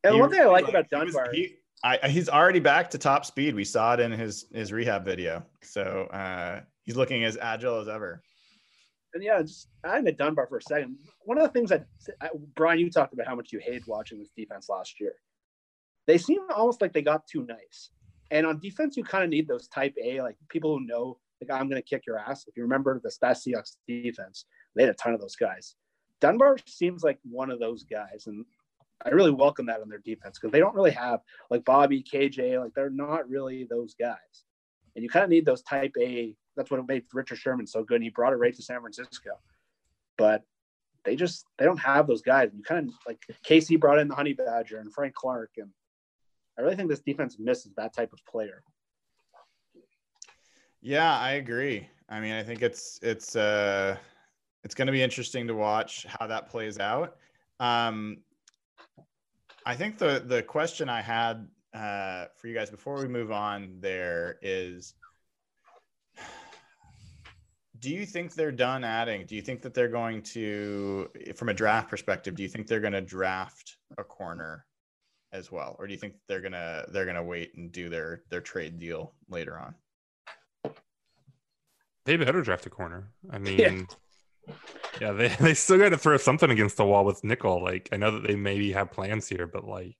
And 0.06 0.14
he, 0.14 0.20
one 0.20 0.30
thing 0.30 0.40
I 0.40 0.46
like, 0.46 0.68
about 0.68 0.88
Dunbar, 0.90 1.32
he, 1.32 1.56
I, 1.84 2.08
he's 2.08 2.28
already 2.28 2.60
back 2.60 2.90
to 2.90 2.98
top 2.98 3.24
speed. 3.24 3.54
We 3.54 3.64
saw 3.64 3.94
it 3.94 4.00
in 4.00 4.12
his 4.12 4.46
his 4.52 4.72
rehab 4.72 5.04
video. 5.04 5.44
So 5.62 6.08
uh, 6.12 6.60
he's 6.84 6.96
looking 6.96 7.24
as 7.24 7.36
agile 7.36 7.80
as 7.80 7.88
ever. 7.88 8.22
And 9.14 9.22
yeah, 9.22 9.40
just 9.42 9.68
adding 9.84 10.04
to 10.06 10.12
Dunbar 10.12 10.46
for 10.46 10.58
a 10.58 10.62
second. 10.62 10.98
One 11.24 11.38
of 11.38 11.44
the 11.44 11.50
things 11.50 11.70
that 11.70 11.86
Brian, 12.54 12.78
you 12.78 12.90
talked 12.90 13.14
about 13.14 13.26
how 13.26 13.34
much 13.34 13.52
you 13.52 13.58
hated 13.58 13.84
watching 13.86 14.18
this 14.18 14.30
defense 14.36 14.68
last 14.68 15.00
year 15.00 15.14
they 16.06 16.18
seem 16.18 16.40
almost 16.54 16.80
like 16.80 16.92
they 16.92 17.02
got 17.02 17.26
too 17.26 17.44
nice. 17.46 17.90
And 18.30 18.46
on 18.46 18.60
defense, 18.60 18.96
you 18.96 19.04
kind 19.04 19.24
of 19.24 19.30
need 19.30 19.46
those 19.46 19.68
type 19.68 19.94
A, 20.02 20.20
like 20.22 20.36
people 20.48 20.78
who 20.78 20.86
know, 20.86 21.18
like, 21.40 21.50
I'm 21.50 21.68
going 21.68 21.80
to 21.80 21.86
kick 21.86 22.06
your 22.06 22.18
ass. 22.18 22.46
If 22.46 22.56
you 22.56 22.62
remember 22.62 23.00
the 23.02 23.10
Stats 23.10 23.46
Seahawks 23.46 23.76
defense, 23.86 24.46
they 24.74 24.82
had 24.82 24.90
a 24.90 24.94
ton 24.94 25.14
of 25.14 25.20
those 25.20 25.36
guys. 25.36 25.74
Dunbar 26.20 26.56
seems 26.66 27.02
like 27.02 27.18
one 27.28 27.50
of 27.50 27.60
those 27.60 27.84
guys. 27.84 28.24
And 28.26 28.44
I 29.04 29.10
really 29.10 29.30
welcome 29.30 29.66
that 29.66 29.80
on 29.80 29.88
their 29.88 29.98
defense 29.98 30.38
because 30.38 30.52
they 30.52 30.58
don't 30.58 30.74
really 30.74 30.90
have 30.92 31.20
like 31.50 31.64
Bobby, 31.64 32.02
KJ, 32.02 32.60
like 32.60 32.74
they're 32.74 32.90
not 32.90 33.28
really 33.28 33.64
those 33.64 33.94
guys. 33.94 34.16
And 34.94 35.02
you 35.02 35.08
kind 35.10 35.24
of 35.24 35.30
need 35.30 35.44
those 35.44 35.62
type 35.62 35.92
A. 36.00 36.34
That's 36.56 36.70
what 36.70 36.86
made 36.88 37.04
Richard 37.12 37.38
Sherman 37.38 37.66
so 37.66 37.84
good. 37.84 37.96
And 37.96 38.04
he 38.04 38.10
brought 38.10 38.32
it 38.32 38.36
right 38.36 38.54
to 38.54 38.62
San 38.62 38.80
Francisco. 38.80 39.32
But 40.16 40.42
they 41.06 41.16
just 41.16 41.46
they 41.56 41.64
don't 41.64 41.78
have 41.78 42.06
those 42.06 42.20
guys. 42.20 42.50
You 42.54 42.62
kind 42.62 42.88
of 42.88 42.94
like 43.06 43.20
KC 43.48 43.80
brought 43.80 43.98
in 43.98 44.08
the 44.08 44.14
Honey 44.14 44.34
Badger 44.34 44.78
and 44.78 44.92
Frank 44.92 45.14
Clark, 45.14 45.52
and 45.56 45.70
I 46.58 46.62
really 46.62 46.76
think 46.76 46.90
this 46.90 47.00
defense 47.00 47.36
misses 47.38 47.72
that 47.76 47.94
type 47.94 48.12
of 48.12 48.18
player. 48.26 48.62
Yeah, 50.82 51.18
I 51.18 51.32
agree. 51.32 51.88
I 52.08 52.20
mean, 52.20 52.32
I 52.32 52.42
think 52.42 52.60
it's 52.60 52.98
it's 53.02 53.36
uh 53.36 53.96
it's 54.64 54.74
going 54.74 54.86
to 54.86 54.92
be 54.92 55.02
interesting 55.02 55.46
to 55.46 55.54
watch 55.54 56.06
how 56.08 56.26
that 56.26 56.50
plays 56.50 56.78
out. 56.78 57.16
Um, 57.60 58.18
I 59.66 59.74
think 59.74 59.98
the 59.98 60.22
the 60.24 60.42
question 60.42 60.88
I 60.88 61.02
had 61.02 61.48
uh, 61.74 62.26
for 62.36 62.46
you 62.46 62.54
guys 62.54 62.70
before 62.70 62.96
we 62.96 63.08
move 63.08 63.32
on 63.32 63.78
there 63.80 64.38
is 64.40 64.94
do 67.80 67.90
you 67.90 68.06
think 68.06 68.32
they're 68.34 68.52
done 68.52 68.84
adding? 68.84 69.26
Do 69.26 69.34
you 69.34 69.42
think 69.42 69.60
that 69.62 69.74
they're 69.74 69.88
going 69.88 70.22
to, 70.22 71.10
from 71.34 71.50
a 71.50 71.54
draft 71.54 71.90
perspective, 71.90 72.34
do 72.34 72.42
you 72.42 72.48
think 72.48 72.66
they're 72.66 72.80
going 72.80 72.94
to 72.94 73.02
draft 73.02 73.76
a 73.98 74.04
corner 74.04 74.64
as 75.32 75.52
well, 75.52 75.76
or 75.78 75.86
do 75.86 75.92
you 75.92 75.98
think 75.98 76.14
they're 76.28 76.40
gonna 76.40 76.84
they're 76.88 77.04
gonna 77.04 77.22
wait 77.22 77.52
and 77.56 77.72
do 77.72 77.88
their 77.88 78.22
their 78.30 78.40
trade 78.40 78.78
deal 78.78 79.12
later 79.28 79.58
on? 79.58 79.74
They 82.04 82.16
better 82.16 82.42
draft 82.42 82.66
a 82.66 82.70
corner. 82.70 83.10
I 83.30 83.38
mean, 83.46 83.86
yeah, 84.48 84.54
yeah 85.00 85.12
they, 85.12 85.28
they 85.40 85.54
still 85.54 85.78
got 85.78 85.90
to 85.90 85.98
throw 85.98 86.16
something 86.16 86.50
against 86.50 86.76
the 86.76 86.84
wall 86.84 87.04
with 87.04 87.24
nickel. 87.24 87.62
Like 87.62 87.88
I 87.92 87.96
know 87.96 88.12
that 88.12 88.26
they 88.26 88.36
maybe 88.36 88.72
have 88.72 88.92
plans 88.92 89.28
here, 89.28 89.46
but 89.46 89.64
like 89.64 89.96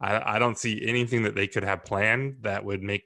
I, 0.00 0.36
I 0.36 0.38
don't 0.38 0.58
see 0.58 0.86
anything 0.86 1.22
that 1.24 1.34
they 1.34 1.46
could 1.46 1.64
have 1.64 1.84
planned 1.84 2.38
that 2.42 2.64
would 2.64 2.82
make 2.82 3.04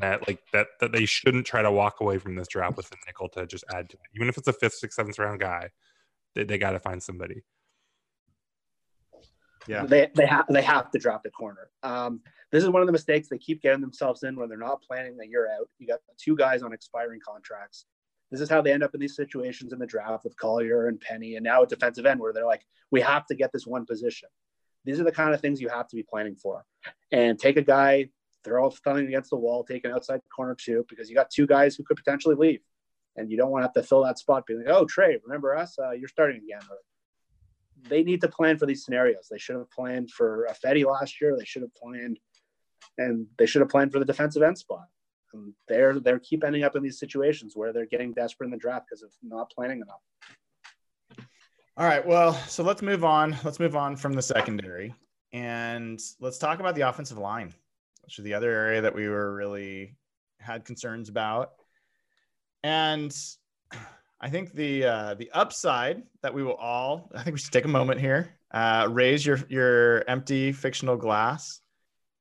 that 0.00 0.26
like 0.28 0.40
that 0.52 0.68
that 0.80 0.92
they 0.92 1.06
shouldn't 1.06 1.46
try 1.46 1.62
to 1.62 1.70
walk 1.70 2.00
away 2.00 2.18
from 2.18 2.36
this 2.36 2.48
draft 2.48 2.76
with 2.76 2.90
a 2.92 2.96
nickel 3.06 3.28
to 3.30 3.46
just 3.46 3.64
add 3.72 3.88
to 3.90 3.96
it. 3.96 4.10
Even 4.14 4.28
if 4.28 4.36
it's 4.36 4.48
a 4.48 4.52
fifth, 4.52 4.74
sixth, 4.74 4.96
seventh 4.96 5.18
round 5.18 5.40
guy, 5.40 5.70
they, 6.34 6.44
they 6.44 6.58
got 6.58 6.72
to 6.72 6.80
find 6.80 7.02
somebody. 7.02 7.42
Yeah, 9.66 9.84
they 9.84 10.10
they 10.14 10.26
have 10.26 10.44
they 10.48 10.62
have 10.62 10.90
to 10.92 10.98
drop 10.98 11.24
the 11.24 11.30
corner. 11.30 11.70
Um, 11.82 12.20
this 12.52 12.62
is 12.62 12.70
one 12.70 12.82
of 12.82 12.86
the 12.86 12.92
mistakes 12.92 13.28
they 13.28 13.38
keep 13.38 13.62
getting 13.62 13.80
themselves 13.80 14.22
in 14.22 14.36
when 14.36 14.48
they're 14.48 14.58
not 14.58 14.80
planning 14.82 15.16
the 15.16 15.26
year 15.26 15.48
out. 15.48 15.68
You 15.78 15.88
got 15.88 16.00
two 16.18 16.36
guys 16.36 16.62
on 16.62 16.72
expiring 16.72 17.20
contracts. 17.26 17.86
This 18.30 18.40
is 18.40 18.50
how 18.50 18.60
they 18.60 18.72
end 18.72 18.82
up 18.82 18.94
in 18.94 19.00
these 19.00 19.14
situations 19.14 19.72
in 19.72 19.78
the 19.78 19.86
draft 19.86 20.24
with 20.24 20.36
Collier 20.36 20.88
and 20.88 21.00
Penny, 21.00 21.36
and 21.36 21.44
now 21.44 21.62
a 21.62 21.66
defensive 21.66 22.06
end 22.06 22.20
where 22.20 22.32
they're 22.32 22.46
like, 22.46 22.66
we 22.90 23.00
have 23.00 23.26
to 23.26 23.34
get 23.34 23.52
this 23.52 23.66
one 23.66 23.86
position. 23.86 24.28
These 24.84 25.00
are 25.00 25.04
the 25.04 25.12
kind 25.12 25.32
of 25.34 25.40
things 25.40 25.60
you 25.60 25.68
have 25.68 25.88
to 25.88 25.96
be 25.96 26.02
planning 26.02 26.36
for, 26.36 26.64
and 27.12 27.38
take 27.38 27.56
a 27.56 27.62
guy, 27.62 28.08
throw 28.44 28.70
something 28.70 29.06
against 29.06 29.30
the 29.30 29.36
wall, 29.36 29.64
take 29.64 29.84
an 29.84 29.92
outside 29.92 30.20
corner 30.34 30.54
too, 30.54 30.84
because 30.88 31.08
you 31.08 31.14
got 31.14 31.30
two 31.30 31.46
guys 31.46 31.76
who 31.76 31.84
could 31.84 31.96
potentially 31.96 32.34
leave, 32.34 32.60
and 33.16 33.30
you 33.30 33.36
don't 33.36 33.50
want 33.50 33.62
to 33.62 33.66
have 33.66 33.74
to 33.74 33.82
fill 33.82 34.04
that 34.04 34.18
spot. 34.18 34.46
Being 34.46 34.64
like, 34.64 34.74
oh 34.74 34.84
Tre, 34.84 35.18
remember 35.24 35.56
us? 35.56 35.78
Uh, 35.78 35.92
you're 35.92 36.08
starting 36.08 36.36
again. 36.38 36.60
Or, 36.70 36.78
they 37.88 38.02
need 38.02 38.20
to 38.22 38.28
plan 38.28 38.58
for 38.58 38.66
these 38.66 38.84
scenarios. 38.84 39.28
They 39.30 39.38
should 39.38 39.56
have 39.56 39.70
planned 39.70 40.10
for 40.10 40.48
Ifedi 40.50 40.84
last 40.84 41.20
year. 41.20 41.36
They 41.36 41.44
should 41.44 41.62
have 41.62 41.74
planned, 41.74 42.18
and 42.98 43.26
they 43.38 43.46
should 43.46 43.60
have 43.60 43.68
planned 43.68 43.92
for 43.92 43.98
the 43.98 44.04
defensive 44.04 44.42
end 44.42 44.58
spot. 44.58 44.86
And 45.32 45.52
they're 45.68 46.00
they're 46.00 46.18
keep 46.18 46.44
ending 46.44 46.64
up 46.64 46.76
in 46.76 46.82
these 46.82 46.98
situations 46.98 47.54
where 47.54 47.72
they're 47.72 47.86
getting 47.86 48.12
desperate 48.12 48.46
in 48.46 48.50
the 48.50 48.56
draft 48.56 48.86
because 48.88 49.02
of 49.02 49.10
not 49.22 49.50
planning 49.50 49.80
enough. 49.80 50.00
All 51.76 51.86
right, 51.86 52.06
well, 52.06 52.32
so 52.32 52.62
let's 52.62 52.80
move 52.80 53.04
on. 53.04 53.36
Let's 53.44 53.60
move 53.60 53.76
on 53.76 53.96
from 53.96 54.14
the 54.14 54.22
secondary 54.22 54.94
and 55.32 56.00
let's 56.20 56.38
talk 56.38 56.60
about 56.60 56.74
the 56.74 56.82
offensive 56.82 57.18
line, 57.18 57.52
which 58.02 58.18
is 58.18 58.24
the 58.24 58.32
other 58.32 58.50
area 58.50 58.80
that 58.80 58.94
we 58.94 59.08
were 59.08 59.34
really 59.34 59.96
had 60.40 60.64
concerns 60.64 61.10
about. 61.10 61.52
And 62.62 63.14
I 64.20 64.30
think 64.30 64.54
the 64.54 64.84
uh, 64.84 65.14
the 65.14 65.30
upside 65.32 66.02
that 66.22 66.32
we 66.32 66.42
will 66.42 66.54
all 66.54 67.10
I 67.14 67.22
think 67.22 67.34
we 67.34 67.38
should 67.38 67.52
take 67.52 67.66
a 67.66 67.68
moment 67.68 68.00
here. 68.00 68.30
Uh, 68.50 68.88
raise 68.90 69.26
your 69.26 69.40
your 69.48 70.08
empty 70.08 70.52
fictional 70.52 70.96
glass. 70.96 71.60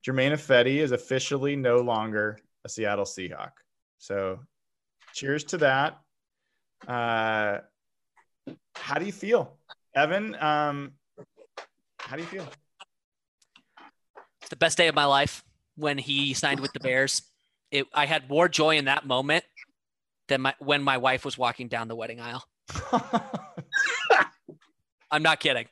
Germain 0.04 0.34
Ifedi 0.34 0.78
is 0.78 0.92
officially 0.92 1.56
no 1.56 1.78
longer 1.78 2.38
a 2.66 2.70
Seattle 2.70 3.06
Seahawk. 3.06 3.52
So, 4.00 4.40
cheers 5.14 5.46
to 5.46 5.58
that. 5.60 6.00
Uh, 6.86 7.60
how 8.76 9.00
do 9.00 9.06
you 9.06 9.14
feel, 9.14 9.58
Evan? 9.96 10.36
Um, 10.36 10.94
how 12.00 12.18
do 12.18 12.24
you 12.24 12.28
feel? 12.28 12.48
It's 14.42 14.50
the 14.50 14.58
best 14.58 14.78
day 14.78 14.88
of 14.88 14.96
my 14.96 15.06
life 15.06 15.44
when 15.76 15.98
he 15.98 16.34
signed 16.34 16.60
with 16.60 16.74
the 16.74 16.80
Bears. 16.80 17.22
It, 17.72 17.88
I 17.94 18.06
had 18.06 18.30
more 18.30 18.50
joy 18.50 18.78
in 18.78 18.86
that 18.86 19.06
moment 19.06 19.46
than 20.28 20.42
my 20.42 20.54
when 20.60 20.84
my 20.84 20.98
wife 20.98 21.24
was 21.24 21.38
walking 21.38 21.68
down 21.68 21.88
the 21.88 21.96
wedding 21.96 22.20
aisle. 22.20 22.44
I'm 25.12 25.24
not 25.24 25.40
kidding. 25.40 25.68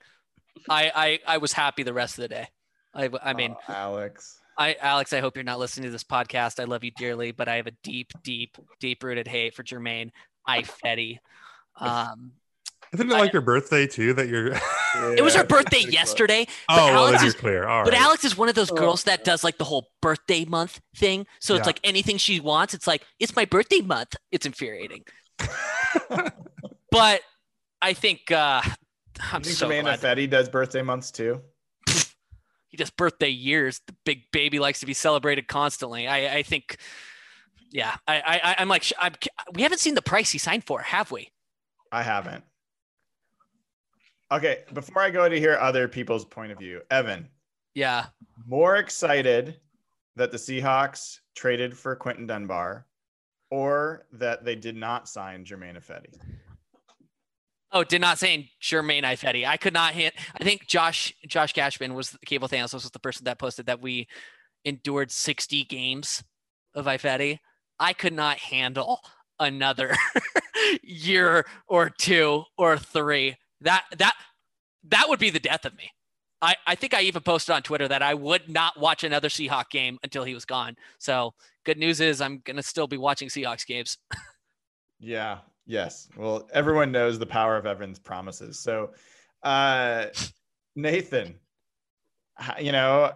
I, 0.69 0.91
I 0.95 1.19
I 1.35 1.37
was 1.37 1.53
happy 1.53 1.83
the 1.83 1.93
rest 1.93 2.17
of 2.17 2.23
the 2.23 2.29
day. 2.29 2.47
I 2.93 3.09
I 3.21 3.33
mean, 3.33 3.55
oh, 3.67 3.73
Alex. 3.73 4.39
I 4.57 4.75
Alex, 4.79 5.13
I 5.13 5.19
hope 5.19 5.35
you're 5.35 5.43
not 5.43 5.59
listening 5.59 5.85
to 5.85 5.91
this 5.91 6.03
podcast. 6.03 6.59
I 6.59 6.65
love 6.65 6.83
you 6.83 6.91
dearly, 6.91 7.31
but 7.31 7.47
I 7.47 7.55
have 7.55 7.67
a 7.67 7.73
deep, 7.83 8.11
deep, 8.23 8.57
deep 8.79 9.03
rooted 9.03 9.27
hate 9.27 9.55
for 9.55 9.63
Germain 9.63 10.11
Ifedi. 10.47 11.19
Um, 11.75 12.33
isn't 12.93 13.09
it 13.09 13.13
like 13.13 13.31
I, 13.31 13.33
your 13.33 13.41
birthday 13.41 13.87
too? 13.87 14.13
That 14.13 14.27
you're. 14.27 14.49
it 15.17 15.23
was 15.23 15.33
her 15.33 15.43
birthday 15.43 15.79
yesterday. 15.79 16.45
Oh, 16.69 16.75
well, 16.75 17.07
Alex 17.07 17.23
is 17.23 17.33
clear. 17.33 17.65
All 17.67 17.83
but 17.83 17.95
Alex 17.95 18.23
is 18.23 18.37
one 18.37 18.49
of 18.49 18.55
those 18.55 18.71
oh. 18.71 18.75
girls 18.75 19.05
that 19.05 19.23
does 19.23 19.43
like 19.43 19.57
the 19.57 19.63
whole 19.63 19.89
birthday 20.01 20.45
month 20.45 20.79
thing. 20.95 21.25
So 21.39 21.53
yeah. 21.53 21.59
it's 21.59 21.65
like 21.65 21.79
anything 21.83 22.17
she 22.17 22.39
wants, 22.39 22.75
it's 22.75 22.85
like 22.85 23.03
it's 23.19 23.35
my 23.35 23.45
birthday 23.45 23.81
month. 23.81 24.15
It's 24.31 24.45
infuriating. 24.45 25.03
but 26.91 27.21
I 27.81 27.93
think 27.93 28.31
uh 28.31 28.61
I'm 29.19 29.39
you 29.39 29.45
think 29.45 29.57
so 29.57 29.65
Amanda 29.65 29.97
Fetty 29.97 30.29
does 30.29 30.47
birthday 30.47 30.83
months 30.83 31.09
too. 31.09 31.41
He 32.73 32.77
does 32.77 32.89
birthday 32.89 33.29
years. 33.29 33.81
The 33.85 33.95
big 34.03 34.31
baby 34.31 34.57
likes 34.57 34.79
to 34.79 34.87
be 34.87 34.95
celebrated 34.95 35.47
constantly. 35.47 36.07
I, 36.07 36.37
I 36.37 36.41
think, 36.41 36.77
yeah, 37.69 37.97
I, 38.07 38.41
I, 38.43 38.55
I'm 38.57 38.67
like, 38.67 38.91
I'm, 38.97 39.13
we 39.53 39.61
haven't 39.61 39.77
seen 39.77 39.93
the 39.93 40.01
price 40.01 40.31
he 40.31 40.39
signed 40.39 40.63
for, 40.63 40.81
have 40.81 41.11
we? 41.11 41.29
I 41.91 42.01
haven't. 42.01 42.43
Okay, 44.31 44.63
before 44.73 45.03
I 45.03 45.11
go 45.11 45.29
to 45.29 45.39
hear 45.39 45.55
other 45.59 45.87
people's 45.87 46.25
point 46.25 46.51
of 46.51 46.57
view, 46.57 46.81
Evan. 46.89 47.29
Yeah. 47.75 48.07
More 48.47 48.77
excited 48.77 49.59
that 50.15 50.31
the 50.31 50.37
Seahawks 50.37 51.19
traded 51.35 51.77
for 51.77 51.95
Quinton 51.95 52.25
Dunbar 52.25 52.87
or 53.51 54.07
that 54.13 54.43
they 54.43 54.55
did 54.55 54.75
not 54.75 55.07
sign 55.07 55.45
Germain 55.45 55.75
Ifedi? 55.75 56.19
Oh, 57.73 57.83
did 57.83 58.01
not 58.01 58.19
say 58.19 58.51
Germain 58.61 59.03
Ifedi. 59.03 59.47
I 59.47 59.57
could 59.57 59.73
not 59.73 59.93
hit. 59.93 60.13
I 60.39 60.43
think 60.43 60.67
Josh 60.67 61.11
Josh 61.27 61.53
Cashman 61.53 61.95
was 61.95 62.11
the 62.11 62.19
cable 62.19 62.47
Thanos 62.47 62.73
was 62.73 62.89
the 62.89 62.99
person 62.99 63.25
that 63.25 63.39
posted 63.39 63.65
that 63.65 63.81
we 63.81 64.07
endured 64.63 65.11
60 65.11 65.63
games 65.65 66.23
of 66.75 66.85
Ifedi. 66.85 67.39
I 67.79 67.93
could 67.93 68.13
not 68.13 68.37
handle 68.37 69.01
another 69.39 69.95
year 70.83 71.45
or 71.67 71.89
two 71.89 72.43
or 72.57 72.77
three 72.77 73.37
that 73.61 73.85
that 73.97 74.13
that 74.83 75.09
would 75.09 75.19
be 75.19 75.31
the 75.31 75.39
death 75.39 75.65
of 75.65 75.75
me. 75.75 75.89
I, 76.43 76.55
I 76.67 76.75
think 76.75 76.93
I 76.93 77.01
even 77.03 77.21
posted 77.21 77.55
on 77.55 77.63
Twitter 77.63 77.87
that 77.87 78.01
I 78.03 78.13
would 78.13 78.49
not 78.49 78.77
watch 78.77 79.05
another 79.05 79.29
Seahawk 79.29 79.69
game 79.69 79.97
until 80.03 80.25
he 80.25 80.33
was 80.33 80.43
gone. 80.43 80.75
So 80.99 81.33
good 81.65 81.77
news 81.77 82.01
is 82.01 82.21
I'm 82.21 82.41
gonna 82.45 82.61
still 82.61 82.85
be 82.85 82.97
watching 82.97 83.29
Seahawks 83.29 83.65
games. 83.65 83.97
yeah. 84.99 85.39
Yes. 85.65 86.09
Well, 86.17 86.49
everyone 86.53 86.91
knows 86.91 87.19
the 87.19 87.25
power 87.25 87.57
of 87.57 87.65
Evan's 87.65 87.99
promises. 87.99 88.59
So, 88.59 88.91
uh, 89.43 90.07
Nathan, 90.75 91.35
you 92.59 92.71
know, 92.71 93.11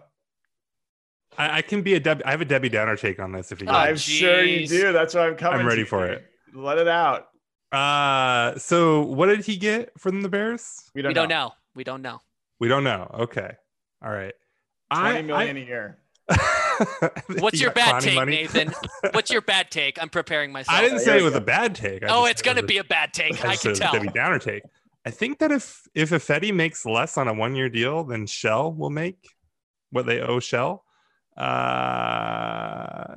I, 1.37 1.57
I 1.57 1.61
can 1.61 1.81
be 1.81 1.95
a 1.95 1.99
Debbie. 1.99 2.23
I 2.25 2.31
have 2.31 2.41
a 2.41 2.45
Debbie 2.45 2.69
Downer 2.69 2.95
take 2.95 3.19
on 3.19 3.31
this. 3.31 3.51
If 3.51 3.61
you, 3.61 3.67
oh, 3.67 3.73
I'm 3.73 3.97
sure 3.97 4.43
you 4.43 4.67
do. 4.67 4.91
That's 4.91 5.13
why 5.13 5.27
I'm 5.27 5.35
coming. 5.35 5.61
I'm 5.61 5.67
ready 5.67 5.83
for 5.83 6.05
it. 6.05 6.25
Let 6.53 6.77
it 6.77 6.87
out. 6.87 7.27
Uh, 7.71 8.57
so 8.57 9.01
what 9.01 9.27
did 9.27 9.45
he 9.45 9.57
get 9.57 9.91
from 9.99 10.21
the 10.21 10.29
Bears? 10.29 10.89
We 10.95 11.01
don't, 11.01 11.09
we 11.09 11.13
don't 11.13 11.29
know. 11.29 11.47
know. 11.47 11.53
We 11.75 11.83
don't 11.83 12.01
know. 12.01 12.21
We 12.59 12.67
don't 12.67 12.83
know. 12.83 13.09
Okay. 13.19 13.51
All 14.03 14.11
right. 14.11 14.33
Twenty 14.93 15.17
I, 15.17 15.21
million 15.21 15.57
I, 15.57 15.59
a 15.59 15.65
year. 15.65 15.97
What's 17.39 17.61
your 17.61 17.71
bad 17.71 18.01
take, 18.01 18.15
money? 18.15 18.31
Nathan? 18.31 18.73
What's 19.11 19.31
your 19.31 19.41
bad 19.41 19.71
take? 19.71 20.01
I'm 20.01 20.09
preparing 20.09 20.51
myself. 20.51 20.77
I 20.77 20.81
didn't 20.81 20.99
say 20.99 21.17
it 21.17 21.23
was 21.23 21.35
a 21.35 21.41
bad 21.41 21.75
take. 21.75 22.03
I 22.03 22.07
oh, 22.09 22.25
it's 22.25 22.41
going 22.41 22.57
to 22.57 22.63
be 22.63 22.77
a 22.77 22.83
bad 22.83 23.13
take. 23.13 23.43
I, 23.43 23.51
I 23.51 23.55
can 23.55 23.73
tell. 23.75 23.93
Debbie 23.93 24.09
Downer 24.09 24.39
take. 24.39 24.63
I 25.05 25.11
think 25.11 25.39
that 25.39 25.51
if 25.51 25.87
if 25.95 26.09
Ifedi 26.09 26.53
makes 26.53 26.85
less 26.85 27.17
on 27.17 27.27
a 27.27 27.33
one 27.33 27.55
year 27.55 27.69
deal 27.69 28.03
than 28.03 28.25
Shell 28.25 28.73
will 28.73 28.89
make, 28.89 29.27
what 29.91 30.05
they 30.05 30.19
owe 30.19 30.39
Shell, 30.39 30.83
uh, 31.37 33.15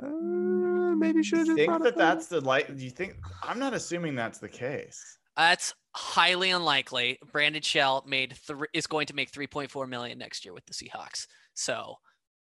maybe 0.96 1.22
should 1.22 1.48
have 1.48 1.56
think 1.56 1.82
that 1.82 1.96
that's 1.96 2.26
the 2.26 2.40
light. 2.40 2.76
Do 2.76 2.84
you 2.84 2.90
think? 2.90 3.16
I'm 3.42 3.58
not 3.58 3.74
assuming 3.74 4.14
that's 4.14 4.38
the 4.38 4.48
case. 4.48 5.18
That's 5.36 5.74
highly 5.94 6.50
unlikely. 6.50 7.18
Brandon 7.32 7.62
Shell 7.62 8.04
made 8.06 8.34
three 8.36 8.68
is 8.72 8.86
going 8.86 9.06
to 9.06 9.14
make 9.14 9.32
3.4 9.32 9.88
million 9.88 10.18
next 10.18 10.44
year 10.44 10.54
with 10.54 10.66
the 10.66 10.74
Seahawks. 10.74 11.26
So, 11.54 11.96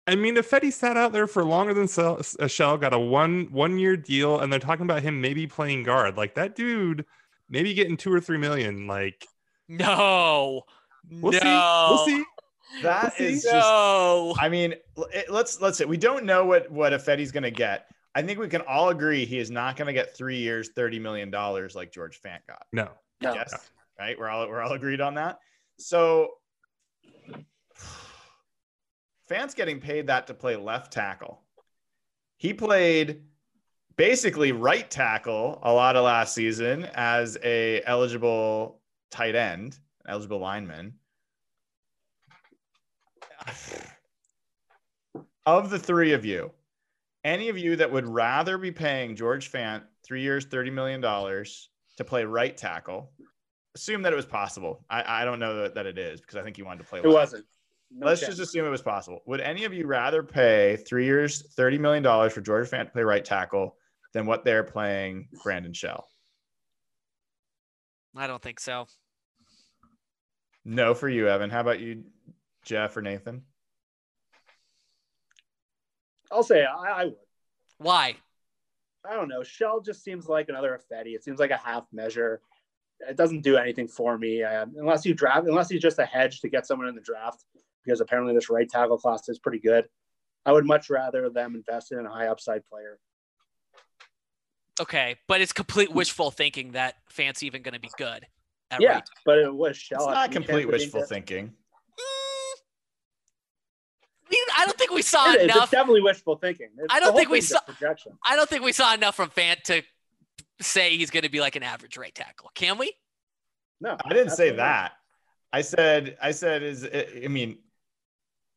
I 0.06 0.16
mean, 0.16 0.36
if 0.36 0.50
Fetty 0.50 0.72
sat 0.72 0.96
out 0.96 1.12
there 1.12 1.26
for 1.26 1.44
longer 1.44 1.72
than 1.74 1.88
uh, 1.96 2.48
Shell, 2.48 2.78
got 2.78 2.92
a 2.92 2.98
one 2.98 3.48
one 3.52 3.78
year 3.78 3.96
deal, 3.96 4.40
and 4.40 4.52
they're 4.52 4.58
talking 4.60 4.84
about 4.84 5.02
him 5.02 5.20
maybe 5.20 5.46
playing 5.46 5.84
guard, 5.84 6.16
like 6.16 6.34
that 6.34 6.56
dude, 6.56 7.04
maybe 7.48 7.72
getting 7.74 7.96
two 7.96 8.12
or 8.12 8.20
three 8.20 8.38
million, 8.38 8.86
like 8.86 9.26
No. 9.68 10.62
We'll 11.10 11.32
no. 11.32 11.38
see. 11.40 11.44
We'll 11.88 12.06
see. 12.06 12.24
That 12.82 13.14
We'll 13.18 13.28
is 13.28 13.42
see. 13.42 13.48
just. 13.50 13.54
No. 13.68 14.34
I 14.40 14.48
mean, 14.48 14.74
it- 15.12 15.30
let's 15.30 15.60
let's 15.60 15.78
say 15.78 15.84
we 15.84 15.96
don't 15.96 16.24
know 16.24 16.46
what 16.46 16.70
what 16.70 16.92
Ifedi's 16.92 17.30
going 17.32 17.42
to 17.44 17.50
get. 17.50 17.86
I 18.14 18.22
think 18.22 18.38
we 18.38 18.48
can 18.48 18.60
all 18.62 18.90
agree 18.90 19.24
he 19.24 19.38
is 19.38 19.50
not 19.50 19.76
going 19.76 19.86
to 19.86 19.92
get 19.92 20.16
three 20.16 20.36
years, 20.38 20.70
thirty 20.74 20.98
million 20.98 21.30
dollars 21.30 21.74
like 21.74 21.92
George 21.92 22.20
Fant 22.20 22.40
got. 22.48 22.64
No. 22.72 22.88
No. 23.20 23.34
Yes, 23.34 23.54
right. 23.98 24.18
We're 24.18 24.28
all 24.28 24.48
we're 24.48 24.60
all 24.60 24.72
agreed 24.72 25.00
on 25.00 25.14
that. 25.14 25.38
So, 25.78 26.28
Fant's 29.32 29.54
getting 29.54 29.80
paid 29.80 30.08
that 30.08 30.26
to 30.26 30.34
play 30.34 30.56
left 30.56 30.92
tackle. 30.92 31.40
He 32.36 32.52
played 32.52 33.22
basically 33.96 34.52
right 34.52 34.90
tackle 34.90 35.58
a 35.62 35.72
lot 35.72 35.96
of 35.96 36.04
last 36.04 36.34
season 36.34 36.86
as 36.94 37.38
a 37.42 37.82
eligible 37.84 38.80
tight 39.10 39.34
end, 39.34 39.78
eligible 40.06 40.38
lineman. 40.38 40.94
Of 45.46 45.70
the 45.70 45.78
three 45.78 46.12
of 46.12 46.24
you, 46.24 46.50
any 47.24 47.48
of 47.48 47.56
you 47.56 47.76
that 47.76 47.90
would 47.90 48.06
rather 48.06 48.58
be 48.58 48.70
paying 48.70 49.16
George 49.16 49.50
Fant 49.50 49.82
three 50.04 50.20
years, 50.20 50.44
$30 50.46 50.72
million 50.72 51.00
to 51.00 52.04
play 52.04 52.24
right 52.24 52.56
tackle, 52.56 53.10
assume 53.74 54.02
that 54.02 54.12
it 54.12 54.16
was 54.16 54.26
possible. 54.26 54.84
I, 54.90 55.22
I 55.22 55.24
don't 55.24 55.38
know 55.38 55.62
that, 55.62 55.74
that 55.74 55.86
it 55.86 55.98
is 55.98 56.20
because 56.20 56.36
I 56.36 56.42
think 56.42 56.56
he 56.56 56.62
wanted 56.62 56.84
to 56.84 56.88
play 56.88 56.98
It 57.00 57.06
left. 57.06 57.14
wasn't. 57.14 57.46
No 57.94 58.06
Let's 58.06 58.20
chance. 58.20 58.36
just 58.36 58.48
assume 58.50 58.66
it 58.66 58.70
was 58.70 58.82
possible. 58.82 59.20
Would 59.26 59.40
any 59.40 59.64
of 59.64 59.74
you 59.74 59.86
rather 59.86 60.22
pay 60.22 60.76
three 60.76 61.04
years, 61.04 61.54
$30 61.58 61.78
million 61.78 62.30
for 62.30 62.40
George 62.40 62.70
Fant 62.70 62.86
to 62.86 62.90
play 62.90 63.02
right 63.02 63.24
tackle 63.24 63.76
than 64.14 64.26
what 64.26 64.44
they're 64.44 64.64
playing 64.64 65.28
Brandon 65.42 65.72
Shell? 65.72 66.06
I 68.16 68.26
don't 68.26 68.42
think 68.42 68.60
so. 68.60 68.86
No 70.64 70.94
for 70.94 71.08
you, 71.08 71.28
Evan. 71.28 71.50
How 71.50 71.60
about 71.60 71.80
you, 71.80 72.04
Jeff 72.64 72.96
or 72.96 73.02
Nathan? 73.02 73.42
I'll 76.30 76.42
say 76.42 76.64
I, 76.64 77.02
I 77.02 77.04
would. 77.06 77.14
Why? 77.78 78.16
I 79.08 79.14
don't 79.14 79.28
know. 79.28 79.42
Shell 79.42 79.80
just 79.80 80.04
seems 80.04 80.28
like 80.28 80.48
another 80.48 80.78
Ifedi. 80.78 81.14
It 81.14 81.24
seems 81.24 81.40
like 81.40 81.50
a 81.50 81.56
half 81.56 81.84
measure. 81.92 82.40
It 83.00 83.16
doesn't 83.16 83.42
do 83.42 83.56
anything 83.56 83.88
for 83.88 84.16
me 84.16 84.44
um, 84.44 84.74
unless 84.78 85.04
you 85.04 85.14
draft. 85.14 85.46
Unless 85.46 85.70
he's 85.70 85.82
just 85.82 85.98
a 85.98 86.06
hedge 86.06 86.40
to 86.40 86.48
get 86.48 86.66
someone 86.66 86.86
in 86.86 86.94
the 86.94 87.00
draft, 87.00 87.44
because 87.84 88.00
apparently 88.00 88.34
this 88.34 88.50
right 88.50 88.68
tackle 88.68 88.98
class 88.98 89.28
is 89.28 89.38
pretty 89.38 89.58
good. 89.58 89.86
I 90.44 90.52
would 90.52 90.66
much 90.66 90.90
rather 90.90 91.28
them 91.30 91.54
invest 91.54 91.92
in 91.92 92.04
a 92.04 92.10
high 92.10 92.26
upside 92.26 92.66
player. 92.66 92.98
Okay, 94.80 95.16
but 95.28 95.40
it's 95.40 95.52
complete 95.52 95.92
wishful 95.92 96.30
thinking 96.30 96.72
that 96.72 96.94
Fant's 97.14 97.42
even 97.42 97.62
going 97.62 97.74
to 97.74 97.80
be 97.80 97.90
good. 97.96 98.26
At 98.70 98.80
yeah, 98.80 98.94
right. 98.94 99.08
but 99.24 99.38
it 99.38 99.54
was 99.54 99.76
Shell. 99.76 99.98
It's 100.00 100.06
not 100.06 100.32
complete 100.32 100.66
wishful 100.66 101.02
thinking. 101.02 101.48
Mm. 101.48 102.60
We- 104.30 104.46
I 104.56 104.64
don't 104.64 104.78
think 104.78 104.90
we 104.90 105.02
saw 105.02 105.30
It 105.32 105.36
is. 105.36 105.44
enough. 105.44 105.64
It's 105.64 105.72
definitely 105.72 106.00
wishful 106.00 106.36
thinking. 106.36 106.68
It's- 106.72 106.86
I 106.90 106.98
don't 107.00 107.14
think 107.14 107.28
we 107.28 107.42
saw- 107.42 107.60
projection. 107.60 108.18
I 108.24 108.34
don't 108.34 108.48
think 108.48 108.64
we 108.64 108.72
saw 108.72 108.94
enough 108.94 109.14
from 109.14 109.28
Fant 109.28 109.60
to 109.64 109.82
say 110.60 110.96
he's 110.96 111.10
going 111.10 111.24
to 111.24 111.28
be 111.30 111.40
like 111.40 111.54
an 111.54 111.62
average 111.62 111.98
right 111.98 112.14
tackle. 112.14 112.50
Can 112.54 112.78
we? 112.78 112.94
No, 113.80 113.96
I 114.04 114.08
didn't 114.08 114.30
say 114.30 114.48
absolutely 114.48 114.56
not. 114.56 114.62
that. 114.64 114.92
I 115.52 115.60
said, 115.60 116.16
I 116.22 116.30
said, 116.30 116.62
is 116.62 116.84
I 116.84 117.28
mean, 117.28 117.58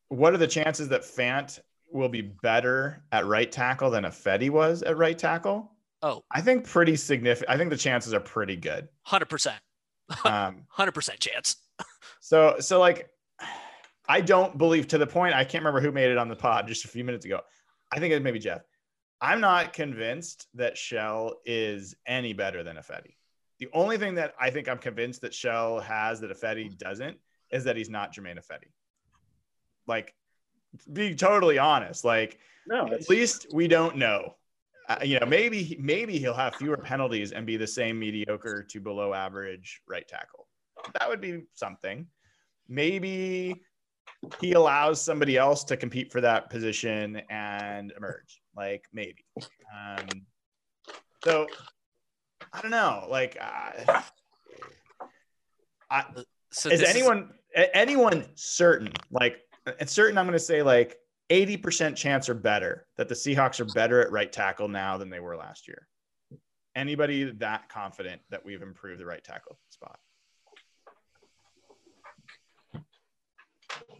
what 0.10 0.34
are 0.34 0.38
the 0.38 0.48
chances 0.48 0.90
that 0.90 1.02
Fant 1.02 1.60
will 1.92 2.10
be 2.10 2.22
better 2.22 3.04
at 3.12 3.26
right 3.26 3.52
tackle 3.52 3.90
than 3.90 4.04
Ifedi 4.04 4.50
was 4.50 4.84
at 4.84 4.98
right 4.98 5.18
tackle? 5.18 5.72
Oh, 6.02 6.24
I 6.32 6.42
think 6.42 6.68
pretty 6.68 6.96
significant. 6.96 7.50
I 7.50 7.58
think 7.58 7.70
the 7.70 7.78
chances 7.78 8.14
are 8.14 8.20
pretty 8.20 8.56
good. 8.56 8.88
100%. 9.08 9.54
Um, 10.24 10.66
100% 10.78 11.20
chance. 11.20 11.56
so, 12.20 12.58
so 12.60 12.80
like, 12.80 13.10
I 14.08 14.22
don't 14.22 14.58
believe 14.58 14.88
to 14.90 14.98
the 14.98 15.08
point. 15.08 15.34
I 15.34 15.44
can't 15.44 15.64
remember 15.64 15.82
who 15.82 15.92
made 15.92 16.12
it 16.12 16.18
on 16.18 16.30
the 16.30 16.36
pod 16.36 16.68
just 16.68 16.86
a 16.86 16.88
few 16.88 17.04
minutes 17.04 17.26
ago. 17.26 17.42
I 17.92 18.00
think 18.00 18.12
it 18.12 18.16
was 18.16 18.24
maybe 18.24 18.40
Jeff. 18.40 18.62
I'm 19.22 19.42
not 19.42 19.74
convinced 19.74 20.48
that 20.56 20.78
Shell 20.78 21.36
is 21.46 21.96
any 22.06 22.34
better 22.34 22.64
than 22.64 22.76
Ifedi. 22.76 23.16
The 23.60 23.70
only 23.74 23.98
thing 23.98 24.16
that 24.16 24.36
I 24.40 24.50
think 24.50 24.68
I'm 24.68 24.78
convinced 24.78 25.22
that 25.22 25.34
Shell 25.34 25.80
has 25.80 26.20
that 26.20 26.30
Ifedi 26.30 26.78
doesn't 26.78 27.18
is 27.52 27.64
that 27.64 27.78
he's 27.78 27.90
not 27.90 28.12
Germain 28.12 28.38
Ifedi. 28.38 28.68
Like, 29.88 30.14
be 30.92 31.16
totally 31.16 31.58
honest. 31.58 32.04
Like, 32.04 32.40
No, 32.68 32.88
at 32.88 33.10
least 33.10 33.48
we 33.54 33.68
don't 33.68 33.98
know. 33.98 34.36
Uh, 34.88 34.98
you 35.04 35.20
know, 35.20 35.26
maybe 35.26 35.78
maybe 35.80 36.20
he'll 36.20 36.34
have 36.36 36.56
fewer 36.56 36.78
penalties 36.78 37.32
and 37.32 37.46
be 37.46 37.58
the 37.58 37.66
same 37.66 37.98
mediocre 37.98 38.62
to 38.70 38.80
below 38.80 39.14
average 39.14 39.82
right 39.88 40.08
tackle. 40.08 40.48
That 41.00 41.10
would 41.10 41.22
be 41.22 41.44
something. 41.54 42.06
Maybe 42.68 43.64
he 44.40 44.54
allows 44.54 45.02
somebody 45.02 45.38
else 45.38 45.64
to 45.66 45.78
compete 45.78 46.12
for 46.12 46.22
that 46.22 46.50
position 46.52 47.22
and 47.32 47.94
emerge. 47.98 48.42
Like 48.56 48.86
maybe. 48.94 49.26
Um, 49.40 50.06
so 51.24 51.48
I 52.54 52.62
don't 52.62 52.72
know. 52.72 53.08
Like, 53.10 53.38
uh, 53.42 54.02
I, 55.90 56.06
So 56.52 56.70
is 56.70 56.84
anyone 56.84 57.32
a- 57.56 57.76
anyone 57.76 58.26
certain 58.36 58.92
like 59.10 59.38
it's 59.80 59.92
certain 59.92 60.18
i'm 60.18 60.26
going 60.26 60.34
to 60.34 60.40
say 60.40 60.62
like 60.62 60.98
80% 61.32 61.96
chance 61.96 62.30
or 62.30 62.36
better 62.36 62.86
that 62.98 63.10
the 63.10 63.16
seahawks 63.16 63.60
are 63.60 63.74
better 63.74 64.00
at 64.00 64.12
right 64.12 64.32
tackle 64.32 64.68
now 64.68 64.98
than 64.98 65.10
they 65.10 65.20
were 65.20 65.36
last 65.36 65.68
year 65.68 65.88
anybody 66.76 67.32
that 67.40 67.70
confident 67.70 68.22
that 68.30 68.46
we've 68.46 68.62
improved 68.62 69.00
the 69.00 69.06
right 69.06 69.24
tackle 69.24 69.58
spot 69.70 70.00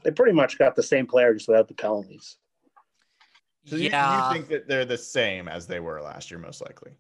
they 0.04 0.12
pretty 0.12 0.34
much 0.34 0.60
got 0.60 0.76
the 0.76 0.84
same 0.84 1.08
player 1.08 1.34
just 1.34 1.48
without 1.48 1.68
the 1.68 1.74
penalties. 1.74 2.38
so 3.66 3.76
yeah. 3.76 4.28
you, 4.28 4.34
think 4.34 4.48
that 4.50 4.68
they're 4.68 4.86
the 4.86 4.98
same 4.98 5.48
as 5.48 5.66
they 5.66 5.80
were 5.80 6.02
last 6.02 6.30
year 6.30 6.40
most 6.40 6.62
likely 6.62 6.92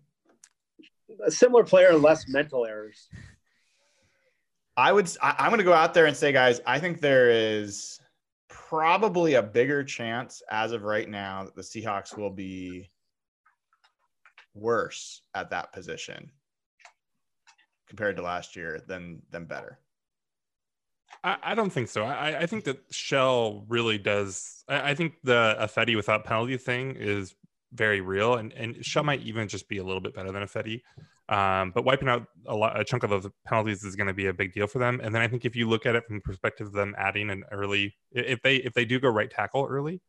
A 1.26 1.30
similar 1.30 1.64
player 1.64 1.94
less 1.94 2.28
mental 2.28 2.66
errors. 2.66 3.10
i 4.76 4.92
would 4.92 5.08
I, 5.22 5.36
i'm 5.40 5.50
going 5.50 5.60
to 5.60 5.64
go 5.64 5.74
out 5.74 5.94
there 5.94 6.08
and 6.08 6.18
say 6.18 6.32
guys 6.32 6.62
i 6.66 6.80
think 6.80 7.00
there 7.00 7.30
is 7.30 8.00
probably 8.70 9.36
a 9.36 9.44
bigger 9.44 9.84
chance 9.84 10.42
as 10.50 10.72
of 10.72 10.84
right 10.84 11.10
now 11.10 11.44
that 11.44 11.56
the 11.56 11.62
seahawks 11.62 12.18
will 12.18 12.30
be 12.30 12.90
worse 14.54 15.22
at 15.34 15.50
that 15.50 15.74
position 15.74 16.32
compared 17.88 18.16
to 18.16 18.22
last 18.22 18.56
year 18.56 18.82
than 18.88 19.22
than 19.32 19.46
better. 19.46 19.80
I, 21.24 21.56
don't 21.56 21.72
think 21.72 21.88
so. 21.88 22.04
I, 22.04 22.42
I 22.42 22.46
think 22.46 22.66
that 22.66 22.78
Shell 22.92 23.66
really 23.68 23.98
does. 23.98 24.64
I, 24.68 24.92
I 24.92 24.96
think 24.96 25.14
the 25.24 25.56
Ifedi 25.60 25.96
without 25.96 26.24
penalty 26.24 26.58
thing 26.58 26.96
is 27.00 27.34
very 27.74 28.00
real, 28.00 28.36
and 28.36 28.54
and 28.54 28.86
Shell 28.86 29.04
might 29.04 29.22
even 29.22 29.48
just 29.48 29.68
be 29.68 29.78
a 29.78 29.84
little 29.84 30.02
bit 30.02 30.14
better 30.14 30.32
than 30.32 30.44
Ifedi. 30.44 30.82
Um, 31.28 31.72
but 31.74 31.86
wiping 31.86 32.08
out 32.08 32.28
a, 32.46 32.56
lot, 32.56 32.80
a 32.80 32.84
chunk 32.84 33.04
of 33.04 33.10
those 33.10 33.28
penalties 33.46 33.84
is 33.84 33.96
going 33.96 34.08
to 34.08 34.14
be 34.14 34.28
a 34.28 34.34
big 34.34 34.54
deal 34.54 34.68
for 34.68 34.78
them. 34.78 35.00
And 35.04 35.14
then 35.14 35.24
I 35.24 35.28
think 35.28 35.44
if 35.44 35.56
you 35.56 35.68
look 35.68 35.86
at 35.86 35.96
it 35.96 36.06
from 36.06 36.18
the 36.18 36.22
perspective 36.22 36.68
of 36.68 36.74
them 36.74 36.94
adding 36.98 37.32
an 37.32 37.44
early, 37.52 37.96
if 38.12 38.42
they 38.44 38.58
if 38.58 38.74
they 38.74 38.86
do 38.86 39.00
go 39.00 39.10
right 39.10 39.30
tackle 39.30 39.66
early, 39.68 40.02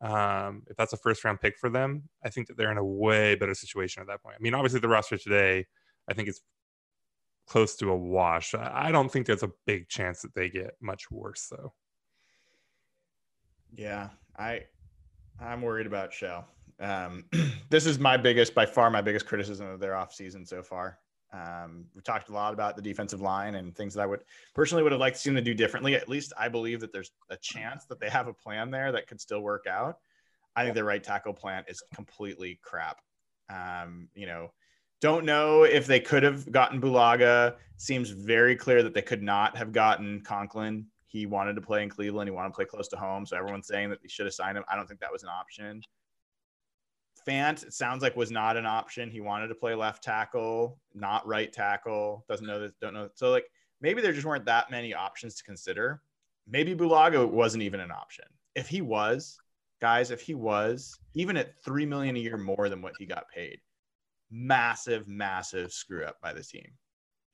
um, 0.00 0.64
if 0.68 0.76
that's 0.76 0.92
a 0.92 0.96
first 0.96 1.24
round 1.24 1.40
pick 1.40 1.56
for 1.56 1.70
them, 1.70 2.08
I 2.24 2.30
think 2.30 2.48
that 2.48 2.56
they're 2.56 2.72
in 2.72 2.78
a 2.78 2.84
way 2.84 3.36
better 3.36 3.54
situation 3.54 4.00
at 4.00 4.08
that 4.08 4.22
point. 4.22 4.36
I 4.38 4.42
mean, 4.42 4.54
obviously 4.54 4.80
the 4.80 4.88
roster 4.88 5.18
today, 5.18 5.66
I 6.08 6.14
think 6.14 6.28
it's 6.28 6.40
close 7.46 7.76
to 7.76 7.90
a 7.90 7.96
wash. 7.96 8.54
I 8.54 8.90
don't 8.90 9.10
think 9.10 9.26
there's 9.26 9.42
a 9.42 9.50
big 9.66 9.88
chance 9.88 10.22
that 10.22 10.34
they 10.34 10.48
get 10.48 10.72
much 10.80 11.10
worse 11.10 11.48
though. 11.50 11.74
Yeah, 13.72 14.08
I 14.36 14.62
I'm 15.40 15.62
worried 15.62 15.86
about 15.86 16.12
Shell. 16.12 16.48
Um, 16.80 17.24
this 17.70 17.86
is 17.86 17.98
my 17.98 18.16
biggest, 18.16 18.54
by 18.54 18.66
far, 18.66 18.90
my 18.90 19.02
biggest 19.02 19.26
criticism 19.26 19.66
of 19.66 19.80
their 19.80 19.92
offseason 19.92 20.46
so 20.46 20.62
far. 20.62 20.98
Um, 21.32 21.84
we 21.94 22.02
talked 22.02 22.28
a 22.28 22.32
lot 22.32 22.52
about 22.52 22.74
the 22.74 22.82
defensive 22.82 23.20
line 23.20 23.54
and 23.54 23.76
things 23.76 23.94
that 23.94 24.02
I 24.02 24.06
would 24.06 24.24
personally 24.54 24.82
would 24.82 24.92
have 24.92 25.00
liked 25.00 25.16
to 25.16 25.22
see 25.22 25.30
them 25.30 25.44
do 25.44 25.54
differently. 25.54 25.94
At 25.94 26.08
least 26.08 26.32
I 26.36 26.48
believe 26.48 26.80
that 26.80 26.92
there's 26.92 27.12
a 27.28 27.36
chance 27.36 27.84
that 27.84 28.00
they 28.00 28.08
have 28.08 28.26
a 28.26 28.34
plan 28.34 28.70
there 28.70 28.90
that 28.92 29.06
could 29.06 29.20
still 29.20 29.40
work 29.40 29.66
out. 29.68 29.98
I 30.56 30.64
think 30.64 30.74
the 30.74 30.82
right 30.82 31.02
tackle 31.02 31.32
plan 31.32 31.64
is 31.68 31.82
completely 31.94 32.58
crap. 32.62 33.00
Um, 33.48 34.08
you 34.14 34.26
know, 34.26 34.52
don't 35.00 35.24
know 35.24 35.62
if 35.62 35.86
they 35.86 36.00
could 36.00 36.24
have 36.24 36.50
gotten 36.50 36.80
Bulaga. 36.80 37.56
Seems 37.76 38.10
very 38.10 38.56
clear 38.56 38.82
that 38.82 38.92
they 38.92 39.02
could 39.02 39.22
not 39.22 39.56
have 39.56 39.72
gotten 39.72 40.20
Conklin. 40.22 40.86
He 41.06 41.26
wanted 41.26 41.54
to 41.54 41.60
play 41.60 41.82
in 41.82 41.88
Cleveland. 41.88 42.28
He 42.28 42.34
wanted 42.34 42.50
to 42.50 42.54
play 42.54 42.64
close 42.64 42.88
to 42.88 42.96
home. 42.96 43.24
So 43.24 43.36
everyone's 43.36 43.66
saying 43.66 43.90
that 43.90 44.02
they 44.02 44.08
should 44.08 44.26
have 44.26 44.34
signed 44.34 44.58
him. 44.58 44.64
I 44.68 44.76
don't 44.76 44.86
think 44.86 45.00
that 45.00 45.12
was 45.12 45.22
an 45.22 45.28
option. 45.28 45.82
Fant, 47.26 47.62
it 47.62 47.72
sounds 47.72 48.02
like 48.02 48.16
was 48.16 48.30
not 48.30 48.56
an 48.56 48.66
option. 48.66 49.10
He 49.10 49.20
wanted 49.20 49.48
to 49.48 49.54
play 49.54 49.74
left 49.74 50.02
tackle, 50.02 50.78
not 50.94 51.26
right 51.26 51.52
tackle. 51.52 52.24
Doesn't 52.28 52.46
know 52.46 52.60
that. 52.60 52.78
Don't 52.80 52.94
know. 52.94 53.08
So 53.14 53.30
like 53.30 53.46
maybe 53.80 54.00
there 54.00 54.12
just 54.12 54.26
weren't 54.26 54.46
that 54.46 54.70
many 54.70 54.94
options 54.94 55.34
to 55.36 55.44
consider. 55.44 56.02
Maybe 56.48 56.74
Bulaga 56.74 57.28
wasn't 57.28 57.62
even 57.62 57.80
an 57.80 57.90
option. 57.90 58.24
If 58.54 58.68
he 58.68 58.80
was, 58.80 59.38
guys, 59.80 60.10
if 60.10 60.20
he 60.20 60.34
was, 60.34 60.98
even 61.14 61.36
at 61.36 61.62
three 61.64 61.86
million 61.86 62.16
a 62.16 62.20
year 62.20 62.36
more 62.36 62.68
than 62.68 62.82
what 62.82 62.94
he 62.98 63.06
got 63.06 63.30
paid, 63.34 63.58
massive, 64.30 65.06
massive 65.08 65.72
screw 65.72 66.04
up 66.04 66.16
by 66.22 66.32
the 66.32 66.42
team. 66.42 66.68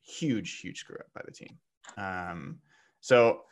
Huge, 0.03 0.61
huge 0.61 0.81
screw 0.81 0.97
up 0.97 1.07
by 1.15 1.23
the 1.25 1.33
team. 1.33 1.59
Um, 1.97 2.59
so 3.01 3.43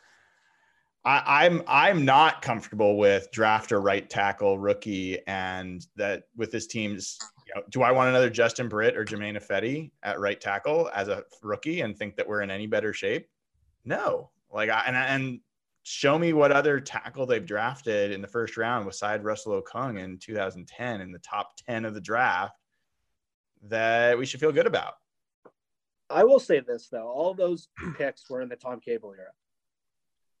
I, 1.05 1.45
I'm 1.45 1.61
I'm 1.67 2.03
not 2.03 2.41
comfortable 2.41 2.97
with 2.97 3.31
draft 3.31 3.71
or 3.71 3.79
right 3.79 4.09
tackle 4.09 4.57
rookie, 4.57 5.19
and 5.27 5.85
that 5.95 6.23
with 6.35 6.51
this 6.51 6.67
team's. 6.67 7.17
You 7.47 7.53
know, 7.55 7.61
do 7.69 7.83
I 7.83 7.91
want 7.91 8.09
another 8.09 8.31
Justin 8.31 8.67
Britt 8.67 8.97
or 8.97 9.05
Germain 9.05 9.35
Ifedi 9.35 9.91
at 10.01 10.19
right 10.19 10.41
tackle 10.41 10.89
as 10.95 11.09
a 11.09 11.23
rookie 11.43 11.81
and 11.81 11.95
think 11.95 12.15
that 12.15 12.27
we're 12.27 12.41
in 12.41 12.49
any 12.49 12.65
better 12.65 12.91
shape? 12.91 13.27
No. 13.85 14.31
Like 14.51 14.71
I 14.71 14.83
and 14.87 14.95
and 14.95 15.39
show 15.83 16.17
me 16.17 16.33
what 16.33 16.51
other 16.51 16.79
tackle 16.79 17.27
they've 17.27 17.45
drafted 17.45 18.11
in 18.11 18.19
the 18.19 18.27
first 18.27 18.57
round 18.57 18.87
beside 18.87 19.23
Russell 19.23 19.61
Okung 19.61 19.99
in 19.99 20.17
2010 20.17 21.01
in 21.01 21.11
the 21.11 21.19
top 21.19 21.51
10 21.67 21.85
of 21.85 21.93
the 21.93 22.01
draft 22.01 22.57
that 23.61 24.17
we 24.17 24.25
should 24.25 24.39
feel 24.39 24.51
good 24.51 24.65
about. 24.65 24.93
I 26.09 26.23
will 26.23 26.39
say 26.39 26.59
this 26.61 26.87
though, 26.87 27.07
all 27.07 27.35
those 27.35 27.67
picks 27.97 28.27
were 28.27 28.41
in 28.41 28.49
the 28.49 28.55
Tom 28.55 28.79
Cable 28.79 29.13
era. 29.15 29.29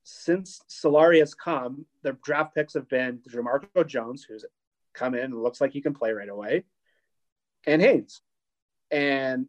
Since 0.07 0.61
Solari 0.69 1.17
has 1.19 1.33
come, 1.33 1.87
the 2.03 2.15
draft 2.23 2.53
picks 2.53 2.75
have 2.75 2.87
been 2.87 3.21
Jamarco 3.27 3.85
Jones, 3.87 4.23
who's 4.23 4.45
come 4.93 5.15
in 5.15 5.23
and 5.23 5.41
looks 5.41 5.59
like 5.59 5.71
he 5.71 5.81
can 5.81 5.95
play 5.95 6.11
right 6.11 6.29
away, 6.29 6.63
and 7.65 7.81
Haynes. 7.81 8.21
And 8.91 9.47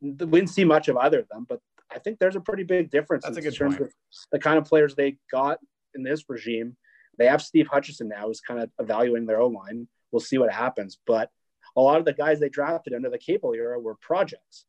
we 0.00 0.12
didn't 0.12 0.48
see 0.48 0.64
much 0.64 0.88
of 0.88 0.96
either 0.96 1.20
of 1.20 1.28
them, 1.28 1.44
but 1.46 1.60
I 1.90 1.98
think 1.98 2.18
there's 2.18 2.36
a 2.36 2.40
pretty 2.40 2.62
big 2.62 2.90
difference 2.90 3.24
That's 3.24 3.36
in 3.36 3.52
terms 3.52 3.76
point. 3.76 3.90
of 3.90 3.94
the 4.32 4.38
kind 4.38 4.56
of 4.56 4.64
players 4.64 4.94
they 4.94 5.18
got 5.30 5.58
in 5.94 6.02
this 6.02 6.24
regime. 6.28 6.76
They 7.18 7.26
have 7.26 7.42
Steve 7.42 7.66
Hutchinson 7.66 8.08
now, 8.08 8.26
who's 8.26 8.40
kind 8.40 8.60
of 8.62 8.70
evaluating 8.78 9.26
their 9.26 9.40
O 9.40 9.48
line. 9.48 9.86
We'll 10.12 10.20
see 10.20 10.38
what 10.38 10.50
happens. 10.50 10.98
But 11.06 11.28
a 11.76 11.80
lot 11.82 11.98
of 11.98 12.06
the 12.06 12.14
guys 12.14 12.40
they 12.40 12.48
drafted 12.48 12.94
under 12.94 13.10
the 13.10 13.18
Cable 13.18 13.52
era 13.52 13.78
were 13.78 13.96
projects. 13.96 14.64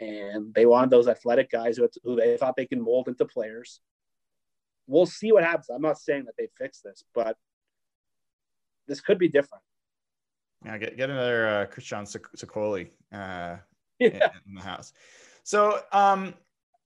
And 0.00 0.54
they 0.54 0.66
wanted 0.66 0.90
those 0.90 1.08
athletic 1.08 1.50
guys 1.50 1.76
who, 1.76 1.88
who 2.04 2.16
they 2.16 2.36
thought 2.36 2.56
they 2.56 2.66
can 2.66 2.80
mold 2.80 3.08
into 3.08 3.24
players. 3.24 3.80
We'll 4.86 5.06
see 5.06 5.32
what 5.32 5.44
happens. 5.44 5.68
I'm 5.70 5.82
not 5.82 5.98
saying 5.98 6.24
that 6.26 6.34
they 6.38 6.48
fix 6.56 6.80
this, 6.80 7.04
but 7.14 7.36
this 8.86 9.00
could 9.00 9.18
be 9.18 9.28
different. 9.28 9.62
Yeah, 10.64 10.78
get 10.78 10.96
get 10.96 11.10
another 11.10 11.46
uh, 11.46 11.66
Kristjan 11.66 12.04
Sokoli 12.36 12.88
uh, 13.12 13.56
Yeah. 13.98 14.08
in, 14.08 14.22
in 14.48 14.54
the 14.54 14.62
house. 14.62 14.92
So 15.42 15.80
um, 15.92 16.34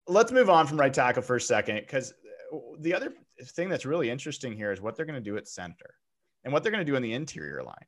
let's 0.06 0.32
move 0.32 0.48
on 0.50 0.66
from 0.66 0.78
right 0.78 0.92
tackle 0.92 1.22
for 1.22 1.36
a 1.36 1.40
second 1.40 1.76
because 1.76 2.12
the 2.78 2.94
other 2.94 3.12
thing 3.42 3.68
that's 3.68 3.86
really 3.86 4.10
interesting 4.10 4.56
here 4.56 4.72
is 4.72 4.80
what 4.80 4.96
they're 4.96 5.06
going 5.06 5.22
to 5.22 5.30
do 5.30 5.36
at 5.36 5.48
center 5.48 5.94
and 6.44 6.52
what 6.52 6.62
they're 6.62 6.72
going 6.72 6.84
to 6.84 6.90
do 6.90 6.96
in 6.96 7.02
the 7.02 7.12
interior 7.12 7.62
line. 7.62 7.86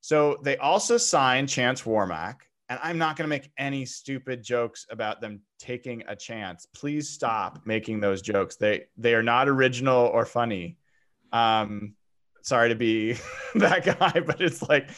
So 0.00 0.38
they 0.42 0.56
also 0.58 0.98
signed 0.98 1.48
Chance 1.48 1.82
Warmack, 1.82 2.36
and 2.68 2.80
I'm 2.82 2.98
not 2.98 3.16
going 3.16 3.24
to 3.24 3.28
make 3.28 3.50
any 3.58 3.84
stupid 3.84 4.42
jokes 4.42 4.86
about 4.90 5.20
them 5.20 5.40
taking 5.58 6.02
a 6.08 6.16
chance. 6.16 6.66
Please 6.74 7.10
stop 7.10 7.60
making 7.66 8.00
those 8.00 8.22
jokes. 8.22 8.56
They 8.56 8.86
they 8.96 9.14
are 9.14 9.22
not 9.22 9.48
original 9.48 10.06
or 10.06 10.24
funny. 10.24 10.78
Um, 11.32 11.94
sorry 12.42 12.70
to 12.70 12.74
be 12.74 13.16
that 13.54 13.84
guy, 13.84 14.20
but 14.20 14.40
it's 14.40 14.62
like 14.62 14.88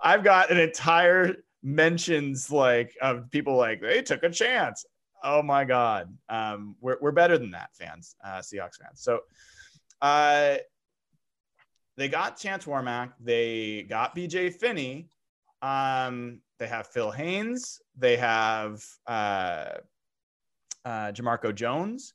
I've 0.00 0.24
got 0.24 0.50
an 0.50 0.58
entire 0.58 1.36
mentions 1.62 2.50
like 2.50 2.96
of 3.00 3.30
people 3.30 3.56
like 3.56 3.80
they 3.80 4.02
took 4.02 4.24
a 4.24 4.30
chance. 4.30 4.84
Oh 5.22 5.42
my 5.42 5.64
god, 5.64 6.12
um, 6.28 6.74
we're 6.80 6.96
we're 7.00 7.12
better 7.12 7.38
than 7.38 7.52
that, 7.52 7.70
fans, 7.74 8.16
uh, 8.24 8.38
Seahawks 8.38 8.78
fans. 8.82 9.00
So, 9.00 9.20
uh, 10.00 10.56
they 11.96 12.08
got 12.08 12.36
Chance 12.36 12.64
Warmack, 12.64 13.12
they 13.20 13.86
got 13.88 14.16
BJ 14.16 14.52
Finney, 14.52 15.08
um, 15.60 16.40
they 16.62 16.68
have 16.68 16.86
Phil 16.86 17.10
Haynes, 17.10 17.80
they 17.98 18.16
have 18.16 18.84
uh, 19.08 19.70
uh, 20.84 21.10
Jamarco 21.10 21.52
Jones, 21.52 22.14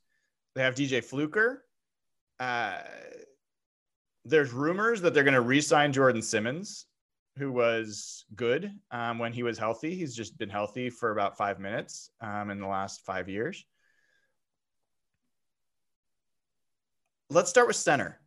they 0.54 0.62
have 0.62 0.74
DJ 0.74 1.04
Fluker. 1.04 1.66
Uh, 2.40 2.78
there's 4.24 4.50
rumors 4.54 5.02
that 5.02 5.12
they're 5.12 5.22
going 5.22 5.34
to 5.34 5.42
re-sign 5.42 5.92
Jordan 5.92 6.22
Simmons, 6.22 6.86
who 7.36 7.52
was 7.52 8.24
good 8.36 8.72
um, 8.90 9.18
when 9.18 9.34
he 9.34 9.42
was 9.42 9.58
healthy. 9.58 9.94
He's 9.94 10.16
just 10.16 10.38
been 10.38 10.48
healthy 10.48 10.88
for 10.88 11.10
about 11.10 11.36
five 11.36 11.60
minutes 11.60 12.10
um, 12.22 12.48
in 12.48 12.58
the 12.58 12.66
last 12.66 13.04
five 13.04 13.28
years. 13.28 13.66
Let's 17.28 17.50
start 17.50 17.66
with 17.66 17.76
center. 17.76 18.18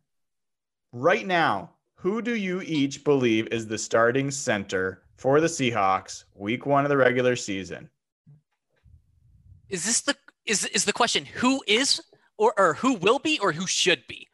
Right 0.92 1.26
now, 1.26 1.72
who 2.02 2.20
do 2.20 2.34
you 2.34 2.60
each 2.62 3.04
believe 3.04 3.46
is 3.52 3.68
the 3.68 3.78
starting 3.78 4.28
center 4.28 5.04
for 5.14 5.40
the 5.40 5.46
Seahawks 5.46 6.24
week 6.34 6.66
one 6.66 6.84
of 6.84 6.88
the 6.88 6.96
regular 6.96 7.36
season? 7.36 7.88
Is 9.68 9.84
this 9.84 10.00
the 10.00 10.16
is 10.44 10.64
is 10.64 10.84
the 10.84 10.92
question 10.92 11.24
who 11.24 11.62
is 11.68 12.02
or 12.36 12.54
or 12.58 12.74
who 12.74 12.94
will 12.94 13.20
be 13.20 13.38
or 13.38 13.52
who 13.52 13.68
should 13.68 14.04
be? 14.08 14.26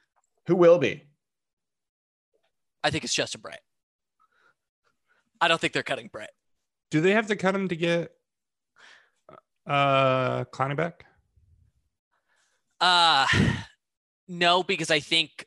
Who 0.47 0.57
will 0.57 0.79
be? 0.79 1.05
I 2.83 2.89
think 2.89 3.05
it's 3.05 3.13
Justin 3.13 3.43
Britt. 3.43 3.61
I 5.39 5.47
don't 5.47 5.61
think 5.61 5.75
they're 5.75 5.83
cutting 5.83 6.09
Britt. 6.09 6.31
Do 6.91 7.03
they 7.03 7.13
have 7.13 7.27
to 7.27 7.37
cut 7.37 7.55
him 7.55 7.69
to 7.69 7.77
get 7.77 8.13
uh 9.67 10.45
Clowney 10.45 10.75
back? 10.75 11.05
Uh 12.81 13.27
no, 14.27 14.63
because 14.63 14.91
I 14.91 15.01
think 15.01 15.45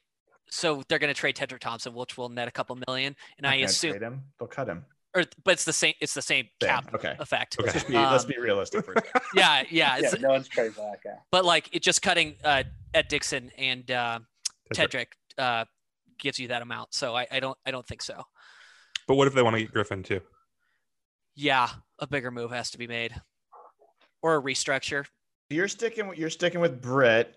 so 0.52 0.84
they're 0.88 1.00
gonna 1.00 1.14
trade 1.14 1.36
Tedric 1.36 1.60
Thompson, 1.60 1.94
which 1.94 2.18
will 2.18 2.30
net 2.30 2.48
a 2.48 2.52
couple 2.52 2.78
million. 2.88 3.16
And 3.38 3.48
I 3.48 3.56
assume 3.56 3.92
trade 3.94 4.02
him. 4.04 4.22
They'll 4.40 4.48
cut 4.48 4.68
him. 4.68 4.86
or 5.16 5.24
but 5.44 5.54
it's 5.54 5.66
the 5.66 5.74
same 5.74 5.94
it's 6.00 6.14
the 6.14 6.22
same 6.22 6.48
Same. 6.62 6.70
cap 6.70 6.94
Okay. 6.94 7.16
effect. 7.20 7.56
Okay. 7.60 7.64
Let's, 7.68 7.74
just 7.74 7.88
be, 7.88 7.94
let's 7.96 8.24
Um, 8.26 8.30
be 8.30 8.38
realistic. 8.40 8.86
For 8.86 8.94
a. 8.94 9.02
Yeah, 9.36 9.64
yeah. 9.72 9.98
Yeah, 10.00 10.12
no 10.20 10.30
one's 10.30 10.48
trading 10.48 10.74
for 10.74 10.82
that 10.82 11.04
guy. 11.04 11.18
But 11.32 11.46
like 11.46 11.70
it 11.74 11.82
just 11.82 12.02
cutting 12.02 12.36
uh 12.44 12.64
Ed 12.94 13.08
Dickson 13.08 13.52
and 13.58 13.90
uh 13.90 14.20
Tedric. 14.76 14.90
Tedric 14.90 15.08
uh 15.38 15.66
gives 16.20 16.38
you 16.38 16.50
that 16.50 16.62
amount. 16.62 16.94
So 16.94 17.16
I, 17.16 17.26
I 17.32 17.40
don't 17.40 17.58
I 17.66 17.72
don't 17.72 17.86
think 17.88 18.02
so. 18.02 18.22
But 19.08 19.16
what 19.16 19.28
if 19.28 19.34
they 19.34 19.42
want 19.42 19.56
to 19.56 19.62
get 19.62 19.72
Griffin 19.72 20.04
too? 20.04 20.22
Yeah, 21.36 21.70
a 22.00 22.06
bigger 22.08 22.30
move 22.30 22.52
has 22.52 22.70
to 22.72 22.78
be 22.78 22.88
made. 22.88 23.14
Or 24.22 24.36
a 24.38 24.42
restructure. 24.42 25.06
you're 25.50 25.68
sticking. 25.68 26.08
with- 26.08 26.20
You're 26.20 26.30
sticking 26.30 26.60
with 26.60 26.80
Britt. 26.82 27.36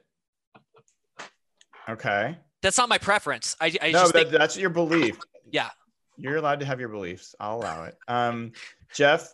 Okay. 1.89 2.37
That's 2.65 2.79
not 2.79 2.89
my 2.89 2.97
preference. 2.97 3.55
I, 3.61 3.67
I 3.83 3.91
no, 3.91 4.01
just 4.01 4.15
that, 4.15 4.19
think 4.21 4.31
that's 4.33 4.57
your 4.57 4.71
belief. 4.71 5.19
Yeah. 5.51 5.69
You're 6.17 6.37
allowed 6.37 6.59
to 6.61 6.67
have 6.67 6.81
your 6.81 6.89
beliefs. 6.89 7.35
I'll 7.39 7.59
allow 7.59 7.85
it. 7.85 7.97
Um, 8.09 8.53
Jeff, 8.93 9.33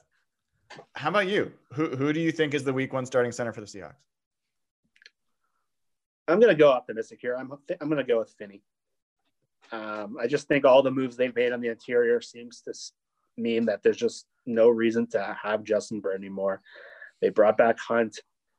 how 0.95 1.09
about 1.09 1.29
you? 1.29 1.53
Who 1.73 1.97
who 1.97 2.13
do 2.13 2.21
you 2.21 2.33
think 2.33 2.53
is 2.53 2.65
the 2.65 2.73
week 2.73 2.93
one 2.93 3.07
starting 3.07 3.33
center 3.33 3.53
for 3.53 3.61
the 3.61 3.67
Seahawks? 3.67 3.95
I'm 6.29 6.41
going 6.41 6.53
to 6.53 6.59
go 6.59 6.71
optimistic 6.71 7.21
here. 7.23 7.37
I'm 7.37 7.53
I'm 7.81 7.89
going 7.89 8.05
to 8.05 8.13
go 8.13 8.19
with 8.19 8.35
Finney. 8.37 8.61
Um, 9.73 10.17
I 10.21 10.27
just 10.27 10.49
think 10.49 10.67
all 10.67 10.83
the 10.83 10.91
moves 10.91 11.17
they've 11.17 11.35
made 11.35 11.53
on 11.53 11.61
the 11.61 11.69
interior 11.69 12.21
seems 12.21 12.61
to 12.63 12.75
mean 13.41 13.67
that 13.67 13.83
there's 13.83 13.97
just 13.97 14.27
no 14.45 14.69
reason 14.69 15.07
to 15.13 15.37
have 15.43 15.63
Justin 15.63 16.01
Britt 16.01 16.19
anymore. 16.19 16.61
They 17.23 17.31
brought 17.31 17.57
back 17.57 17.79
Hunt. 17.79 18.19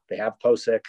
They 0.09 0.17
have 0.17 0.39
Pocic. 0.43 0.85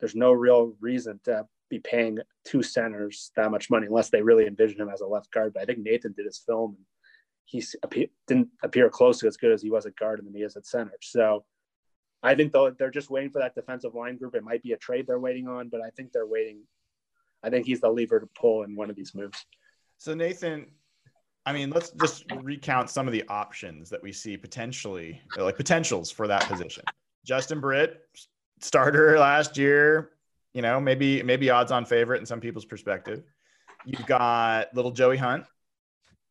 There's 0.00 0.16
no 0.16 0.32
real 0.32 0.74
reason 0.80 1.20
to 1.26 1.46
be 1.70 1.78
paying 1.78 2.18
two 2.44 2.62
centers 2.62 3.30
that 3.36 3.50
much 3.50 3.70
money 3.70 3.86
unless 3.86 4.10
they 4.10 4.20
really 4.20 4.46
envision 4.46 4.80
him 4.80 4.90
as 4.90 5.00
a 5.00 5.06
left 5.06 5.30
guard. 5.30 5.54
But 5.54 5.62
I 5.62 5.66
think 5.66 5.78
Nathan 5.78 6.12
did 6.12 6.26
his 6.26 6.38
film 6.38 6.76
and 6.76 6.84
he 7.46 7.64
didn't 8.26 8.48
appear 8.62 8.90
close 8.90 9.18
to 9.20 9.26
as 9.26 9.36
good 9.36 9.52
as 9.52 9.62
he 9.62 9.70
was 9.70 9.86
at 9.86 9.96
guard 9.96 10.20
than 10.24 10.34
he 10.34 10.42
is 10.42 10.56
at 10.56 10.66
center. 10.66 10.92
So 11.00 11.44
I 12.22 12.34
think 12.34 12.52
they're 12.52 12.90
just 12.90 13.10
waiting 13.10 13.30
for 13.30 13.40
that 13.40 13.54
defensive 13.54 13.94
line 13.94 14.18
group. 14.18 14.34
It 14.34 14.44
might 14.44 14.62
be 14.62 14.72
a 14.72 14.76
trade 14.76 15.06
they're 15.06 15.18
waiting 15.18 15.48
on, 15.48 15.68
but 15.68 15.80
I 15.80 15.90
think 15.90 16.12
they're 16.12 16.26
waiting. 16.26 16.60
I 17.42 17.48
think 17.48 17.66
he's 17.66 17.80
the 17.80 17.88
lever 17.88 18.20
to 18.20 18.28
pull 18.38 18.64
in 18.64 18.76
one 18.76 18.90
of 18.90 18.96
these 18.96 19.14
moves. 19.14 19.46
So 19.96 20.14
Nathan, 20.14 20.66
I 21.46 21.52
mean, 21.52 21.70
let's 21.70 21.90
just 21.90 22.24
recount 22.42 22.90
some 22.90 23.06
of 23.06 23.12
the 23.12 23.24
options 23.28 23.88
that 23.90 24.02
we 24.02 24.12
see 24.12 24.36
potentially, 24.36 25.20
like 25.38 25.56
potentials 25.56 26.10
for 26.10 26.26
that 26.26 26.42
position. 26.42 26.84
Justin 27.24 27.60
Britt, 27.60 28.02
starter 28.60 29.18
last 29.18 29.56
year, 29.56 30.10
you 30.52 30.62
know, 30.62 30.80
maybe 30.80 31.22
maybe 31.22 31.50
odds 31.50 31.72
on 31.72 31.84
favorite 31.84 32.20
in 32.20 32.26
some 32.26 32.40
people's 32.40 32.64
perspective. 32.64 33.22
You've 33.84 34.06
got 34.06 34.74
little 34.74 34.90
Joey 34.90 35.16
Hunt, 35.16 35.44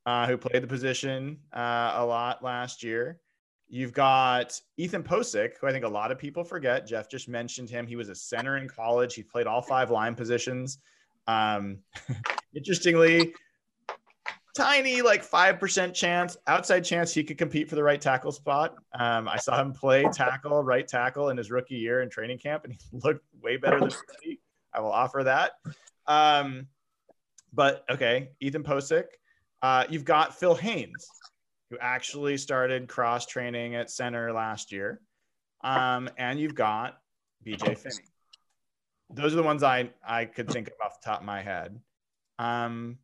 uh, 0.05 0.27
who 0.27 0.37
played 0.37 0.63
the 0.63 0.67
position 0.67 1.39
uh, 1.53 1.93
a 1.95 2.05
lot 2.05 2.43
last 2.43 2.83
year. 2.83 3.19
You've 3.67 3.93
got 3.93 4.59
Ethan 4.77 5.03
Pocic, 5.03 5.51
who 5.59 5.67
I 5.67 5.71
think 5.71 5.85
a 5.85 5.89
lot 5.89 6.11
of 6.11 6.17
people 6.17 6.43
forget. 6.43 6.87
Jeff 6.87 7.07
just 7.07 7.29
mentioned 7.29 7.69
him. 7.69 7.85
He 7.85 7.95
was 7.95 8.09
a 8.09 8.15
center 8.15 8.57
in 8.57 8.67
college. 8.67 9.13
He 9.13 9.23
played 9.23 9.45
all 9.45 9.61
five 9.61 9.91
line 9.91 10.15
positions. 10.15 10.79
Um, 11.27 11.77
interestingly, 12.55 13.33
tiny 14.55 15.01
like 15.01 15.27
5% 15.27 15.93
chance, 15.93 16.37
outside 16.47 16.81
chance 16.81 17.13
he 17.13 17.23
could 17.23 17.37
compete 17.37 17.69
for 17.69 17.75
the 17.75 17.83
right 17.83 17.99
tackle 17.99 18.31
spot. 18.31 18.75
Um, 18.97 19.27
I 19.27 19.37
saw 19.37 19.61
him 19.61 19.73
play 19.73 20.05
tackle, 20.13 20.63
right 20.63 20.87
tackle 20.87 21.29
in 21.29 21.37
his 21.37 21.51
rookie 21.51 21.75
year 21.75 22.01
in 22.01 22.09
training 22.09 22.39
camp, 22.39 22.63
and 22.65 22.73
he 22.73 22.79
looked 23.03 23.25
way 23.41 23.57
better 23.57 23.79
than 23.79 23.89
Freddie. 23.89 24.41
I 24.73 24.81
will 24.81 24.91
offer 24.91 25.23
that. 25.23 25.53
Um, 26.07 26.67
but 27.53 27.85
okay, 27.89 28.29
Ethan 28.39 28.63
Pocic. 28.63 29.05
Uh, 29.61 29.85
you've 29.89 30.05
got 30.05 30.37
Phil 30.37 30.55
Haynes, 30.55 31.07
who 31.69 31.77
actually 31.79 32.37
started 32.37 32.87
cross 32.87 33.25
training 33.25 33.75
at 33.75 33.89
center 33.89 34.31
last 34.31 34.71
year. 34.71 35.01
um, 35.61 36.09
and 36.17 36.39
you've 36.39 36.55
got 36.55 36.99
BJ 37.45 37.77
Finney. 37.77 38.05
Those 39.11 39.33
are 39.33 39.37
the 39.37 39.43
ones 39.43 39.63
I 39.63 39.89
I 40.07 40.25
could 40.25 40.49
think 40.49 40.67
of 40.67 40.73
off 40.83 41.01
the 41.01 41.05
top 41.05 41.19
of 41.21 41.25
my 41.25 41.41
head. 41.41 41.79
Um, 42.37 42.99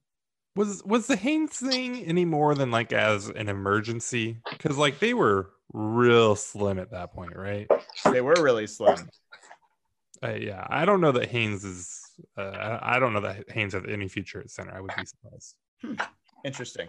Was 0.56 0.84
was 0.86 1.08
the 1.08 1.18
Haynes 1.18 1.58
thing 1.58 2.06
any 2.06 2.24
more 2.24 2.56
than 2.56 2.72
like 2.72 2.94
as 2.94 3.28
an 3.28 3.50
emergency? 3.50 4.38
Because 4.50 4.78
like 4.78 5.00
they 5.00 5.14
were 5.14 5.52
real 5.74 6.36
slim 6.36 6.80
at 6.80 6.92
that 6.92 7.14
point, 7.14 7.36
right? 7.36 7.68
they 8.06 8.22
were 8.22 8.36
really 8.40 8.68
slim. 8.68 9.10
Uh, 10.24 10.34
yeah, 10.34 10.66
I 10.70 10.86
don't 10.86 11.02
know 11.02 11.12
that 11.12 11.30
Haynes 11.30 11.64
is. 11.66 12.02
Uh, 12.38 12.80
I 12.82 13.00
don't 13.00 13.14
know 13.14 13.22
that 13.22 13.52
Haynes 13.52 13.74
has 13.74 13.84
any 13.88 14.08
future 14.08 14.40
at 14.40 14.50
center. 14.50 14.74
I 14.74 14.80
would 14.80 14.92
be 14.98 15.06
surprised. 15.06 15.56
Interesting. 16.46 16.88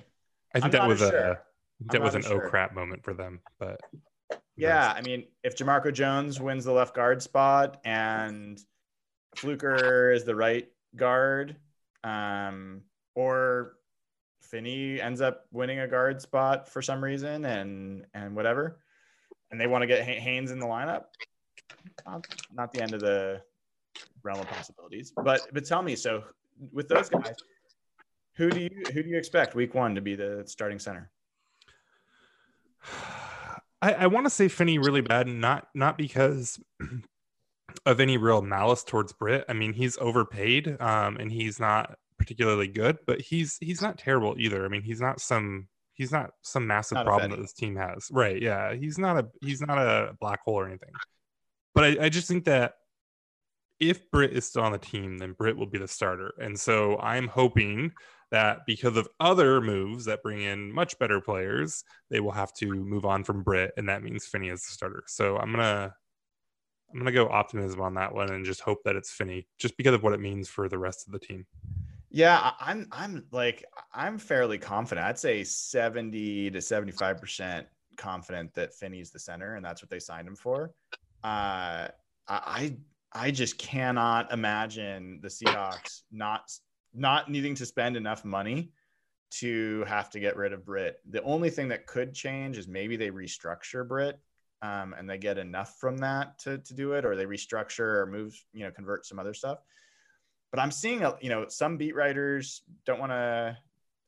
I 0.54 0.60
think 0.60 0.74
I'm 0.74 0.80
that 0.80 0.88
was 0.88 1.02
a 1.02 1.10
sure. 1.10 1.42
that 1.86 2.00
was 2.00 2.14
an 2.14 2.20
as 2.20 2.26
oh 2.26 2.38
sure. 2.38 2.48
crap 2.48 2.74
moment 2.74 3.02
for 3.02 3.14
them. 3.14 3.40
But 3.58 3.80
Yeah, 4.56 4.92
I 4.94 5.02
mean, 5.02 5.24
if 5.42 5.56
Jamarco 5.56 5.92
Jones 5.92 6.40
wins 6.40 6.64
the 6.64 6.72
left 6.72 6.94
guard 6.94 7.22
spot 7.22 7.80
and 7.84 8.60
Fluker 9.34 10.12
is 10.12 10.24
the 10.24 10.36
right 10.36 10.68
guard, 10.94 11.56
um, 12.04 12.82
or 13.16 13.72
Finney 14.42 15.00
ends 15.00 15.20
up 15.20 15.46
winning 15.50 15.80
a 15.80 15.88
guard 15.88 16.22
spot 16.22 16.68
for 16.68 16.80
some 16.80 17.02
reason, 17.02 17.44
and 17.44 18.06
and 18.14 18.36
whatever, 18.36 18.78
and 19.50 19.60
they 19.60 19.66
want 19.66 19.82
to 19.82 19.86
get 19.86 20.04
Hay- 20.04 20.20
Haynes 20.20 20.52
in 20.52 20.60
the 20.60 20.66
lineup, 20.66 21.04
not, 22.06 22.26
not 22.52 22.72
the 22.72 22.82
end 22.82 22.94
of 22.94 23.00
the 23.00 23.42
realm 24.22 24.38
of 24.38 24.46
possibilities. 24.46 25.12
But 25.16 25.48
but 25.52 25.64
tell 25.64 25.82
me, 25.82 25.96
so 25.96 26.22
with 26.72 26.88
those 26.88 27.08
guys, 27.08 27.34
who 28.36 28.50
do 28.50 28.60
you 28.60 28.82
who 28.92 29.02
do 29.02 29.08
you 29.08 29.18
expect 29.18 29.56
week 29.56 29.74
one 29.74 29.96
to 29.96 30.00
be 30.00 30.14
the 30.14 30.44
starting 30.46 30.78
center? 30.78 31.10
I, 33.82 33.92
I 33.94 34.06
want 34.06 34.26
to 34.26 34.30
say 34.30 34.48
Finney 34.48 34.78
really 34.78 35.00
bad, 35.00 35.26
not 35.26 35.68
not 35.74 35.98
because 35.98 36.60
of 37.86 37.98
any 37.98 38.16
real 38.16 38.42
malice 38.42 38.84
towards 38.84 39.12
Britt. 39.12 39.44
I 39.48 39.54
mean, 39.54 39.72
he's 39.72 39.98
overpaid, 39.98 40.76
um, 40.80 41.16
and 41.16 41.32
he's 41.32 41.58
not 41.58 41.98
particularly 42.26 42.66
good, 42.66 42.98
but 43.06 43.20
he's 43.20 43.56
he's 43.60 43.80
not 43.80 43.98
terrible 43.98 44.34
either. 44.36 44.64
I 44.64 44.68
mean, 44.68 44.82
he's 44.82 45.00
not 45.00 45.20
some 45.20 45.68
he's 45.94 46.10
not 46.10 46.30
some 46.42 46.66
massive 46.66 46.96
Not 46.96 47.06
problem 47.06 47.30
that 47.30 47.40
this 47.40 47.52
team 47.52 47.76
has. 47.76 48.08
Right? 48.10 48.42
Yeah, 48.42 48.74
he's 48.74 48.98
not 48.98 49.16
a 49.16 49.28
he's 49.40 49.60
not 49.60 49.78
a 49.78 50.14
black 50.20 50.40
hole 50.44 50.58
or 50.58 50.66
anything. 50.66 50.90
But 51.72 51.84
I, 51.84 52.06
I 52.06 52.08
just 52.08 52.26
think 52.26 52.46
that 52.46 52.74
if 53.78 54.10
Britt 54.10 54.32
is 54.32 54.44
still 54.44 54.62
on 54.62 54.72
the 54.72 54.78
team, 54.78 55.18
then 55.18 55.32
Britt 55.32 55.56
will 55.56 55.66
be 55.66 55.78
the 55.78 55.86
starter, 55.86 56.34
and 56.40 56.58
so 56.58 56.98
I'm 56.98 57.28
hoping 57.28 57.92
that 58.32 58.66
because 58.66 58.96
of 58.96 59.08
other 59.20 59.60
moves 59.60 60.06
that 60.06 60.20
bring 60.20 60.42
in 60.42 60.72
much 60.72 60.98
better 60.98 61.20
players, 61.20 61.84
they 62.10 62.18
will 62.18 62.32
have 62.32 62.52
to 62.54 62.74
move 62.74 63.04
on 63.04 63.22
from 63.22 63.44
Britt, 63.44 63.72
and 63.76 63.88
that 63.88 64.02
means 64.02 64.26
Finney 64.26 64.48
is 64.48 64.66
the 64.66 64.72
starter. 64.72 65.04
So 65.06 65.36
I'm 65.36 65.52
gonna 65.52 65.94
I'm 66.90 66.98
gonna 66.98 67.12
go 67.12 67.28
optimism 67.28 67.80
on 67.80 67.94
that 67.94 68.14
one 68.14 68.32
and 68.32 68.44
just 68.44 68.62
hope 68.62 68.82
that 68.84 68.96
it's 68.96 69.12
Finney, 69.12 69.46
just 69.58 69.76
because 69.76 69.94
of 69.94 70.02
what 70.02 70.12
it 70.12 70.20
means 70.20 70.48
for 70.48 70.68
the 70.68 70.78
rest 70.78 71.06
of 71.06 71.12
the 71.12 71.20
team. 71.20 71.46
Yeah, 72.10 72.52
I'm 72.60 72.86
I'm 72.92 73.24
like 73.32 73.64
I'm 73.92 74.18
fairly 74.18 74.58
confident. 74.58 75.06
I'd 75.06 75.18
say 75.18 75.44
70 75.44 76.50
to 76.50 76.58
75% 76.58 77.64
confident 77.96 78.54
that 78.54 78.74
Finney's 78.74 79.10
the 79.10 79.18
center 79.18 79.54
and 79.54 79.64
that's 79.64 79.82
what 79.82 79.90
they 79.90 79.98
signed 79.98 80.28
him 80.28 80.36
for. 80.36 80.72
Uh 81.24 81.88
I 82.28 82.76
I 83.12 83.30
just 83.30 83.58
cannot 83.58 84.32
imagine 84.32 85.20
the 85.22 85.28
Seahawks 85.28 86.02
not 86.12 86.50
not 86.94 87.30
needing 87.30 87.54
to 87.56 87.66
spend 87.66 87.96
enough 87.96 88.24
money 88.24 88.70
to 89.30 89.84
have 89.84 90.10
to 90.10 90.20
get 90.20 90.36
rid 90.36 90.52
of 90.52 90.64
Britt. 90.64 91.00
The 91.10 91.22
only 91.22 91.50
thing 91.50 91.68
that 91.68 91.86
could 91.86 92.14
change 92.14 92.56
is 92.56 92.68
maybe 92.68 92.96
they 92.96 93.10
restructure 93.10 93.86
Britt 93.86 94.18
um, 94.62 94.94
and 94.96 95.08
they 95.08 95.18
get 95.18 95.38
enough 95.38 95.76
from 95.78 95.98
that 95.98 96.38
to, 96.40 96.58
to 96.58 96.74
do 96.74 96.92
it, 96.92 97.04
or 97.04 97.16
they 97.16 97.26
restructure 97.26 97.96
or 97.98 98.06
move, 98.06 98.34
you 98.52 98.64
know, 98.64 98.70
convert 98.70 99.04
some 99.04 99.18
other 99.18 99.34
stuff. 99.34 99.58
But 100.56 100.62
I'm 100.62 100.70
seeing, 100.70 101.04
a, 101.04 101.14
you 101.20 101.28
know, 101.28 101.46
some 101.48 101.76
beat 101.76 101.94
writers 101.94 102.62
don't 102.86 102.98
want 102.98 103.12
to 103.12 103.58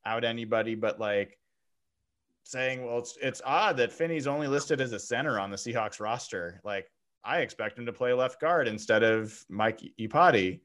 out 0.06 0.24
anybody, 0.24 0.74
but 0.74 0.98
like 0.98 1.38
saying, 2.44 2.86
well, 2.86 2.98
it's 2.98 3.18
it's 3.20 3.42
odd 3.44 3.76
that 3.76 3.92
Finney's 3.92 4.26
only 4.26 4.48
listed 4.48 4.80
as 4.80 4.94
a 4.94 4.98
center 4.98 5.38
on 5.38 5.50
the 5.50 5.58
Seahawks 5.58 6.00
roster. 6.00 6.62
Like 6.64 6.90
I 7.22 7.40
expect 7.40 7.78
him 7.78 7.84
to 7.84 7.92
play 7.92 8.14
left 8.14 8.40
guard 8.40 8.66
instead 8.66 9.02
of 9.02 9.38
Mike 9.50 9.82
Iupati. 10.00 10.60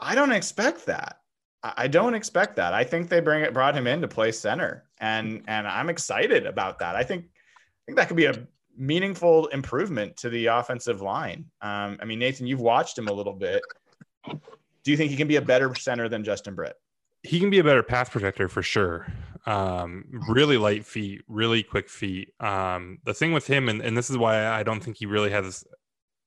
I 0.00 0.16
don't 0.16 0.32
expect 0.32 0.86
that. 0.86 1.20
I 1.62 1.86
don't 1.86 2.14
expect 2.14 2.56
that. 2.56 2.74
I 2.74 2.82
think 2.82 3.08
they 3.08 3.20
bring 3.20 3.44
it 3.44 3.54
brought 3.54 3.76
him 3.76 3.86
in 3.86 4.00
to 4.00 4.08
play 4.08 4.32
center, 4.32 4.84
and 4.98 5.44
and 5.46 5.68
I'm 5.68 5.90
excited 5.90 6.44
about 6.44 6.80
that. 6.80 6.96
I 6.96 7.04
think 7.04 7.26
I 7.26 7.82
think 7.86 7.98
that 7.98 8.08
could 8.08 8.16
be 8.16 8.26
a 8.26 8.48
meaningful 8.76 9.46
improvement 9.46 10.16
to 10.16 10.28
the 10.28 10.46
offensive 10.46 11.02
line. 11.02 11.44
Um, 11.60 11.98
I 12.02 12.04
mean, 12.04 12.18
Nathan, 12.18 12.48
you've 12.48 12.60
watched 12.60 12.98
him 12.98 13.06
a 13.06 13.12
little 13.12 13.32
bit. 13.32 13.62
Do 14.84 14.90
you 14.90 14.96
think 14.96 15.10
he 15.10 15.16
can 15.16 15.28
be 15.28 15.36
a 15.36 15.42
better 15.42 15.74
center 15.74 16.08
than 16.08 16.24
Justin 16.24 16.54
Britt? 16.54 16.76
He 17.22 17.40
can 17.40 17.48
be 17.48 17.58
a 17.58 17.64
better 17.64 17.82
pass 17.82 18.10
protector 18.10 18.48
for 18.48 18.62
sure. 18.62 19.10
Um, 19.46 20.04
really 20.28 20.58
light 20.58 20.84
feet, 20.84 21.22
really 21.26 21.62
quick 21.62 21.88
feet. 21.88 22.32
Um, 22.38 22.98
the 23.04 23.14
thing 23.14 23.32
with 23.32 23.46
him, 23.46 23.68
and, 23.68 23.80
and 23.80 23.96
this 23.96 24.10
is 24.10 24.18
why 24.18 24.46
I 24.46 24.62
don't 24.62 24.80
think 24.80 24.98
he 24.98 25.06
really 25.06 25.30
has. 25.30 25.64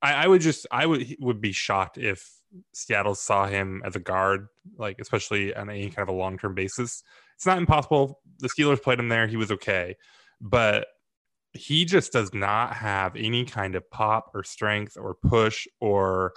I, 0.02 0.14
I 0.14 0.28
would 0.28 0.42
just, 0.42 0.66
I 0.72 0.86
would 0.86 1.16
would 1.20 1.40
be 1.40 1.52
shocked 1.52 1.98
if 1.98 2.32
Seattle 2.74 3.16
saw 3.16 3.48
him 3.48 3.82
as 3.86 3.96
a 3.96 4.00
guard, 4.00 4.48
like 4.78 4.98
especially 5.00 5.56
on 5.56 5.70
any 5.70 5.90
kind 5.90 6.08
of 6.08 6.14
a 6.14 6.18
long 6.18 6.38
term 6.38 6.56
basis. 6.56 7.04
It's 7.36 7.46
not 7.46 7.60
impossible. 7.60 8.20
The 8.40 8.50
Steelers 8.50 8.82
played 8.82 9.00
him 9.00 9.10
there; 9.10 9.28
he 9.28 9.38
was 9.38 9.52
okay, 9.52 9.96
but 10.42 10.88
he 11.54 11.86
just 11.86 12.12
does 12.12 12.34
not 12.34 12.74
have 12.74 13.16
any 13.16 13.46
kind 13.46 13.76
of 13.76 13.90
pop 13.90 14.32
or 14.34 14.44
strength 14.44 14.98
or 15.00 15.16
push 15.16 15.68
or 15.80 16.34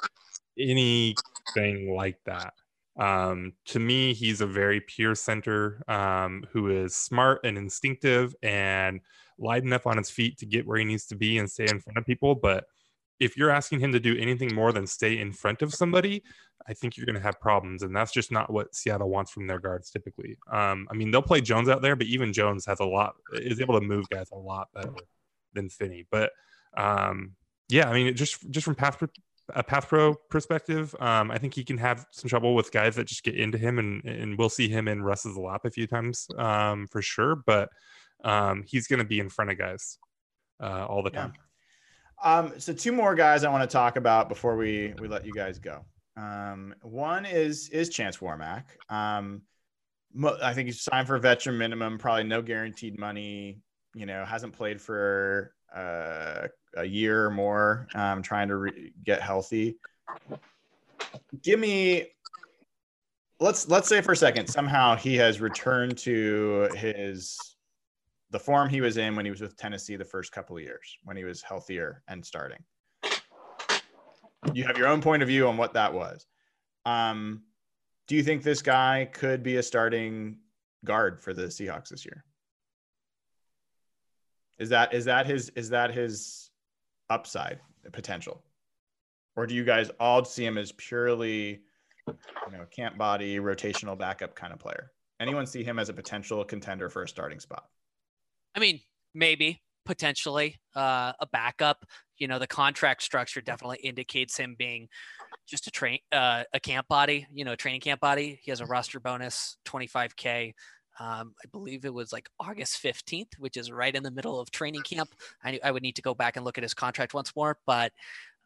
anything 1.57 1.95
like 1.95 2.19
that. 2.27 2.55
Um, 2.99 3.55
to 3.67 3.79
me, 3.79 4.13
he's 4.13 4.41
a 4.41 4.47
very 4.47 4.81
pure 4.81 5.15
center 5.15 5.83
um, 5.89 6.45
who 6.53 6.69
is 6.69 6.95
smart 6.95 7.41
and 7.45 7.57
instinctive 7.57 8.35
and 8.43 9.01
light 9.39 9.63
enough 9.63 9.87
on 9.87 9.97
his 9.97 10.11
feet 10.11 10.39
to 10.39 10.47
get 10.47 10.67
where 10.67 10.79
he 10.79 10.85
needs 10.85 11.07
to 11.07 11.17
be 11.17 11.39
and 11.39 11.51
stay 11.51 11.65
in 11.65 11.81
front 11.81 11.97
of 11.97 12.05
people. 12.05 12.35
But 12.35 12.67
if 13.19 13.37
you're 13.37 13.51
asking 13.51 13.81
him 13.81 13.93
to 13.93 14.01
do 14.01 14.17
anything 14.19 14.55
more 14.55 14.73
than 14.73 14.87
stay 14.87 15.19
in 15.19 15.33
front 15.33 15.63
of 15.63 15.75
somebody, 15.75 16.23
I 16.69 16.75
think 16.75 16.97
you're 16.97 17.07
going 17.07 17.17
to 17.17 17.23
have 17.23 17.41
problems. 17.41 17.83
And 17.83 17.95
that's 17.95 18.13
just 18.13 18.31
not 18.31 18.53
what 18.53 18.75
Seattle 18.75 19.09
wants 19.09 19.31
from 19.31 19.47
their 19.47 19.59
guards 19.59 19.91
typically. 19.91 20.37
Um, 20.51 20.87
I 20.91 20.95
mean, 20.95 21.11
they'll 21.11 21.23
play 21.23 21.41
Jones 21.41 21.69
out 21.69 21.83
there, 21.83 21.97
but 21.97 22.07
even 22.07 22.33
Jones 22.33 22.67
has 22.67 22.81
a 22.81 22.85
lot, 22.85 23.15
is 23.33 23.61
able 23.61 23.79
to 23.81 23.87
move 23.87 24.09
guys 24.11 24.31
a 24.33 24.37
lot 24.37 24.69
better 24.75 24.93
than 25.55 25.69
Finney. 25.69 26.07
But 26.11 26.33
um, 26.77 27.33
yeah, 27.69 27.89
I 27.89 27.95
mean, 27.95 28.15
just 28.17 28.51
just 28.51 28.65
from 28.65 28.75
pro, 28.75 29.09
a 29.55 29.63
path 29.63 29.89
pro 29.89 30.15
perspective, 30.15 30.95
um, 31.01 31.31
I 31.31 31.39
think 31.39 31.55
he 31.55 31.65
can 31.65 31.79
have 31.79 32.07
some 32.13 32.29
trouble 32.29 32.55
with 32.55 32.73
guys 32.73 32.97
that 32.97 33.07
just 33.07 33.23
get 33.23 33.35
into 33.37 33.59
him, 33.59 33.79
and 33.79 34.05
and 34.05 34.39
we'll 34.39 34.49
see 34.49 34.69
him 34.69 34.89
in 34.89 35.03
Russ's 35.03 35.37
lap 35.37 35.63
a 35.65 35.71
few 35.71 35.87
times 35.87 36.27
um, 36.37 36.87
for 36.89 37.03
sure. 37.03 37.37
But 37.37 37.69
um, 38.25 38.65
he's 38.67 38.87
going 38.87 38.99
to 38.99 39.05
be 39.05 39.21
in 39.21 39.29
front 39.29 39.51
of 39.51 39.59
guys 39.59 39.99
uh, 40.63 40.87
all 40.87 41.03
the 41.03 41.11
Yeah. 41.13 41.21
time. 41.21 41.33
Um, 42.23 42.61
so 42.61 42.73
two 42.73 42.93
more 42.93 43.15
guys 43.15 43.45
I 43.45 43.51
want 43.51 43.69
to 43.69 43.73
talk 43.73 43.97
about 43.97 44.29
before 44.29 44.57
we 44.57 44.93
we 45.01 45.09
let 45.09 45.25
you 45.25 45.33
guys 45.33 45.59
go. 45.59 45.85
Um, 46.17 46.75
one 46.83 47.25
is 47.25 47.71
is 47.71 47.89
Chance 47.89 48.19
Warmack. 48.19 48.65
Um, 48.89 49.43
I 50.43 50.53
think 50.55 50.67
he's 50.67 50.83
signed 50.83 51.07
for 51.07 51.17
a 51.17 51.21
veteran 51.21 51.57
minimum, 51.57 51.97
probably 51.97 52.25
no 52.25 52.43
guaranteed 52.43 52.99
money. 52.99 53.61
You 53.95 54.07
know, 54.07 54.25
hasn't 54.25 54.53
played 54.53 54.81
for 54.81 55.55
uh, 55.75 56.49
a 56.77 56.85
year 56.85 57.27
or 57.27 57.31
more. 57.31 57.89
Um, 57.95 58.23
trying 58.23 58.49
to 58.49 58.57
re- 58.57 58.93
get 59.05 59.21
healthy. 59.21 59.79
Give 61.43 61.59
me. 61.59 62.07
Let's 63.39 63.69
let's 63.69 63.89
say 63.89 64.03
for 64.03 64.13
a 64.13 64.17
second 64.17 64.49
somehow 64.49 64.97
he 64.97 65.17
has 65.17 65.41
returned 65.41 65.97
to 65.99 66.69
his 66.75 67.39
the 68.31 68.39
form 68.39 68.69
he 68.69 68.81
was 68.81 68.97
in 68.97 69.17
when 69.17 69.25
he 69.25 69.31
was 69.31 69.41
with 69.41 69.57
Tennessee 69.57 69.97
the 69.97 70.05
first 70.05 70.33
couple 70.33 70.57
of 70.57 70.63
years, 70.63 70.99
when 71.05 71.17
he 71.17 71.25
was 71.25 71.43
healthier 71.43 72.03
and 72.09 72.25
starting. 72.25 72.63
You 74.55 74.65
have 74.65 74.79
your 74.79 74.89
own 74.89 75.03
point 75.03 75.23
of 75.23 75.29
view 75.29 75.49
on 75.49 75.57
what 75.57 75.75
that 75.75 75.93
was. 75.93 76.27
Um, 76.87 77.43
do 78.07 78.17
you 78.17 78.23
think 78.23 78.43
this 78.43 78.63
guy 78.63 79.09
could 79.13 79.43
be 79.43 79.57
a 79.57 79.63
starting 79.63 80.39
guard 80.85 81.21
for 81.21 81.35
the 81.35 81.45
Seahawks 81.45 81.89
this 81.89 82.05
year? 82.05 82.25
Is 84.59 84.69
that 84.71 84.95
is 84.95 85.07
that 85.07 85.27
his 85.27 85.51
is 85.51 85.71
that 85.71 85.93
his 85.93 86.50
upside 87.11 87.61
potential, 87.93 88.43
or 89.37 89.47
do 89.47 89.55
you 89.55 89.65
guys 89.65 89.91
all 90.01 90.25
see 90.25 90.45
him 90.45 90.57
as 90.59 90.73
purely, 90.73 91.61
you 92.07 92.53
know, 92.53 92.65
camp 92.71 92.97
body 92.97 93.39
rotational 93.39 93.99
backup 93.99 94.35
kind 94.35 94.53
of 94.53 94.59
player? 94.59 94.93
Anyone 95.21 95.47
see 95.47 95.63
him 95.63 95.79
as 95.79 95.89
a 95.89 95.93
potential 95.93 96.45
contender 96.45 96.89
for 96.89 97.03
a 97.03 97.09
starting 97.09 97.41
spot? 97.41 97.65
I 98.55 98.61
mean, 98.61 98.81
maybe 99.15 99.61
potentially 99.85 100.57
uh, 100.75 101.13
a 101.21 101.27
backup. 101.33 101.85
You 102.17 102.29
know, 102.29 102.39
the 102.39 102.47
contract 102.47 103.03
structure 103.03 103.41
definitely 103.41 103.79
indicates 103.83 104.37
him 104.37 104.55
being 104.59 104.89
just 105.49 105.67
a 105.67 105.71
train, 105.71 105.99
uh, 106.13 106.45
a 106.53 106.61
camp 106.61 106.89
body. 106.89 107.27
You 107.33 107.45
know, 107.45 107.55
training 107.55 107.81
camp 107.81 108.01
body. 108.01 108.41
He 108.43 108.51
has 108.51 108.61
a 108.61 108.67
roster 108.67 109.01
bonus, 109.01 109.57
25k. 109.67 110.53
Um, 111.01 111.35
I 111.43 111.49
believe 111.51 111.87
it 111.87 111.95
was 111.95 112.13
like 112.13 112.29
August 112.39 112.83
15th, 112.83 113.39
which 113.39 113.57
is 113.57 113.73
right 113.73 113.95
in 113.95 114.03
the 114.03 114.11
middle 114.11 114.39
of 114.39 114.51
training 114.51 114.83
camp. 114.83 115.15
I, 115.43 115.59
I 115.65 115.71
would 115.71 115.83
need 115.83 115.97
to 115.97 116.03
go 116.03 116.15
back 116.15 116.37
and 116.37 116.45
look 116.45 116.59
at 116.59 116.63
his 116.63 116.75
contract 116.75 117.15
once 117.15 117.35
more, 117.35 117.57
but 117.67 117.93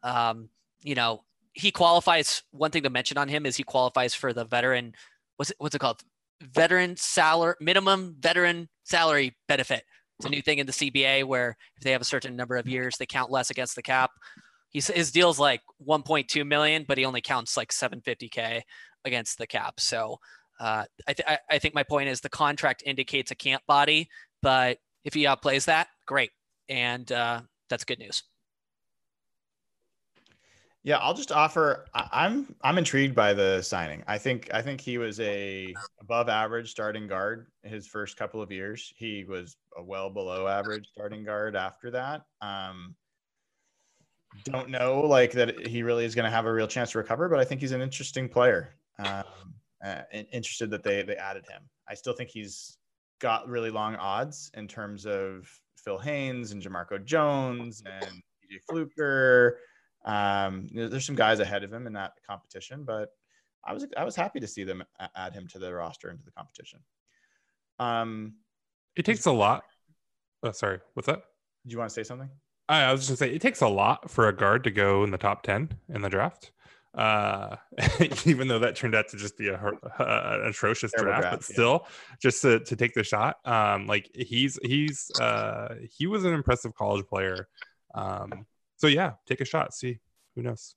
um, 0.03 0.47
you 0.81 0.95
know, 0.95 1.23
he 1.53 1.71
qualifies. 1.71 2.43
One 2.51 2.71
thing 2.71 2.83
to 2.83 2.89
mention 2.89 3.17
on 3.17 3.27
him 3.27 3.45
is 3.45 3.57
he 3.57 3.63
qualifies 3.63 4.15
for 4.15 4.31
the 4.31 4.45
veteran. 4.45 4.93
What's 5.35 5.51
it, 5.51 5.57
what's 5.59 5.75
it 5.75 5.79
called? 5.79 6.01
Veteran 6.41 6.95
salary 6.95 7.55
minimum 7.59 8.15
veteran 8.19 8.69
salary 8.83 9.35
benefit. 9.47 9.83
It's 10.17 10.25
a 10.25 10.29
new 10.29 10.41
thing 10.41 10.59
in 10.59 10.65
the 10.65 10.71
CBA 10.71 11.25
where 11.25 11.57
if 11.75 11.83
they 11.83 11.91
have 11.91 12.01
a 12.01 12.05
certain 12.05 12.37
number 12.37 12.55
of 12.55 12.67
years, 12.67 12.95
they 12.97 13.05
count 13.05 13.31
less 13.31 13.49
against 13.49 13.75
the 13.75 13.81
cap. 13.81 14.11
He's, 14.69 14.87
his 14.87 15.11
deal's 15.11 15.39
like 15.39 15.61
1.2 15.85 16.47
million, 16.47 16.85
but 16.87 16.97
he 16.97 17.05
only 17.05 17.21
counts 17.21 17.57
like 17.57 17.71
750k 17.71 18.61
against 19.03 19.37
the 19.37 19.47
cap. 19.47 19.79
So 19.79 20.19
uh, 20.59 20.85
I, 21.07 21.13
th- 21.13 21.39
I 21.49 21.59
think 21.59 21.75
my 21.75 21.83
point 21.83 22.09
is 22.09 22.21
the 22.21 22.29
contract 22.29 22.83
indicates 22.85 23.31
a 23.31 23.35
camp 23.35 23.63
body, 23.67 24.09
but 24.41 24.77
if 25.03 25.13
he 25.13 25.23
outplays 25.23 25.65
that, 25.65 25.87
great, 26.05 26.31
and 26.69 27.11
uh, 27.11 27.41
that's 27.69 27.83
good 27.83 27.99
news. 27.99 28.23
Yeah, 30.83 30.97
I'll 30.97 31.15
just 31.15 31.31
offer. 31.31 31.87
I, 31.95 32.27
am 32.27 32.55
I'm 32.61 32.77
intrigued 32.77 33.15
by 33.15 33.33
the 33.33 33.63
signing. 33.63 34.03
I 34.05 34.19
think 34.19 34.51
I 34.53 34.61
think 34.61 34.79
he 34.79 34.99
was 34.99 35.19
a 35.19 35.73
above 35.99 36.29
average 36.29 36.69
starting 36.69 37.07
guard 37.07 37.47
his 37.63 37.87
first 37.87 38.17
couple 38.17 38.39
of 38.39 38.51
years. 38.51 38.93
He 38.95 39.23
was 39.23 39.57
a 39.75 39.83
well 39.83 40.11
below 40.11 40.47
average 40.47 40.87
starting 40.93 41.23
guard 41.23 41.55
after 41.55 41.89
that. 41.89 42.25
Um, 42.39 42.95
don't 44.43 44.69
know 44.69 45.01
like 45.01 45.31
that 45.31 45.65
he 45.65 45.81
really 45.81 46.05
is 46.05 46.13
going 46.13 46.25
to 46.25 46.29
have 46.29 46.45
a 46.45 46.53
real 46.53 46.67
chance 46.67 46.91
to 46.91 46.99
recover, 46.99 47.29
but 47.29 47.39
I 47.39 47.45
think 47.45 47.61
he's 47.61 47.71
an 47.71 47.81
interesting 47.81 48.29
player. 48.29 48.75
Um, 48.99 49.23
uh, 49.83 50.01
interested 50.11 50.69
that 50.71 50.83
they 50.83 51.03
they 51.03 51.15
added 51.15 51.45
him. 51.47 51.61
I 51.87 51.93
still 51.93 52.13
think 52.13 52.29
he's 52.29 52.77
got 53.19 53.47
really 53.47 53.71
long 53.71 53.95
odds 53.95 54.51
in 54.55 54.67
terms 54.67 55.05
of 55.05 55.49
Phil 55.77 55.97
Haynes 55.99 56.51
and 56.51 56.61
Jamarco 56.61 57.03
Jones 57.03 57.81
and 57.85 58.21
DJ 58.43 58.59
Fluker 58.69 59.59
um, 60.05 60.67
there's 60.71 61.05
some 61.05 61.15
guys 61.15 61.39
ahead 61.39 61.63
of 61.63 61.73
him 61.73 61.87
in 61.87 61.93
that 61.93 62.13
competition, 62.25 62.83
but 62.83 63.09
I 63.65 63.73
was 63.73 63.87
I 63.97 64.05
was 64.05 64.15
happy 64.15 64.39
to 64.39 64.47
see 64.47 64.63
them 64.63 64.83
add 65.15 65.33
him 65.33 65.47
to 65.47 65.59
the 65.59 65.73
roster 65.73 66.11
into 66.11 66.23
the 66.23 66.31
competition. 66.31 66.79
Um, 67.79 68.35
it 68.95 69.03
takes 69.03 69.25
a 69.25 69.31
lot. 69.31 69.63
Oh, 70.43 70.51
sorry, 70.51 70.79
what's 70.93 71.07
that? 71.07 71.23
Do 71.65 71.73
you 71.73 71.79
want 71.79 71.89
to 71.89 71.93
say 71.93 72.03
something? 72.03 72.29
I, 72.69 72.83
I 72.83 72.91
was 72.91 73.01
just 73.01 73.09
gonna 73.09 73.31
say 73.31 73.35
it 73.35 73.41
takes 73.41 73.61
a 73.61 73.67
lot 73.67 74.09
for 74.09 74.27
a 74.27 74.35
guard 74.35 74.63
to 74.65 74.71
go 74.71 75.03
in 75.03 75.09
the 75.09 75.17
top 75.17 75.41
ten 75.41 75.69
in 75.89 76.03
the 76.03 76.09
draft. 76.09 76.51
Uh, 76.95 77.57
even 78.25 78.47
though 78.47 78.59
that 78.59 78.75
turned 78.75 78.95
out 78.95 79.09
to 79.09 79.17
just 79.17 79.37
be 79.37 79.49
a, 79.49 79.55
a 79.55 80.39
an 80.39 80.47
atrocious 80.47 80.91
draft, 80.97 81.21
draft, 81.21 81.31
but 81.31 81.43
still, 81.43 81.81
yeah. 81.83 82.15
just 82.21 82.41
to, 82.41 82.59
to 82.61 82.75
take 82.75 82.93
the 82.93 83.03
shot. 83.03 83.37
Um, 83.45 83.85
like 83.85 84.09
he's 84.15 84.57
he's 84.63 85.11
uh 85.19 85.75
he 85.97 86.07
was 86.07 86.23
an 86.23 86.33
impressive 86.33 86.73
college 86.73 87.05
player. 87.05 87.49
Um, 87.93 88.45
so 88.77 88.87
yeah, 88.87 89.13
take 89.27 89.41
a 89.41 89.45
shot. 89.45 89.73
See 89.73 89.99
who 90.35 90.43
knows. 90.43 90.75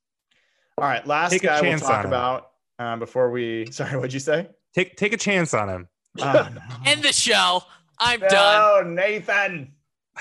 All 0.76 0.84
right, 0.84 1.06
last 1.06 1.30
take 1.32 1.42
guy 1.42 1.60
we'll 1.60 1.78
talk 1.78 2.04
about 2.04 2.50
um, 2.78 2.98
before 2.98 3.30
we. 3.30 3.66
Sorry, 3.70 3.96
what'd 3.96 4.12
you 4.12 4.20
say? 4.20 4.48
Take 4.74 4.96
take 4.96 5.12
a 5.12 5.16
chance 5.16 5.54
on 5.54 5.68
him. 5.68 5.88
Oh, 6.20 6.48
no. 6.52 6.60
End 6.84 7.02
the 7.02 7.12
show. 7.12 7.62
I'm 8.00 8.18
no, 8.18 8.28
done. 8.28 8.60
Oh, 8.60 8.82
Nathan. 8.88 9.72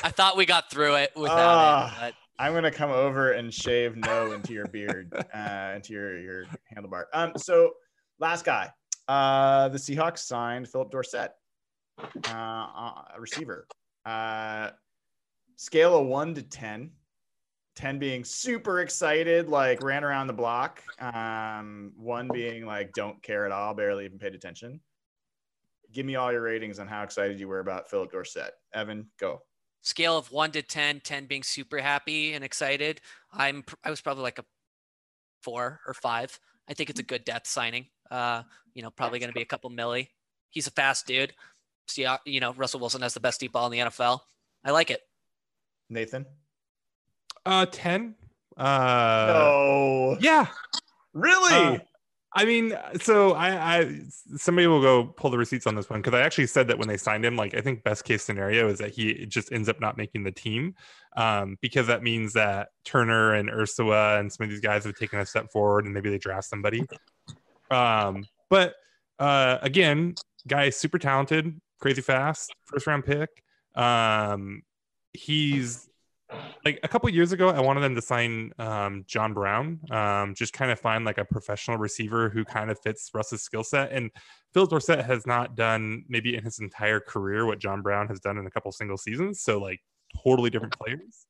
I 0.04 0.10
thought 0.10 0.38
we 0.38 0.46
got 0.46 0.70
through 0.70 0.96
it 0.96 1.12
without 1.16 1.38
uh, 1.40 1.88
it. 1.88 1.92
But... 2.00 2.14
I'm 2.40 2.54
gonna 2.54 2.72
come 2.72 2.92
over 2.92 3.32
and 3.32 3.54
shave 3.54 3.96
no 3.96 4.32
into 4.32 4.54
your 4.54 4.68
beard, 4.68 5.12
uh, 5.34 5.74
into 5.76 5.94
your 5.94 6.20
your 6.20 6.46
handlebar. 6.76 7.06
Um, 7.14 7.34
so 7.38 7.74
last 8.20 8.46
guy, 8.46 8.72
uh, 9.08 9.70
the 9.70 9.78
Seahawks 9.78 10.20
signed 10.20 10.68
Philip 10.68 10.92
Dorsett, 10.92 11.32
uh, 12.30 12.32
a 12.32 13.16
receiver. 13.18 13.68
Uh, 14.06 14.72
scale 15.56 16.00
of 16.00 16.08
one 16.08 16.36
to 16.36 16.44
ten 16.44 16.92
10 17.78 18.00
being 18.00 18.24
super 18.24 18.82
excited, 18.82 19.50
like 19.50 19.84
ran 19.84 20.04
around 20.04 20.26
the 20.26 20.34
block. 20.34 20.82
Um, 21.00 21.94
one 21.96 22.28
being 22.28 22.66
like, 22.66 22.92
don't 22.94 23.22
care 23.22 23.46
at 23.46 23.52
all, 23.52 23.76
barely 23.76 24.04
even 24.06 24.18
paid 24.18 24.34
attention. 24.34 24.82
Give 25.94 26.04
me 26.06 26.16
all 26.16 26.32
your 26.32 26.42
ratings 26.42 26.80
on 26.80 26.88
how 26.88 27.04
excited 27.04 27.40
you 27.40 27.48
were 27.48 27.60
about 27.60 27.88
Philip 27.88 28.12
Dorsett. 28.12 28.52
Evan, 28.74 29.08
go. 29.20 29.44
Scale 29.82 30.18
of 30.18 30.32
one 30.32 30.52
to 30.52 30.62
10, 30.62 31.02
10 31.02 31.26
being 31.26 31.44
super 31.44 31.80
happy 31.80 32.34
and 32.34 32.44
excited. 32.44 33.00
I'm, 33.32 33.64
I 33.84 33.90
was 33.90 34.02
probably 34.02 34.24
like 34.24 34.40
a 34.40 34.46
four 35.42 35.80
or 35.88 35.94
five. 35.94 36.40
I 36.70 36.74
think 36.74 36.90
it's 36.90 37.00
a 37.00 37.04
good 37.04 37.24
death 37.24 37.48
signing. 37.48 37.88
Uh, 38.12 38.44
you 38.74 38.82
know, 38.82 38.90
probably 38.90 39.20
going 39.20 39.30
to 39.30 39.36
be 39.36 39.42
a 39.42 39.46
couple 39.46 39.70
milli. 39.70 40.10
He's 40.50 40.68
a 40.68 40.72
fast 40.72 41.08
dude. 41.08 41.34
See, 41.88 42.06
you 42.26 42.40
know, 42.40 42.54
Russell 42.54 42.80
Wilson 42.80 43.02
has 43.02 43.14
the 43.14 43.20
best 43.20 43.40
deep 43.40 43.54
ball 43.54 43.66
in 43.68 43.72
the 43.72 43.80
NFL. 43.80 44.20
I 44.64 44.72
like 44.72 44.92
it. 44.92 45.02
Nathan. 45.90 46.26
Uh, 47.46 47.66
ten. 47.66 48.16
Uh, 48.58 49.26
no. 49.28 50.18
Yeah. 50.20 50.48
Really? 51.14 51.54
Uh, 51.54 51.78
I 52.34 52.46
mean, 52.46 52.78
so 53.02 53.32
I, 53.32 53.80
I 53.80 54.00
somebody 54.36 54.68
will 54.68 54.82
go 54.82 55.06
pull 55.06 55.32
the 55.32 55.38
receipts 55.38 55.66
on 55.66 55.76
this 55.76 55.90
one 55.90 56.02
because 56.02 56.14
I 56.14 56.22
actually 56.22 56.48
said 56.48 56.68
that 56.68 56.78
when 56.78 56.88
they 56.88 56.98
signed 56.98 57.26
him, 57.26 57.36
like 57.36 57.56
I 57.56 57.62
think 57.62 57.84
best 57.84 58.04
case 58.04 58.24
scenario 58.24 58.68
is 58.68 58.80
that 58.80 58.92
he 58.92 59.26
just 59.26 59.52
ends 59.52 59.70
up 59.70 59.80
not 59.80 59.98
making 59.98 60.24
the 60.24 60.32
team, 60.32 60.76
um, 61.16 61.58
because 61.62 61.88
that 61.88 62.04
means 62.04 62.34
that 62.34 62.70
Turner 62.84 63.34
and 63.34 63.50
Ursua 63.50 64.20
and 64.20 64.32
some 64.32 64.44
of 64.44 64.50
these 64.50 64.60
guys 64.60 64.84
have 64.84 64.96
taken 64.96 65.20
a 65.20 65.26
step 65.26 65.52
forward 65.52 65.86
and 65.86 65.94
maybe 65.94 66.10
they 66.10 66.18
draft 66.18 66.48
somebody. 66.48 66.84
Um, 67.72 68.26
but 68.50 68.76
uh, 69.20 69.58
again, 69.62 70.16
guy 70.48 70.66
is 70.66 70.76
super 70.76 71.00
talented, 71.00 71.60
crazy 71.80 72.02
fast, 72.02 72.52
first 72.66 72.88
round 72.88 73.06
pick. 73.06 73.30
Um, 73.76 74.64
he's 75.14 75.90
like 76.66 76.80
a 76.84 76.88
couple 76.88 77.10
years 77.10 77.32
ago, 77.32 77.50
I 77.50 77.60
wanted 77.60 77.82
them 77.82 77.96
to 77.96 78.02
sign 78.02 78.52
um, 78.60 79.06
John 79.08 79.34
Brown, 79.34 79.80
um, 79.92 80.36
just 80.36 80.54
kind 80.54 80.72
of 80.72 80.80
find 80.80 81.06
like 81.06 81.18
a 81.18 81.26
professional 81.26 81.78
receiver 81.78 82.30
who 82.30 82.44
kind 82.44 82.70
of 82.70 82.80
fits 82.80 83.10
Russ's 83.14 83.42
skill 83.42 83.64
set. 83.64 83.92
And 83.92 84.12
Phil 84.54 84.66
Dorsett 84.66 85.06
has 85.06 85.26
not 85.26 85.56
done 85.56 86.04
maybe 86.10 86.36
in 86.36 86.44
his 86.44 86.60
entire 86.60 87.00
career 87.00 87.46
what 87.46 87.60
John 87.60 87.82
Brown 87.82 88.08
has 88.08 88.20
done 88.20 88.38
in 88.38 88.46
a 88.46 88.52
couple 88.52 88.72
single 88.72 88.98
seasons. 88.98 89.42
So 89.42 89.60
like 89.60 89.80
totally 90.24 90.50
different 90.50 90.78
players. 90.78 91.26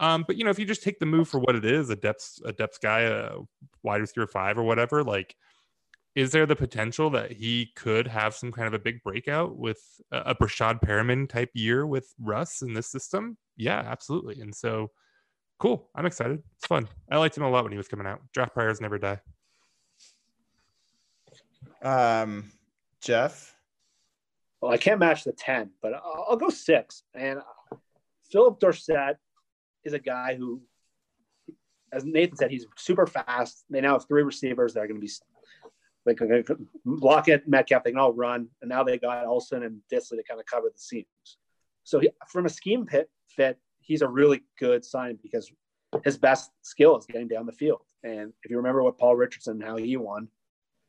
Um, 0.00 0.24
but 0.26 0.36
you 0.36 0.44
know, 0.44 0.50
if 0.50 0.58
you 0.58 0.64
just 0.66 0.82
take 0.82 0.98
the 0.98 1.06
move 1.06 1.28
for 1.28 1.38
what 1.38 1.54
it 1.54 1.64
is, 1.64 1.90
a 1.90 1.96
depth 1.96 2.40
a 2.44 2.52
depth 2.52 2.80
guy, 2.80 3.00
a 3.02 3.36
wide 3.84 4.00
receiver 4.00 4.26
five 4.26 4.58
or 4.58 4.64
whatever, 4.64 5.04
like 5.04 5.36
is 6.16 6.30
there 6.30 6.46
the 6.46 6.56
potential 6.56 7.10
that 7.10 7.32
he 7.32 7.72
could 7.74 8.06
have 8.06 8.34
some 8.34 8.52
kind 8.52 8.68
of 8.68 8.74
a 8.74 8.78
big 8.78 9.02
breakout 9.02 9.56
with 9.56 9.80
a 10.12 10.34
Breshad 10.34 10.80
Perriman 10.80 11.28
type 11.28 11.50
year 11.54 11.86
with 11.86 12.12
Russ 12.20 12.62
in 12.62 12.72
this 12.72 12.86
system? 12.86 13.36
Yeah, 13.56 13.78
absolutely. 13.78 14.40
And 14.40 14.54
so, 14.54 14.90
cool. 15.58 15.88
I'm 15.94 16.06
excited. 16.06 16.42
It's 16.56 16.66
fun. 16.66 16.88
I 17.10 17.18
liked 17.18 17.36
him 17.36 17.44
a 17.44 17.50
lot 17.50 17.64
when 17.64 17.72
he 17.72 17.78
was 17.78 17.88
coming 17.88 18.06
out. 18.06 18.20
Draft 18.32 18.54
priors 18.54 18.80
never 18.80 18.98
die. 18.98 19.20
Um, 21.82 22.50
Jeff. 23.00 23.54
Well, 24.60 24.72
I 24.72 24.78
can't 24.78 24.98
match 24.98 25.24
the 25.24 25.32
ten, 25.32 25.70
but 25.82 25.92
I'll, 25.94 26.26
I'll 26.30 26.36
go 26.36 26.48
six. 26.48 27.02
And 27.14 27.40
Philip 28.30 28.58
Dorsett 28.58 29.18
is 29.84 29.92
a 29.92 29.98
guy 29.98 30.34
who, 30.34 30.62
as 31.92 32.04
Nathan 32.04 32.36
said, 32.36 32.50
he's 32.50 32.66
super 32.76 33.06
fast. 33.06 33.64
They 33.68 33.82
now 33.82 33.92
have 33.92 34.08
three 34.08 34.22
receivers 34.22 34.74
that 34.74 34.80
are 34.80 34.86
going 34.86 35.00
to 35.00 35.06
be 35.06 35.12
they 36.04 36.14
can 36.14 36.44
Lockett, 36.84 37.48
Metcalf, 37.48 37.84
they 37.84 37.90
can 37.90 37.98
all 37.98 38.12
run. 38.12 38.48
And 38.60 38.68
now 38.68 38.84
they 38.84 38.98
got 38.98 39.26
Olsen 39.26 39.62
and 39.62 39.80
Dissly 39.92 40.16
to 40.16 40.22
kind 40.22 40.40
of 40.40 40.46
cover 40.46 40.68
the 40.72 40.78
seams. 40.78 41.38
So 41.84 42.00
he, 42.00 42.10
from 42.28 42.46
a 42.46 42.50
scheme 42.50 42.86
pit 42.86 43.10
fit, 43.28 43.58
he's 43.80 44.02
a 44.02 44.08
really 44.08 44.42
good 44.58 44.84
sign 44.84 45.18
because 45.22 45.50
his 46.02 46.18
best 46.18 46.50
skill 46.62 46.96
is 46.96 47.06
getting 47.06 47.28
down 47.28 47.46
the 47.46 47.52
field. 47.52 47.82
And 48.02 48.32
if 48.42 48.50
you 48.50 48.56
remember 48.56 48.82
what 48.82 48.98
Paul 48.98 49.16
Richardson, 49.16 49.60
how 49.60 49.76
he 49.76 49.96
won, 49.96 50.28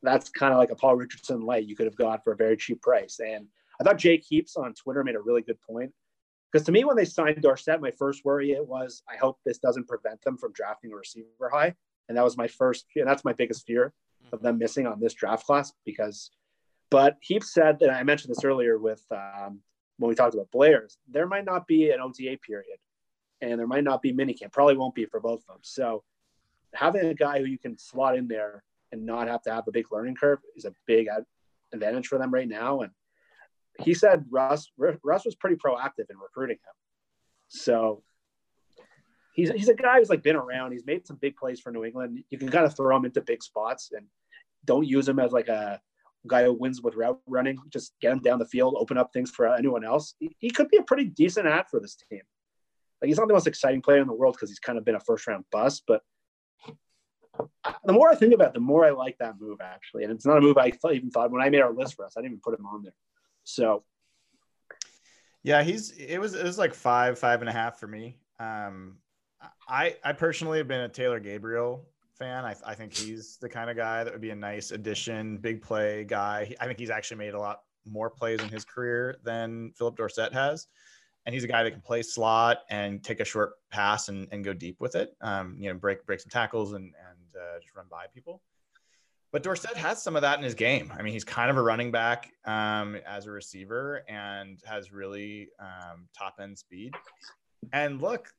that's 0.01 0.30
kind 0.30 0.53
of 0.53 0.59
like 0.59 0.72
a 0.72 0.76
Paul 0.76 0.95
Richardson 0.95 1.41
light 1.41 1.65
you 1.65 1.76
could 1.76 1.85
have 1.85 1.95
got 1.95 2.23
for 2.23 2.34
a 2.34 2.38
very 2.38 2.57
cheap 2.57 2.81
price. 2.81 3.19
And 3.19 3.47
I 3.80 3.84
thought 3.84 3.97
Jake 3.97 4.23
Heaps 4.27 4.55
on 4.55 4.73
Twitter 4.73 5.03
made 5.03 5.15
a 5.15 5.22
really 5.22 5.41
good 5.41 5.59
point. 5.61 5.91
Because 6.51 6.65
to 6.67 6.72
me, 6.72 6.85
when 6.85 6.95
they 6.95 7.05
signed 7.05 7.41
Dorsett, 7.41 7.81
my 7.81 7.91
first 7.91 8.23
worry 8.23 8.51
it 8.51 8.65
was, 8.65 9.03
I 9.09 9.17
hope 9.17 9.39
this 9.45 9.57
doesn't 9.57 9.88
prevent 9.88 10.22
them 10.22 10.38
from 10.38 10.53
drafting 10.53 10.91
a 10.93 10.95
receiver 10.95 11.49
high. 11.51 11.76
And 12.07 12.17
that 12.17 12.23
was 12.23 12.38
my 12.38 12.47
first, 12.47 12.85
and 12.95 13.07
that's 13.07 13.26
my 13.26 13.34
biggest 13.34 13.65
fear 13.65 13.93
of 14.31 14.41
them 14.41 14.57
missing 14.57 14.88
on 14.88 14.99
this 14.99 15.13
draft 15.13 15.45
class 15.45 15.73
because, 15.85 16.31
but 16.89 17.17
Heaps 17.22 17.53
said 17.53 17.80
that 17.80 17.89
I 17.89 18.03
mentioned 18.03 18.31
this 18.31 18.43
earlier 18.43 18.77
with 18.77 19.03
um, 19.11 19.59
when 19.97 20.09
we 20.09 20.15
talked 20.15 20.34
about 20.34 20.51
Blair's, 20.51 20.97
there 21.09 21.27
might 21.27 21.45
not 21.45 21.67
be 21.67 21.91
an 21.91 21.99
OTA 22.01 22.38
period 22.45 22.77
and 23.41 23.59
there 23.59 23.67
might 23.67 23.84
not 23.84 24.01
be 24.01 24.13
minicamp, 24.13 24.51
probably 24.51 24.77
won't 24.77 24.95
be 24.95 25.05
for 25.05 25.19
both 25.19 25.41
of 25.41 25.47
them. 25.47 25.59
So 25.61 26.03
having 26.73 27.05
a 27.05 27.13
guy 27.13 27.39
who 27.39 27.45
you 27.45 27.57
can 27.57 27.77
slot 27.77 28.17
in 28.17 28.27
there 28.27 28.63
and 28.91 29.05
not 29.05 29.27
have 29.27 29.41
to 29.43 29.53
have 29.53 29.67
a 29.67 29.72
big 29.72 29.91
learning 29.91 30.15
curve 30.15 30.39
is 30.55 30.65
a 30.65 30.73
big 30.85 31.07
advantage 31.73 32.07
for 32.07 32.17
them 32.17 32.34
right 32.34 32.47
now. 32.47 32.81
And 32.81 32.91
he 33.80 33.93
said 33.93 34.26
Russ 34.30 34.72
Russ 34.77 35.26
was 35.26 35.35
pretty 35.35 35.57
proactive 35.57 36.09
in 36.09 36.17
recruiting 36.17 36.57
him. 36.57 36.73
So 37.47 38.03
he's 39.34 39.51
he's 39.51 39.69
a 39.69 39.76
guy 39.76 39.99
who's 39.99 40.09
like 40.09 40.23
been 40.23 40.35
around. 40.35 40.72
He's 40.72 40.85
made 40.85 41.05
some 41.05 41.17
big 41.17 41.35
plays 41.35 41.59
for 41.59 41.72
New 41.72 41.84
England. 41.84 42.23
You 42.30 42.38
can 42.38 42.49
kind 42.49 42.65
of 42.65 42.76
throw 42.76 42.95
him 42.95 43.05
into 43.05 43.22
big 43.22 43.43
spots 43.43 43.91
and 43.91 44.07
don't 44.63 44.88
use 44.88 45.07
him 45.07 45.19
as 45.19 45.31
like 45.31 45.49
a 45.49 45.81
guy 46.27 46.43
who 46.43 46.53
wins 46.53 46.81
with 46.81 46.95
route 46.95 47.19
running, 47.27 47.57
just 47.69 47.93
get 48.02 48.11
him 48.11 48.19
down 48.19 48.39
the 48.39 48.45
field, 48.45 48.76
open 48.77 48.97
up 48.97 49.11
things 49.14 49.31
for 49.31 49.47
anyone 49.53 49.84
else. 49.84 50.15
He, 50.19 50.35
he 50.39 50.49
could 50.49 50.69
be 50.69 50.77
a 50.77 50.84
pretty 50.84 51.06
decent 51.06 51.47
ad 51.47 51.65
for 51.69 51.80
this 51.80 51.95
team. 52.10 52.22
Like 53.02 53.10
he's 53.10 53.18
not 53.18 53.27
the 53.27 53.34
most 53.34 53.47
exciting 53.47 53.81
player 53.81 53.99
in 53.99 54.07
the 54.07 54.14
world 54.14 54.35
because 54.35 54.49
he's 54.49 54.60
kind 54.60 54.77
of 54.77 54.85
been 54.85 54.95
a 54.95 54.99
first 54.99 55.27
round 55.27 55.45
bust, 55.52 55.84
but 55.88 56.02
the 57.85 57.93
more 57.93 58.10
I 58.10 58.15
think 58.15 58.34
about 58.34 58.49
it, 58.49 58.53
the 58.53 58.60
more 58.61 58.85
I 58.85 58.91
like 58.91 59.18
that 59.19 59.35
move 59.39 59.60
actually. 59.61 60.03
And 60.03 60.11
it's 60.11 60.26
not 60.26 60.38
a 60.38 60.41
move 60.41 60.57
I 60.57 60.72
even 60.91 61.10
thought 61.11 61.31
when 61.31 61.41
I 61.41 61.49
made 61.49 61.61
our 61.61 61.73
list 61.73 61.95
for 61.95 62.06
us, 62.06 62.14
I 62.18 62.22
didn't 62.22 62.34
even 62.34 62.41
put 62.41 62.57
him 62.57 62.65
on 62.65 62.84
there. 62.84 62.95
So 63.43 63.84
yeah, 65.43 65.61
he's 65.64 65.91
it 65.91 66.18
was 66.18 66.34
it 66.34 66.43
was 66.43 66.57
like 66.57 66.73
five, 66.73 67.19
five 67.19 67.41
and 67.41 67.49
a 67.49 67.53
half 67.53 67.80
for 67.80 67.88
me. 67.88 68.18
Um 68.39 68.97
I 69.68 69.97
I 70.03 70.14
personally 70.14 70.57
have 70.57 70.68
been 70.68 70.81
a 70.81 70.89
Taylor 70.89 71.19
Gabriel 71.19 71.85
fan. 72.18 72.46
I, 72.46 72.56
I 72.66 72.76
think 72.76 72.94
he's 72.94 73.38
the 73.38 73.50
kind 73.50 73.70
of 73.70 73.78
guy 73.78 74.04
that 74.04 74.12
would 74.12 74.22
be 74.22 74.32
a 74.32 74.36
nice 74.36 74.72
addition, 74.72 75.38
big 75.38 75.62
play 75.62 76.04
guy. 76.04 76.54
I 76.60 76.66
think 76.66 76.80
he's 76.80 76.90
actually 76.90 77.18
made 77.18 77.34
a 77.34 77.40
lot 77.40 77.62
more 77.86 78.10
plays 78.10 78.42
in 78.42 78.50
his 78.50 78.66
career 78.66 79.18
than 79.24 79.72
Philip 79.78 79.96
Dorsett 79.98 80.34
has. 80.34 80.68
And 81.26 81.34
he's 81.34 81.44
a 81.44 81.48
guy 81.48 81.64
that 81.64 81.72
can 81.72 81.82
play 81.82 82.04
slot 82.04 82.60
and 82.70 83.04
take 83.04 83.20
a 83.20 83.26
short 83.26 83.54
pass 83.72 84.10
and, 84.10 84.28
and 84.32 84.44
go 84.44 84.54
deep 84.54 84.80
with 84.80 84.96
it. 84.96 85.16
Um, 85.22 85.58
you 85.60 85.70
know, 85.70 85.76
break 85.76 86.06
break 86.06 86.20
some 86.20 86.30
tackles 86.30 86.74
and 86.74 86.86
and 86.86 87.42
uh, 87.42 87.60
just 87.60 87.76
run 87.76 87.88
by 87.90 88.06
people. 88.14 88.42
But 89.32 89.44
Dorsett 89.44 89.76
has 89.76 90.02
some 90.02 90.16
of 90.16 90.22
that 90.22 90.38
in 90.38 90.46
his 90.46 90.54
game. 90.54 90.94
I 90.98 91.02
mean, 91.02 91.12
he's 91.12 91.26
kind 91.26 91.50
of 91.50 91.58
a 91.58 91.62
running 91.62 91.92
back 91.92 92.32
um, 92.46 92.96
as 93.06 93.26
a 93.26 93.32
receiver 93.32 94.04
and 94.08 94.62
has 94.66 94.94
really 94.94 95.50
um, 95.60 96.08
top 96.18 96.36
end 96.40 96.58
speed. 96.58 96.94
And 97.74 98.02
look, 98.02 98.32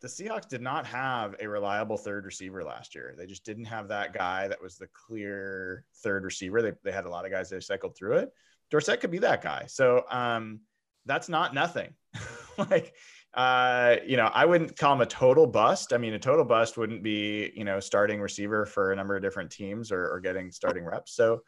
the 0.00 0.08
Seahawks 0.08 0.48
did 0.48 0.62
not 0.62 0.86
have 0.86 1.34
a 1.40 1.48
reliable 1.48 1.98
third 1.98 2.24
receiver 2.24 2.64
last 2.64 2.94
year. 2.94 3.14
They 3.16 3.26
just 3.26 3.44
didn't 3.44 3.66
have 3.66 3.88
that 3.88 4.14
guy 4.14 4.48
that 4.48 4.60
was 4.60 4.76
the 4.76 4.88
clear 4.88 5.84
third 6.02 6.24
receiver. 6.24 6.62
They, 6.62 6.72
they 6.82 6.92
had 6.92 7.04
a 7.04 7.10
lot 7.10 7.26
of 7.26 7.30
guys 7.30 7.50
that 7.50 7.62
cycled 7.62 7.96
through 7.96 8.18
it. 8.18 8.32
Dorsett 8.70 9.00
could 9.00 9.10
be 9.10 9.18
that 9.18 9.42
guy. 9.42 9.64
So 9.66 10.04
um, 10.10 10.60
that's 11.04 11.28
not 11.28 11.52
nothing. 11.52 11.92
like, 12.58 12.94
uh, 13.34 13.96
you 14.06 14.16
know, 14.16 14.30
I 14.32 14.46
wouldn't 14.46 14.76
call 14.76 14.94
him 14.94 15.02
a 15.02 15.06
total 15.06 15.46
bust. 15.46 15.92
I 15.92 15.98
mean, 15.98 16.14
a 16.14 16.18
total 16.18 16.44
bust 16.44 16.78
wouldn't 16.78 17.02
be, 17.02 17.52
you 17.54 17.64
know, 17.64 17.78
starting 17.78 18.20
receiver 18.20 18.64
for 18.64 18.92
a 18.92 18.96
number 18.96 19.16
of 19.16 19.22
different 19.22 19.50
teams 19.50 19.92
or, 19.92 20.08
or 20.10 20.20
getting 20.20 20.50
starting 20.50 20.84
reps. 20.84 21.14
So 21.14 21.42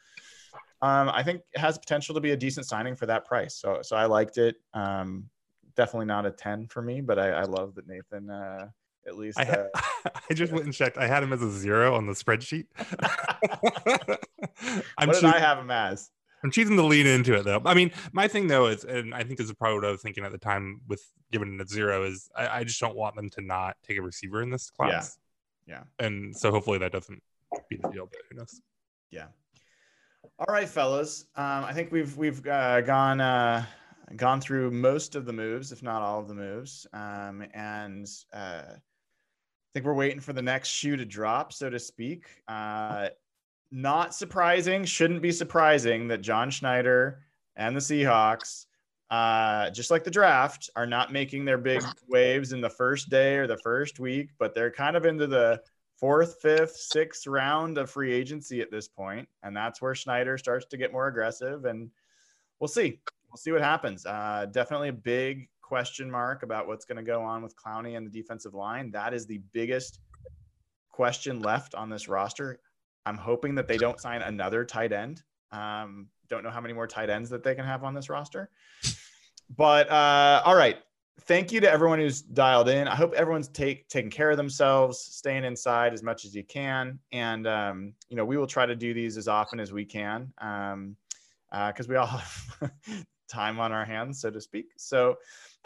um, 0.83 1.09
I 1.09 1.23
think 1.23 1.41
it 1.55 1.59
has 1.61 1.79
potential 1.79 2.15
to 2.17 2.21
be 2.21 2.33
a 2.33 2.37
decent 2.37 2.67
signing 2.67 2.97
for 2.97 3.07
that 3.07 3.25
price. 3.25 3.57
So, 3.57 3.81
so 3.83 3.97
I 3.97 4.07
liked 4.07 4.37
it. 4.37 4.57
Um, 4.75 5.31
definitely 5.75 6.07
not 6.07 6.27
a 6.27 6.31
10 6.31 6.69
for 6.69 6.83
me, 6.83 7.01
but 7.01 7.19
I, 7.19 7.31
I 7.31 7.43
love 7.43 7.75
that 7.77 7.87
Nathan, 7.87 8.31
uh, 8.31 8.69
at 9.07 9.17
least. 9.17 9.39
I, 9.39 9.45
ha- 9.45 9.67
uh, 9.75 10.11
I 10.31 10.35
just 10.35 10.53
went 10.53 10.65
and 10.65 10.75
checked. 10.75 10.99
I 10.99 11.07
had 11.07 11.23
him 11.23 11.33
as 11.33 11.43
a 11.43 11.51
zero 11.51 11.95
on 11.95 12.07
the 12.07 12.13
spreadsheet. 12.13 12.67
I'm 14.99 15.09
what 15.09 15.15
did 15.15 15.21
choosing, 15.21 15.29
I 15.31 15.39
have 15.39 15.59
him 15.59 15.71
as? 15.71 16.11
I'm 16.45 16.51
choosing 16.51 16.77
to 16.77 16.83
lean 16.83 17.07
into 17.07 17.35
it 17.35 17.45
though. 17.45 17.63
I 17.65 17.75
mean, 17.75 17.93
my 18.13 18.29
thing 18.29 18.49
though 18.49 18.67
is, 18.67 18.85
and 18.85 19.15
I 19.15 19.23
think 19.23 19.39
this 19.39 19.49
is 19.49 19.55
probably 19.55 19.77
what 19.77 19.87
I 19.87 19.93
was 19.93 20.03
thinking 20.03 20.25
at 20.25 20.33
the 20.33 20.39
time 20.39 20.81
with 20.89 21.03
giving 21.31 21.55
it 21.55 21.61
a 21.61 21.67
zero 21.67 22.05
is 22.05 22.29
I, 22.37 22.61
I 22.61 22.65
just 22.65 22.81
don't 22.81 22.97
want 22.97 23.17
them 23.17 23.31
to 23.31 23.41
not 23.41 23.77
take 23.87 23.99
a 23.99 24.03
receiver 24.03 24.43
in 24.43 24.51
this 24.51 24.71
class. 24.71 25.19
Yeah. 25.67 25.85
And 25.99 26.37
so 26.37 26.51
hopefully 26.51 26.79
that 26.79 26.93
doesn't 26.93 27.23
be 27.71 27.77
the 27.77 27.89
deal, 27.89 28.07
but 28.07 28.21
who 28.31 28.39
knows? 28.39 28.61
Yeah. 29.11 29.27
All 30.39 30.53
right, 30.53 30.69
fellas. 30.69 31.27
Um, 31.37 31.65
I 31.65 31.73
think 31.73 31.93
we've 31.93 32.17
we've 32.17 32.45
uh, 32.47 32.81
gone 32.81 33.21
uh, 33.21 33.65
gone 34.17 34.41
through 34.41 34.71
most 34.71 35.15
of 35.15 35.25
the 35.25 35.33
moves, 35.33 35.73
if 35.73 35.83
not 35.83 36.03
all 36.03 36.21
of 36.21 36.29
the 36.29 36.35
moves, 36.35 36.87
um, 36.93 37.45
and 37.55 38.07
uh, 38.33 38.63
I 38.69 39.69
think 39.75 39.87
we're 39.87 39.95
waiting 39.95 40.21
for 40.21 40.33
the 40.33 40.43
next 40.43 40.69
shoe 40.69 40.97
to 40.97 41.05
drop, 41.05 41.53
so 41.53 41.71
to 41.71 41.79
speak. 41.79 42.27
Uh, 42.47 43.09
not 43.71 44.15
surprising, 44.15 44.85
shouldn't 44.85 45.23
be 45.23 45.33
surprising 45.33 46.09
that 46.09 46.21
John 46.21 46.51
Schneider 46.51 47.23
and 47.57 47.75
the 47.75 47.81
Seahawks, 47.81 48.67
uh, 49.11 49.71
just 49.71 49.91
like 49.91 50.05
the 50.05 50.11
draft, 50.11 50.69
are 50.77 50.87
not 50.87 51.13
making 51.13 51.45
their 51.45 51.59
big 51.59 51.83
waves 52.07 52.53
in 52.53 52.61
the 52.61 52.69
first 52.69 53.09
day 53.09 53.37
or 53.37 53.47
the 53.47 53.57
first 53.59 53.99
week, 53.99 54.31
but 54.39 54.55
they're 54.55 54.71
kind 54.71 54.97
of 54.97 55.07
into 55.07 55.27
the 55.27 55.61
fourth, 55.97 56.41
fifth, 56.43 56.77
sixth 56.77 57.27
round 57.27 57.79
of 57.79 57.89
free 57.89 58.13
agency 58.13 58.61
at 58.61 58.71
this 58.71 58.89
point, 58.89 59.27
and 59.43 59.57
that's 59.57 59.81
where 59.81 59.95
Schneider 59.95 60.37
starts 60.37 60.67
to 60.67 60.77
get 60.77 60.93
more 60.93 61.07
aggressive. 61.07 61.65
And 61.65 61.91
we'll 62.61 62.69
see, 62.69 63.01
we'll 63.33 63.39
see 63.39 63.51
what 63.51 63.63
happens. 63.63 64.05
Uh, 64.05 64.47
definitely 64.51 64.89
a 64.89 64.93
big 64.93 65.49
question 65.63 66.11
mark 66.11 66.43
about 66.43 66.67
what's 66.67 66.85
going 66.85 66.99
to 66.99 67.03
go 67.03 67.23
on 67.23 67.43
with 67.43 67.57
Clowney 67.57 67.97
and 67.97 68.07
the 68.07 68.11
defensive 68.11 68.53
line. 68.53 68.91
That 68.91 69.15
is 69.15 69.27
the 69.27 69.41
biggest 69.53 70.01
question 70.91 71.41
left 71.41 71.75
on 71.75 71.89
this 71.89 72.09
roster. 72.09 72.61
I'm 73.07 73.17
hoping 73.17 73.55
that 73.55 73.67
they 73.67 73.79
don't 73.79 73.99
sign 73.99 74.21
another 74.21 74.67
tight 74.67 74.93
end. 74.93 75.23
Um, 75.51 76.09
don't 76.29 76.45
know 76.45 76.51
how 76.51 76.61
many 76.61 76.75
more 76.75 76.87
tight 76.87 77.09
ends 77.09 77.31
that 77.31 77.43
they 77.43 77.55
can 77.55 77.65
have 77.65 77.85
on 77.85 77.95
this 77.95 78.11
roster. 78.11 78.51
But 79.57 79.91
uh, 79.91 80.43
all 80.45 80.57
right. 80.57 80.77
Thank 81.23 81.53
you 81.53 81.61
to 81.61 81.71
everyone 81.71 81.99
who's 81.99 82.23
dialed 82.23 82.69
in. 82.69 82.89
I 82.89 82.97
hope 82.97 83.13
everyone's 83.13 83.49
take 83.49 83.87
taking 83.89 84.11
care 84.11 84.31
of 84.31 84.37
themselves, 84.39 84.99
staying 84.99 85.45
inside 85.45 85.93
as 85.93 86.03
much 86.03 86.25
as 86.25 86.35
you 86.35 86.43
can, 86.43 86.99
and 87.13 87.47
um, 87.47 87.93
you 88.09 88.17
know 88.17 88.25
we 88.25 88.39
will 88.39 88.47
try 88.47 88.65
to 88.65 88.75
do 88.75 88.95
these 88.95 89.19
as 89.19 89.29
often 89.29 89.61
as 89.61 89.73
we 89.73 89.85
can 89.85 90.33
um, 90.39 90.97
because 91.51 91.87
we 91.87 91.97
all 91.97 92.07
have 92.07 92.73
time 93.33 93.59
on 93.59 93.73
our 93.73 93.85
hands, 93.85 94.21
so 94.21 94.31
to 94.31 94.41
speak. 94.41 94.67
So 94.77 95.17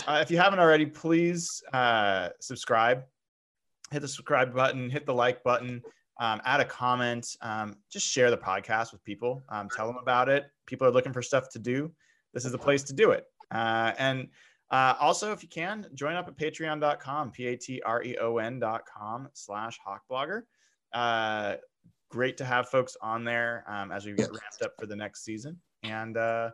uh, 0.06 0.20
if 0.22 0.30
you 0.30 0.38
haven't 0.38 0.58
already, 0.58 0.86
please 0.86 1.62
uh, 1.72 2.30
subscribe. 2.40 3.04
Hit 3.90 4.00
the 4.00 4.08
subscribe 4.08 4.54
button. 4.54 4.90
Hit 4.90 5.06
the 5.06 5.14
like 5.14 5.42
button 5.42 5.82
um, 6.18 6.40
add 6.44 6.60
a 6.60 6.64
comment, 6.64 7.36
um, 7.42 7.76
just 7.90 8.06
share 8.06 8.30
the 8.30 8.38
podcast 8.38 8.92
with 8.92 9.04
people, 9.04 9.42
um, 9.48 9.68
tell 9.68 9.86
them 9.86 9.98
about 10.00 10.28
it. 10.28 10.46
People 10.66 10.86
are 10.86 10.90
looking 10.90 11.12
for 11.12 11.22
stuff 11.22 11.50
to 11.50 11.58
do. 11.58 11.92
This 12.32 12.44
is 12.44 12.52
the 12.52 12.58
place 12.58 12.82
to 12.84 12.94
do 12.94 13.10
it. 13.10 13.24
Uh, 13.50 13.92
and 13.98 14.28
uh, 14.70 14.94
also, 14.98 15.32
if 15.32 15.42
you 15.42 15.48
can, 15.48 15.86
join 15.94 16.14
up 16.14 16.26
at 16.26 16.36
patreon.com, 16.36 17.30
P 17.30 17.46
A 17.48 17.56
T 17.56 17.82
R 17.84 18.02
E 18.02 18.16
O 18.20 18.38
N.com 18.38 19.28
slash 19.34 19.78
hawkblogger. 19.86 20.42
Uh, 20.92 21.56
great 22.10 22.36
to 22.38 22.44
have 22.44 22.68
folks 22.68 22.96
on 23.02 23.22
there 23.24 23.64
um, 23.68 23.92
as 23.92 24.06
we 24.06 24.12
get 24.12 24.28
ramped 24.28 24.62
up 24.64 24.72
for 24.78 24.86
the 24.86 24.96
next 24.96 25.24
season. 25.24 25.60
And 25.82 26.16
uh, 26.16 26.50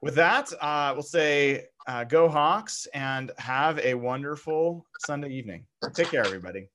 with 0.00 0.14
that, 0.16 0.52
uh, 0.60 0.92
we'll 0.94 1.02
say 1.02 1.66
uh, 1.86 2.04
go 2.04 2.28
Hawks 2.28 2.86
and 2.94 3.30
have 3.38 3.78
a 3.78 3.94
wonderful 3.94 4.84
Sunday 5.00 5.30
evening. 5.30 5.66
Take 5.94 6.08
care, 6.08 6.24
everybody. 6.24 6.68